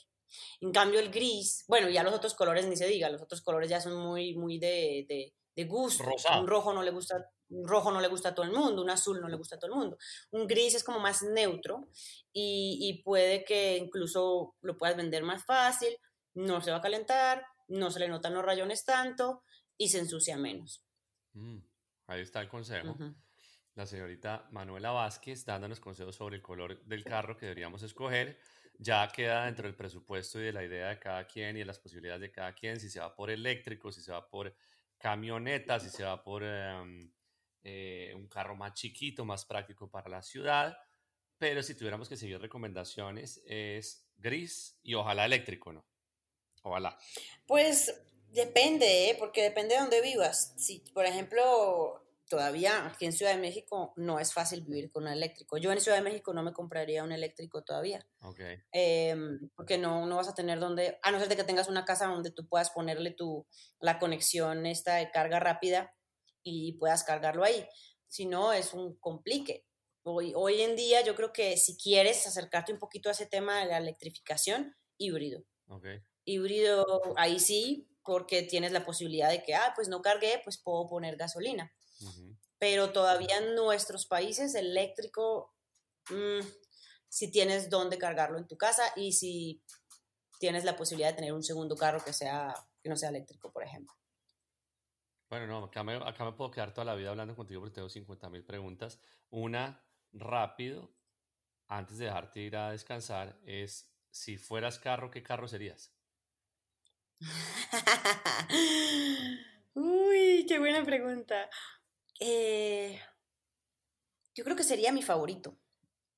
En 0.60 0.74
cambio, 0.74 1.00
el 1.00 1.10
gris, 1.10 1.64
bueno, 1.70 1.88
ya 1.88 2.04
los 2.04 2.14
otros 2.14 2.34
colores 2.34 2.68
ni 2.68 2.76
se 2.76 2.86
diga, 2.86 3.10
los 3.10 3.22
otros 3.22 3.42
colores 3.42 3.70
ya 3.70 3.80
son 3.80 3.96
muy, 3.96 4.36
muy 4.36 4.60
de, 4.60 5.06
de, 5.08 5.34
de 5.56 5.64
gusto. 5.64 6.04
Un 6.38 6.48
rojo 6.48 6.74
no 6.74 6.84
le 6.84 6.92
gusta 6.92 7.32
un 7.50 7.66
rojo 7.66 7.92
no 7.92 8.02
le 8.02 8.10
gusta 8.10 8.30
a 8.30 8.36
todo 8.36 8.46
el 8.46 8.52
mundo, 8.52 8.82
un 8.82 8.90
azul 8.90 9.22
no 9.22 9.30
le 9.30 9.38
gusta 9.38 9.56
a 9.56 9.60
todo 9.60 9.72
el 9.72 9.78
mundo. 9.78 9.98
Un 10.32 10.48
gris 10.48 10.76
es 10.76 10.84
como 10.84 11.00
más 11.00 11.24
neutro 11.24 11.88
y, 12.34 12.78
y, 12.82 13.02
puede 13.04 13.46
que 13.46 13.78
incluso 13.78 14.56
lo 14.62 14.78
puedas 14.78 14.98
vender 14.98 15.24
más 15.24 15.46
fácil, 15.46 15.98
no 16.38 16.62
se 16.62 16.72
va 16.72 16.78
a 16.78 16.82
calentar, 16.82 17.46
no 17.68 17.90
se 17.90 18.00
le 18.00 18.08
notan 18.08 18.34
los 18.34 18.46
rayones 18.46 18.86
tanto 18.86 19.44
y 19.76 19.90
se 19.90 20.00
ensucia 20.00 20.38
menos. 20.38 20.86
Mm, 21.34 21.58
ahí 22.08 22.22
está 22.22 22.42
el 22.42 22.48
consejo. 22.48 22.96
La 23.74 23.86
señorita 23.86 24.48
Manuela 24.52 24.92
Vázquez 24.92 25.46
dándonos 25.46 25.80
consejos 25.80 26.16
sobre 26.16 26.36
el 26.36 26.42
color 26.42 26.84
del 26.86 27.04
carro 27.04 27.36
que 27.36 27.48
deberíamos 27.48 27.82
escoger. 27.82 28.40
Ya 28.78 29.08
queda 29.08 29.46
dentro 29.46 29.66
del 29.66 29.76
presupuesto 29.76 30.40
y 30.40 30.44
de 30.44 30.54
la 30.54 30.64
idea 30.64 30.90
de 30.90 31.00
cada 31.00 31.26
quien 31.26 31.56
y 31.56 31.60
de 31.60 31.66
las 31.66 31.80
posibilidades 31.80 32.22
de 32.22 32.32
cada 32.32 32.54
quien, 32.54 32.80
si 32.80 32.90
se 32.90 33.00
va 33.00 33.16
por 33.16 33.32
eléctrico, 33.32 33.92
si 33.92 34.02
se 34.02 34.12
va 34.12 34.30
por 34.30 34.56
camioneta, 35.00 35.80
si 35.80 35.90
se 35.90 36.04
va 36.04 36.24
por 36.24 36.44
em, 36.44 37.12
eh, 37.64 38.14
un 38.16 38.28
carro 38.28 38.56
más 38.56 38.74
chiquito, 38.74 39.26
más 39.26 39.44
práctico 39.46 39.90
para 39.90 40.10
la 40.10 40.22
ciudad. 40.22 40.78
Pero 41.40 41.64
si 41.64 41.76
tuviéramos 41.76 42.08
que 42.08 42.18
seguir 42.18 42.40
recomendaciones, 42.40 43.42
es 43.48 44.08
gris 44.18 44.80
y 44.84 44.94
ojalá 44.94 45.26
eléctrico, 45.26 45.74
¿no? 45.74 45.86
Ojalá. 46.68 46.98
Pues 47.46 47.94
depende, 48.32 49.10
¿eh? 49.10 49.16
porque 49.18 49.42
depende 49.42 49.76
de 49.76 49.82
dónde 49.82 50.02
vivas. 50.02 50.54
Si, 50.58 50.80
por 50.94 51.06
ejemplo, 51.06 52.04
todavía 52.30 52.86
aquí 52.88 53.06
en 53.06 53.14
Ciudad 53.14 53.34
de 53.34 53.42
México 53.42 53.94
no 53.96 54.20
es 54.20 54.34
fácil 54.34 54.62
vivir 54.62 54.92
con 54.92 55.04
un 55.04 55.10
eléctrico. 55.10 55.58
Yo 55.58 55.72
en 55.72 55.80
Ciudad 55.80 55.98
de 55.98 56.04
México 56.04 56.34
no 56.34 56.44
me 56.44 56.54
compraría 56.54 57.04
un 57.04 57.12
eléctrico 57.12 57.64
todavía. 57.64 58.06
Okay. 58.22 58.58
Em, 58.72 59.50
porque 59.56 59.78
no, 59.78 60.06
no 60.06 60.18
vas 60.18 60.28
a 60.28 60.36
tener 60.36 60.60
donde, 60.60 61.00
a 61.02 61.12
no 61.12 61.20
ser 61.20 61.30
de 61.30 61.36
que 61.36 61.44
tengas 61.44 61.70
una 61.70 61.86
casa 61.86 62.08
donde 62.08 62.32
tú 62.32 62.48
puedas 62.48 62.70
ponerle 62.70 63.12
tu, 63.12 63.48
la 63.80 64.00
conexión 64.00 64.66
esta 64.66 64.96
de 64.96 65.10
carga 65.12 65.40
rápida 65.40 65.94
y 66.44 66.74
puedas 66.74 67.04
cargarlo 67.04 67.44
ahí. 67.44 67.68
Si 68.08 68.26
no, 68.26 68.54
es 68.54 68.74
un 68.74 68.96
complique. 68.98 69.66
Hoy, 70.04 70.34
hoy 70.36 70.62
en 70.62 70.76
día 70.76 71.04
yo 71.04 71.16
creo 71.16 71.34
que 71.34 71.58
si 71.58 71.78
quieres 71.78 72.26
acercarte 72.28 72.72
un 72.72 72.80
poquito 72.80 73.10
a 73.10 73.12
ese 73.12 73.26
tema 73.26 73.60
de 73.60 73.66
la 73.66 73.78
electrificación, 73.78 74.76
híbrido. 74.98 75.44
Okay. 75.68 76.02
Híbrido, 76.28 76.86
ahí 77.16 77.40
sí, 77.40 77.88
porque 78.04 78.44
tienes 78.44 78.72
la 78.72 78.86
posibilidad 78.86 79.30
de 79.30 79.42
que, 79.42 79.56
ah, 79.56 79.74
pues 79.76 79.88
no 79.88 80.02
cargué, 80.02 80.42
pues 80.44 80.58
puedo 80.58 80.88
poner 80.88 81.16
gasolina 81.16 81.74
pero 82.60 82.92
todavía 82.92 83.38
en 83.38 83.56
nuestros 83.56 84.06
países 84.06 84.56
eléctrico, 84.56 85.54
mm, 86.10 86.46
si 87.08 87.32
tienes 87.32 87.70
dónde 87.70 87.98
cargarlo 87.98 88.38
en 88.38 88.48
tu 88.48 88.58
casa 88.58 88.84
y 88.96 89.14
si 89.14 89.64
tienes 90.40 90.64
la 90.64 90.76
posibilidad 90.76 91.10
de 91.10 91.16
tener 91.16 91.34
un 91.34 91.44
segundo 91.44 91.76
carro 91.76 92.04
que, 92.04 92.14
sea, 92.14 92.54
que 92.82 92.90
no 92.90 92.96
sea 92.96 93.10
eléctrico, 93.10 93.52
por 93.52 93.64
ejemplo. 93.64 93.94
Bueno, 95.30 95.46
no, 95.48 95.66
acá 95.66 95.84
me, 95.84 95.96
acá 95.96 96.24
me 96.24 96.32
puedo 96.32 96.52
quedar 96.52 96.74
toda 96.74 96.86
la 96.86 96.96
vida 96.96 97.10
hablando 97.10 97.36
contigo 97.36 97.62
porque 97.62 97.76
tengo 97.76 97.90
50 97.90 98.30
mil 98.30 98.46
preguntas. 98.46 99.00
Una, 99.30 99.84
rápido, 100.14 100.94
antes 101.68 101.98
de 101.98 102.06
dejarte 102.06 102.40
ir 102.40 102.56
a 102.56 102.72
descansar, 102.72 103.38
es 103.44 103.94
si 104.10 104.38
fueras 104.38 104.80
carro, 104.80 105.12
¿qué 105.12 105.22
carro 105.22 105.48
serías? 105.48 105.97
Uy, 109.74 110.46
qué 110.48 110.60
buena 110.60 110.86
pregunta. 110.86 111.50
Eh, 112.20 113.00
yo 114.36 114.44
creo 114.44 114.56
que 114.56 114.64
sería 114.64 114.92
mi 114.92 115.02
favorito, 115.02 115.58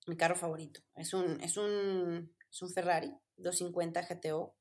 mi 0.08 0.18
carro 0.18 0.36
favorito. 0.36 0.82
Es 0.96 1.14
un, 1.14 1.42
es 1.42 1.58
un, 1.58 2.34
es 2.52 2.62
un 2.62 2.70
Ferrari 2.72 3.14
250 3.38 4.02
GTO. 4.02 4.56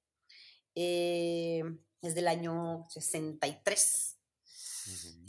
Eh, 0.75 1.63
es 2.03 2.15
del 2.15 2.29
año 2.29 2.87
63. 2.89 4.15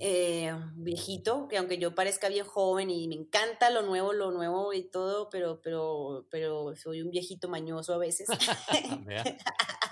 Eh, 0.02 0.54
viejito, 0.76 1.50
que 1.50 1.58
aunque 1.58 1.78
yo 1.78 1.94
parezca 1.94 2.30
bien 2.30 2.46
joven 2.46 2.90
y 2.90 3.10
me 3.10 3.16
encanta 3.16 3.70
lo 3.70 3.82
nuevo, 3.82 4.14
lo 4.14 4.32
nuevo 4.32 4.72
y 4.74 4.84
todo, 4.90 5.30
pero, 5.30 5.60
pero, 5.62 6.26
pero 6.32 6.74
soy 6.78 7.02
un 7.02 7.10
viejito 7.10 7.50
mañoso 7.50 7.94
a 7.94 7.98
veces. 7.98 8.30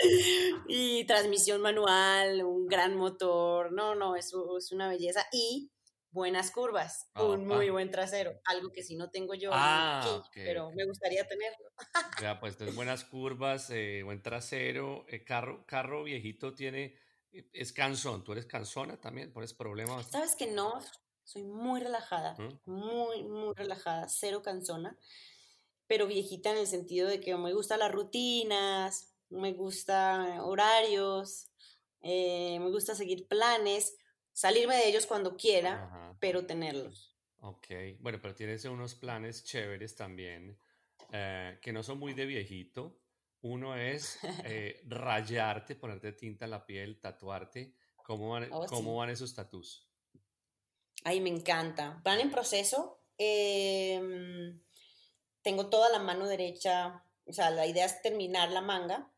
y 0.68 1.04
transmisión 1.04 1.60
manual, 1.60 2.44
un 2.44 2.66
gran 2.66 2.96
motor, 2.96 3.72
no, 3.72 3.94
no, 3.94 4.16
eso 4.16 4.58
es 4.58 4.72
una 4.72 4.88
belleza. 4.88 5.26
Y 5.32 5.70
buenas 6.12 6.50
curvas, 6.50 7.08
un 7.14 7.46
muy 7.46 7.70
buen 7.70 7.90
trasero, 7.90 8.40
algo 8.44 8.72
que 8.72 8.82
si 8.82 8.96
no 8.96 9.10
tengo 9.10 9.34
yo, 9.34 9.50
ah, 9.52 10.22
pero 10.34 10.70
me 10.72 10.84
gustaría 10.84 11.26
tenerlo. 11.26 11.70
ya, 12.22 12.40
pues 12.40 12.54
entonces 12.54 12.74
buenas 12.74 13.04
curvas, 13.04 13.70
eh, 13.70 14.02
buen 14.04 14.22
trasero, 14.22 15.04
eh, 15.08 15.24
carro, 15.24 15.64
carro 15.66 16.02
viejito 16.02 16.54
tiene, 16.54 16.96
eh, 17.32 17.48
es 17.52 17.72
cansón, 17.72 18.24
¿tú 18.24 18.32
eres 18.32 18.46
cansona 18.46 19.00
también? 19.00 19.32
¿Pones 19.32 19.54
problemas? 19.54 20.10
Sabes 20.10 20.34
que 20.34 20.48
no, 20.48 20.80
soy 21.22 21.44
muy 21.44 21.80
relajada, 21.80 22.34
¿Mm? 22.38 22.70
muy, 22.70 23.22
muy 23.22 23.54
relajada, 23.54 24.08
cero 24.08 24.42
cansona, 24.42 24.98
pero 25.86 26.06
viejita 26.06 26.50
en 26.50 26.58
el 26.58 26.66
sentido 26.66 27.08
de 27.08 27.20
que 27.20 27.36
me 27.36 27.52
gustan 27.52 27.78
las 27.78 27.92
rutinas, 27.92 29.14
me 29.30 29.52
gusta 29.52 30.42
horarios, 30.42 31.50
eh, 32.02 32.58
me 32.60 32.70
gusta 32.70 32.94
seguir 32.94 33.26
planes, 33.26 33.96
salirme 34.32 34.76
de 34.76 34.88
ellos 34.88 35.06
cuando 35.06 35.36
quiera, 35.36 36.16
pero 36.20 36.46
tenerlos. 36.46 37.16
Ok, 37.40 37.66
bueno, 38.00 38.18
pero 38.20 38.34
tienes 38.34 38.64
unos 38.64 38.94
planes 38.94 39.44
chéveres 39.44 39.94
también, 39.94 40.58
eh, 41.12 41.58
que 41.62 41.72
no 41.72 41.82
son 41.82 41.98
muy 41.98 42.14
de 42.14 42.26
viejito. 42.26 42.98
Uno 43.42 43.76
es 43.76 44.18
eh, 44.44 44.82
rayarte, 44.86 45.74
ponerte 45.74 46.12
tinta 46.12 46.44
en 46.44 46.50
la 46.50 46.66
piel, 46.66 47.00
tatuarte. 47.00 47.74
¿Cómo 48.04 48.30
van, 48.30 48.48
oh, 48.52 48.66
¿cómo 48.66 48.96
van 48.96 49.10
esos 49.10 49.34
tatus? 49.34 49.86
Ay, 51.04 51.20
me 51.20 51.30
encanta. 51.30 52.00
Van 52.04 52.20
en 52.20 52.30
proceso. 52.30 53.00
Em, 53.16 54.60
tengo 55.42 55.68
toda 55.68 55.90
la 55.90 55.98
mano 55.98 56.26
derecha, 56.26 57.04
o 57.24 57.32
sea, 57.32 57.50
la 57.50 57.66
idea 57.66 57.84
es 57.84 58.02
terminar 58.02 58.50
la 58.50 58.62
manga 58.62 59.10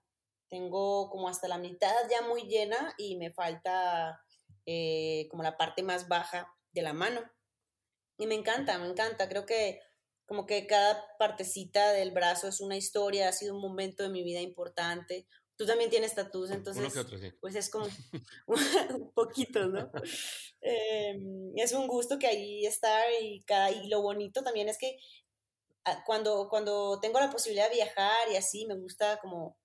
tengo 0.53 1.09
como 1.09 1.31
hasta 1.31 1.49
la 1.49 1.57
mitad 1.57 1.95
ya 2.11 2.21
muy 2.21 2.43
llena 2.43 2.95
y 2.99 3.17
me 3.17 3.31
falta 3.31 4.23
eh, 4.67 5.27
como 5.31 5.43
la 5.43 5.57
parte 5.57 5.83
más 5.83 6.09
baja 6.09 6.47
de 6.73 6.83
la 6.83 6.93
mano. 6.93 7.23
Y 8.19 8.27
me 8.27 8.35
encanta, 8.35 8.79
me 8.79 8.87
encanta. 8.87 9.31
Creo 9.31 9.47
que 9.47 9.81
como 10.27 10.45
que 10.45 10.67
cada 10.67 11.03
partecita 11.19 11.93
del 11.93 12.11
brazo 12.11 12.49
es 12.49 12.61
una 12.61 12.77
historia, 12.77 13.31
ha 13.31 13.33
sido 13.33 13.55
un 13.55 13.63
momento 13.63 14.03
de 14.03 14.11
mi 14.11 14.23
vida 14.23 14.43
importante. 14.43 15.27
Tú 15.57 15.65
también 15.65 15.89
tienes 15.89 16.15
tatuos, 16.15 16.51
entonces, 16.51 16.93
pues 17.41 17.55
es 17.55 17.71
como 17.71 17.87
un 18.47 19.11
poquito, 19.15 19.67
¿no? 19.69 19.91
Em, 20.61 21.53
es 21.57 21.73
un 21.73 21.89
gusto 21.89 22.19
que 22.19 22.27
ahí 22.27 22.67
está 22.67 23.01
y, 23.23 23.43
cada, 23.45 23.71
y 23.71 23.89
lo 23.89 24.03
bonito 24.03 24.45
también 24.45 24.69
es 24.69 24.77
que 24.79 24.99
ah, 25.85 26.05
cuando, 26.07 26.49
cuando 26.51 27.01
tengo 27.01 27.19
la 27.19 27.31
posibilidad 27.31 27.69
de 27.69 27.77
viajar 27.77 28.31
y 28.31 28.37
así, 28.37 28.67
me 28.67 28.77
gusta 28.77 29.17
como 29.17 29.57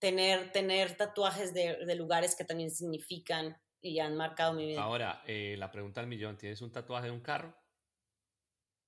tener, 0.00 0.50
tener 0.50 0.96
tatuajes 0.96 1.54
de, 1.54 1.94
lugares 1.94 2.34
que 2.34 2.44
también 2.44 2.70
significan 2.70 3.56
y 3.80 4.00
han 4.00 4.16
marcado 4.16 4.52
mi 4.54 4.66
vida. 4.66 4.82
Ahora, 4.82 5.22
eh, 5.26 5.54
la 5.58 5.70
pregunta 5.70 6.00
al 6.00 6.08
millón, 6.08 6.36
¿tienes 6.36 6.60
un 6.62 6.72
tatuaje 6.72 7.06
de 7.06 7.12
un 7.12 7.20
carro? 7.20 7.54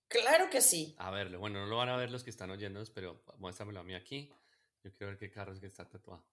Claro 0.08 0.50
que 0.50 0.60
sí. 0.60 0.94
A 0.98 1.10
verlo, 1.10 1.38
bueno, 1.38 1.60
no 1.60 1.66
lo 1.66 1.76
van 1.76 1.88
a 1.88 1.96
ver 1.96 2.10
los 2.10 2.24
que 2.24 2.30
están 2.30 2.50
oyendo, 2.50 2.82
pero 2.92 3.24
muéstramelo 3.38 3.80
a 3.80 3.84
mí 3.84 3.94
aquí. 3.94 4.30
Yo 4.82 4.92
quiero 4.92 5.12
ver 5.12 5.18
qué 5.18 5.30
carro 5.30 5.52
es 5.52 5.60
que 5.60 5.66
está 5.66 5.88
tatuado. 5.88 6.26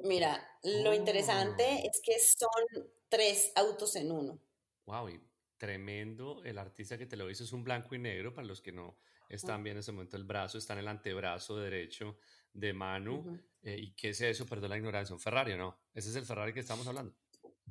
Mira, 0.00 0.46
lo 0.62 0.92
interesante 0.92 1.64
oh. 1.64 1.88
es 1.88 2.00
que 2.02 2.18
son 2.18 2.90
tres 3.08 3.52
autos 3.54 3.96
en 3.96 4.12
uno. 4.12 4.38
Wow, 4.84 5.08
y 5.08 5.20
tremendo. 5.56 6.42
El 6.44 6.58
artista 6.58 6.98
que 6.98 7.06
te 7.06 7.16
lo 7.16 7.30
hizo 7.30 7.44
es 7.44 7.52
un 7.52 7.64
blanco 7.64 7.94
y 7.94 7.98
negro. 7.98 8.34
Para 8.34 8.46
los 8.46 8.60
que 8.60 8.72
no 8.72 8.98
están 9.28 9.62
viendo 9.62 9.78
en 9.78 9.80
ese 9.80 9.92
momento, 9.92 10.18
el 10.18 10.24
brazo 10.24 10.58
está 10.58 10.74
en 10.74 10.80
el 10.80 10.88
antebrazo 10.88 11.56
derecho 11.56 12.18
de 12.56 12.72
Manu. 12.72 13.38
Eh, 13.62 13.76
¿Y 13.78 13.94
qué 13.94 14.10
es 14.10 14.20
eso? 14.20 14.46
Perdón 14.46 14.70
la 14.70 14.76
ignorancia, 14.76 15.14
un 15.14 15.20
Ferrari, 15.20 15.56
¿no? 15.56 15.78
Ese 15.94 16.10
es 16.10 16.16
el 16.16 16.24
Ferrari 16.24 16.52
que 16.52 16.60
estamos 16.60 16.86
hablando. 16.86 17.14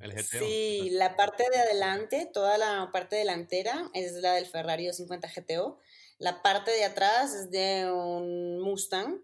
El 0.00 0.12
GTO. 0.12 0.38
Sí, 0.38 0.90
la 0.92 1.16
parte 1.16 1.44
de 1.50 1.56
adelante, 1.56 2.28
toda 2.32 2.58
la 2.58 2.90
parte 2.92 3.16
delantera 3.16 3.90
es 3.94 4.12
la 4.14 4.34
del 4.34 4.46
Ferrari 4.46 4.86
250 4.86 5.28
GTO. 5.34 5.80
La 6.18 6.42
parte 6.42 6.70
de 6.70 6.84
atrás 6.84 7.34
es 7.34 7.50
de 7.50 7.90
un 7.90 8.60
Mustang 8.60 9.22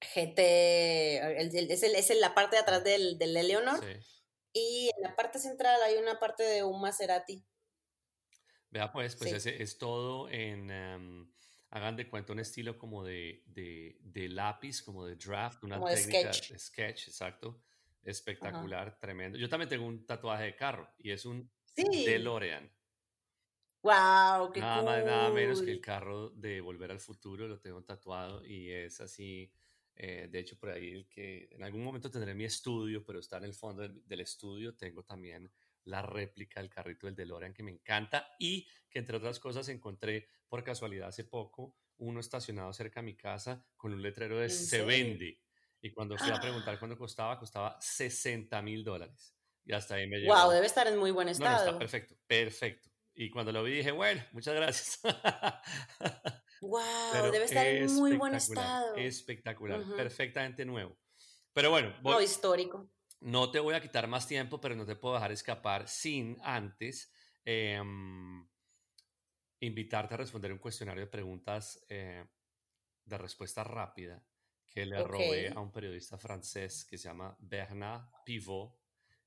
GT, 0.00 0.38
es, 0.38 1.82
el, 1.82 1.94
es 1.94 2.20
la 2.20 2.34
parte 2.34 2.56
de 2.56 2.62
atrás 2.62 2.84
del, 2.84 3.18
del 3.18 3.36
Eleonor. 3.36 3.80
Y 4.52 4.90
en 4.96 5.02
la 5.02 5.16
parte 5.16 5.38
central 5.38 5.80
hay 5.82 5.96
una 5.96 6.18
parte 6.18 6.42
de 6.42 6.62
un 6.62 6.80
Maserati. 6.80 7.44
Vea, 8.70 8.92
pues, 8.92 9.16
pues 9.16 9.32
ese 9.32 9.62
es 9.62 9.78
todo 9.78 10.28
en, 10.28 10.70
em, 10.70 11.32
hagan 11.76 11.96
de 11.96 12.08
cuenta 12.08 12.32
un 12.32 12.40
estilo 12.40 12.78
como 12.78 13.04
de, 13.04 13.42
de, 13.46 14.28
lápiz, 14.30 14.82
como 14.82 15.04
de 15.04 15.16
draft, 15.16 15.62
una 15.62 15.78
técnica 15.84 16.32
sketch. 16.32 16.52
de 16.52 16.58
sketch, 16.58 17.08
exacto. 17.08 17.62
Espectacular, 18.02 18.98
tremendo. 18.98 19.36
Yo 19.36 19.48
también 19.48 19.68
tengo 19.68 19.84
un 19.84 20.06
tatuaje 20.06 20.44
de 20.44 20.56
carro 20.56 20.88
y 20.98 21.10
es 21.10 21.26
un 21.26 21.50
DeLorean. 21.76 22.70
¡Wow! 23.82 24.52
¡Qué 24.52 24.60
Nada 24.60 24.82
más, 24.82 25.04
nada 25.04 25.30
menos 25.30 25.60
que 25.60 25.70
el 25.70 25.80
carro 25.80 26.30
de 26.30 26.60
Volver 26.60 26.90
al 26.92 27.00
Futuro, 27.00 27.46
lo 27.46 27.60
tengo 27.60 27.82
tatuado 27.82 28.44
y 28.44 28.70
es 28.70 29.00
así. 29.00 29.52
eh, 29.96 30.28
de 30.30 30.38
hecho, 30.38 30.58
por 30.58 30.70
ahí 30.70 30.92
el 30.92 31.08
que 31.08 31.48
en 31.50 31.62
algún 31.62 31.82
momento 31.82 32.10
tendré 32.10 32.34
mi 32.34 32.44
estudio, 32.44 33.04
pero 33.04 33.18
está 33.18 33.36
en 33.38 33.44
el 33.44 33.54
fondo 33.54 33.82
del, 33.82 34.06
del 34.06 34.20
estudio. 34.20 34.74
Tengo 34.74 35.02
también 35.02 35.50
la 35.86 36.02
réplica 36.02 36.60
del 36.60 36.68
carrito 36.70 37.06
del 37.06 37.16
DeLorean 37.16 37.54
que 37.54 37.62
me 37.62 37.70
encanta 37.70 38.34
y 38.38 38.68
que 38.90 38.98
entre 38.98 39.16
otras 39.16 39.40
cosas 39.40 39.68
encontré 39.68 40.28
por 40.48 40.62
casualidad 40.62 41.08
hace 41.08 41.24
poco 41.24 41.76
uno 41.98 42.20
estacionado 42.20 42.72
cerca 42.72 43.00
de 43.00 43.06
mi 43.06 43.16
casa 43.16 43.64
con 43.76 43.92
un 43.92 44.02
letrero 44.02 44.38
de 44.38 44.44
¿En 44.44 44.50
se 44.50 44.82
vende. 44.84 45.40
Y 45.80 45.92
cuando 45.92 46.16
fui 46.18 46.30
a 46.30 46.40
preguntar 46.40 46.74
¡Ah! 46.74 46.78
cuánto 46.78 46.98
costaba, 46.98 47.38
costaba 47.38 47.78
60 47.80 48.60
mil 48.62 48.84
dólares. 48.84 49.34
Y 49.64 49.72
hasta 49.72 49.94
ahí 49.96 50.06
me 50.06 50.18
llegó. 50.18 50.34
¡Wow! 50.34 50.50
Debe 50.50 50.66
estar 50.66 50.86
en 50.86 50.98
muy 50.98 51.10
buen 51.10 51.26
No, 51.26 51.32
no, 51.32 51.32
está 51.32 51.56
estado. 51.56 51.78
perfecto, 51.78 52.16
perfecto. 52.26 52.90
Y 53.14 53.30
cuando 53.30 53.52
lo 53.52 53.62
vi 53.62 53.72
dije, 53.76 53.92
bueno, 53.92 54.22
muchas 54.32 54.54
gracias. 54.54 55.00
¡Wow! 56.60 56.82
Pero 57.12 57.30
Debe 57.30 57.44
estar 57.44 57.66
en 57.66 57.92
muy 57.94 58.16
buen 58.16 58.34
estado. 58.34 58.94
espectacular, 58.96 59.82
perfectamente 59.96 60.64
nuevo. 60.64 60.98
Pero 61.52 61.70
bueno, 61.70 61.94
No, 62.02 62.20
histórico. 62.20 62.90
No 63.20 63.50
te 63.50 63.60
voy 63.60 63.74
a 63.74 63.80
quitar 63.80 64.06
más 64.08 64.26
tiempo, 64.26 64.60
pero 64.60 64.74
no 64.74 64.86
te 64.86 64.96
puedo 64.96 65.14
dejar 65.14 65.32
escapar 65.32 65.88
sin 65.88 66.38
antes 66.42 67.12
em, 67.44 68.46
invitarte 69.60 70.14
a 70.14 70.18
responder 70.18 70.52
un 70.52 70.58
cuestionario 70.58 71.04
de 71.04 71.10
preguntas 71.10 71.84
eh, 71.88 72.24
de 73.04 73.18
respuesta 73.18 73.64
rápida 73.64 74.22
que 74.66 74.84
le 74.84 75.00
Ok. 75.00 75.12
robé 75.12 75.50
a 75.50 75.60
un 75.60 75.72
periodista 75.72 76.18
francés 76.18 76.84
que 76.84 76.98
se 76.98 77.08
llama 77.08 77.36
Bernard 77.40 78.10
Pivot, 78.24 78.78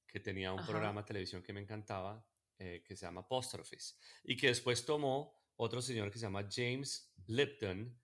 que 0.06 0.20
tenía 0.20 0.52
un 0.53 0.60
Ajá. 0.60 0.72
programa 0.72 1.02
de 1.02 1.07
televisión 1.07 1.41
que 1.41 1.53
me 1.53 1.61
encantaba, 1.61 2.24
eh, 2.57 2.84
que 2.86 2.95
se 2.95 3.06
llama 3.06 3.22
Apostrophes, 3.22 3.98
y 4.24 4.36
que 4.36 4.48
después 4.48 4.86
tomó 4.86 5.40
otro 5.56 5.82
señor 5.82 6.11
que 6.11 6.20
se 6.20 6.26
llama 6.26 6.48
James 6.49 7.14
Lipton 7.28 7.99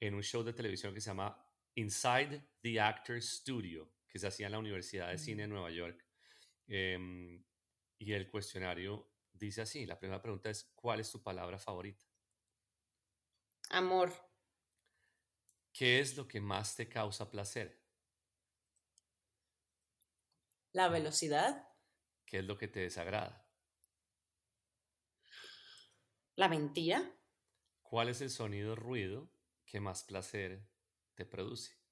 en 0.00 0.14
un 0.14 0.22
show 0.22 0.42
de 0.42 0.52
televisión 0.52 0.94
que 0.94 1.00
se 1.00 1.10
llama 1.10 1.36
Inside 1.74 2.50
the 2.60 2.80
Actors 2.80 3.28
Studio, 3.40 3.93
que 4.14 4.20
se 4.20 4.28
hacía 4.28 4.46
en 4.46 4.52
la 4.52 4.60
Universidad 4.60 5.10
de 5.10 5.18
Cine 5.18 5.42
de 5.42 5.48
Nueva 5.48 5.72
York. 5.72 6.06
Em, 6.68 7.44
y 7.98 8.12
el 8.12 8.30
cuestionario 8.30 9.10
dice 9.32 9.62
así, 9.62 9.86
la 9.86 9.98
primera 9.98 10.22
pregunta 10.22 10.50
es, 10.50 10.70
¿cuál 10.76 11.00
es 11.00 11.10
tu 11.10 11.20
palabra 11.20 11.58
favorita? 11.58 12.06
Amor. 13.70 14.12
¿Qué 15.72 15.98
es 15.98 16.16
lo 16.16 16.28
que 16.28 16.40
más 16.40 16.76
te 16.76 16.88
causa 16.88 17.28
placer? 17.28 17.82
La 20.70 20.88
velocidad. 20.88 21.66
¿Qué 22.24 22.38
es 22.38 22.44
lo 22.44 22.56
que 22.56 22.68
te 22.68 22.78
desagrada? 22.78 23.50
La 26.36 26.48
mentira. 26.48 27.18
¿Cuál 27.82 28.10
es 28.10 28.20
el 28.20 28.30
sonido 28.30 28.76
ruido 28.76 29.28
que 29.66 29.80
más 29.80 30.04
placer 30.04 30.68
te 31.14 31.26
produce? 31.26 31.83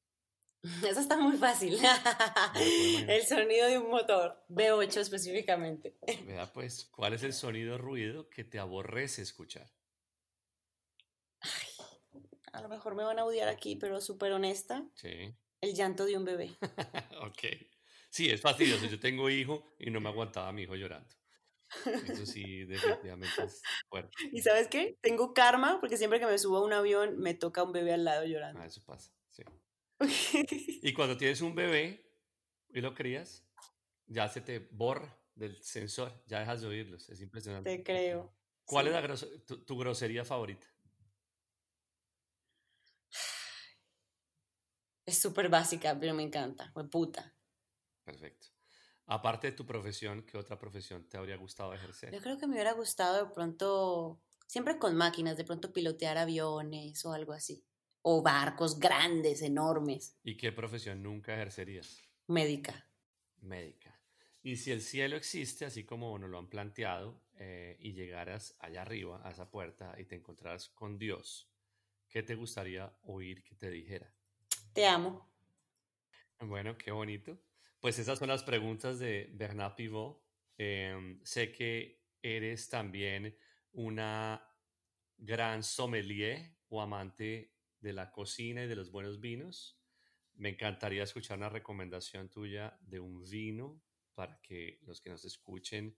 Eso 0.88 1.00
está 1.00 1.16
muy 1.16 1.36
fácil. 1.36 1.74
imaginar. 1.74 3.10
El 3.10 3.26
sonido 3.26 3.66
de 3.68 3.78
un 3.78 3.90
motor. 3.90 4.44
V8 4.48 4.96
específicamente. 4.98 5.96
Vea 6.26 6.52
pues, 6.52 6.84
¿cuál 6.84 7.14
es 7.14 7.22
el 7.24 7.32
sonido 7.32 7.78
ruido 7.78 8.28
que 8.28 8.44
te 8.44 8.58
aborrece 8.58 9.22
escuchar? 9.22 9.70
A 12.52 12.60
lo 12.60 12.68
mejor 12.68 12.94
me 12.94 13.02
van 13.02 13.18
a 13.18 13.24
odiar 13.24 13.48
aquí, 13.48 13.76
pero 13.76 14.00
súper 14.00 14.32
honesta. 14.32 14.84
Sí. 14.94 15.34
El 15.60 15.74
llanto 15.74 16.04
de 16.04 16.16
un 16.16 16.24
bebé. 16.24 16.56
ok. 17.22 17.42
Sí, 18.10 18.30
es 18.30 18.40
fastidioso. 18.40 18.86
Yo 18.86 19.00
tengo 19.00 19.30
hijo 19.30 19.74
y 19.78 19.90
no 19.90 20.00
me 20.00 20.10
aguantaba 20.10 20.48
a 20.48 20.52
mi 20.52 20.62
hijo 20.62 20.76
llorando. 20.76 21.16
Eso 22.06 22.26
sí, 22.26 22.64
definitivamente 22.66 23.44
es 23.44 23.62
fuerte. 23.88 24.14
¿Y 24.30 24.42
sabes 24.42 24.68
qué? 24.68 24.98
Tengo 25.00 25.32
karma 25.32 25.80
porque 25.80 25.96
siempre 25.96 26.20
que 26.20 26.26
me 26.26 26.38
subo 26.38 26.58
a 26.58 26.64
un 26.64 26.74
avión 26.74 27.18
me 27.18 27.32
toca 27.32 27.62
un 27.62 27.72
bebé 27.72 27.94
al 27.94 28.04
lado 28.04 28.24
llorando. 28.24 28.60
Ah, 28.60 28.66
eso 28.66 28.82
pasa. 28.84 29.10
Y 30.82 30.92
cuando 30.92 31.16
tienes 31.16 31.40
un 31.40 31.54
bebé 31.54 32.04
y 32.70 32.80
lo 32.80 32.94
crías, 32.94 33.44
ya 34.06 34.28
se 34.28 34.40
te 34.40 34.58
borra 34.58 35.16
del 35.34 35.62
sensor, 35.62 36.22
ya 36.26 36.40
dejas 36.40 36.60
de 36.60 36.66
oírlos. 36.68 37.08
Es 37.08 37.20
impresionante. 37.20 37.76
Te 37.76 37.84
creo. 37.84 38.34
¿Cuál 38.64 38.86
Sí. 38.86 38.88
es 38.88 38.94
la 38.94 39.00
groso- 39.02 39.44
tu, 39.46 39.64
tu 39.64 39.78
grosería 39.78 40.24
favorita? 40.24 40.66
Es 45.04 45.18
súper 45.18 45.48
básica, 45.48 45.98
pero 45.98 46.14
me 46.14 46.22
encanta. 46.22 46.72
Puta. 46.90 47.34
Perfecto. 48.04 48.48
Aparte 49.06 49.48
de 49.50 49.56
tu 49.56 49.66
profesión, 49.66 50.22
¿qué 50.22 50.38
otra 50.38 50.58
profesión 50.58 51.08
te 51.08 51.16
habría 51.16 51.36
gustado 51.36 51.74
ejercer? 51.74 52.12
Yo 52.14 52.20
creo 52.20 52.38
que 52.38 52.46
me 52.46 52.54
hubiera 52.54 52.72
gustado 52.72 53.26
de 53.26 53.32
pronto, 53.34 54.20
siempre 54.46 54.78
con 54.78 54.94
máquinas, 54.96 55.36
de 55.36 55.44
pronto 55.44 55.72
pilotear 55.72 56.18
aviones 56.18 57.04
o 57.04 57.12
algo 57.12 57.32
así. 57.32 57.64
O 58.02 58.22
barcos 58.22 58.78
grandes, 58.78 59.42
enormes. 59.42 60.18
¿Y 60.24 60.36
qué 60.36 60.52
profesión 60.52 61.02
nunca 61.02 61.34
ejercerías? 61.34 62.02
Médica. 62.26 62.86
Médica. 63.40 63.98
Y 64.42 64.56
si 64.56 64.72
el 64.72 64.80
cielo 64.80 65.16
existe, 65.16 65.64
así 65.64 65.84
como 65.84 66.18
nos 66.18 66.28
lo 66.28 66.38
han 66.38 66.48
planteado, 66.48 67.22
eh, 67.38 67.76
y 67.80 67.92
llegaras 67.92 68.56
allá 68.58 68.82
arriba, 68.82 69.20
a 69.24 69.30
esa 69.30 69.50
puerta, 69.50 69.94
y 69.98 70.04
te 70.04 70.16
encontraras 70.16 70.68
con 70.68 70.98
Dios, 70.98 71.48
¿qué 72.08 72.22
te 72.22 72.34
gustaría 72.34 72.92
oír 73.02 73.44
que 73.44 73.54
te 73.54 73.70
dijera? 73.70 74.12
Te 74.72 74.86
amo. 74.86 75.32
Bueno, 76.40 76.76
qué 76.76 76.90
bonito. 76.90 77.38
Pues 77.80 77.98
esas 77.98 78.18
son 78.18 78.28
las 78.28 78.42
preguntas 78.42 78.98
de 78.98 79.30
Bernard 79.32 79.74
Pivot. 79.76 80.22
Em, 80.58 81.20
sé 81.24 81.52
que 81.52 82.02
eres 82.20 82.68
también 82.68 83.36
una 83.72 84.42
gran 85.18 85.62
sommelier 85.62 86.56
o 86.68 86.80
amante 86.80 87.52
de 87.82 87.92
la 87.92 88.10
cocina 88.10 88.64
y 88.64 88.68
de 88.68 88.76
los 88.76 88.90
buenos 88.90 89.20
vinos. 89.20 89.76
Me 90.34 90.48
encantaría 90.48 91.02
escuchar 91.02 91.36
una 91.36 91.50
recomendación 91.50 92.30
tuya 92.30 92.78
de 92.80 93.00
un 93.00 93.22
vino 93.28 93.82
para 94.14 94.40
que 94.40 94.78
los 94.82 95.00
que 95.00 95.10
nos 95.10 95.24
escuchen 95.24 95.96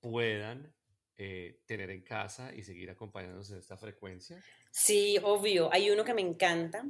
puedan 0.00 0.74
eh, 1.16 1.60
tener 1.66 1.90
en 1.90 2.02
casa 2.02 2.54
y 2.54 2.62
seguir 2.62 2.90
acompañándonos 2.90 3.50
en 3.50 3.58
esta 3.58 3.76
frecuencia. 3.76 4.42
Sí, 4.70 5.18
obvio. 5.22 5.72
Hay 5.72 5.90
uno 5.90 6.04
que 6.04 6.14
me 6.14 6.22
encanta. 6.22 6.86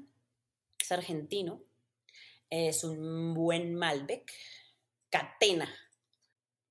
Es 0.78 0.92
argentino. 0.92 1.62
Es 2.50 2.84
un 2.84 3.34
buen 3.34 3.74
Malbec. 3.74 4.30
Catena. 5.10 5.72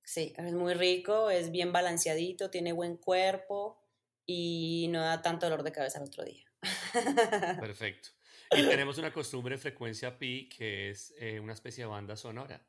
Sí, 0.04 0.34
es 0.36 0.52
muy 0.52 0.74
rico, 0.74 1.30
es 1.30 1.50
bien 1.50 1.72
balanceadito, 1.72 2.50
tiene 2.50 2.72
buen 2.72 2.98
cuerpo 2.98 3.82
y 4.26 4.88
no 4.90 5.00
da 5.00 5.22
tanto 5.22 5.46
dolor 5.46 5.62
de 5.62 5.72
cabeza 5.72 5.98
al 5.98 6.04
otro 6.04 6.24
día. 6.24 6.44
Perfecto. 7.60 8.10
Y 8.50 8.62
tenemos 8.68 8.98
una 8.98 9.12
costumbre 9.12 9.54
en 9.54 9.60
frecuencia 9.60 10.16
pi 10.18 10.48
que 10.48 10.90
es 10.90 11.14
eh, 11.18 11.40
una 11.40 11.52
especie 11.52 11.84
de 11.84 11.90
banda 11.90 12.16
sonora. 12.16 12.64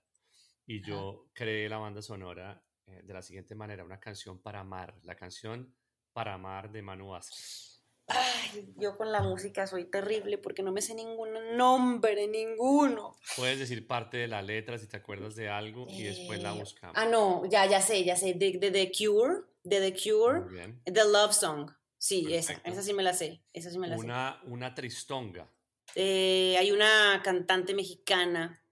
Y 0.66 0.82
yo 0.82 1.28
creé 1.34 1.70
la 1.70 1.78
banda 1.78 2.02
sonora 2.02 2.64
eh, 2.88 3.02
de 3.04 3.14
la 3.14 3.22
siguiente 3.22 3.54
manera, 3.56 3.84
una 3.84 4.00
canción 4.00 4.42
para 4.42 4.62
amar, 4.62 4.96
la 5.04 5.16
canción 5.16 5.76
para 6.14 6.34
amar 6.34 6.72
de 6.72 6.82
Manu 6.82 7.10
Vázquez. 7.10 7.84
Ay, 8.08 8.74
yo 8.78 8.96
con 8.98 9.12
la 9.12 9.22
música 9.22 9.66
soy 9.66 9.86
terrible 9.86 10.38
porque 10.38 10.62
no 10.62 10.72
me 10.72 10.82
sé 10.82 10.94
ningún 10.94 11.58
nombre, 11.58 12.28
ninguno. 12.28 13.16
Puedes 13.36 13.58
decir 13.58 13.88
parte 13.88 14.18
de 14.18 14.28
la 14.28 14.42
letra 14.44 14.78
si 14.78 14.88
te 14.88 14.98
acuerdas 14.98 15.36
de 15.36 15.50
algo 15.50 15.88
y 15.90 16.04
después 16.04 16.42
la 16.42 16.54
Eh, 16.54 16.60
buscamos. 16.60 16.96
Ah, 16.98 17.06
no, 17.06 17.44
ya, 17.50 17.66
ya 17.66 17.82
sé, 17.82 18.04
ya 18.04 18.16
sé. 18.16 18.36
De, 18.36 18.60
de 18.60 18.70
The 18.72 18.92
Cure, 18.92 19.42
de 19.64 19.92
The 19.92 20.00
Cure. 20.00 20.76
The 20.86 21.04
Love 21.04 21.34
Song. 21.34 21.72
Sí, 22.06 22.28
esa, 22.32 22.50
Perfecto. 22.54 22.70
esa 22.72 22.82
sí 22.84 22.94
me 22.94 23.02
la 23.02 23.14
sé, 23.14 23.42
esa 23.52 23.72
sí 23.72 23.80
me 23.80 23.88
la 23.88 23.98
sé. 23.98 24.04
Una, 24.06 24.40
una 24.46 24.76
tristonga. 24.76 25.50
Eh, 25.96 26.56
hay 26.60 26.72
una 26.72 27.20
cantante 27.24 27.74
mexicana 27.74 28.64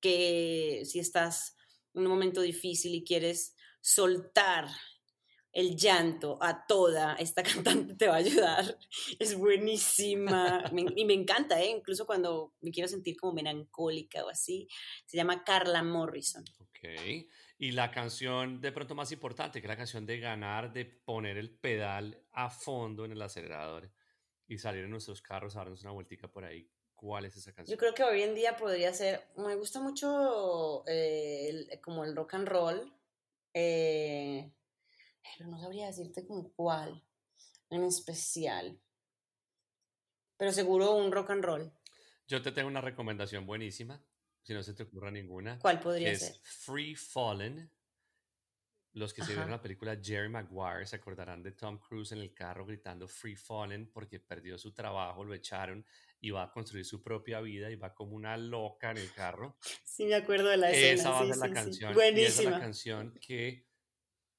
que 0.00 0.82
si 0.84 1.00
estás 1.00 1.56
en 1.94 2.02
un 2.02 2.06
momento 2.08 2.40
difícil 2.42 2.94
y 2.94 3.02
quieres 3.02 3.56
soltar 3.80 4.68
el 5.50 5.74
llanto 5.74 6.38
a 6.40 6.64
toda, 6.64 7.14
esta 7.14 7.42
cantante 7.88 7.96
te 7.96 8.06
va 8.06 8.14
a 8.14 8.18
ayudar. 8.18 8.78
Es 9.18 9.34
buenísima 9.36 10.70
me- 10.72 10.86
y 10.94 11.04
me 11.06 11.14
encanta, 11.14 11.60
¿eh? 11.60 11.70
incluso 11.70 12.06
cuando 12.06 12.54
me 12.60 12.70
quiero 12.70 12.88
sentir 12.88 13.16
como 13.16 13.32
melancólica 13.32 14.24
o 14.24 14.28
así. 14.28 14.68
Se 15.06 15.16
llama 15.16 15.42
Carla 15.42 15.82
Morrison. 15.82 16.44
Ok. 16.60 16.78
Y 17.58 17.72
la 17.72 17.90
canción 17.90 18.60
de 18.60 18.70
pronto 18.72 18.94
más 18.94 19.10
importante, 19.12 19.60
que 19.60 19.66
es 19.66 19.70
la 19.70 19.76
canción 19.76 20.04
de 20.04 20.18
ganar, 20.20 20.72
de 20.72 20.84
poner 20.84 21.38
el 21.38 21.50
pedal 21.58 22.22
a 22.32 22.50
fondo 22.50 23.04
en 23.04 23.12
el 23.12 23.22
acelerador 23.22 23.90
y 24.46 24.58
salir 24.58 24.84
en 24.84 24.90
nuestros 24.90 25.22
carros 25.22 25.56
a 25.56 25.60
darnos 25.60 25.82
una 25.82 25.92
vueltica 25.92 26.28
por 26.28 26.44
ahí. 26.44 26.70
¿Cuál 26.94 27.24
es 27.26 27.36
esa 27.36 27.52
canción? 27.54 27.74
Yo 27.74 27.78
creo 27.78 27.94
que 27.94 28.04
hoy 28.04 28.22
en 28.22 28.34
día 28.34 28.56
podría 28.56 28.92
ser, 28.92 29.26
me 29.36 29.54
gusta 29.54 29.80
mucho 29.80 30.86
eh, 30.86 31.48
el- 31.48 31.80
como 31.80 32.04
el 32.04 32.14
rock 32.14 32.34
and 32.34 32.48
roll, 32.48 32.92
eh, 33.54 34.52
pero 35.38 35.50
no 35.50 35.58
sabría 35.58 35.86
decirte 35.86 36.26
como 36.26 36.52
cuál 36.52 37.02
en 37.70 37.84
especial, 37.84 38.78
pero 40.36 40.52
seguro 40.52 40.94
un 40.94 41.10
rock 41.10 41.30
and 41.30 41.44
roll. 41.44 41.72
Yo 42.28 42.42
te 42.42 42.52
tengo 42.52 42.68
una 42.68 42.80
recomendación 42.80 43.46
buenísima, 43.46 44.02
si 44.46 44.54
no 44.54 44.62
se 44.62 44.74
te 44.74 44.84
ocurra 44.84 45.10
ninguna, 45.10 45.58
¿Cuál 45.58 45.78
que 45.78 45.82
podría 45.82 46.12
es 46.12 46.20
ser? 46.20 46.36
Free 46.42 46.94
Fallen 46.94 47.68
los 48.92 49.12
que 49.12 49.22
se 49.22 49.32
vieron 49.32 49.50
la 49.50 49.60
película 49.60 49.98
Jerry 50.02 50.30
Maguire 50.30 50.86
se 50.86 50.96
acordarán 50.96 51.42
de 51.42 51.52
Tom 51.52 51.78
Cruise 51.78 52.12
en 52.12 52.18
el 52.18 52.32
carro 52.32 52.64
gritando 52.64 53.06
Free 53.06 53.36
Fallen 53.36 53.90
porque 53.92 54.20
perdió 54.20 54.56
su 54.56 54.72
trabajo, 54.72 55.22
lo 55.22 55.34
echaron 55.34 55.84
y 56.18 56.30
va 56.30 56.44
a 56.44 56.50
construir 56.50 56.86
su 56.86 57.02
propia 57.02 57.42
vida 57.42 57.70
y 57.70 57.76
va 57.76 57.94
como 57.94 58.16
una 58.16 58.38
loca 58.38 58.92
en 58.92 58.96
el 58.96 59.12
carro. 59.12 59.58
Sí, 59.84 60.06
me 60.06 60.14
acuerdo 60.14 60.48
de 60.48 60.56
la 60.56 60.70
escena. 60.70 60.94
Esa 60.94 61.10
va 61.10 61.18
a 61.18 61.22
sí, 61.24 61.28
ser 61.28 61.36
la 61.36 61.46
sí, 61.46 61.52
canción. 61.52 61.90
Y 61.90 61.90
esa 61.90 61.90
es 61.90 61.94
Buenísima. 62.14 62.50
la 62.52 62.60
canción 62.60 63.18
que 63.20 63.68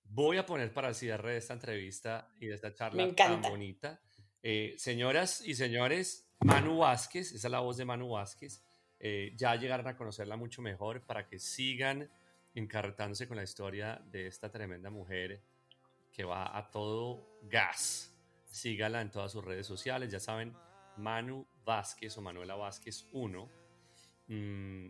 voy 0.05 0.37
a 0.37 0.45
poner 0.47 0.73
para 0.73 0.89
el 0.89 0.95
cierre 0.95 1.33
de 1.33 1.37
esta 1.37 1.53
entrevista 1.53 2.33
y 2.39 2.47
de 2.47 2.55
esta 2.55 2.73
charla 2.73 3.05
Me 3.05 3.13
tan 3.13 3.39
bonita. 3.43 4.01
Eh, 4.41 4.73
señoras 4.79 5.41
y 5.41 5.53
señores, 5.53 6.31
Manu 6.39 6.79
Vázquez, 6.79 7.31
esa 7.31 7.47
es 7.47 7.51
la 7.51 7.59
voz 7.59 7.77
de 7.77 7.85
Manu 7.85 8.09
Vázquez. 8.09 8.63
Eh, 8.99 9.33
ya 9.35 9.55
llegaron 9.55 9.87
a 9.87 9.95
conocerla 9.95 10.35
mucho 10.37 10.61
mejor 10.61 11.01
para 11.05 11.27
que 11.27 11.39
sigan 11.39 12.09
encarretándose 12.55 13.27
con 13.27 13.37
la 13.37 13.43
historia 13.43 14.01
de 14.11 14.27
esta 14.27 14.49
tremenda 14.51 14.89
mujer 14.89 15.41
que 16.11 16.23
va 16.23 16.57
a 16.57 16.69
todo 16.71 17.39
gas. 17.43 18.13
Sígala 18.49 19.01
en 19.01 19.11
todas 19.11 19.31
sus 19.31 19.43
redes 19.45 19.67
sociales, 19.67 20.11
ya 20.11 20.19
saben, 20.19 20.55
Manu 20.97 21.45
Vázquez 21.63 22.17
o 22.17 22.21
Manuela 22.21 22.55
Vázquez 22.55 23.05
1. 23.11 23.49
Mm, 24.29 24.87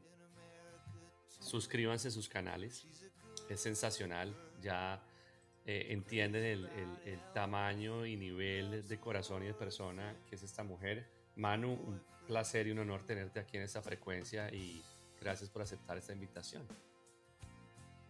suscríbanse 1.39 2.07
a 2.07 2.11
sus 2.11 2.29
canales, 2.29 2.85
es 3.49 3.59
sensacional, 3.61 4.35
ya 4.61 5.03
eh, 5.65 5.87
entienden 5.89 6.43
el, 6.45 6.65
el- 6.67 7.13
el 7.13 7.19
tamaño 7.33 8.05
y 8.05 8.15
nivel 8.15 8.87
de 8.87 8.99
corazón 8.99 9.43
y 9.43 9.47
de 9.47 9.53
persona 9.53 10.15
que 10.29 10.35
es 10.35 10.43
esta 10.43 10.63
mujer. 10.63 11.05
Manu, 11.37 11.73
un 11.73 12.01
placer 12.27 12.67
y 12.67 12.71
un 12.71 12.79
honor 12.79 13.05
tenerte 13.05 13.39
aquí 13.39 13.57
en 13.57 13.63
esta 13.63 13.81
frecuencia 13.81 14.49
y 14.53 14.83
gracias 15.21 15.49
por 15.49 15.61
aceptar 15.61 15.97
esta 15.97 16.13
invitación. 16.13 16.67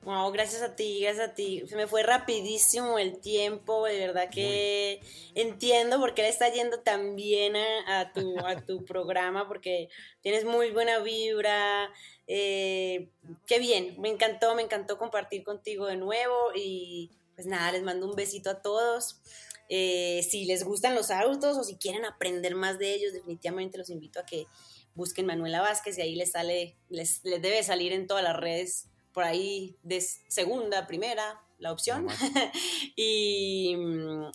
Wow, 0.04 0.32
gracias 0.32 0.62
a 0.62 0.76
ti, 0.76 1.02
gracias 1.02 1.30
a 1.32 1.34
ti. 1.34 1.64
Se 1.68 1.76
me 1.76 1.86
fue 1.86 2.02
rapidísimo 2.02 2.98
el 2.98 3.20
tiempo, 3.20 3.86
de 3.86 4.00
verdad 4.00 4.30
que 4.30 5.02
entiendo 5.36 6.00
por 6.00 6.14
qué 6.14 6.22
le 6.22 6.30
está 6.30 6.48
yendo 6.50 6.80
tan 6.80 7.16
bien 7.16 7.58
a, 7.58 8.00
a 8.00 8.14
tu, 8.14 8.40
a 8.40 8.64
tu 8.66 8.86
programa, 8.86 9.48
porque 9.48 9.90
tienes 10.22 10.46
muy 10.46 10.72
buena 10.72 11.00
vibra. 11.00 11.92
eh, 12.26 13.10
qué 13.46 13.60
bien, 13.60 14.00
me 14.00 14.10
encantó, 14.10 14.56
me 14.56 14.62
encantó 14.62 14.98
compartir 14.98 15.44
contigo 15.44 15.88
de 15.88 15.98
nuevo 15.98 16.52
y 16.56 17.12
pues 17.36 17.46
nada, 17.46 17.72
les 17.72 17.84
mando 17.84 18.08
un 18.08 18.16
besito 18.16 18.50
a 18.50 18.62
todos. 18.62 19.20
Eh, 19.70 20.26
si 20.30 20.46
les 20.46 20.64
gustan 20.64 20.96
los 20.96 21.12
autos 21.12 21.58
o 21.58 21.64
si 21.64 21.76
quieren 21.78 22.06
aprender 22.06 22.56
más 22.56 22.78
de 22.80 22.94
ellos, 22.94 23.14
definitivamente 23.14 23.78
los 23.78 23.90
invito 23.90 24.20
a 24.20 24.26
que 24.26 24.46
busquen 24.96 25.26
Manuela 25.26 25.62
Vázquez 25.62 25.98
y 25.98 26.02
ahí 26.02 26.16
les 26.16 26.32
sale, 26.32 26.76
les, 26.90 27.24
les 27.24 27.42
debe 27.42 27.62
salir 27.64 27.92
en 27.94 28.08
todas 28.08 28.24
las 28.24 28.36
redes 28.36 28.88
por 29.14 29.24
ahí 29.24 29.76
de 29.84 30.02
segunda, 30.02 30.88
primera, 30.88 31.42
la 31.60 31.72
opción. 31.72 32.08
Y, 33.00 33.76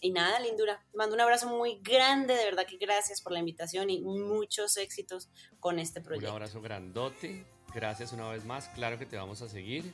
y 0.00 0.10
nada, 0.12 0.38
lindura. 0.40 0.84
Te 0.90 0.96
mando 0.96 1.14
un 1.16 1.20
abrazo 1.20 1.48
muy 1.48 1.80
grande, 1.82 2.34
de 2.34 2.44
verdad 2.44 2.66
que 2.66 2.76
gracias 2.76 3.20
por 3.20 3.32
la 3.32 3.40
invitación 3.40 3.90
y 3.90 4.00
muchos 4.00 4.76
éxitos 4.76 5.28
con 5.58 5.78
este 5.78 5.98
Un 6.00 6.04
proyecto. 6.04 6.30
abrazo 6.30 6.60
grandote, 6.60 7.44
gracias 7.74 8.12
una 8.12 8.28
vez 8.30 8.44
más, 8.44 8.68
claro 8.68 8.98
que 8.98 9.06
te 9.06 9.16
vamos 9.16 9.42
a 9.42 9.48
seguir 9.48 9.92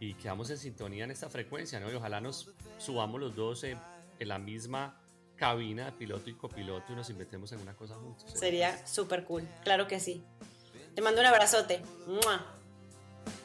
y 0.00 0.14
quedamos 0.14 0.48
en 0.50 0.58
sintonía 0.58 1.04
en 1.04 1.10
esta 1.10 1.28
frecuencia, 1.28 1.78
¿no? 1.80 1.90
Y 1.90 1.94
ojalá 1.94 2.20
nos 2.20 2.50
subamos 2.78 3.20
los 3.20 3.34
dos 3.36 3.64
en, 4.18 4.28
la 4.28 4.38
misma 4.38 5.00
cabina 5.36 5.86
de 5.86 5.92
piloto 5.92 6.30
y 6.30 6.34
copiloto 6.34 6.92
y 6.92 6.96
nos 6.96 7.10
inventemos 7.10 7.50
en 7.52 7.60
una 7.60 7.74
cosa 7.74 7.96
juntos. 7.96 8.30
Sería 8.34 8.86
súper 8.86 9.24
cool, 9.24 9.48
claro 9.62 9.86
que 9.86 10.00
sí. 10.00 10.24
Te 10.94 11.02
mando 11.02 11.20
un 11.20 11.26
abrazote. 11.26 11.82
¡Mua! 12.06 12.46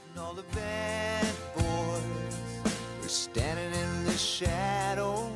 And 0.10 0.20
all 0.20 0.36
the 0.36 0.44
bad 0.56 1.34
boys 1.56 3.04
are 3.04 3.10
standing 3.10 3.74
in 3.74 4.06
the 4.06 4.18
shadows, 4.18 5.32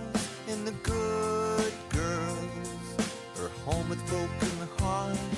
and 0.47 0.65
the 0.65 0.73
good 0.84 1.73
girls 1.89 2.99
are 3.39 3.49
home 3.65 3.89
with 3.89 4.03
broken 4.07 4.68
hearts. 4.80 5.34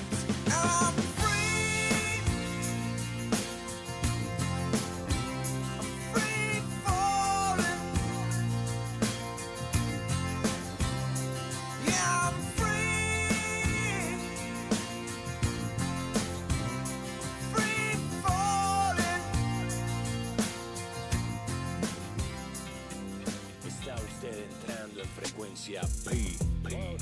Frecuencia 25.56 25.80
P. 26.04 26.10
P. 26.62 26.96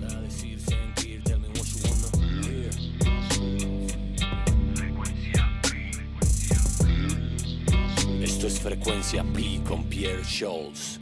Para 0.00 0.20
decir, 0.22 0.60
sentir, 0.60 1.22
tell 1.24 1.40
me 1.40 1.48
what 1.48 1.66
you 1.66 1.80
wanna 1.82 2.08
hear. 2.46 2.70
Esto 8.22 8.46
es 8.46 8.60
frecuencia 8.60 9.24
P 9.34 9.60
con 9.66 9.84
Pierre 9.84 10.24
Scholz. 10.24 11.01